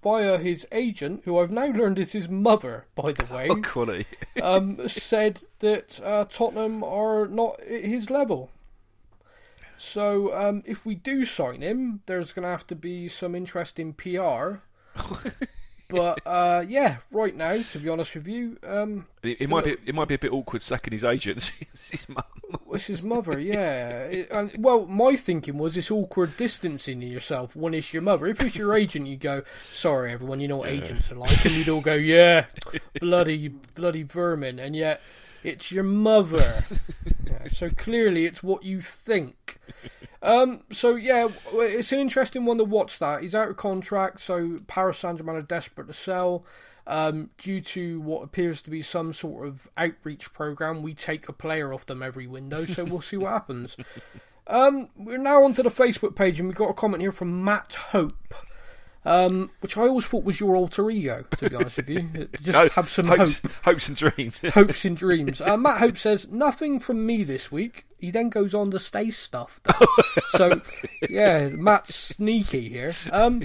via 0.04 0.38
his 0.38 0.68
agent, 0.72 1.22
who 1.26 1.40
I've 1.40 1.52
now 1.52 1.68
learned 1.68 1.98
is 1.98 2.12
his 2.12 2.30
mother, 2.30 2.86
by 2.94 3.14
the 3.14 3.26
way, 3.34 3.50
oh, 4.42 4.44
um, 4.44 4.88
said 4.88 5.44
that 5.60 6.00
uh, 6.04 6.26
Tottenham 6.26 6.84
are 6.84 7.28
not 7.28 7.60
at 7.62 7.86
his 7.86 8.10
level. 8.10 8.52
So 9.78 10.36
um, 10.36 10.64
if 10.66 10.86
we 10.86 10.96
do 10.96 11.26
sign 11.26 11.62
him, 11.62 12.02
there's 12.06 12.34
going 12.34 12.44
to 12.44 12.50
have 12.50 12.68
to 12.68 12.76
be 12.76 13.08
some 13.08 13.34
interesting 13.34 13.94
PR. 13.94 14.60
but 15.94 16.20
uh, 16.26 16.66
yeah, 16.68 16.98
right 17.12 17.36
now, 17.36 17.62
to 17.62 17.80
be 17.80 17.88
honest 17.88 18.16
with 18.16 18.28
you, 18.28 18.58
um, 18.66 19.06
it, 19.22 19.42
it 19.42 19.50
might 19.50 19.64
be 19.64 19.76
it 19.86 19.94
might 19.94 20.08
be 20.08 20.16
a 20.16 20.20
bit 20.20 20.34
awkward 20.34 20.64
sacking 20.64 20.92
his 20.92 21.04
agent. 21.04 21.54
his 21.60 22.10
mum. 22.10 22.24
It's 22.72 22.88
his 22.88 23.04
mother, 23.04 23.40
yeah. 23.40 24.06
It, 24.06 24.32
and, 24.32 24.52
well, 24.58 24.88
my 24.88 25.16
thinking 25.16 25.60
was 25.60 25.78
it's 25.78 25.92
awkward 25.92 26.36
distancing 26.36 27.04
yourself 27.04 27.56
when 27.56 27.76
it's 27.76 27.94
your 27.94 28.02
mother. 28.02 28.26
If 28.26 28.42
it's 28.42 28.56
your 28.56 28.76
agent, 28.76 29.06
you 29.06 29.18
go, 29.18 29.44
"Sorry, 29.72 30.12
everyone, 30.12 30.42
you 30.42 30.48
know 30.48 30.58
what 30.58 30.74
yeah. 30.74 30.82
agents 30.82 31.12
are 31.12 31.16
like," 31.16 31.46
and 31.46 31.54
you'd 31.54 31.70
all 31.70 31.82
go, 31.82 31.94
"Yeah, 31.94 32.48
bloody 33.00 33.50
bloody 33.50 34.02
vermin," 34.02 34.60
and 34.60 34.76
yet 34.76 35.00
it's 35.44 35.72
your 35.72 35.84
mother. 35.84 36.66
yeah, 37.26 37.48
so 37.50 37.70
clearly, 37.70 38.26
it's 38.26 38.42
what 38.42 38.64
you 38.64 38.82
think. 38.82 39.60
Um, 40.24 40.62
so 40.72 40.96
yeah, 40.96 41.28
it's 41.52 41.92
an 41.92 42.00
interesting 42.00 42.46
one 42.46 42.58
to 42.58 42.64
watch. 42.64 42.98
That 42.98 43.22
he's 43.22 43.36
out 43.36 43.50
of 43.50 43.58
contract, 43.58 44.22
so 44.22 44.62
Paris 44.68 44.98
Saint 44.98 45.18
Germain 45.18 45.36
are 45.36 45.42
desperate 45.42 45.88
to 45.88 45.94
sell. 45.94 46.46
Um, 46.88 47.30
due 47.38 47.62
to 47.62 48.02
what 48.02 48.24
appears 48.24 48.62
to 48.64 48.70
be 48.70 48.82
some 48.82 49.14
sort 49.14 49.48
of 49.48 49.70
outreach 49.78 50.34
program, 50.34 50.82
we 50.82 50.94
take 50.94 51.30
a 51.30 51.34
player 51.34 51.74
off 51.74 51.86
them 51.86 52.02
every 52.02 52.28
window. 52.28 52.66
So 52.66 52.84
we'll 52.86 53.02
see 53.02 53.18
what 53.18 53.32
happens. 53.32 53.78
Um, 54.46 54.90
we're 54.98 55.18
now 55.18 55.44
onto 55.44 55.64
the 55.64 55.72
Facebook 55.72 56.16
page, 56.16 56.40
and 56.40 56.50
we've 56.50 56.58
got 56.58 56.70
a 56.70 56.74
comment 56.74 57.02
here 57.02 57.14
from 57.14 57.46
Matt 57.46 57.76
Hope. 57.76 58.36
Um, 59.06 59.52
which 59.60 59.78
I 59.78 59.82
always 59.82 60.06
thought 60.06 60.24
was 60.24 60.40
your 60.40 60.56
alter 60.56 60.90
ego. 60.90 61.26
To 61.38 61.50
be 61.50 61.56
honest 61.56 61.78
with 61.78 61.90
you, 61.90 62.28
just 62.42 62.48
No, 62.48 62.68
have 62.70 62.90
some 62.90 63.08
hopes, 63.08 63.40
hope, 63.40 63.52
hopes 63.64 63.88
and 63.88 63.98
dreams. 63.98 64.40
hopes 64.54 64.86
and 64.86 64.98
dreams. 64.98 65.42
Uh, 65.42 65.58
Matt 65.58 65.80
Hope 65.80 65.98
says 65.98 66.28
nothing 66.30 66.80
from 66.80 67.06
me 67.06 67.24
this 67.24 67.52
week. 67.52 67.86
He 67.98 68.12
then 68.12 68.30
goes 68.30 68.54
on 68.54 68.72
to 68.72 68.80
stay 68.80 69.10
stuffed. 69.12 69.66
so, 70.30 70.62
yeah, 71.10 71.48
Matt's 71.48 71.96
sneaky 71.96 72.68
here. 72.68 72.94
Um, 73.12 73.44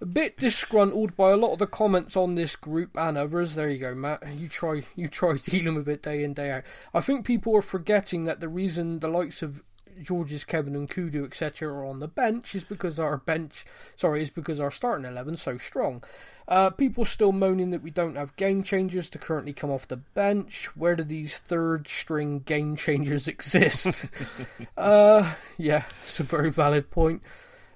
a 0.00 0.06
bit 0.06 0.36
disgruntled 0.36 1.16
by 1.16 1.30
a 1.30 1.36
lot 1.36 1.52
of 1.52 1.58
the 1.60 1.66
comments 1.68 2.16
on 2.16 2.34
this 2.34 2.56
group 2.56 2.90
and 2.96 3.16
others. 3.16 3.54
There 3.54 3.68
you 3.68 3.78
go, 3.78 3.94
Matt. 3.94 4.24
You 4.34 4.48
try, 4.48 4.82
you 4.96 5.06
try 5.06 5.36
dealing 5.36 5.76
with 5.76 5.88
it 5.88 6.02
day 6.02 6.24
in 6.24 6.34
day 6.34 6.50
out. 6.50 6.64
I 6.92 7.00
think 7.00 7.24
people 7.24 7.54
are 7.56 7.62
forgetting 7.62 8.24
that 8.24 8.40
the 8.40 8.48
reason 8.48 8.98
the 8.98 9.08
likes 9.08 9.42
of 9.42 9.62
George's, 10.02 10.44
Kevin 10.44 10.86
Nkoudou, 10.86 11.24
etc., 11.24 11.72
are 11.72 11.84
on 11.84 12.00
the 12.00 12.08
bench 12.08 12.54
is 12.54 12.64
because 12.64 12.98
our 12.98 13.16
bench, 13.16 13.64
sorry, 13.96 14.22
is 14.22 14.30
because 14.30 14.60
our 14.60 14.70
starting 14.70 15.06
eleven 15.06 15.36
so 15.36 15.58
strong. 15.58 16.02
Uh, 16.48 16.68
people 16.68 17.04
still 17.04 17.30
moaning 17.30 17.70
that 17.70 17.82
we 17.82 17.92
don't 17.92 18.16
have 18.16 18.34
game 18.34 18.64
changers 18.64 19.08
to 19.08 19.18
currently 19.18 19.52
come 19.52 19.70
off 19.70 19.86
the 19.86 19.96
bench. 19.96 20.66
Where 20.76 20.96
do 20.96 21.04
these 21.04 21.38
third 21.38 21.86
string 21.86 22.40
game 22.40 22.74
changers 22.76 23.28
exist? 23.28 24.06
uh, 24.76 25.34
yeah, 25.56 25.84
it's 26.02 26.18
a 26.18 26.24
very 26.24 26.50
valid 26.50 26.90
point. 26.90 27.22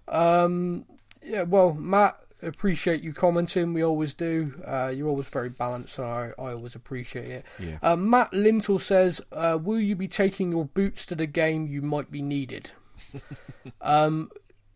Um, 0.08 0.86
yeah, 1.22 1.42
well, 1.42 1.72
Matt, 1.72 2.18
appreciate 2.44 3.02
you 3.02 3.12
commenting. 3.12 3.72
We 3.74 3.82
always 3.82 4.14
do. 4.14 4.62
Uh, 4.66 4.92
you're 4.94 5.08
always 5.08 5.26
very 5.26 5.48
balanced, 5.48 5.98
and 5.98 6.06
I, 6.06 6.32
I 6.38 6.52
always 6.52 6.74
appreciate 6.74 7.30
it. 7.30 7.44
Yeah. 7.58 7.78
Uh, 7.82 7.96
Matt 7.96 8.32
Lintle 8.32 8.78
says, 8.78 9.20
uh, 9.32 9.58
"Will 9.60 9.80
you 9.80 9.96
be 9.96 10.08
taking 10.08 10.52
your 10.52 10.64
boots 10.64 11.06
to 11.06 11.14
the 11.14 11.26
game? 11.26 11.66
You 11.66 11.82
might 11.82 12.10
be 12.10 12.22
needed." 12.22 12.70
um, 13.80 14.30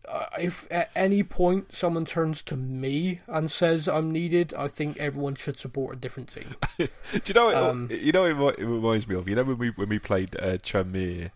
uh, 0.07 0.25
if 0.39 0.67
at 0.71 0.89
any 0.95 1.21
point 1.23 1.73
someone 1.73 2.05
turns 2.05 2.41
to 2.41 2.55
me 2.55 3.21
and 3.27 3.51
says 3.51 3.87
I'm 3.87 4.11
needed, 4.11 4.53
I 4.55 4.67
think 4.67 4.97
everyone 4.97 5.35
should 5.35 5.57
support 5.57 5.97
a 5.97 5.99
different 5.99 6.29
team. 6.29 6.55
Do 6.77 6.87
you 7.25 7.33
know? 7.33 7.45
What, 7.45 7.55
Um, 7.55 7.89
you 7.91 8.11
know 8.11 8.33
what 8.35 8.57
it 8.57 8.65
reminds 8.65 9.07
me 9.07 9.15
of. 9.15 9.27
You 9.27 9.35
know 9.35 9.43
when 9.43 9.57
we 9.57 9.69
when 9.69 9.89
we 9.89 9.99
played 9.99 10.35
uh, 10.39 10.57
Tranmere, 10.57 11.31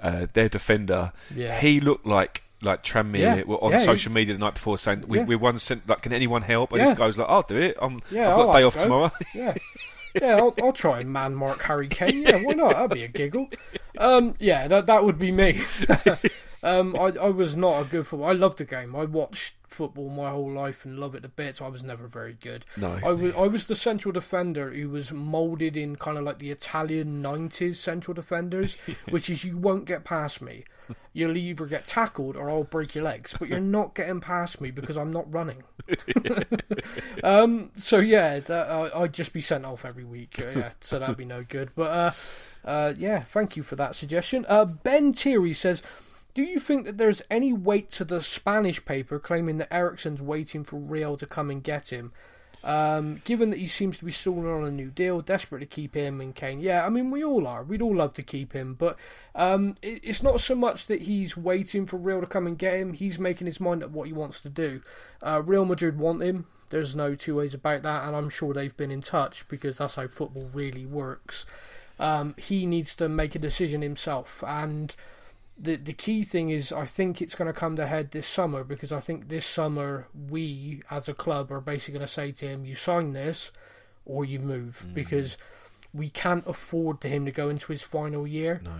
uh, 0.00 0.26
their 0.32 0.48
defender. 0.48 1.12
Yeah. 1.34 1.58
He 1.60 1.80
looked 1.80 2.06
like 2.06 2.42
like 2.62 2.82
Tranmere 2.82 3.18
Yeah, 3.18 3.42
were 3.44 3.62
on 3.62 3.70
yeah, 3.72 3.78
social 3.78 4.12
media 4.12 4.34
the 4.34 4.40
night 4.40 4.54
before 4.54 4.78
saying 4.78 5.04
we 5.06 5.18
Yeah. 5.18 5.24
we 5.24 5.36
won 5.36 5.58
sent 5.58 5.88
like 5.88 6.02
can 6.02 6.12
anyone 6.12 6.42
help? 6.42 6.72
And 6.72 6.80
this 6.80 6.94
guy 6.94 7.06
was 7.06 7.18
like 7.18 7.28
I'll 7.28 7.42
do 7.42 7.56
it. 7.56 7.76
I'm 7.80 8.00
Yeah, 8.10 8.30
I've 8.30 8.36
got 8.36 8.40
I'll 8.48 8.50
a 8.50 8.58
day 8.58 8.62
off 8.64 8.74
go. 8.76 8.82
tomorrow. 8.82 9.12
Yeah. 9.34 9.54
Yeah, 10.22 10.36
I'll, 10.36 10.54
I'll 10.62 10.72
try 10.72 11.00
and 11.00 11.12
man 11.12 11.34
mark 11.34 11.60
Harry 11.62 11.88
Kane. 11.88 12.22
Yeah, 12.22 12.36
why 12.36 12.54
not? 12.54 12.72
That'd 12.72 12.90
be 12.92 13.02
a 13.04 13.08
giggle. 13.08 13.48
Um, 13.98 14.34
yeah, 14.38 14.68
that 14.68 14.84
that 14.88 15.04
would 15.04 15.18
be 15.18 15.32
me. 15.32 15.62
um, 16.66 16.96
I 16.96 17.12
I 17.20 17.28
was 17.28 17.56
not 17.56 17.80
a 17.80 17.84
good 17.84 18.06
football. 18.06 18.28
I 18.28 18.32
loved 18.32 18.58
the 18.58 18.64
game. 18.64 18.96
I 18.96 19.04
watched 19.04 19.54
football 19.68 20.08
my 20.08 20.30
whole 20.30 20.50
life 20.50 20.84
and 20.84 20.98
love 20.98 21.14
it 21.14 21.24
a 21.24 21.28
bit. 21.28 21.56
So 21.56 21.64
I 21.64 21.68
was 21.68 21.82
never 21.82 22.06
very 22.06 22.34
good. 22.34 22.66
No. 22.76 22.98
I 23.04 23.10
was 23.12 23.34
I 23.34 23.46
was 23.46 23.66
the 23.66 23.76
central 23.76 24.12
defender 24.12 24.70
who 24.70 24.88
was 24.88 25.12
molded 25.12 25.76
in 25.76 25.96
kind 25.96 26.18
of 26.18 26.24
like 26.24 26.40
the 26.40 26.50
Italian 26.50 27.22
'90s 27.22 27.76
central 27.76 28.14
defenders, 28.14 28.76
which 29.10 29.30
is 29.30 29.44
you 29.44 29.56
won't 29.56 29.84
get 29.84 30.04
past 30.04 30.42
me. 30.42 30.64
You'll 31.12 31.36
either 31.36 31.66
get 31.66 31.86
tackled 31.86 32.36
or 32.36 32.50
I'll 32.50 32.64
break 32.64 32.94
your 32.94 33.04
legs, 33.04 33.34
but 33.38 33.48
you're 33.48 33.60
not 33.60 33.94
getting 33.94 34.20
past 34.20 34.60
me 34.60 34.70
because 34.70 34.96
I'm 34.96 35.12
not 35.12 35.32
running. 35.32 35.64
um, 37.24 37.70
so 37.76 37.98
yeah, 37.98 38.38
that, 38.38 38.68
uh, 38.68 38.90
I'd 38.94 39.12
just 39.12 39.32
be 39.32 39.40
sent 39.40 39.64
off 39.64 39.84
every 39.84 40.04
week. 40.04 40.38
Uh, 40.38 40.58
yeah, 40.58 40.70
so 40.80 40.98
that'd 40.98 41.16
be 41.16 41.24
no 41.24 41.42
good. 41.42 41.70
But 41.74 41.90
uh, 41.90 42.12
uh, 42.64 42.94
yeah, 42.96 43.22
thank 43.22 43.56
you 43.56 43.62
for 43.62 43.76
that 43.76 43.94
suggestion. 43.94 44.44
Uh, 44.48 44.64
ben 44.64 45.12
Thierry 45.12 45.52
says. 45.54 45.82
Do 46.36 46.42
you 46.42 46.60
think 46.60 46.84
that 46.84 46.98
there's 46.98 47.22
any 47.30 47.54
weight 47.54 47.90
to 47.92 48.04
the 48.04 48.20
Spanish 48.20 48.84
paper 48.84 49.18
claiming 49.18 49.56
that 49.56 49.72
Eriksen's 49.72 50.20
waiting 50.20 50.64
for 50.64 50.76
Real 50.76 51.16
to 51.16 51.24
come 51.24 51.48
and 51.48 51.62
get 51.62 51.88
him? 51.88 52.12
Um, 52.62 53.22
given 53.24 53.48
that 53.48 53.58
he 53.58 53.66
seems 53.66 53.96
to 53.96 54.04
be 54.04 54.10
stalling 54.10 54.46
on 54.46 54.62
a 54.66 54.70
new 54.70 54.90
deal, 54.90 55.22
desperate 55.22 55.60
to 55.60 55.66
keep 55.66 55.94
him 55.94 56.20
and 56.20 56.34
Kane. 56.34 56.60
Yeah, 56.60 56.84
I 56.84 56.90
mean, 56.90 57.10
we 57.10 57.24
all 57.24 57.46
are. 57.46 57.62
We'd 57.62 57.80
all 57.80 57.96
love 57.96 58.12
to 58.14 58.22
keep 58.22 58.52
him, 58.52 58.74
but 58.74 58.98
um, 59.34 59.76
it, 59.80 60.02
it's 60.04 60.22
not 60.22 60.40
so 60.40 60.54
much 60.54 60.88
that 60.88 61.02
he's 61.02 61.38
waiting 61.38 61.86
for 61.86 61.96
Real 61.96 62.20
to 62.20 62.26
come 62.26 62.46
and 62.46 62.58
get 62.58 62.74
him. 62.74 62.92
He's 62.92 63.18
making 63.18 63.46
his 63.46 63.58
mind 63.58 63.82
up 63.82 63.92
what 63.92 64.06
he 64.06 64.12
wants 64.12 64.42
to 64.42 64.50
do. 64.50 64.82
Uh, 65.22 65.40
Real 65.42 65.64
Madrid 65.64 65.98
want 65.98 66.22
him. 66.22 66.48
There's 66.68 66.94
no 66.94 67.14
two 67.14 67.36
ways 67.36 67.54
about 67.54 67.82
that, 67.84 68.06
and 68.06 68.14
I'm 68.14 68.28
sure 68.28 68.52
they've 68.52 68.76
been 68.76 68.90
in 68.90 69.00
touch 69.00 69.48
because 69.48 69.78
that's 69.78 69.94
how 69.94 70.06
football 70.06 70.50
really 70.52 70.84
works. 70.84 71.46
Um, 71.98 72.34
he 72.36 72.66
needs 72.66 72.94
to 72.96 73.08
make 73.08 73.34
a 73.34 73.38
decision 73.38 73.80
himself, 73.80 74.44
and 74.46 74.94
the 75.58 75.76
the 75.76 75.92
key 75.92 76.22
thing 76.22 76.50
is 76.50 76.72
I 76.72 76.86
think 76.86 77.22
it's 77.22 77.34
going 77.34 77.46
to 77.46 77.58
come 77.58 77.76
to 77.76 77.86
head 77.86 78.10
this 78.10 78.26
summer 78.26 78.64
because 78.64 78.92
I 78.92 79.00
think 79.00 79.28
this 79.28 79.46
summer 79.46 80.08
we 80.28 80.82
as 80.90 81.08
a 81.08 81.14
club 81.14 81.50
are 81.50 81.60
basically 81.60 81.94
going 81.94 82.06
to 82.06 82.12
say 82.12 82.32
to 82.32 82.48
him, 82.48 82.64
"You 82.64 82.74
sign 82.74 83.12
this, 83.12 83.52
or 84.04 84.24
you 84.24 84.38
move," 84.38 84.86
because 84.92 85.36
we 85.94 86.10
can't 86.10 86.46
afford 86.46 87.00
to 87.00 87.08
him 87.08 87.24
to 87.24 87.32
go 87.32 87.48
into 87.48 87.72
his 87.72 87.82
final 87.82 88.26
year. 88.26 88.60
No. 88.62 88.70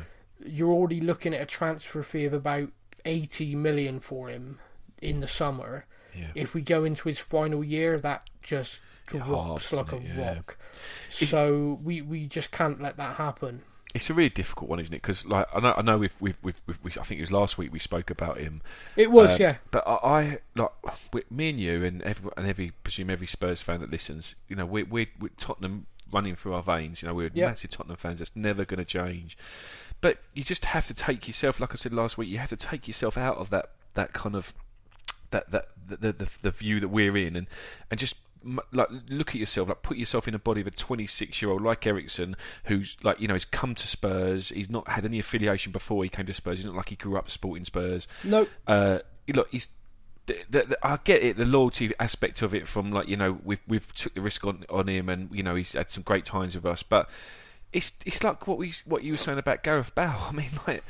You're 0.45 0.73
already 0.73 1.01
looking 1.01 1.35
at 1.35 1.41
a 1.41 1.47
transfer 1.47 2.03
fee 2.03 2.27
of 2.27 2.35
about 2.35 2.69
eighty 3.05 3.55
million 3.55 4.01
for 4.01 4.29
him 4.29 4.59
in 5.01 5.21
the 5.21 5.27
summer. 5.27 5.87
Yeah. 6.15 6.31
If 6.35 6.55
we 6.55 6.61
go 6.61 6.85
into 6.85 7.09
his 7.09 7.19
final 7.19 7.65
year, 7.65 7.99
that 8.01 8.29
just 8.43 8.81
drops 9.07 9.73
like 9.73 9.93
a 9.93 9.97
it? 9.97 10.03
Yeah. 10.15 10.35
rock. 10.35 10.59
So 11.11 11.81
we 11.83 12.03
we 12.03 12.27
just 12.27 12.51
can't 12.51 12.83
let 12.83 12.97
that 12.99 13.17
happen. 13.17 13.63
It's 13.97 14.11
a 14.11 14.15
really 14.15 14.29
difficult 14.29 14.71
one, 14.71 14.79
isn't 14.79 14.95
it? 14.95 15.03
Because 15.03 15.27
like 15.27 15.47
I 15.55 15.61
know, 15.61 15.75
I 15.77 15.83
know 15.83 15.99
we've, 15.99 16.17
we've, 16.21 16.37
we've, 16.43 16.61
we've, 16.67 16.79
we 16.83 16.91
I 16.93 17.03
think 17.05 17.19
it 17.19 17.23
was 17.23 17.33
last 17.33 17.59
week 17.59 17.73
we 17.73 17.79
spoke 17.79 18.11
about 18.11 18.39
him. 18.39 18.63
It 18.97 19.11
was, 19.11 19.35
Um, 19.35 19.41
yeah. 19.41 19.57
But 19.71 19.87
I, 19.87 19.95
I 20.05 20.39
like 20.55 21.31
me 21.31 21.51
and 21.51 21.61
you 21.61 21.85
and 21.85 22.03
every 22.03 22.31
and 22.37 22.47
every 22.47 22.71
presume 22.83 23.11
every 23.11 23.27
Spurs 23.27 23.63
fan 23.63 23.81
that 23.81 23.91
listens. 23.91 24.35
You 24.49 24.57
know, 24.57 24.67
we're 24.67 24.85
we're, 24.85 25.09
we're 25.19 25.31
Tottenham 25.37 25.87
running 26.13 26.37
through 26.37 26.55
our 26.55 26.63
veins. 26.63 27.03
You 27.03 27.09
know, 27.09 27.15
we're 27.15 27.31
Yeah. 27.35 27.49
massive 27.49 27.71
Tottenham 27.71 27.97
fans. 27.97 28.21
That's 28.21 28.37
never 28.37 28.65
going 28.65 28.79
to 28.79 28.85
change. 28.85 29.37
But 30.01 30.19
you 30.35 30.45
just 30.45 30.67
have 30.67 30.87
to 30.87 30.95
take 30.95 31.27
yourself, 31.27 31.59
like 31.59 31.73
I 31.73 31.77
said 31.77 31.93
last 31.93 32.19
week, 32.19 32.29
you 32.29 32.39
have 32.39 32.51
to 32.51 32.57
take 32.57 32.87
yourself 32.87 33.17
out 33.17 33.39
of 33.39 33.51
that 33.51 33.71
that 33.95 34.13
kind 34.13 34.35
of 34.37 34.55
that 35.31 35.51
that 35.51 35.69
the 35.89 36.13
the, 36.13 36.29
the, 36.43 36.51
view 36.51 36.81
that 36.81 36.89
we're 36.89 37.17
in 37.17 37.35
and 37.35 37.47
and 37.91 37.99
just 37.99 38.17
like 38.73 38.89
look 39.09 39.31
at 39.31 39.37
yourself 39.37 39.69
like 39.69 39.83
put 39.83 39.97
yourself 39.97 40.29
in 40.29 40.33
the 40.33 40.39
body 40.39 40.61
of 40.61 40.67
a 40.67 40.71
26 40.71 41.43
year 41.43 41.51
old 41.51 41.63
like 41.63 41.87
Eriksen 41.87 42.37
who's 42.65 42.97
like 43.03 43.21
you 43.21 43.27
know 43.27 43.35
he's 43.35 43.45
come 43.45 43.75
to 43.75 43.87
Spurs 43.87 44.51
he's 44.51 44.71
not 44.71 44.89
had 44.89 45.05
any 45.05 45.19
affiliation 45.19 45.73
before 45.73 46.05
he 46.05 46.09
came 46.09 46.27
to 46.27 46.33
Spurs 46.33 46.59
he's 46.59 46.67
not 46.67 46.75
like 46.75 46.91
he 46.91 46.97
grew 46.97 47.17
up 47.17 47.31
supporting 47.31 47.65
Spurs 47.65 48.07
No, 48.25 48.47
uh, 48.67 48.99
look, 49.35 49.49
he's. 49.51 49.71
The, 50.27 50.43
the, 50.51 50.79
I 50.83 50.99
get 51.05 51.23
it, 51.23 51.37
the 51.37 51.45
loyalty 51.45 51.93
aspect 52.01 52.43
of 52.43 52.53
it. 52.53 52.67
From 52.67 52.91
like 52.91 53.07
you 53.07 53.17
know, 53.17 53.39
we've 53.45 53.61
we've 53.69 53.95
took 53.95 54.15
the 54.15 54.21
risk 54.21 54.45
on 54.45 54.65
on 54.69 54.89
him, 54.89 55.09
and 55.09 55.29
you 55.33 55.45
know 55.45 55.55
he's 55.55 55.75
had 55.75 55.89
some 55.89 56.03
great 56.03 56.25
times 56.25 56.57
with 56.57 56.67
us. 56.67 56.83
But 56.83 57.09
it's 57.73 57.93
it's 58.05 58.25
like 58.25 58.49
what 58.49 58.59
we 58.59 58.73
what 58.85 59.05
you 59.05 59.13
were 59.13 59.19
saying 59.19 59.39
about 59.39 59.63
Gareth 59.63 59.95
Bale. 59.95 60.17
I 60.29 60.33
mean, 60.33 60.51
like 60.67 60.83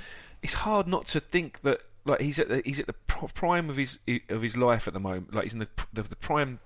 it's 0.42 0.54
hard 0.54 0.86
not 0.86 1.06
to 1.08 1.20
think 1.20 1.60
that 1.62 1.80
like 2.06 2.22
he's 2.22 2.38
at 2.38 2.48
the, 2.48 2.62
he's 2.64 2.80
at 2.80 2.86
the 2.86 2.94
prime 2.94 3.68
of 3.68 3.76
his 3.76 3.98
of 4.30 4.40
his 4.40 4.56
life 4.56 4.88
at 4.88 4.94
the 4.94 5.00
moment. 5.00 5.34
Like 5.34 5.44
he's 5.44 5.54
in 5.54 5.60
the 5.60 5.68
the, 5.92 6.02
the 6.02 6.16
prime 6.16 6.60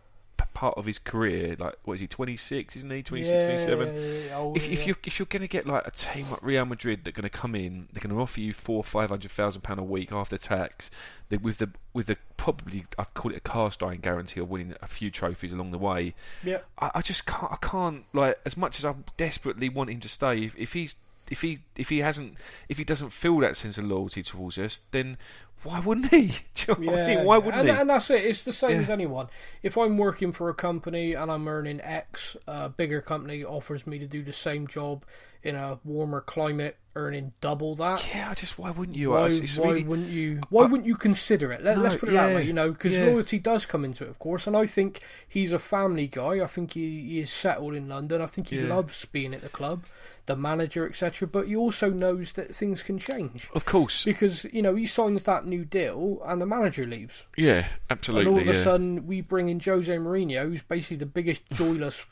part 0.54 0.76
of 0.76 0.86
his 0.86 0.98
career. 0.98 1.56
Like 1.58 1.76
what 1.84 1.94
is 1.94 2.00
he? 2.00 2.06
Twenty 2.06 2.36
six, 2.36 2.76
isn't 2.76 2.90
he? 2.90 3.02
26, 3.02 3.44
27? 3.44 3.94
Yeah, 3.94 4.36
oh, 4.36 4.54
if, 4.54 4.68
if 4.68 4.86
you're 4.86 4.96
if 5.04 5.18
you're 5.18 5.26
going 5.26 5.42
to 5.42 5.48
get 5.48 5.66
like 5.66 5.86
a 5.86 5.90
team 5.90 6.30
like 6.30 6.42
Real 6.42 6.64
Madrid 6.64 7.04
that 7.04 7.10
are 7.10 7.20
going 7.20 7.30
to 7.30 7.38
come 7.38 7.54
in, 7.54 7.88
they're 7.92 8.02
going 8.02 8.14
to 8.14 8.20
offer 8.20 8.40
you 8.40 8.52
four 8.52 8.82
five 8.84 9.10
hundred 9.10 9.30
thousand 9.30 9.62
pound 9.62 9.80
a 9.80 9.84
week 9.84 10.12
after 10.12 10.36
tax, 10.38 10.90
they, 11.28 11.36
with 11.36 11.58
the 11.58 11.70
with 11.92 12.06
the 12.06 12.16
probably 12.36 12.86
I'd 12.98 13.14
call 13.14 13.32
it 13.32 13.36
a 13.36 13.40
cast 13.40 13.82
iron 13.82 13.98
guarantee 13.98 14.40
of 14.40 14.50
winning 14.50 14.74
a 14.82 14.86
few 14.86 15.10
trophies 15.10 15.52
along 15.52 15.70
the 15.70 15.78
way. 15.78 16.14
yeah, 16.42 16.58
I, 16.78 16.90
I 16.96 17.00
just 17.02 17.26
can't 17.26 17.52
I 17.52 17.56
can't 17.56 18.04
like 18.12 18.38
as 18.44 18.56
much 18.56 18.78
as 18.78 18.84
I 18.84 18.94
desperately 19.16 19.68
want 19.68 19.90
him 19.90 20.00
to 20.00 20.08
stay. 20.08 20.38
If, 20.44 20.56
if 20.56 20.72
he's 20.72 20.96
if 21.30 21.42
he 21.42 21.60
if 21.76 21.88
he 21.88 21.98
hasn't 21.98 22.34
if 22.68 22.78
he 22.78 22.84
doesn't 22.84 23.10
feel 23.10 23.38
that 23.38 23.56
sense 23.56 23.78
of 23.78 23.84
loyalty 23.84 24.22
towards 24.22 24.58
us, 24.58 24.82
then 24.90 25.16
why 25.62 25.80
wouldn't 25.80 26.10
he? 26.10 26.32
You 26.68 26.74
know 26.86 26.92
what 26.92 27.00
I 27.00 27.06
mean? 27.16 27.24
Why 27.24 27.38
wouldn't 27.38 27.54
and, 27.56 27.68
he? 27.68 27.74
and 27.74 27.90
that's 27.90 28.10
it. 28.10 28.24
It's 28.24 28.44
the 28.44 28.52
same 28.52 28.72
Yeah. 28.76 28.82
as 28.82 28.90
anyone. 28.90 29.28
If 29.62 29.78
I'm 29.78 29.96
working 29.96 30.30
for 30.30 30.48
a 30.50 30.54
company 30.54 31.14
and 31.14 31.30
I'm 31.30 31.48
earning 31.48 31.80
X, 31.82 32.36
a 32.46 32.68
bigger 32.68 33.00
company 33.00 33.42
offers 33.42 33.86
me 33.86 33.98
to 33.98 34.06
do 34.06 34.22
the 34.22 34.32
same 34.34 34.66
job 34.66 35.04
in 35.42 35.56
a 35.56 35.78
warmer 35.84 36.20
climate, 36.20 36.76
earning 37.06 37.32
double 37.40 37.74
that. 37.76 38.06
yeah, 38.14 38.30
I 38.30 38.34
just 38.34 38.58
why 38.58 38.70
wouldn't 38.70 38.96
you? 38.96 39.10
Why, 39.10 39.26
It's- 39.26 39.56
why 39.58 39.68
really- 39.70 39.84
wouldn't 39.84 40.08
you? 40.10 40.40
Why 40.50 40.64
wouldn't 40.66 40.86
you 40.86 40.96
consider 40.96 41.52
it? 41.52 41.62
Let, 41.62 41.78
No, 41.78 41.84
us 41.86 41.96
put 41.96 42.08
it 42.08 42.12
that 42.12 42.34
way, 42.34 42.44
you 42.44 42.52
know, 42.52 42.72
because 42.72 42.96
yeah. 42.96 43.06
loyalty 43.06 43.38
does 43.38 43.66
come 43.66 43.84
into 43.84 44.04
it, 44.04 44.10
of 44.10 44.18
course. 44.18 44.46
And 44.46 44.56
I 44.56 44.66
think 44.66 45.00
he's 45.28 45.52
a 45.52 45.58
family 45.58 46.06
guy. 46.06 46.40
I 46.42 46.46
think 46.46 46.72
he, 46.72 47.00
he 47.02 47.18
is 47.20 47.30
settled 47.30 47.74
in 47.74 47.88
London. 47.88 48.20
I 48.22 48.26
think 48.26 48.48
he 48.48 48.60
Yeah. 48.60 48.68
loves 48.74 49.04
being 49.06 49.34
at 49.34 49.42
the 49.42 49.48
club, 49.48 49.84
the 50.26 50.36
manager, 50.36 50.86
etc. 50.88 51.26
But 51.26 51.48
he 51.48 51.56
also 51.56 51.90
knows 51.90 52.32
that 52.34 52.54
things 52.54 52.82
can 52.82 52.98
change 52.98 53.48
Of 53.54 53.64
course, 53.64 54.04
because 54.04 54.44
you 54.52 54.62
know 54.62 54.74
he 54.74 54.86
signs 54.86 55.24
that 55.24 55.46
new 55.46 55.64
deal 55.64 56.20
and 56.24 56.40
the 56.40 56.46
manager 56.46 56.86
leaves. 56.86 57.24
yeah, 57.36 57.66
absolutely. 57.88 58.26
And 58.26 58.34
all 58.34 58.48
of 58.48 58.56
a 58.56 58.62
sudden, 58.62 59.06
we 59.06 59.20
bring 59.20 59.48
in 59.48 59.58
Jose 59.60 59.92
Mourinho, 59.96 60.42
who's 60.44 60.62
basically 60.62 60.98
the 60.98 61.06
biggest 61.06 61.42
joyless 61.50 62.06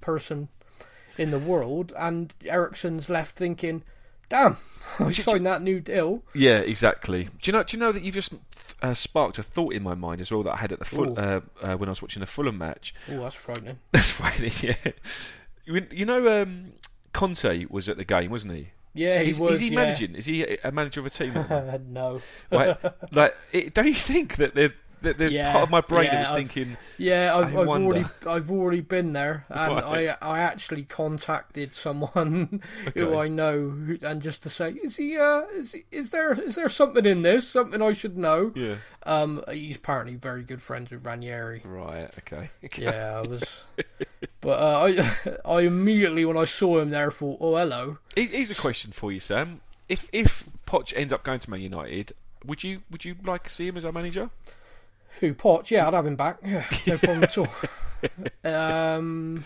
person 0.00 0.48
in 1.18 1.30
the 1.30 1.38
world, 1.38 1.92
and 1.98 2.34
Eriksen's 2.46 3.08
left 3.10 3.36
thinking, 3.36 3.82
Damn, 4.32 4.56
I 4.98 5.12
signed 5.12 5.44
that 5.44 5.60
new 5.60 5.78
deal. 5.78 6.22
Yeah, 6.34 6.60
exactly. 6.60 7.24
Do 7.24 7.50
you 7.50 7.52
know? 7.52 7.62
Do 7.62 7.76
you 7.76 7.80
know 7.80 7.92
that 7.92 8.02
you've 8.02 8.14
just 8.14 8.32
uh, 8.80 8.94
sparked 8.94 9.38
a 9.38 9.42
thought 9.42 9.74
in 9.74 9.82
my 9.82 9.94
mind 9.94 10.22
as 10.22 10.32
well 10.32 10.42
that 10.44 10.54
I 10.54 10.56
had 10.56 10.72
at 10.72 10.78
the 10.78 10.86
Ful- 10.86 11.10
Ooh. 11.10 11.14
uh, 11.16 11.40
uh, 11.60 11.76
when 11.76 11.88
I 11.88 11.92
was 11.92 12.00
watching 12.00 12.20
the 12.20 12.26
Fulham 12.26 12.56
match. 12.56 12.94
Oh, 13.10 13.20
that's 13.20 13.34
frightening. 13.34 13.78
That's 13.92 14.08
frightening. 14.08 14.52
Yeah. 14.62 14.92
You, 15.66 15.86
you 15.90 16.06
know, 16.06 16.42
um, 16.42 16.72
Conte 17.12 17.66
was 17.68 17.90
at 17.90 17.98
the 17.98 18.04
game, 18.04 18.30
wasn't 18.30 18.54
he? 18.54 18.70
Yeah, 18.94 19.20
he 19.20 19.30
is, 19.30 19.40
was. 19.40 19.52
is 19.52 19.60
he 19.60 19.68
yeah. 19.68 19.76
managing? 19.76 20.14
Is 20.14 20.26
he 20.26 20.44
a 20.44 20.58
a 20.64 20.72
manager 20.72 21.00
of 21.00 21.06
a 21.06 21.10
team? 21.10 21.36
at 21.36 21.48
the 21.48 21.54
moment? 21.54 21.88
no. 21.90 22.20
like, 22.50 23.12
like 23.12 23.36
it, 23.52 23.74
don't 23.74 23.86
you 23.86 23.94
think 23.94 24.36
that, 24.36 24.54
that 24.54 24.72
there's 25.02 25.32
Yeah, 25.34 25.52
part 25.52 25.64
of 25.64 25.70
my 25.70 25.80
brain 25.80 26.04
yeah, 26.04 26.10
that 26.14 26.20
was 26.20 26.30
I've- 26.30 26.38
thinking, 26.48 26.76
Yeah, 26.98 27.36
I've, 27.36 27.56
I've 27.56 27.68
already 27.68 28.04
I've 28.26 28.50
already 28.50 28.80
been 28.80 29.12
there, 29.12 29.44
and 29.48 29.74
Right. 29.74 30.08
I 30.22 30.36
I 30.36 30.40
actually 30.40 30.84
contacted 30.84 31.74
someone 31.74 32.62
who 32.94 33.16
I 33.18 33.28
know, 33.28 33.70
who, 33.70 33.98
and 34.02 34.22
just 34.22 34.42
to 34.44 34.48
say, 34.50 34.70
is 34.72 34.96
he 34.96 35.16
uh 35.18 35.42
is 35.52 35.72
he, 35.72 35.84
is 35.90 36.10
there 36.10 36.32
is 36.32 36.54
there 36.54 36.68
something 36.68 37.04
in 37.06 37.22
this, 37.22 37.46
something 37.48 37.82
I 37.82 37.92
should 37.92 38.16
know? 38.16 38.52
yeah, 38.54 38.76
Um, 39.04 39.42
he's 39.50 39.76
apparently 39.76 40.14
very 40.16 40.42
good 40.42 40.62
friends 40.62 40.90
with 40.90 41.04
Ranieri. 41.04 41.62
right, 41.64 42.10
okay, 42.18 42.50
okay. 42.64 42.82
Yeah, 42.92 43.22
I 43.24 43.26
was, 43.26 43.64
but 44.40 44.58
uh, 44.58 44.84
I 44.86 45.36
I 45.58 45.60
immediately 45.62 46.24
when 46.24 46.36
I 46.36 46.44
saw 46.44 46.78
him 46.80 46.90
there 46.90 47.10
thought, 47.10 47.38
oh 47.40 47.56
hello. 47.56 47.98
Here- 48.14 48.26
Here's 48.26 48.50
a 48.50 48.54
question 48.54 48.92
for 48.92 49.10
you, 49.12 49.20
Sam. 49.20 49.60
If 49.88 50.08
if 50.12 50.44
Poch 50.66 50.92
ends 50.96 51.12
up 51.12 51.22
going 51.24 51.40
to 51.40 51.50
Man 51.50 51.60
United, 51.60 52.12
would 52.44 52.62
you 52.64 52.82
would 52.90 53.04
you 53.04 53.16
like 53.24 53.44
to 53.44 53.50
see 53.50 53.66
him 53.68 53.76
as 53.76 53.84
our 53.84 53.92
manager? 53.92 54.30
Who 55.22 55.34
Poch? 55.34 55.70
Yeah, 55.70 55.86
I'd 55.86 55.94
have 55.94 56.04
him 56.04 56.16
back. 56.16 56.38
Yeah, 56.44 56.64
no 56.84 56.98
problem 56.98 57.24
at 57.24 57.38
all. 57.38 57.48
Um, 58.42 59.44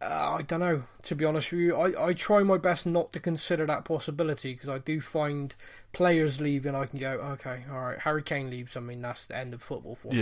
uh, 0.00 0.38
I 0.38 0.40
don't 0.40 0.60
know. 0.60 0.84
To 1.02 1.14
be 1.14 1.26
honest 1.26 1.52
with 1.52 1.60
you, 1.60 1.76
I, 1.76 2.06
I 2.06 2.12
try 2.14 2.42
my 2.42 2.56
best 2.56 2.86
not 2.86 3.12
to 3.12 3.20
consider 3.20 3.66
that 3.66 3.84
possibility 3.84 4.54
because 4.54 4.70
I 4.70 4.78
do 4.78 5.02
find 5.02 5.54
players 5.92 6.40
leaving. 6.40 6.74
I 6.74 6.86
can 6.86 6.98
go, 6.98 7.10
okay, 7.32 7.64
all 7.70 7.82
right. 7.82 7.98
Harry 7.98 8.22
Kane 8.22 8.48
leaves. 8.48 8.78
I 8.78 8.80
mean, 8.80 9.02
that's 9.02 9.26
the 9.26 9.36
end 9.36 9.52
of 9.52 9.60
football 9.62 9.94
for 9.94 10.08
me. 10.08 10.20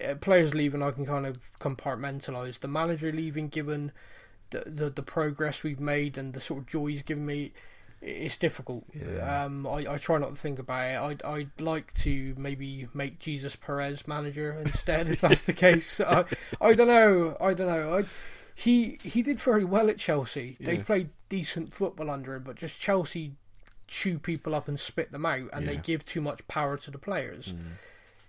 But 0.00 0.04
uh, 0.04 0.14
players 0.16 0.52
leaving, 0.52 0.82
I 0.82 0.90
can 0.90 1.06
kind 1.06 1.24
of 1.24 1.52
compartmentalize. 1.60 2.58
The 2.58 2.66
manager 2.66 3.12
leaving, 3.12 3.46
given 3.46 3.92
the, 4.50 4.64
the 4.66 4.90
the 4.90 5.02
progress 5.04 5.62
we've 5.62 5.78
made 5.78 6.18
and 6.18 6.32
the 6.32 6.40
sort 6.40 6.62
of 6.62 6.66
joy 6.66 6.86
he's 6.86 7.02
given 7.02 7.24
me, 7.24 7.52
it's 8.02 8.36
difficult. 8.36 8.84
Yeah. 8.92 9.44
Um, 9.44 9.66
I, 9.66 9.86
I 9.92 9.96
try 9.96 10.18
not 10.18 10.30
to 10.34 10.40
think 10.40 10.58
about 10.58 10.90
it. 10.90 10.96
I'd 10.98 11.22
I'd 11.22 11.60
like 11.60 11.94
to 11.94 12.34
maybe 12.36 12.88
make 12.92 13.18
Jesus 13.20 13.54
Perez 13.56 14.08
manager 14.08 14.52
instead, 14.60 15.06
if 15.08 15.20
that's 15.20 15.42
the 15.42 15.52
case. 15.52 16.00
I 16.06 16.24
I 16.60 16.74
don't 16.74 16.88
know. 16.88 17.36
I 17.40 17.54
don't 17.54 17.68
know. 17.68 17.98
I, 17.98 18.04
he 18.54 18.98
he 19.02 19.22
did 19.22 19.38
very 19.40 19.64
well 19.64 19.88
at 19.88 19.98
Chelsea. 19.98 20.56
They 20.60 20.76
Yeah. 20.76 20.82
played 20.82 21.10
decent 21.28 21.72
football 21.72 22.10
under 22.10 22.34
him, 22.34 22.42
but 22.42 22.56
just 22.56 22.80
Chelsea 22.80 23.32
chew 23.86 24.18
people 24.18 24.54
up 24.54 24.68
and 24.68 24.80
spit 24.80 25.12
them 25.12 25.24
out, 25.26 25.48
and 25.52 25.68
they 25.68 25.76
give 25.76 26.04
too 26.04 26.20
much 26.20 26.46
power 26.48 26.76
to 26.78 26.90
the 26.90 26.98
players. 26.98 27.52
Mm. 27.52 27.60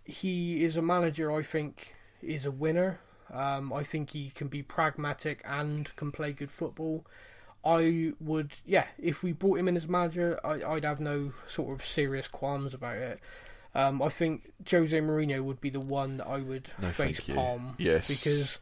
He 0.03 0.63
is 0.63 0.77
a 0.77 0.81
manager. 0.81 1.31
I 1.31 1.41
think 1.41 1.95
is 2.21 2.45
a 2.45 2.51
winner. 2.51 2.99
Um, 3.33 3.73
I 3.73 3.83
think 3.83 4.11
he 4.11 4.29
can 4.29 4.47
be 4.49 4.61
pragmatic 4.61 5.41
and 5.45 5.93
can 5.95 6.11
play 6.11 6.33
good 6.33 6.51
football. 6.51 7.05
I 7.65 8.11
would, 8.19 8.51
yeah, 8.65 8.85
if 8.97 9.23
we 9.23 9.31
brought 9.31 9.59
him 9.59 9.67
in 9.67 9.77
as 9.77 9.87
manager, 9.87 10.39
I, 10.43 10.63
I'd 10.63 10.83
have 10.83 10.99
no 10.99 11.33
sort 11.47 11.77
of 11.79 11.85
serious 11.85 12.27
qualms 12.27 12.73
about 12.73 12.97
it. 12.97 13.19
Um, 13.75 14.01
I 14.01 14.09
think 14.09 14.51
Jose 14.69 14.99
Mourinho 14.99 15.41
would 15.43 15.61
be 15.61 15.69
the 15.69 15.79
one 15.79 16.17
that 16.17 16.27
I 16.27 16.37
would 16.37 16.69
No, 16.79 16.89
face 16.89 17.21
palm. 17.21 17.75
Yes. 17.79 18.07
Because 18.07 18.59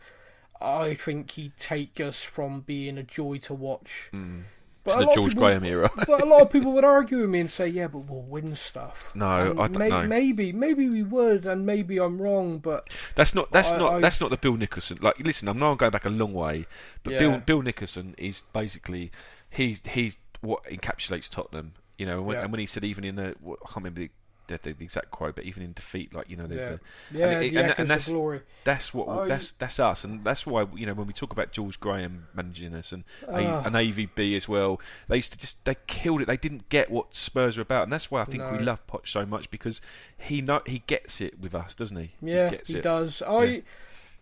I 0.61 0.93
think 0.93 1.31
he'd 1.31 1.57
take 1.57 1.99
us 1.99 2.23
from 2.23 2.61
being 2.61 2.97
a 2.97 3.03
joy 3.03 3.39
to 3.39 3.53
watch. 3.53 4.09
Mm. 4.13 4.43
But 4.83 4.93
the 4.97 4.99
lot 5.05 5.09
of 5.09 5.15
George 5.15 5.31
people- 5.33 5.45
Graham 5.47 5.63
era. 5.63 5.91
but 6.07 6.21
a 6.21 6.25
lot 6.25 6.41
of 6.41 6.49
people 6.49 6.71
would 6.73 6.83
argue 6.97 7.19
with 7.19 7.29
me 7.29 7.41
and 7.41 7.51
say, 7.51 7.67
"Yeah, 7.67 7.87
but 7.87 7.99
we'll 7.99 8.23
win 8.23 8.55
stuff." 8.55 9.11
No, 9.13 9.51
And 9.51 9.59
I 9.59 9.67
don't 9.67 9.77
may- 9.77 9.89
know. 9.89 10.07
Maybe, 10.07 10.51
maybe 10.53 10.89
we 10.89 11.03
would, 11.03 11.45
and 11.45 11.65
maybe 11.65 11.99
I'm 11.99 12.21
wrong. 12.21 12.57
But 12.59 12.89
That's 13.15 13.35
not 13.35 13.51
that's 13.51 13.71
I- 13.71 13.77
not 13.77 13.93
I- 13.93 13.99
that's 13.99 14.19
not 14.19 14.29
the 14.31 14.37
Bill 14.37 14.55
Nicholson. 14.57 14.97
Like, 15.01 15.19
listen, 15.19 15.47
I'm 15.47 15.59
not 15.59 15.77
going 15.77 15.91
back 15.91 16.05
a 16.05 16.09
long 16.09 16.33
way, 16.33 16.65
but 17.03 17.13
Yeah. 17.13 17.19
Bill 17.19 17.37
Bill 17.39 17.61
Nicholson 17.61 18.15
is 18.17 18.43
basically 18.53 19.11
he's 19.49 19.81
he's 19.85 20.17
what 20.41 20.63
encapsulates 20.65 21.29
Tottenham. 21.29 21.73
You 21.97 22.07
know, 22.07 22.17
and 22.17 22.25
when, 22.25 22.35
Yeah. 22.37 22.43
and 22.43 22.51
when 22.51 22.59
he 22.59 22.65
said 22.65 22.83
even 22.83 23.03
in 23.03 23.15
the 23.17 23.27
I 23.27 23.65
can't 23.65 23.75
remember 23.75 23.99
the, 24.01 24.09
the, 24.57 24.73
the 24.73 24.83
exact 24.83 25.11
quote, 25.11 25.35
but 25.35 25.45
even 25.45 25.63
in 25.63 25.73
defeat, 25.73 26.13
like 26.13 26.29
you 26.29 26.37
know, 26.37 26.47
there's 26.47 26.69
yeah, 26.69 26.77
the, 27.11 27.17
yeah, 27.17 27.25
and, 27.27 27.45
it- 27.45 27.53
the 27.53 27.59
and- 27.63 27.79
and 27.79 27.87
that's 27.89 28.11
glory. 28.11 28.41
that's 28.63 28.93
what 28.93 29.07
I- 29.09 29.27
that's 29.27 29.51
that's 29.53 29.79
us, 29.79 30.03
and 30.03 30.23
that's 30.23 30.45
why 30.45 30.65
you 30.75 30.85
know 30.85 30.93
when 30.93 31.07
we 31.07 31.13
talk 31.13 31.31
about 31.31 31.51
George 31.51 31.79
Graham 31.79 32.27
managing 32.33 32.73
us 32.75 32.91
and 32.91 33.03
A- 33.27 33.45
Ah. 33.45 33.63
and 33.65 33.75
AVB 33.75 34.35
as 34.35 34.47
well, 34.49 34.79
they 35.07 35.15
used 35.17 35.33
to 35.33 35.37
just 35.39 35.63
they 35.65 35.75
killed 35.87 36.21
it. 36.21 36.25
They 36.27 36.37
didn't 36.37 36.69
get 36.69 36.89
what 36.91 37.15
Spurs 37.15 37.57
are 37.57 37.61
about, 37.61 37.83
and 37.83 37.93
that's 37.93 38.09
why 38.11 38.21
I 38.21 38.25
think 38.25 38.43
we 38.51 38.59
love 38.59 38.85
Poch 38.87 39.07
so 39.07 39.25
much 39.25 39.49
because 39.51 39.81
he 40.17 40.41
know 40.41 40.61
he 40.65 40.79
gets 40.87 41.21
it 41.21 41.39
with 41.39 41.53
us, 41.55 41.75
doesn't 41.75 41.97
he? 41.97 42.11
Yeah, 42.21 42.49
he, 42.49 42.55
gets 42.57 42.69
he 42.71 42.81
does. 42.81 43.21
I. 43.21 43.43
Yeah. 43.43 43.59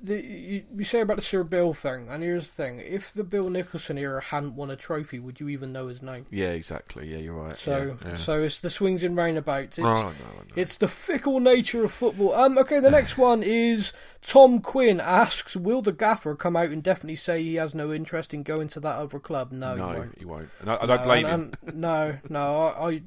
The, 0.01 0.15
you, 0.21 0.63
you 0.77 0.83
say 0.85 1.01
about 1.01 1.17
the 1.17 1.21
Sir 1.21 1.43
Bill 1.43 1.73
thing, 1.73 2.07
and 2.09 2.23
here's 2.23 2.47
the 2.47 2.53
thing: 2.53 2.79
if 2.79 3.13
the 3.13 3.23
Bill 3.25 3.49
Nicholson 3.49 3.97
era 3.97 4.21
hadn't 4.21 4.55
won 4.55 4.69
a 4.69 4.77
trophy, 4.77 5.19
would 5.19 5.41
you 5.41 5.49
even 5.49 5.73
know 5.73 5.87
his 5.87 6.01
name? 6.01 6.25
Yeah, 6.31 6.51
exactly. 6.51 7.11
Yeah, 7.11 7.17
you're 7.17 7.33
right. 7.33 7.57
So, 7.57 7.97
yeah, 8.01 8.09
yeah. 8.11 8.15
so 8.15 8.41
it's 8.41 8.61
the 8.61 8.69
swings 8.69 9.03
and 9.03 9.17
roundabouts. 9.17 9.77
It's, 9.77 9.85
Oh, 9.85 9.91
no, 10.03 10.09
no. 10.09 10.13
It's 10.55 10.77
the 10.77 10.87
fickle 10.87 11.41
nature 11.41 11.83
of 11.83 11.91
football. 11.91 12.33
Um, 12.33 12.57
okay, 12.59 12.79
the 12.79 12.89
next 12.89 13.17
one 13.17 13.43
is 13.43 13.91
Tom 14.21 14.61
Quinn 14.61 15.01
asks, 15.01 15.57
"Will 15.57 15.81
the 15.81 15.91
gaffer 15.91 16.33
come 16.33 16.55
out 16.55 16.69
and 16.69 16.81
definitely 16.81 17.17
say 17.17 17.43
he 17.43 17.55
has 17.55 17.75
no 17.75 17.91
interest 17.91 18.33
in 18.33 18.43
going 18.43 18.69
to 18.69 18.79
that 18.79 18.95
other 18.95 19.19
club?" 19.19 19.51
No, 19.51 19.73
he 19.73 19.79
no, 19.81 19.87
won't. 19.87 20.17
he 20.17 20.23
won't. 20.25 20.49
And 20.61 20.69
I, 20.71 20.75
I 20.75 20.81
No, 20.81 20.87
don't 20.87 21.03
blame 21.03 21.25
and- 21.25 21.57
him. 21.61 21.79
no, 21.81 22.15
no, 22.29 22.39
I, 22.39 22.87
I 22.89 23.01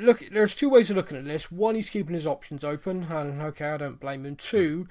look. 0.00 0.28
There's 0.32 0.56
two 0.56 0.68
ways 0.70 0.90
of 0.90 0.96
looking 0.96 1.18
at 1.18 1.24
this. 1.24 1.52
One, 1.52 1.76
he's 1.76 1.88
keeping 1.88 2.14
his 2.14 2.26
options 2.26 2.64
open, 2.64 3.04
and 3.04 3.40
okay, 3.42 3.66
I 3.68 3.76
don't 3.76 4.00
blame 4.00 4.26
him. 4.26 4.34
Two, 4.34 4.88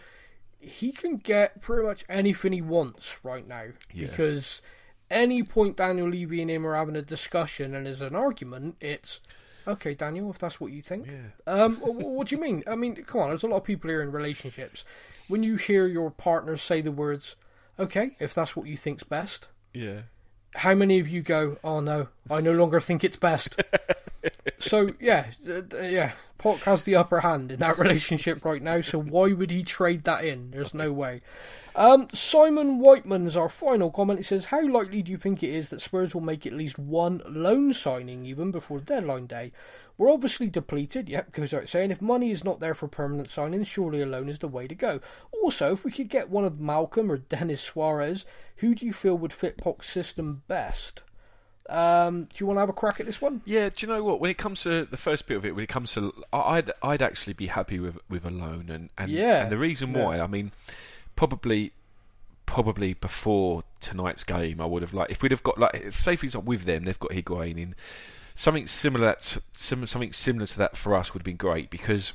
he 0.59 0.91
can 0.91 1.17
get 1.17 1.61
pretty 1.61 1.85
much 1.87 2.03
anything 2.09 2.51
he 2.51 2.61
wants 2.61 3.23
right 3.23 3.47
now 3.47 3.65
Yeah. 3.93 4.07
because 4.07 4.61
any 5.09 5.41
point 5.43 5.77
Daniel 5.77 6.07
Levy 6.09 6.41
and 6.41 6.51
him 6.51 6.65
are 6.67 6.75
having 6.75 6.95
a 6.95 7.01
discussion 7.01 7.73
and 7.73 7.85
there's 7.85 8.01
an 8.01 8.15
argument, 8.15 8.75
it's 8.81 9.21
okay, 9.67 9.93
Daniel, 9.93 10.29
if 10.29 10.37
that's 10.39 10.59
what 10.59 10.71
you 10.71 10.81
think. 10.81 11.07
Yeah. 11.07 11.29
Um, 11.47 11.75
wh- 11.77 11.85
wh- 12.01 12.07
what 12.07 12.27
do 12.27 12.35
you 12.35 12.41
mean? 12.41 12.63
I 12.67 12.75
mean, 12.75 12.95
come 12.95 13.21
on. 13.21 13.29
There's 13.29 13.43
a 13.43 13.47
lot 13.47 13.57
of 13.57 13.63
people 13.63 13.89
here 13.89 14.01
in 14.01 14.11
relationships. 14.11 14.83
When 15.27 15.43
you 15.43 15.55
hear 15.57 15.87
your 15.87 16.09
partner 16.11 16.57
say 16.57 16.81
the 16.81 16.91
words, 16.91 17.35
"Okay, 17.79 18.17
if 18.19 18.33
that's 18.33 18.55
what 18.55 18.67
you 18.67 18.75
think's 18.77 19.03
best," 19.03 19.47
Yeah. 19.73 20.01
How 20.55 20.73
many 20.73 20.99
of 20.99 21.07
you 21.07 21.21
go, 21.21 21.57
"Oh 21.63 21.79
no, 21.79 22.07
I 22.29 22.41
no 22.41 22.53
longer 22.53 22.79
think 22.79 23.03
it's 23.03 23.15
best"? 23.15 23.59
so 24.59 24.91
yeah, 24.99 25.27
uh, 25.47 25.61
yeah, 25.81 26.13
Poch 26.39 26.63
has 26.63 26.83
the 26.83 26.95
upper 26.95 27.19
hand 27.21 27.51
in 27.51 27.59
that 27.59 27.77
relationship 27.77 28.43
right 28.43 28.61
now. 28.61 28.81
So 28.81 28.99
why 28.99 29.33
would 29.33 29.51
he 29.51 29.63
trade 29.63 30.03
that 30.05 30.23
in? 30.23 30.51
There's 30.51 30.73
no 30.73 30.91
way. 30.91 31.21
Um, 31.75 32.07
Simon 32.11 32.79
Whiteman's 32.79 33.37
our 33.37 33.49
final 33.49 33.91
comment. 33.91 34.19
He 34.19 34.23
says, 34.23 34.45
"How 34.45 34.65
likely 34.67 35.01
do 35.01 35.11
you 35.11 35.17
think 35.17 35.43
it 35.43 35.49
is 35.53 35.69
that 35.69 35.81
Spurs 35.81 36.13
will 36.13 36.21
make 36.21 36.45
at 36.45 36.53
least 36.53 36.77
one 36.79 37.21
loan 37.27 37.73
signing 37.73 38.25
even 38.25 38.51
before 38.51 38.79
the 38.79 38.85
deadline 38.85 39.27
day? 39.27 39.51
We're 39.97 40.11
obviously 40.11 40.47
depleted. 40.47 41.09
Yep, 41.09 41.31
goes 41.33 41.53
out 41.53 41.67
saying 41.69 41.91
if 41.91 42.01
money 42.01 42.31
is 42.31 42.43
not 42.43 42.59
there 42.59 42.73
for 42.73 42.87
permanent 42.87 43.27
signings, 43.29 43.67
surely 43.67 44.01
a 44.01 44.05
loan 44.05 44.29
is 44.29 44.39
the 44.39 44.47
way 44.47 44.67
to 44.67 44.75
go. 44.75 44.99
Also, 45.43 45.73
if 45.73 45.83
we 45.83 45.91
could 45.91 46.09
get 46.09 46.29
one 46.29 46.45
of 46.45 46.53
Malcom 46.53 47.09
or 47.09 47.17
Denis 47.17 47.61
Suarez, 47.61 48.25
who 48.57 48.73
do 48.75 48.85
you 48.85 48.93
feel 48.93 49.17
would 49.17 49.33
fit 49.33 49.57
Poch's 49.57 49.87
system 49.87 50.43
best?" 50.47 51.03
Um, 51.69 52.23
do 52.23 52.29
you 52.37 52.47
want 52.47 52.57
to 52.57 52.61
have 52.61 52.69
a 52.69 52.73
crack 52.73 52.99
at 52.99 53.05
this 53.05 53.21
one? 53.21 53.41
Yeah, 53.45 53.69
do 53.69 53.85
you 53.85 53.93
know 53.93 54.03
what? 54.03 54.19
When 54.19 54.31
it 54.31 54.39
comes 54.39 54.63
to 54.63 54.85
the 54.85 54.97
first 54.97 55.27
bit 55.27 55.37
of 55.37 55.45
it, 55.45 55.53
when 55.53 55.63
it 55.63 55.69
comes 55.69 55.93
to, 55.93 56.11
I'd 56.33 56.71
I'd 56.81 57.03
actually 57.03 57.33
be 57.33 57.45
happy 57.45 57.79
with 57.79 57.99
with 58.09 58.25
a 58.25 58.31
loan, 58.31 58.69
and 58.69 58.89
and, 58.97 59.11
Yeah. 59.11 59.43
and 59.43 59.51
the 59.51 59.57
reason 59.59 59.93
Yeah. 59.93 60.03
why, 60.05 60.19
I 60.19 60.25
mean, 60.25 60.51
probably 61.19 61.73
probably 62.45 62.93
before 62.93 63.63
tonight's 63.81 64.23
game, 64.23 64.61
I 64.61 64.65
would 64.65 64.81
have 64.81 64.93
like 64.93 65.11
if 65.11 65.21
we'd 65.21 65.31
have 65.31 65.43
got 65.43 65.57
like 65.57 65.75
if 65.75 65.95
for 65.95 66.11
example 66.11 66.43
with 66.43 66.63
them, 66.63 66.85
they've 66.85 66.97
got 66.97 67.11
Higuain 67.11 67.57
in 67.57 67.75
something 68.35 68.67
similar 68.67 69.15
to, 69.15 69.41
something 69.53 70.13
similar 70.13 70.45
to 70.45 70.57
that 70.57 70.77
for 70.77 70.95
us 70.95 71.13
would 71.13 71.19
have 71.19 71.25
been 71.25 71.35
great 71.35 71.69
because 71.69 72.13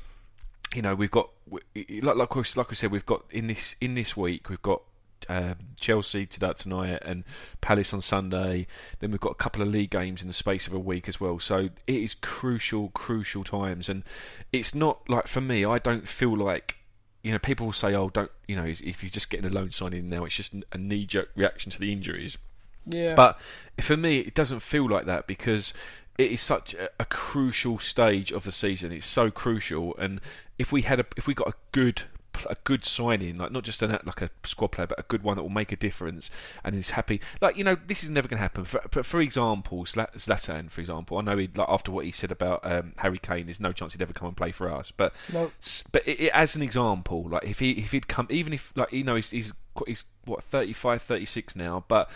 you 0.74 0.81
know 0.81 0.94
we've 0.94 1.10
got 1.10 1.28
like 1.51 2.02
like 2.02 2.56
like 2.56 2.70
we 2.70 2.74
said 2.74 2.90
we've 2.90 3.05
got 3.05 3.24
in 3.31 3.47
this 3.47 3.76
in 3.78 3.94
this 3.94 4.16
week 4.16 4.48
we've 4.48 4.62
got 4.62 4.81
um, 5.28 5.56
Chelsea 5.78 6.24
to 6.24 6.40
that 6.40 6.56
tonight 6.56 7.02
and 7.05 7.24
Palace 7.60 7.93
on 7.93 8.01
Sunday. 8.01 8.66
Then 9.01 9.10
we've 9.10 9.20
got 9.20 9.32
a 9.32 9.36
couple 9.36 9.60
of 9.60 9.68
league 9.68 9.90
games 9.90 10.22
in 10.22 10.28
the 10.28 10.35
space 10.35 10.66
of 10.66 10.72
a 10.72 10.78
week 10.78 11.09
as 11.09 11.20
well. 11.20 11.39
So 11.40 11.68
it 11.86 11.94
is 11.94 12.14
crucial, 12.14 12.89
crucial 12.89 13.44
times, 13.44 13.90
and 13.90 14.02
it's 14.51 14.74
not 14.74 15.06
like 15.10 15.26
for 15.26 15.43
me. 15.43 15.62
I 15.66 15.78
don't 15.78 16.09
feel 16.09 16.35
like 16.35 16.78
you 17.24 17.32
know 17.32 17.38
people 17.38 17.66
will 17.66 17.72
say, 17.72 17.94
"Oh, 17.94 18.10
don't 18.10 18.30
you 18.46 18.55
know 18.55 18.66
if 18.66 19.02
you're 19.02 19.10
just 19.10 19.30
getting 19.30 19.46
a 19.46 19.52
loan 19.52 19.72
signing 19.72 20.09
now, 20.09 20.24
it's 20.24 20.36
just 20.36 20.55
a 20.70 20.78
knee 20.78 21.06
jerk 21.06 21.30
reaction 21.34 21.72
to 21.72 21.80
the 21.80 21.90
injuries." 21.90 22.38
Yeah, 22.86 23.14
But 23.14 23.40
for 23.80 23.96
me, 23.96 24.18
it 24.18 24.34
doesn't 24.34 24.60
feel 24.60 24.86
like 24.86 25.06
that 25.06 25.26
because 25.26 25.72
it 26.18 26.30
is 26.30 26.42
such 26.42 26.74
a, 26.74 26.90
a 27.01 27.06
crucial 27.06 27.78
stage 27.78 28.30
of 28.30 28.44
the 28.44 28.52
season. 28.52 28.92
It's 28.92 29.06
so 29.06 29.30
crucial, 29.30 29.96
and 29.96 30.20
if 30.59 30.70
we 30.70 30.82
had 30.82 31.01
a, 31.01 31.06
if 31.16 31.26
we 31.26 31.32
got 31.32 31.48
a 31.48 31.55
good 31.72 32.02
a 32.48 32.56
good 32.65 32.85
signing, 32.85 33.39
like 33.39 33.52
not 33.52 33.65
just 33.65 33.82
an, 33.82 33.98
like 34.05 34.23
a 34.23 34.31
squad 34.44 34.69
player, 34.69 34.86
but 34.86 34.98
a 34.98 35.05
good 35.05 35.23
one 35.23 35.36
that 35.36 35.43
will 35.43 35.51
make 35.51 35.73
a 35.73 35.77
difference 35.77 36.31
and 36.62 36.74
is 36.74 36.90
happy. 36.90 37.20
Like 37.40 37.56
you 37.56 37.65
know, 37.65 37.77
this 37.86 38.05
is 38.05 38.11
never 38.11 38.28
going 38.28 38.39
to 38.39 38.43
happen. 38.43 38.65
For, 38.65 38.81
for, 38.90 39.02
for 39.02 39.20
example, 39.20 39.85
Zlatan, 39.85 40.70
for 40.70 40.81
example, 40.81 41.19
I 41.19 41.23
know 41.23 41.36
he 41.36 41.48
like 41.55 41.69
after 41.69 41.90
what 41.93 42.05
he 42.05 42.12
said 42.12 42.32
about 42.32 42.61
um, 42.65 42.93
Harry 42.98 43.19
Kane, 43.19 43.47
there's 43.47 43.61
no 43.61 43.73
chance 43.73 43.93
he'd 43.93 44.02
ever 44.02 44.12
come 44.12 44.28
and 44.28 44.36
play 44.36 44.52
for 44.52 44.70
us. 44.73 44.90
But 44.90 45.15
No. 45.32 45.51
but 45.93 46.06
it, 46.06 46.20
it, 46.20 46.31
as 46.32 46.56
an 46.56 46.62
example, 46.62 47.28
like 47.28 47.44
if 47.44 47.59
he 47.59 47.73
if 47.73 47.93
he'd 47.93 48.09
come, 48.09 48.27
even 48.31 48.52
if 48.52 48.73
like 48.77 48.93
you 48.93 49.05
know 49.05 49.16
he's 49.16 49.31
he's, 49.31 49.52
he's 49.86 50.06
what 50.24 50.43
35, 50.43 51.02
36 51.02 51.56
now, 51.56 51.85
but 51.89 52.11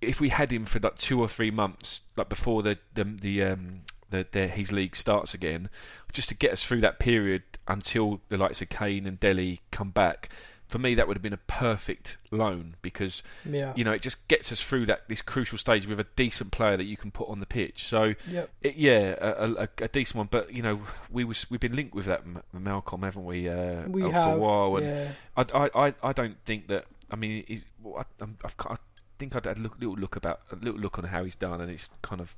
if 0.00 0.20
we 0.20 0.30
had 0.30 0.50
him 0.52 0.64
for 0.64 0.80
like 0.80 0.98
two 0.98 1.20
or 1.20 1.28
three 1.28 1.50
months, 1.50 2.02
like 2.16 2.28
before 2.28 2.62
the 2.62 2.78
the 2.94 3.04
the 3.04 3.42
um 3.44 3.82
the, 4.12 4.26
the 4.30 4.46
his 4.46 4.70
league 4.70 4.94
starts 4.94 5.34
again, 5.34 5.68
just 6.12 6.28
to 6.28 6.34
get 6.36 6.52
us 6.52 6.64
through 6.64 6.82
that 6.82 7.00
period 7.00 7.42
until 7.66 8.20
the 8.28 8.36
likes 8.38 8.62
of 8.62 8.68
Kane 8.68 9.06
and 9.06 9.18
Dele 9.18 9.60
come 9.72 9.90
back. 9.90 10.28
For 10.68 10.78
me, 10.78 10.94
that 10.94 11.06
would 11.06 11.18
have 11.18 11.22
been 11.22 11.34
a 11.34 11.36
perfect 11.48 12.16
loan 12.30 12.76
because 12.80 13.22
Yeah. 13.44 13.74
you 13.76 13.84
know 13.84 13.92
it 13.92 14.00
just 14.00 14.26
gets 14.28 14.50
us 14.52 14.60
through 14.62 14.86
that 14.86 15.06
this 15.06 15.20
crucial 15.20 15.58
stage 15.58 15.86
with 15.86 16.00
a 16.00 16.06
decent 16.16 16.50
player 16.50 16.78
that 16.78 16.84
you 16.84 16.96
can 16.96 17.10
put 17.10 17.28
on 17.28 17.40
the 17.40 17.46
pitch. 17.46 17.84
So 17.84 18.14
Yep. 18.26 18.50
it, 18.62 18.76
yeah, 18.76 19.14
a, 19.20 19.52
a, 19.64 19.68
a 19.82 19.88
decent 19.88 20.16
one. 20.16 20.28
But 20.30 20.50
you 20.54 20.62
know, 20.62 20.80
we 21.10 21.24
was 21.24 21.44
we've 21.50 21.60
been 21.60 21.76
linked 21.76 21.94
with 21.94 22.06
that 22.06 22.20
M- 22.24 22.42
Malcom, 22.56 23.02
haven't 23.04 23.24
we? 23.26 23.50
Uh, 23.50 23.86
We 23.88 24.00
have. 24.02 24.12
for 24.12 24.32
a 24.34 24.38
while, 24.38 24.76
and 24.76 24.86
yeah. 24.86 25.08
I, 25.36 25.42
I, 25.66 25.88
I, 25.88 25.94
I 26.02 26.12
don't 26.12 26.36
think 26.46 26.68
that. 26.68 26.86
I 27.10 27.16
mean, 27.16 27.44
he's, 27.46 27.66
well, 27.82 27.98
I, 27.98 28.24
I'm, 28.24 28.38
I've, 28.42 28.54
I 28.60 28.76
think 29.18 29.36
I'd 29.36 29.44
had 29.44 29.58
a 29.58 29.60
look, 29.60 29.76
little 29.78 29.96
look 29.96 30.16
about 30.16 30.40
a 30.50 30.56
little 30.56 30.80
look 30.80 30.96
on 30.98 31.04
how 31.04 31.22
he's 31.24 31.36
done, 31.36 31.60
and 31.60 31.70
it's 31.70 31.90
kind 32.00 32.22
of. 32.22 32.34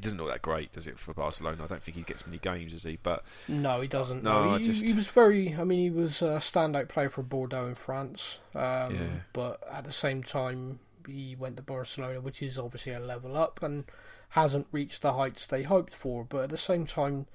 It 0.00 0.04
doesn't 0.04 0.16
look 0.18 0.28
that 0.30 0.40
great, 0.40 0.72
does 0.72 0.86
it, 0.86 0.98
for 0.98 1.12
Barcelona? 1.12 1.62
I 1.62 1.66
don't 1.66 1.82
think 1.82 1.94
he 1.98 2.02
gets 2.04 2.26
many 2.26 2.38
games, 2.38 2.72
does 2.72 2.84
he? 2.84 2.98
But 3.02 3.22
No, 3.48 3.82
he 3.82 3.86
doesn't. 3.86 4.22
No, 4.22 4.44
No, 4.52 4.56
he, 4.56 4.64
just- 4.64 4.82
he 4.82 4.94
was 4.94 5.08
very. 5.08 5.54
I 5.54 5.64
mean, 5.64 5.78
he 5.78 5.90
was 5.90 6.22
a 6.22 6.38
standout 6.38 6.88
player 6.88 7.10
for 7.10 7.22
Bordeaux 7.22 7.66
in 7.66 7.74
France. 7.74 8.40
Um, 8.54 8.94
Yeah. 8.94 9.06
But 9.34 9.62
at 9.70 9.84
the 9.84 9.92
same 9.92 10.22
time, 10.22 10.80
he 11.06 11.36
went 11.38 11.58
to 11.58 11.62
Barcelona, 11.62 12.22
which 12.22 12.40
is 12.42 12.58
obviously 12.58 12.92
a 12.92 12.98
level 13.00 13.36
up 13.36 13.62
and 13.62 13.84
hasn't 14.30 14.68
reached 14.72 15.02
the 15.02 15.12
heights 15.12 15.46
they 15.46 15.64
hoped 15.64 15.92
for. 15.94 16.24
But 16.24 16.44
at 16.44 16.48
the 16.50 16.56
same 16.56 16.86
time, 16.86 17.26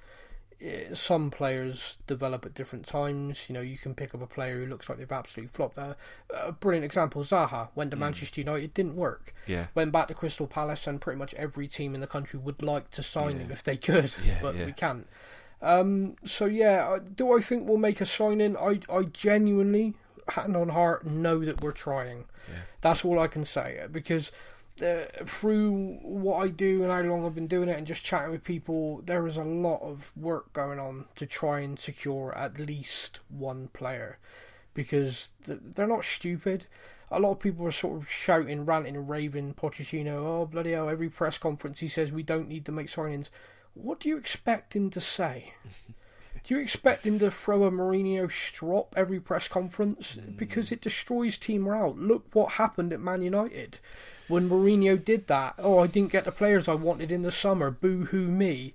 some 0.94 1.30
players 1.30 1.98
develop 2.06 2.46
at 2.46 2.54
different 2.54 2.86
times. 2.86 3.48
You 3.48 3.54
know, 3.54 3.60
you 3.60 3.76
can 3.76 3.94
pick 3.94 4.14
up 4.14 4.22
a 4.22 4.26
player 4.26 4.58
who 4.58 4.66
looks 4.66 4.88
like 4.88 4.98
they've 4.98 5.12
absolutely 5.12 5.48
flopped. 5.48 5.76
Uh, 5.78 5.94
a 6.42 6.52
brilliant 6.52 6.84
example: 6.84 7.22
Zaha 7.22 7.68
went 7.74 7.90
to 7.90 7.96
Manchester 7.96 8.40
United, 8.40 8.72
didn't 8.74 8.96
work. 8.96 9.34
yeah, 9.46 9.66
Went 9.74 9.92
back 9.92 10.08
to 10.08 10.14
Crystal 10.14 10.46
Palace, 10.46 10.86
and 10.86 11.00
pretty 11.00 11.18
much 11.18 11.34
every 11.34 11.68
team 11.68 11.94
in 11.94 12.00
the 12.00 12.06
country 12.06 12.38
would 12.38 12.62
like 12.62 12.90
to 12.92 13.02
sign 13.02 13.36
Yeah. 13.36 13.42
him 13.44 13.52
if 13.52 13.62
they 13.62 13.76
could, 13.76 14.14
Yeah, 14.24 14.38
but 14.40 14.56
yeah. 14.56 14.64
we 14.66 14.72
can't. 14.72 15.06
Um, 15.62 16.16
so 16.24 16.46
yeah, 16.46 16.98
do 17.14 17.36
I 17.36 17.40
think 17.40 17.66
we'll 17.68 17.76
make 17.78 18.00
a 18.00 18.06
signing? 18.06 18.56
I 18.56 18.80
I 18.90 19.02
genuinely, 19.04 19.94
hand 20.28 20.56
on 20.56 20.70
heart, 20.70 21.06
know 21.06 21.44
that 21.44 21.60
we're 21.62 21.72
trying. 21.72 22.24
Yeah. 22.48 22.60
That's 22.80 23.04
all 23.04 23.18
I 23.18 23.26
can 23.26 23.44
say 23.44 23.84
because 23.90 24.32
uh, 24.82 25.04
through 25.24 25.98
what 26.02 26.36
I 26.36 26.48
do 26.48 26.82
and 26.82 26.92
how 26.92 27.00
long 27.02 27.24
I've 27.24 27.34
been 27.34 27.46
doing 27.46 27.68
it, 27.68 27.76
and 27.76 27.86
just 27.86 28.04
chatting 28.04 28.30
with 28.30 28.44
people, 28.44 29.02
there 29.04 29.26
is 29.26 29.36
a 29.36 29.44
lot 29.44 29.80
of 29.82 30.12
work 30.16 30.52
going 30.52 30.78
on 30.78 31.06
to 31.16 31.26
try 31.26 31.60
and 31.60 31.78
secure 31.78 32.36
at 32.36 32.58
least 32.58 33.20
one 33.28 33.68
player 33.68 34.18
because 34.74 35.30
they're 35.46 35.86
not 35.86 36.04
stupid. 36.04 36.66
A 37.10 37.20
lot 37.20 37.32
of 37.32 37.40
people 37.40 37.66
are 37.66 37.72
sort 37.72 38.02
of 38.02 38.10
shouting, 38.10 38.66
ranting, 38.66 38.96
and 38.96 39.08
raving. 39.08 39.54
Pochettino, 39.54 40.12
oh 40.12 40.46
bloody 40.46 40.72
hell! 40.72 40.90
Every 40.90 41.08
press 41.08 41.38
conference 41.38 41.80
he 41.80 41.88
says 41.88 42.12
we 42.12 42.22
don't 42.22 42.48
need 42.48 42.66
to 42.66 42.72
make 42.72 42.88
signings. 42.88 43.30
What 43.74 44.00
do 44.00 44.08
you 44.08 44.16
expect 44.16 44.74
him 44.74 44.90
to 44.90 45.00
say? 45.00 45.54
Do 46.44 46.54
you 46.54 46.60
expect 46.60 47.04
him 47.04 47.18
to 47.18 47.30
throw 47.32 47.64
a 47.64 47.72
Mourinho 47.72 48.30
strop 48.30 48.94
every 48.96 49.18
press 49.18 49.48
conference? 49.48 50.14
Because 50.14 50.70
it 50.70 50.80
destroys 50.80 51.36
team 51.38 51.62
morale. 51.62 51.96
Look 51.98 52.26
what 52.34 52.52
happened 52.52 52.92
at 52.92 53.00
Man 53.00 53.20
United 53.20 53.80
when 54.28 54.48
Mourinho 54.48 55.02
did 55.02 55.26
that. 55.28 55.54
Oh, 55.58 55.78
I 55.78 55.86
didn't 55.86 56.12
get 56.12 56.24
the 56.24 56.32
players 56.32 56.68
I 56.68 56.74
wanted 56.74 57.12
in 57.12 57.22
the 57.22 57.32
summer. 57.32 57.70
Boo 57.70 58.06
hoo 58.06 58.28
me. 58.28 58.74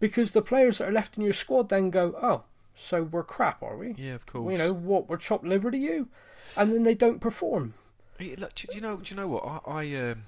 Because 0.00 0.30
the 0.30 0.42
players 0.42 0.78
that 0.78 0.88
are 0.88 0.92
left 0.92 1.16
in 1.16 1.24
your 1.24 1.32
squad 1.32 1.68
then 1.68 1.90
go, 1.90 2.14
oh, 2.22 2.44
so 2.74 3.02
we're 3.02 3.24
crap, 3.24 3.62
are 3.62 3.76
we? 3.76 3.94
yeah, 3.98 4.14
of 4.14 4.24
course. 4.26 4.52
You 4.52 4.58
know 4.58 4.72
what? 4.72 5.08
We're 5.08 5.16
chopped 5.16 5.44
liver 5.44 5.70
to 5.72 5.76
you, 5.76 6.08
and 6.56 6.72
then 6.72 6.84
they 6.84 6.94
don't 6.94 7.20
perform. 7.20 7.74
Hey, 8.18 8.36
look, 8.36 8.54
do 8.54 8.68
you 8.72 8.80
know? 8.80 8.96
Do 8.96 9.10
you 9.12 9.16
know 9.20 9.26
what? 9.28 9.44
I 9.44 9.60
I, 9.70 9.94
um, 10.10 10.22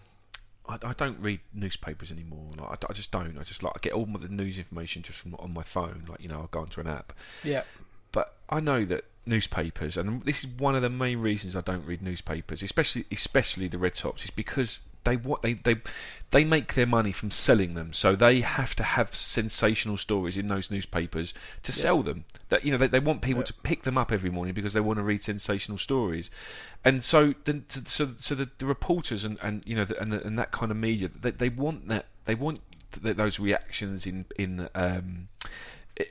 I, 0.68 0.78
I 0.82 0.92
don't 0.94 1.20
read 1.20 1.40
newspapers 1.54 2.10
anymore. 2.10 2.50
Like, 2.56 2.84
I, 2.84 2.88
I 2.90 2.92
just 2.92 3.12
don't. 3.12 3.38
I 3.38 3.44
just 3.44 3.62
like 3.62 3.72
I 3.76 3.78
get 3.80 3.92
all 3.92 4.06
my, 4.06 4.18
the 4.18 4.28
news 4.28 4.58
information 4.58 5.02
just 5.02 5.18
from 5.20 5.36
on 5.36 5.54
my 5.54 5.62
phone. 5.62 6.04
Like 6.08 6.20
you 6.20 6.28
know, 6.28 6.40
I 6.42 6.46
go 6.50 6.60
onto 6.60 6.80
an 6.80 6.88
app. 6.88 7.12
Yeah, 7.44 7.62
But 8.10 8.34
I 8.48 8.58
know 8.58 8.84
that 8.84 9.04
newspapers, 9.26 9.96
and 9.96 10.22
this 10.24 10.44
is 10.44 10.46
one 10.46 10.74
of 10.74 10.82
the 10.82 10.90
main 10.90 11.18
reasons 11.20 11.54
I 11.54 11.60
don't 11.60 11.84
read 11.86 12.02
newspapers, 12.02 12.62
especially 12.62 13.04
especially 13.10 13.68
the 13.68 13.78
Red 13.78 13.94
Tops, 13.94 14.24
is 14.24 14.30
because 14.30 14.80
they 15.04 15.16
what 15.16 15.42
they 15.42 15.54
they 15.54 15.76
they 16.30 16.44
make 16.44 16.74
their 16.74 16.86
money 16.86 17.12
from 17.12 17.30
selling 17.30 17.74
them, 17.74 17.92
so 17.92 18.14
they 18.14 18.40
have 18.40 18.74
to 18.76 18.82
have 18.82 19.14
sensational 19.14 19.96
stories 19.96 20.36
in 20.36 20.46
those 20.48 20.70
newspapers 20.70 21.32
to 21.62 21.72
sell 21.72 22.02
them. 22.02 22.24
That 22.50 22.64
you 22.64 22.72
know 22.72 22.78
they, 22.78 22.86
they 22.88 23.00
want 23.00 23.22
people 23.22 23.40
Yeah. 23.40 23.46
to 23.46 23.54
pick 23.54 23.82
them 23.82 23.96
up 23.96 24.12
every 24.12 24.30
morning 24.30 24.54
because 24.54 24.72
they 24.74 24.80
want 24.80 24.98
to 24.98 25.02
read 25.02 25.22
sensational 25.22 25.78
stories, 25.78 26.30
and 26.84 27.02
so 27.02 27.34
the, 27.44 27.62
so 27.86 28.10
so 28.18 28.34
the, 28.34 28.50
the 28.58 28.66
reporters 28.66 29.24
and, 29.24 29.38
and 29.42 29.62
you 29.66 29.74
know 29.76 29.84
the, 29.84 30.00
and 30.00 30.12
the, 30.12 30.26
and 30.26 30.38
that 30.38 30.50
kind 30.52 30.70
of 30.70 30.76
media 30.76 31.08
they, 31.08 31.30
they 31.30 31.48
want 31.48 31.88
that 31.88 32.06
they 32.26 32.34
want 32.34 32.60
th- 33.02 33.16
those 33.16 33.40
reactions 33.40 34.06
in 34.06 34.26
in 34.36 34.68
um, 34.74 35.28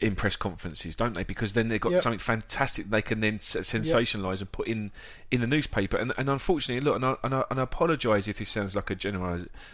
in 0.02 0.16
press 0.16 0.36
conferences, 0.36 0.96
don't 0.96 1.14
they? 1.14 1.24
Because 1.24 1.54
then 1.54 1.68
they've 1.70 1.80
got 1.82 1.94
Yep. 1.94 2.02
something 2.02 2.20
fantastic 2.20 2.90
they 2.90 3.02
can 3.02 3.20
then 3.20 3.38
sensationalise 3.40 4.40
and 4.42 4.52
put 4.52 4.68
in 4.68 4.92
in 5.32 5.42
the 5.42 5.48
newspaper. 5.48 5.98
And, 5.98 6.14
and 6.18 6.30
unfortunately, 6.30 6.84
look, 6.84 6.96
and 6.96 7.06
I, 7.06 7.16
and 7.24 7.34
I, 7.36 7.44
and 7.50 7.60
I 7.60 7.64
apologise 7.64 8.28
if 8.28 8.38
this 8.38 8.50
sounds 8.50 8.76
like 8.76 8.90
a 8.90 8.96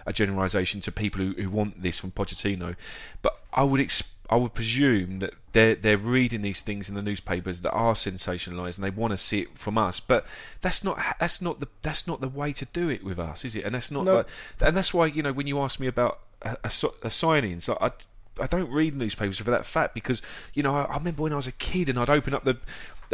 a 0.06 0.14
generalisation 0.14 0.82
to 0.82 0.92
people 0.92 1.22
who, 1.22 1.34
who 1.34 1.50
want 1.50 1.82
this 1.82 2.00
from 2.00 2.12
Pochettino, 2.12 2.76
but 3.22 3.40
I 3.54 3.64
would 3.64 3.80
ex- 3.82 4.04
I 4.30 4.38
would 4.38 4.54
presume 4.54 5.20
that 5.20 5.34
they're 5.52 5.76
they're 5.76 5.98
reading 5.98 6.42
these 6.42 6.62
things 6.62 6.90
in 6.90 6.96
the 6.96 7.02
newspapers 7.02 7.62
that 7.62 7.72
are 7.72 7.94
sensationalised 7.94 8.78
and 8.78 8.84
they 8.84 8.90
want 8.90 9.12
to 9.12 9.18
see 9.18 9.42
it 9.42 9.58
from 9.58 9.78
us. 9.78 10.00
But 10.00 10.26
that's 10.62 10.84
not 10.84 11.00
that's 11.20 11.42
not 11.42 11.60
the 11.60 11.68
that's 11.82 12.08
not 12.08 12.22
the 12.22 12.30
way 12.30 12.52
to 12.54 12.66
do 12.66 12.90
it 12.90 13.04
with 13.04 13.20
us, 13.20 13.46
is 13.46 13.56
it? 13.56 13.64
And 13.64 13.76
that's 13.76 13.92
not 13.92 14.06
No. 14.06 14.16
like, 14.16 14.28
and 14.62 14.76
that's 14.76 14.94
why 14.94 15.06
you 15.06 15.22
know 15.22 15.32
when 15.34 15.48
you 15.48 15.60
ask 15.62 15.80
me 15.80 15.88
about 15.88 16.20
a, 16.42 16.58
a, 16.64 16.72
a 17.04 17.10
signing, 17.10 17.60
so 17.62 17.78
I. 17.80 17.92
I 18.40 18.48
don't 18.48 18.70
read 18.70 18.96
newspapers 18.96 19.38
for 19.38 19.52
that 19.52 19.66
fact 19.66 19.94
because 19.94 20.22
you 20.54 20.64
know 20.64 20.76
I, 20.76 20.84
I 20.84 20.98
remember 20.98 21.24
when 21.24 21.34
I 21.34 21.38
was 21.38 21.48
a 21.48 21.52
kid 21.54 21.90
and 21.90 21.98
I'd 21.98 22.10
open 22.10 22.34
up 22.34 22.44
the 22.44 22.58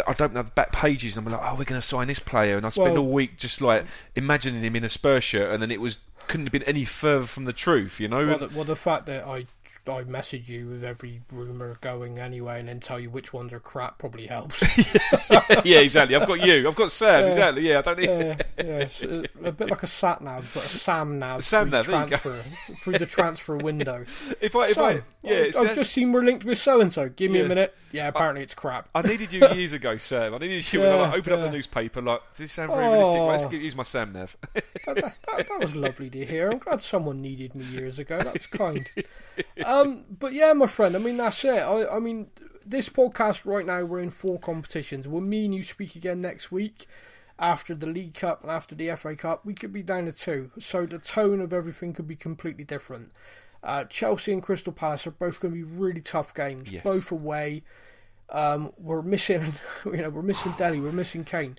I'd 0.07 0.21
open 0.21 0.37
up 0.37 0.45
the 0.45 0.51
back 0.51 0.71
pages 0.71 1.17
and 1.17 1.25
I'm 1.27 1.33
like, 1.33 1.41
oh, 1.43 1.55
we're 1.57 1.65
going 1.65 1.81
to 1.81 1.85
sign 1.85 2.07
this 2.07 2.19
player, 2.19 2.57
and 2.57 2.65
I'd 2.65 2.73
spend 2.73 2.93
Well- 2.93 3.03
all 3.03 3.11
week 3.11 3.37
just 3.37 3.61
like 3.61 3.85
imagining 4.15 4.63
him 4.63 4.75
in 4.75 4.83
a 4.83 4.89
Spurs 4.89 5.23
shirt, 5.23 5.51
and 5.53 5.61
then 5.61 5.71
it 5.71 5.81
was 5.81 5.99
couldn't 6.27 6.45
have 6.45 6.53
been 6.53 6.63
any 6.63 6.85
further 6.85 7.25
from 7.25 7.45
the 7.45 7.53
truth, 7.53 7.99
you 7.99 8.07
know. 8.07 8.25
Well, 8.25 8.37
the, 8.37 8.49
well, 8.49 8.63
the 8.63 8.75
fact 8.75 9.05
that 9.07 9.25
I 9.25 9.47
I 9.87 10.03
message 10.03 10.47
you 10.47 10.67
with 10.67 10.83
every 10.83 11.21
rumor 11.31 11.77
going 11.81 12.19
anyway, 12.19 12.59
and 12.59 12.69
then 12.69 12.79
tell 12.79 12.99
you 12.99 13.09
which 13.09 13.33
ones 13.33 13.51
are 13.51 13.59
crap 13.59 13.97
probably 13.97 14.27
helps. 14.27 14.61
yeah, 15.65 15.79
exactly. 15.79 16.15
I've 16.15 16.27
got 16.27 16.45
you. 16.45 16.67
I've 16.67 16.75
got 16.75 16.91
Sam. 16.91 17.21
Yeah. 17.21 17.27
Exactly. 17.27 17.67
Yeah, 17.67 17.79
I 17.79 17.81
don't 17.81 17.99
need. 17.99 18.09
yeah, 18.09 18.35
yeah, 18.57 19.23
a, 19.43 19.51
bit 19.51 19.69
like 19.69 19.83
a 19.83 19.87
sat 19.87 20.21
nav, 20.21 20.49
but 20.53 20.63
a 20.63 20.67
Sam 20.67 21.17
nav 21.17 21.43
Sam 21.43 21.69
nav, 21.69 21.87
there 21.87 22.03
you 22.03 22.09
go. 22.09 22.17
transfer 22.17 22.75
through 22.83 22.99
the 22.99 23.05
transfer 23.05 23.57
window. 23.57 24.05
If 24.41 24.55
I, 24.55 24.67
if 24.67 24.77
I, 24.77 25.03
yeah, 25.21 25.45
I've, 25.49 25.55
I've 25.55 25.75
just 25.75 25.93
seen 25.93 26.11
we're 26.11 26.23
linked 26.23 26.45
with 26.45 26.57
so 26.57 26.81
and 26.81 26.91
so. 26.91 27.09
Give 27.09 27.31
me 27.31 27.39
Yeah. 27.39 27.45
a 27.45 27.47
minute. 27.47 27.75
Yeah, 27.91 28.07
apparently 28.07 28.41
it's 28.43 28.53
crap. 28.53 28.89
I 28.95 29.01
needed 29.01 29.31
you 29.31 29.47
years 29.53 29.73
ago, 29.73 29.97
Sam. 29.97 30.33
I 30.33 30.37
needed 30.39 30.73
you 30.73 30.79
when 30.79 30.89
I 30.89 30.95
like, 30.95 31.13
opened 31.19 31.35
up 31.35 31.41
the 31.41 31.51
newspaper. 31.51 32.01
Like, 32.01 32.21
does 32.31 32.39
this 32.39 32.51
sound 32.51 32.71
very 32.71 32.87
realistic? 32.87 33.19
Oh. 33.19 33.27
Let's 33.27 33.45
give, 33.45 33.61
use 33.61 33.75
my 33.75 33.83
Sam 33.83 34.13
Nav. 34.13 34.35
that, 34.53 34.95
that, 34.95 35.15
that, 35.27 35.59
was 35.59 35.75
lovely 35.75 36.09
to 36.09 36.25
hear. 36.25 36.49
I'm 36.49 36.57
glad 36.59 36.81
someone 36.81 37.21
needed 37.21 37.55
me 37.55 37.65
years 37.65 37.99
ago. 37.99 38.17
That 38.19 38.33
was 38.33 38.47
kind. 38.47 38.89
Um, 38.97 39.70
but 40.19 40.33
yeah, 40.33 40.53
my 40.53 40.67
friend. 40.67 40.95
I 40.95 40.99
mean, 40.99 41.17
that's 41.17 41.43
it. 41.45 41.49
I, 41.59 41.95
I 41.95 41.99
mean, 41.99 42.27
this 42.65 42.89
podcast 42.89 43.45
right 43.45 43.65
now, 43.65 43.83
we're 43.83 43.99
in 43.99 44.09
four 44.11 44.39
competitions. 44.39 45.07
Will 45.07 45.21
me 45.21 45.45
and 45.45 45.55
you 45.55 45.63
speak 45.63 45.95
again 45.95 46.21
next 46.21 46.51
week 46.51 46.87
after 47.39 47.73
the 47.73 47.87
League 47.87 48.13
Cup 48.13 48.41
and 48.41 48.51
after 48.51 48.75
the 48.75 48.93
FA 48.95 49.15
Cup? 49.15 49.45
We 49.45 49.53
could 49.53 49.73
be 49.73 49.83
down 49.83 50.05
to 50.05 50.11
two. 50.11 50.51
So 50.59 50.85
the 50.85 50.99
tone 50.99 51.41
of 51.41 51.53
everything 51.53 51.93
could 51.93 52.07
be 52.07 52.15
completely 52.15 52.63
different. 52.63 53.11
Uh, 53.63 53.83
Chelsea 53.85 54.33
and 54.33 54.41
Crystal 54.41 54.73
Palace 54.73 55.05
are 55.05 55.11
both 55.11 55.39
going 55.39 55.53
to 55.53 55.55
be 55.55 55.63
really 55.63 56.01
tough 56.01 56.33
games, 56.33 56.71
Yes. 56.71 56.83
both 56.83 57.11
away. 57.11 57.63
Um, 58.29 58.73
we're 58.77 59.01
missing, 59.03 59.53
you 59.85 59.97
know, 59.97 60.09
we're 60.09 60.21
missing 60.21 60.53
Dele, 60.57 60.79
we're 60.79 60.91
missing 60.91 61.23
Kane, 61.25 61.57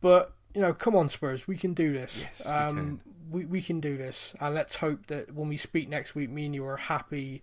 but 0.00 0.32
you 0.56 0.62
know, 0.62 0.72
come 0.72 0.96
on, 0.96 1.10
Spurs, 1.10 1.46
we 1.46 1.58
can 1.58 1.74
do 1.74 1.92
this. 1.92 2.22
Yes, 2.22 2.46
we 2.46 2.50
um, 2.50 3.00
we, 3.30 3.44
we 3.44 3.60
can 3.60 3.78
do 3.78 3.98
this, 3.98 4.34
and 4.40 4.54
let's 4.54 4.76
hope 4.76 5.08
that 5.08 5.34
when 5.34 5.50
we 5.50 5.58
speak 5.58 5.86
next 5.90 6.14
week, 6.14 6.30
me 6.30 6.46
and 6.46 6.54
you 6.54 6.64
are 6.66 6.78
happy 6.78 7.42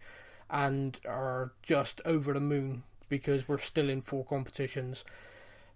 and 0.49 0.99
are 1.07 1.52
just 1.61 2.02
over 2.06 2.34
the 2.34 2.40
moon 2.40 2.81
because 3.10 3.48
we're 3.48 3.60
still 3.60 3.88
in 3.88 4.02
four 4.02 4.26
competitions. 4.26 5.06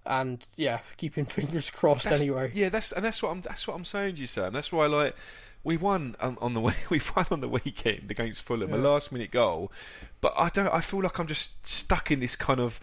And 0.03 0.43
yeah, 0.55 0.79
keeping 0.97 1.25
fingers 1.37 1.69
crossed 1.69 2.05
That's- 2.05 2.21
anyway. 2.21 2.51
Yeah, 2.55 2.69
that's 2.69 2.91
and 2.91 3.05
that's 3.05 3.21
what 3.21 3.29
I'm 3.29 3.41
that's 3.41 3.67
what 3.67 3.75
I'm 3.75 3.85
saying 3.85 4.15
to 4.15 4.21
you, 4.21 4.27
Sam. 4.27 4.53
That's 4.53 4.71
why 4.71 4.87
like 4.87 5.15
we 5.63 5.77
won 5.77 6.15
on, 6.19 6.39
on 6.41 6.55
the 6.55 6.59
way 6.67 6.73
we 6.89 7.01
won 7.15 7.27
on 7.29 7.41
the 7.41 7.49
weekend 7.49 8.09
against 8.09 8.41
Fulham, 8.41 8.73
a 8.73 8.77
last 8.77 9.11
minute 9.11 9.29
goal. 9.29 9.71
But 10.21 10.33
I 10.35 10.49
don't. 10.49 10.69
I 10.69 10.81
feel 10.81 11.03
like 11.03 11.19
I'm 11.19 11.27
just 11.27 11.67
stuck 11.67 12.09
in 12.09 12.19
this 12.19 12.35
kind 12.35 12.59
of 12.59 12.79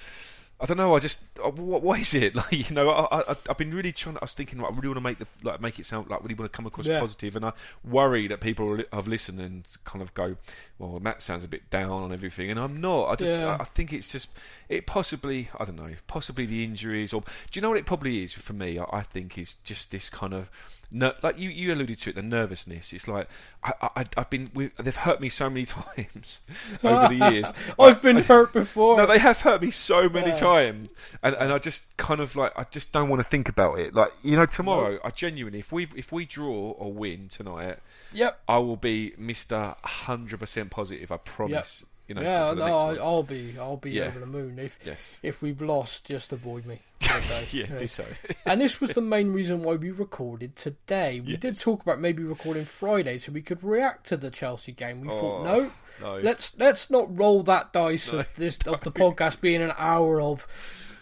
I 0.60 0.66
don't 0.66 0.76
know. 0.76 0.94
I 0.94 1.00
just 1.00 1.20
uh, 1.44 1.50
what, 1.50 1.82
what 1.82 1.98
is 2.00 2.14
it 2.14 2.34
like? 2.36 2.52
You 2.68 2.74
know, 2.74 2.88
I, 2.88 3.20
I 3.20 3.36
I've 3.50 3.58
been 3.58 3.74
really 3.74 3.92
trying. 3.92 4.16
I 4.16 4.20
was 4.22 4.34
thinking, 4.34 4.60
like, 4.60 4.70
I 4.72 4.74
really 4.74 4.88
want 4.88 4.96
to 4.98 5.00
make 5.02 5.18
the 5.18 5.26
like 5.42 5.60
make 5.60 5.78
it 5.78 5.86
sound 5.86 6.08
like 6.08 6.22
really 6.22 6.34
want 6.36 6.50
to 6.50 6.56
come 6.56 6.64
across 6.66 6.86
Yeah. 6.86 7.00
positive, 7.00 7.34
and 7.36 7.44
I 7.44 7.52
worry 7.84 8.28
that 8.28 8.40
people 8.40 8.78
have 8.92 9.08
listened 9.08 9.40
and 9.40 9.66
kind 9.84 10.00
of 10.00 10.14
go, 10.14 10.36
well, 10.78 11.00
Matt 11.00 11.22
sounds 11.22 11.44
a 11.44 11.48
bit 11.48 11.68
down 11.70 11.90
on 11.90 12.12
everything, 12.12 12.50
and 12.50 12.58
I'm 12.60 12.80
not. 12.80 13.06
I 13.08 13.14
just 13.16 13.28
Yeah. 13.30 13.56
I, 13.58 13.62
I 13.62 13.64
think 13.64 13.92
it's 13.92 14.12
just 14.12 14.28
it 14.68 14.86
possibly 14.86 15.48
I 15.58 15.64
don't 15.64 15.76
know, 15.76 15.94
possibly 16.06 16.46
the 16.46 16.62
injuries, 16.62 17.12
or 17.12 17.22
do 17.22 17.58
you 17.58 17.60
know 17.60 17.70
what 17.70 17.78
it 17.78 17.86
probably 17.86 18.22
is 18.22 18.32
for 18.32 18.52
me? 18.52 18.78
I, 18.78 18.84
I 18.92 19.02
think 19.02 19.36
is 19.36 19.56
just 19.56 19.90
this 19.90 20.08
kind 20.08 20.32
of. 20.32 20.48
Ner- 20.92 21.14
like 21.22 21.38
you, 21.38 21.50
you 21.50 21.72
alluded 21.72 21.98
to 21.98 22.10
it, 22.10 22.16
the 22.16 22.22
nervousness. 22.22 22.92
It's 22.92 23.06
like 23.08 23.28
I, 23.62 23.72
I, 23.96 24.04
I've 24.16 24.30
been. 24.30 24.48
We, 24.54 24.70
they've 24.78 24.94
hurt 24.94 25.20
me 25.20 25.28
so 25.28 25.48
many 25.48 25.64
times 25.66 26.40
over 26.82 27.08
the 27.14 27.30
years. 27.30 27.52
I've 27.78 28.02
been 28.02 28.18
hurt 28.18 28.52
before. 28.52 28.96
No, 28.98 29.06
they 29.06 29.18
have 29.18 29.40
hurt 29.40 29.62
me 29.62 29.70
so 29.70 30.08
many 30.08 30.28
Yeah. 30.28 30.34
times, 30.34 30.88
and 31.22 31.34
and 31.36 31.52
I 31.52 31.58
just 31.58 31.96
kind 31.96 32.20
of 32.20 32.36
like 32.36 32.52
I 32.56 32.64
just 32.70 32.92
don't 32.92 33.08
want 33.08 33.22
to 33.22 33.28
think 33.28 33.48
about 33.48 33.78
it. 33.78 33.94
Like 33.94 34.12
you 34.22 34.36
know, 34.36 34.46
tomorrow 34.46 34.98
I 35.04 35.10
genuinely, 35.10 35.60
if 35.60 35.72
we 35.72 35.88
if 35.96 36.12
we 36.12 36.24
draw 36.24 36.72
or 36.72 36.92
win 36.92 37.28
tonight, 37.28 37.78
yep. 38.12 38.40
I 38.48 38.58
will 38.58 38.76
be 38.76 39.14
Mister 39.18 39.74
Hundred 39.82 40.40
Percent 40.40 40.70
Positive. 40.70 41.10
I 41.12 41.16
promise. 41.18 41.84
You 42.06 42.14
know, 42.16 42.22
yeah, 42.22 42.44
for, 42.50 42.50
for 42.50 42.54
the 42.60 42.66
no, 42.68 42.76
I, 42.76 42.94
I'll 42.96 43.22
be, 43.22 43.54
I'll 43.58 43.76
be 43.78 43.92
Yeah. 43.92 44.04
over 44.08 44.20
the 44.20 44.26
moon. 44.26 44.58
If 44.58 44.78
Yes. 44.84 45.18
if 45.22 45.40
we've 45.40 45.62
lost, 45.62 46.04
just 46.06 46.32
avoid 46.32 46.66
me. 46.66 46.80
day. 47.00 47.46
Yeah, 47.50 47.64
Yeah. 47.70 47.78
ditto. 47.78 48.04
and 48.46 48.60
this 48.60 48.80
was 48.80 48.90
the 48.92 49.00
main 49.00 49.32
reason 49.32 49.62
why 49.62 49.74
we 49.76 49.90
recorded 49.90 50.54
today. 50.56 51.20
We 51.20 51.36
did 51.36 51.58
talk 51.58 51.80
about 51.82 52.00
maybe 52.00 52.22
recording 52.22 52.64
Friday 52.66 53.18
so 53.18 53.32
we 53.32 53.40
could 53.42 53.62
react 53.64 54.06
to 54.08 54.16
the 54.18 54.30
Chelsea 54.30 54.72
game. 54.72 55.00
We 55.00 55.08
thought, 55.08 55.40
Oh, 55.40 55.44
no, 55.44 55.70
no. 56.00 56.18
let's 56.20 56.54
let's 56.58 56.90
not 56.90 57.16
roll 57.16 57.42
that 57.44 57.72
dice 57.72 58.12
of 58.12 58.28
this 58.36 58.58
of 58.66 58.80
the 58.84 58.92
podcast 58.92 59.40
being 59.40 59.62
an 59.62 59.72
hour 59.78 60.20
of 60.20 60.46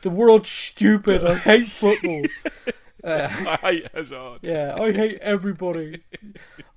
the 0.03 0.11
world's 0.11 0.51
stupid. 0.51 1.25
I 1.25 1.35
hate 1.37 1.69
football. 1.69 2.23
Uh, 3.05 3.29
I 3.31 3.57
hate 3.57 3.89
Hazard. 3.95 4.41
yeah, 4.43 4.75
I 4.79 4.93
hate 4.93 5.19
everybody. 5.21 6.03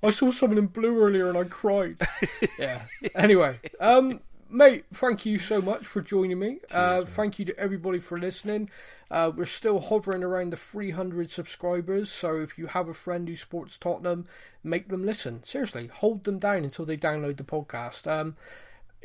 I 0.02 0.10
saw 0.10 0.30
someone 0.30 0.58
in 0.58 0.66
blue 0.66 1.00
earlier 1.00 1.28
and 1.28 1.38
I 1.38 1.44
cried. 1.44 1.96
Yeah. 2.58 2.82
Anyway, 3.14 3.60
um, 3.80 4.20
mate, 4.48 4.84
thank 4.92 5.26
you 5.26 5.38
so 5.38 5.60
much 5.60 5.86
for 5.86 6.00
joining 6.00 6.38
me. 6.38 6.58
Uh, 6.72 7.04
thank 7.04 7.38
you 7.38 7.44
to 7.44 7.58
everybody 7.58 7.98
for 7.98 8.18
listening. 8.18 8.70
Uh, 9.10 9.30
we're 9.34 9.44
still 9.44 9.78
hovering 9.78 10.22
around 10.22 10.52
the 10.52 10.56
300 10.56 11.30
subscribers, 11.30 12.10
so 12.10 12.40
if 12.40 12.56
you 12.56 12.68
have 12.68 12.88
a 12.88 12.94
friend 12.94 13.28
who 13.28 13.36
supports 13.36 13.76
Tottenham, 13.76 14.26
make 14.64 14.88
them 14.88 15.04
listen. 15.04 15.44
Seriously, 15.44 15.88
hold 15.88 16.24
them 16.24 16.38
down 16.38 16.64
until 16.64 16.84
they 16.86 16.96
download 16.96 17.36
the 17.36 17.44
podcast. 17.44 18.06
Um, 18.10 18.36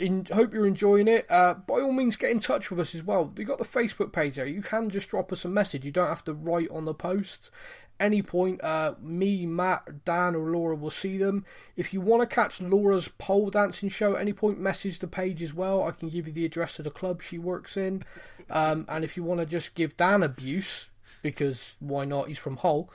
in, 0.02 0.26
hope 0.34 0.54
you're 0.54 0.68
enjoying 0.68 1.08
it. 1.08 1.26
Uh, 1.30 1.54
by 1.54 1.76
all 1.76 1.92
means, 1.92 2.16
get 2.16 2.32
in 2.32 2.40
touch 2.40 2.70
with 2.70 2.80
us 2.80 2.96
as 2.96 3.04
well. 3.04 3.32
We've 3.36 3.48
got 3.48 3.60
the 3.60 3.66
Facebook 3.66 4.12
page 4.12 4.36
there. 4.36 4.46
You 4.46 4.62
can 4.62 4.90
just 4.90 5.10
drop 5.10 5.32
us 5.32 5.46
a 5.46 5.50
message. 5.50 5.86
You 5.86 5.92
don't 5.92 6.08
have 6.08 6.24
to 6.26 6.34
write 6.34 6.70
on 6.72 6.86
the 6.86 6.94
posts. 6.94 7.52
Any 8.00 8.24
point, 8.24 8.64
uh, 8.64 8.96
me, 9.00 9.46
Matt, 9.46 10.06
Dan, 10.06 10.36
or 10.36 10.50
Laura 10.50 10.76
will 10.76 10.90
see 10.90 11.18
them. 11.18 11.46
If 11.76 11.94
you 11.94 12.02
want 12.02 12.28
to 12.28 12.36
catch 12.36 12.60
Laura's 12.60 13.08
pole 13.08 13.52
dancing 13.52 13.90
show 13.90 14.16
at 14.16 14.22
any 14.22 14.34
point, 14.34 14.60
message 14.60 14.98
the 15.00 15.08
page 15.08 15.44
as 15.44 15.54
well. 15.54 15.84
I 15.84 15.92
can 15.92 16.10
give 16.10 16.26
you 16.26 16.34
the 16.34 16.46
address 16.46 16.80
of 16.80 16.86
the 16.86 16.92
club 16.92 17.22
she 17.22 17.38
works 17.38 17.78
in. 17.78 18.04
Um, 18.50 18.86
and 18.90 19.04
if 19.04 19.16
you 19.16 19.24
want 19.24 19.40
to 19.40 19.46
just 19.46 19.76
give 19.76 19.98
Dan 19.98 20.24
abuse, 20.24 20.90
because 21.22 21.74
why 21.80 22.06
not? 22.06 22.28
He's 22.28 22.38
from 22.38 22.58
Hull. 22.58 22.90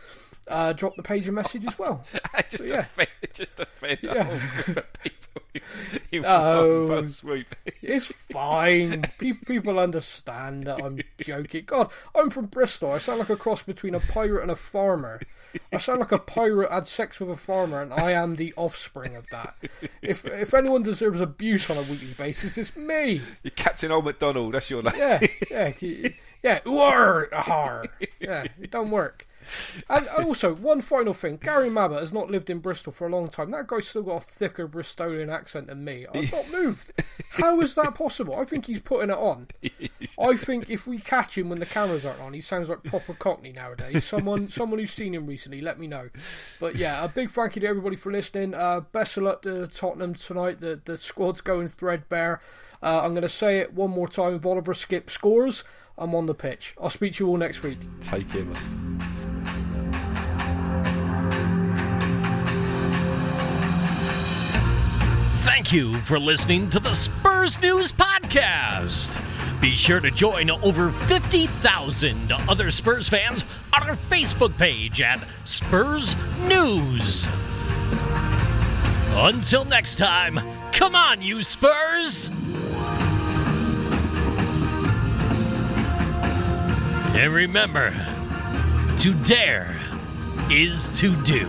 Uh, 0.48 0.73
drop 0.73 0.94
the 0.97 1.03
page 1.03 1.27
a 1.28 1.32
message 1.32 1.66
as 1.66 1.78
well. 1.78 2.05
just 2.48 2.65
Yeah. 2.65 2.78
offend, 2.81 3.09
just 3.32 3.59
offend 3.59 3.98
a 4.05 4.07
Yeah. 4.15 4.23
whole 4.23 4.39
group 4.65 4.77
of 4.78 4.93
people 5.03 5.23
in 6.12 6.23
No. 6.23 7.03
fell. 7.23 7.36
It's 7.82 8.07
fine. 8.31 9.03
People, 9.19 9.44
people 9.47 9.78
understand 9.81 10.65
that 10.69 10.82
I'm 10.85 11.01
joking. 11.19 11.65
God, 11.66 11.90
I'm 12.15 12.31
from 12.31 12.47
Bristol. 12.47 12.93
I 12.93 12.98
sound 12.98 13.19
like 13.19 13.31
a 13.31 13.36
cross 13.36 13.62
between 13.65 13.94
a 13.94 14.01
pirate 14.01 14.43
and 14.43 14.51
a 14.53 14.57
farmer. 14.57 15.20
I 15.73 15.78
sound 15.78 15.98
like 16.01 16.12
a 16.12 16.19
pirate 16.19 16.70
had 16.70 16.86
sex 16.86 17.19
with 17.19 17.31
a 17.31 17.36
farmer, 17.36 17.81
and 17.82 17.93
I 17.93 18.12
am 18.12 18.36
the 18.36 18.53
offspring 18.57 19.16
of 19.16 19.27
that. 19.31 19.57
If 20.03 20.24
if 20.27 20.55
anyone 20.55 20.82
deserves 20.85 21.20
abuse 21.20 21.69
on 21.70 21.77
a 21.78 21.82
weekly 21.82 22.15
basis, 22.16 22.57
it's 22.59 22.77
me. 22.77 23.20
You're 23.43 23.51
Captain 23.57 23.90
Old 23.90 24.05
McDonald. 24.05 24.55
That's 24.55 24.70
your 24.70 24.82
name. 24.82 24.93
Yeah, 24.97 25.27
yeah, 25.51 26.09
yeah. 26.42 26.60
Ooar, 26.60 27.30
ahar. 27.30 27.86
Yeah, 28.20 28.44
it 28.60 28.70
don't 28.70 28.90
work. 28.90 29.26
And 29.88 30.08
also, 30.08 30.54
one 30.54 30.80
final 30.80 31.14
thing: 31.14 31.36
Gary 31.36 31.68
Mabbutt 31.68 32.00
has 32.00 32.12
not 32.12 32.30
lived 32.30 32.50
in 32.50 32.58
Bristol 32.58 32.92
for 32.92 33.06
a 33.06 33.10
long 33.10 33.28
time. 33.28 33.50
That 33.50 33.66
guy's 33.66 33.86
still 33.86 34.02
got 34.02 34.22
a 34.22 34.26
thicker 34.26 34.66
Bristolian 34.66 35.32
accent 35.32 35.68
than 35.68 35.84
me. 35.84 36.06
I've 36.12 36.32
not 36.32 36.50
moved. 36.52 36.92
How 37.30 37.60
is 37.60 37.74
that 37.76 37.94
possible? 37.94 38.36
I 38.36 38.44
think 38.44 38.66
he's 38.66 38.80
putting 38.80 39.10
it 39.10 39.16
on. 39.16 39.48
I 40.18 40.36
think 40.36 40.70
if 40.70 40.86
we 40.86 40.98
catch 40.98 41.36
him 41.36 41.48
when 41.48 41.58
the 41.58 41.66
cameras 41.66 42.04
aren't 42.04 42.20
on, 42.20 42.32
he 42.32 42.40
sounds 42.40 42.68
like 42.68 42.82
proper 42.84 43.14
Cockney 43.14 43.52
nowadays. 43.52 44.04
Someone, 44.04 44.48
someone 44.50 44.78
who's 44.80 44.92
seen 44.92 45.14
him 45.14 45.26
recently, 45.26 45.60
let 45.60 45.78
me 45.78 45.86
know. 45.86 46.10
But 46.58 46.76
yeah, 46.76 47.04
a 47.04 47.08
big 47.08 47.30
thank 47.30 47.56
you 47.56 47.60
to 47.60 47.68
everybody 47.68 47.96
for 47.96 48.10
listening. 48.10 48.54
Uh, 48.54 48.80
best 48.80 49.16
of 49.16 49.24
luck 49.24 49.42
to 49.42 49.66
Tottenham 49.68 50.14
tonight. 50.14 50.60
The 50.60 50.80
the 50.84 50.98
squad's 50.98 51.40
going 51.40 51.68
threadbare. 51.68 52.40
Uh, 52.82 53.00
I'm 53.02 53.12
going 53.12 53.22
to 53.22 53.28
say 53.28 53.58
it 53.58 53.72
one 53.72 53.90
more 53.90 54.08
time. 54.08 54.34
If 54.34 54.44
Oliver 54.44 54.74
Skipp 54.74 55.08
scores, 55.08 55.64
I'm 55.98 56.14
on 56.14 56.27
the 56.27 56.35
pitch. 56.35 56.74
I'll 56.81 56.90
speak 56.90 57.14
to 57.16 57.24
you 57.24 57.31
all 57.31 57.36
next 57.36 57.62
week. 57.62 57.78
Take 58.01 58.31
him. 58.31 58.52
Thank 65.43 65.73
you 65.73 65.94
for 65.94 66.18
listening 66.18 66.70
to 66.70 66.78
the 66.78 66.94
Spurs 66.94 67.60
News 67.60 67.93
Podcast. 67.93 69.20
Be 69.60 69.70
sure 69.70 70.01
to 70.01 70.10
join 70.10 70.51
over 70.51 70.90
50,000 70.90 72.32
other 72.48 72.70
Spurs 72.70 73.09
fans 73.09 73.44
on 73.74 73.89
our 73.89 73.97
Facebook 73.97 74.56
page 74.59 75.01
at 75.01 75.18
Spurs 75.44 76.14
News. 76.47 77.27
Until 79.16 79.64
next 79.64 79.97
time, 79.97 80.39
come 80.73 80.94
on, 80.94 81.23
you 81.23 81.43
Spurs! 81.43 82.31
And 87.18 87.32
remember, 87.32 87.94
to 88.98 89.14
dare 89.24 89.74
is 90.51 90.90
to 91.01 91.16
do. 91.24 91.47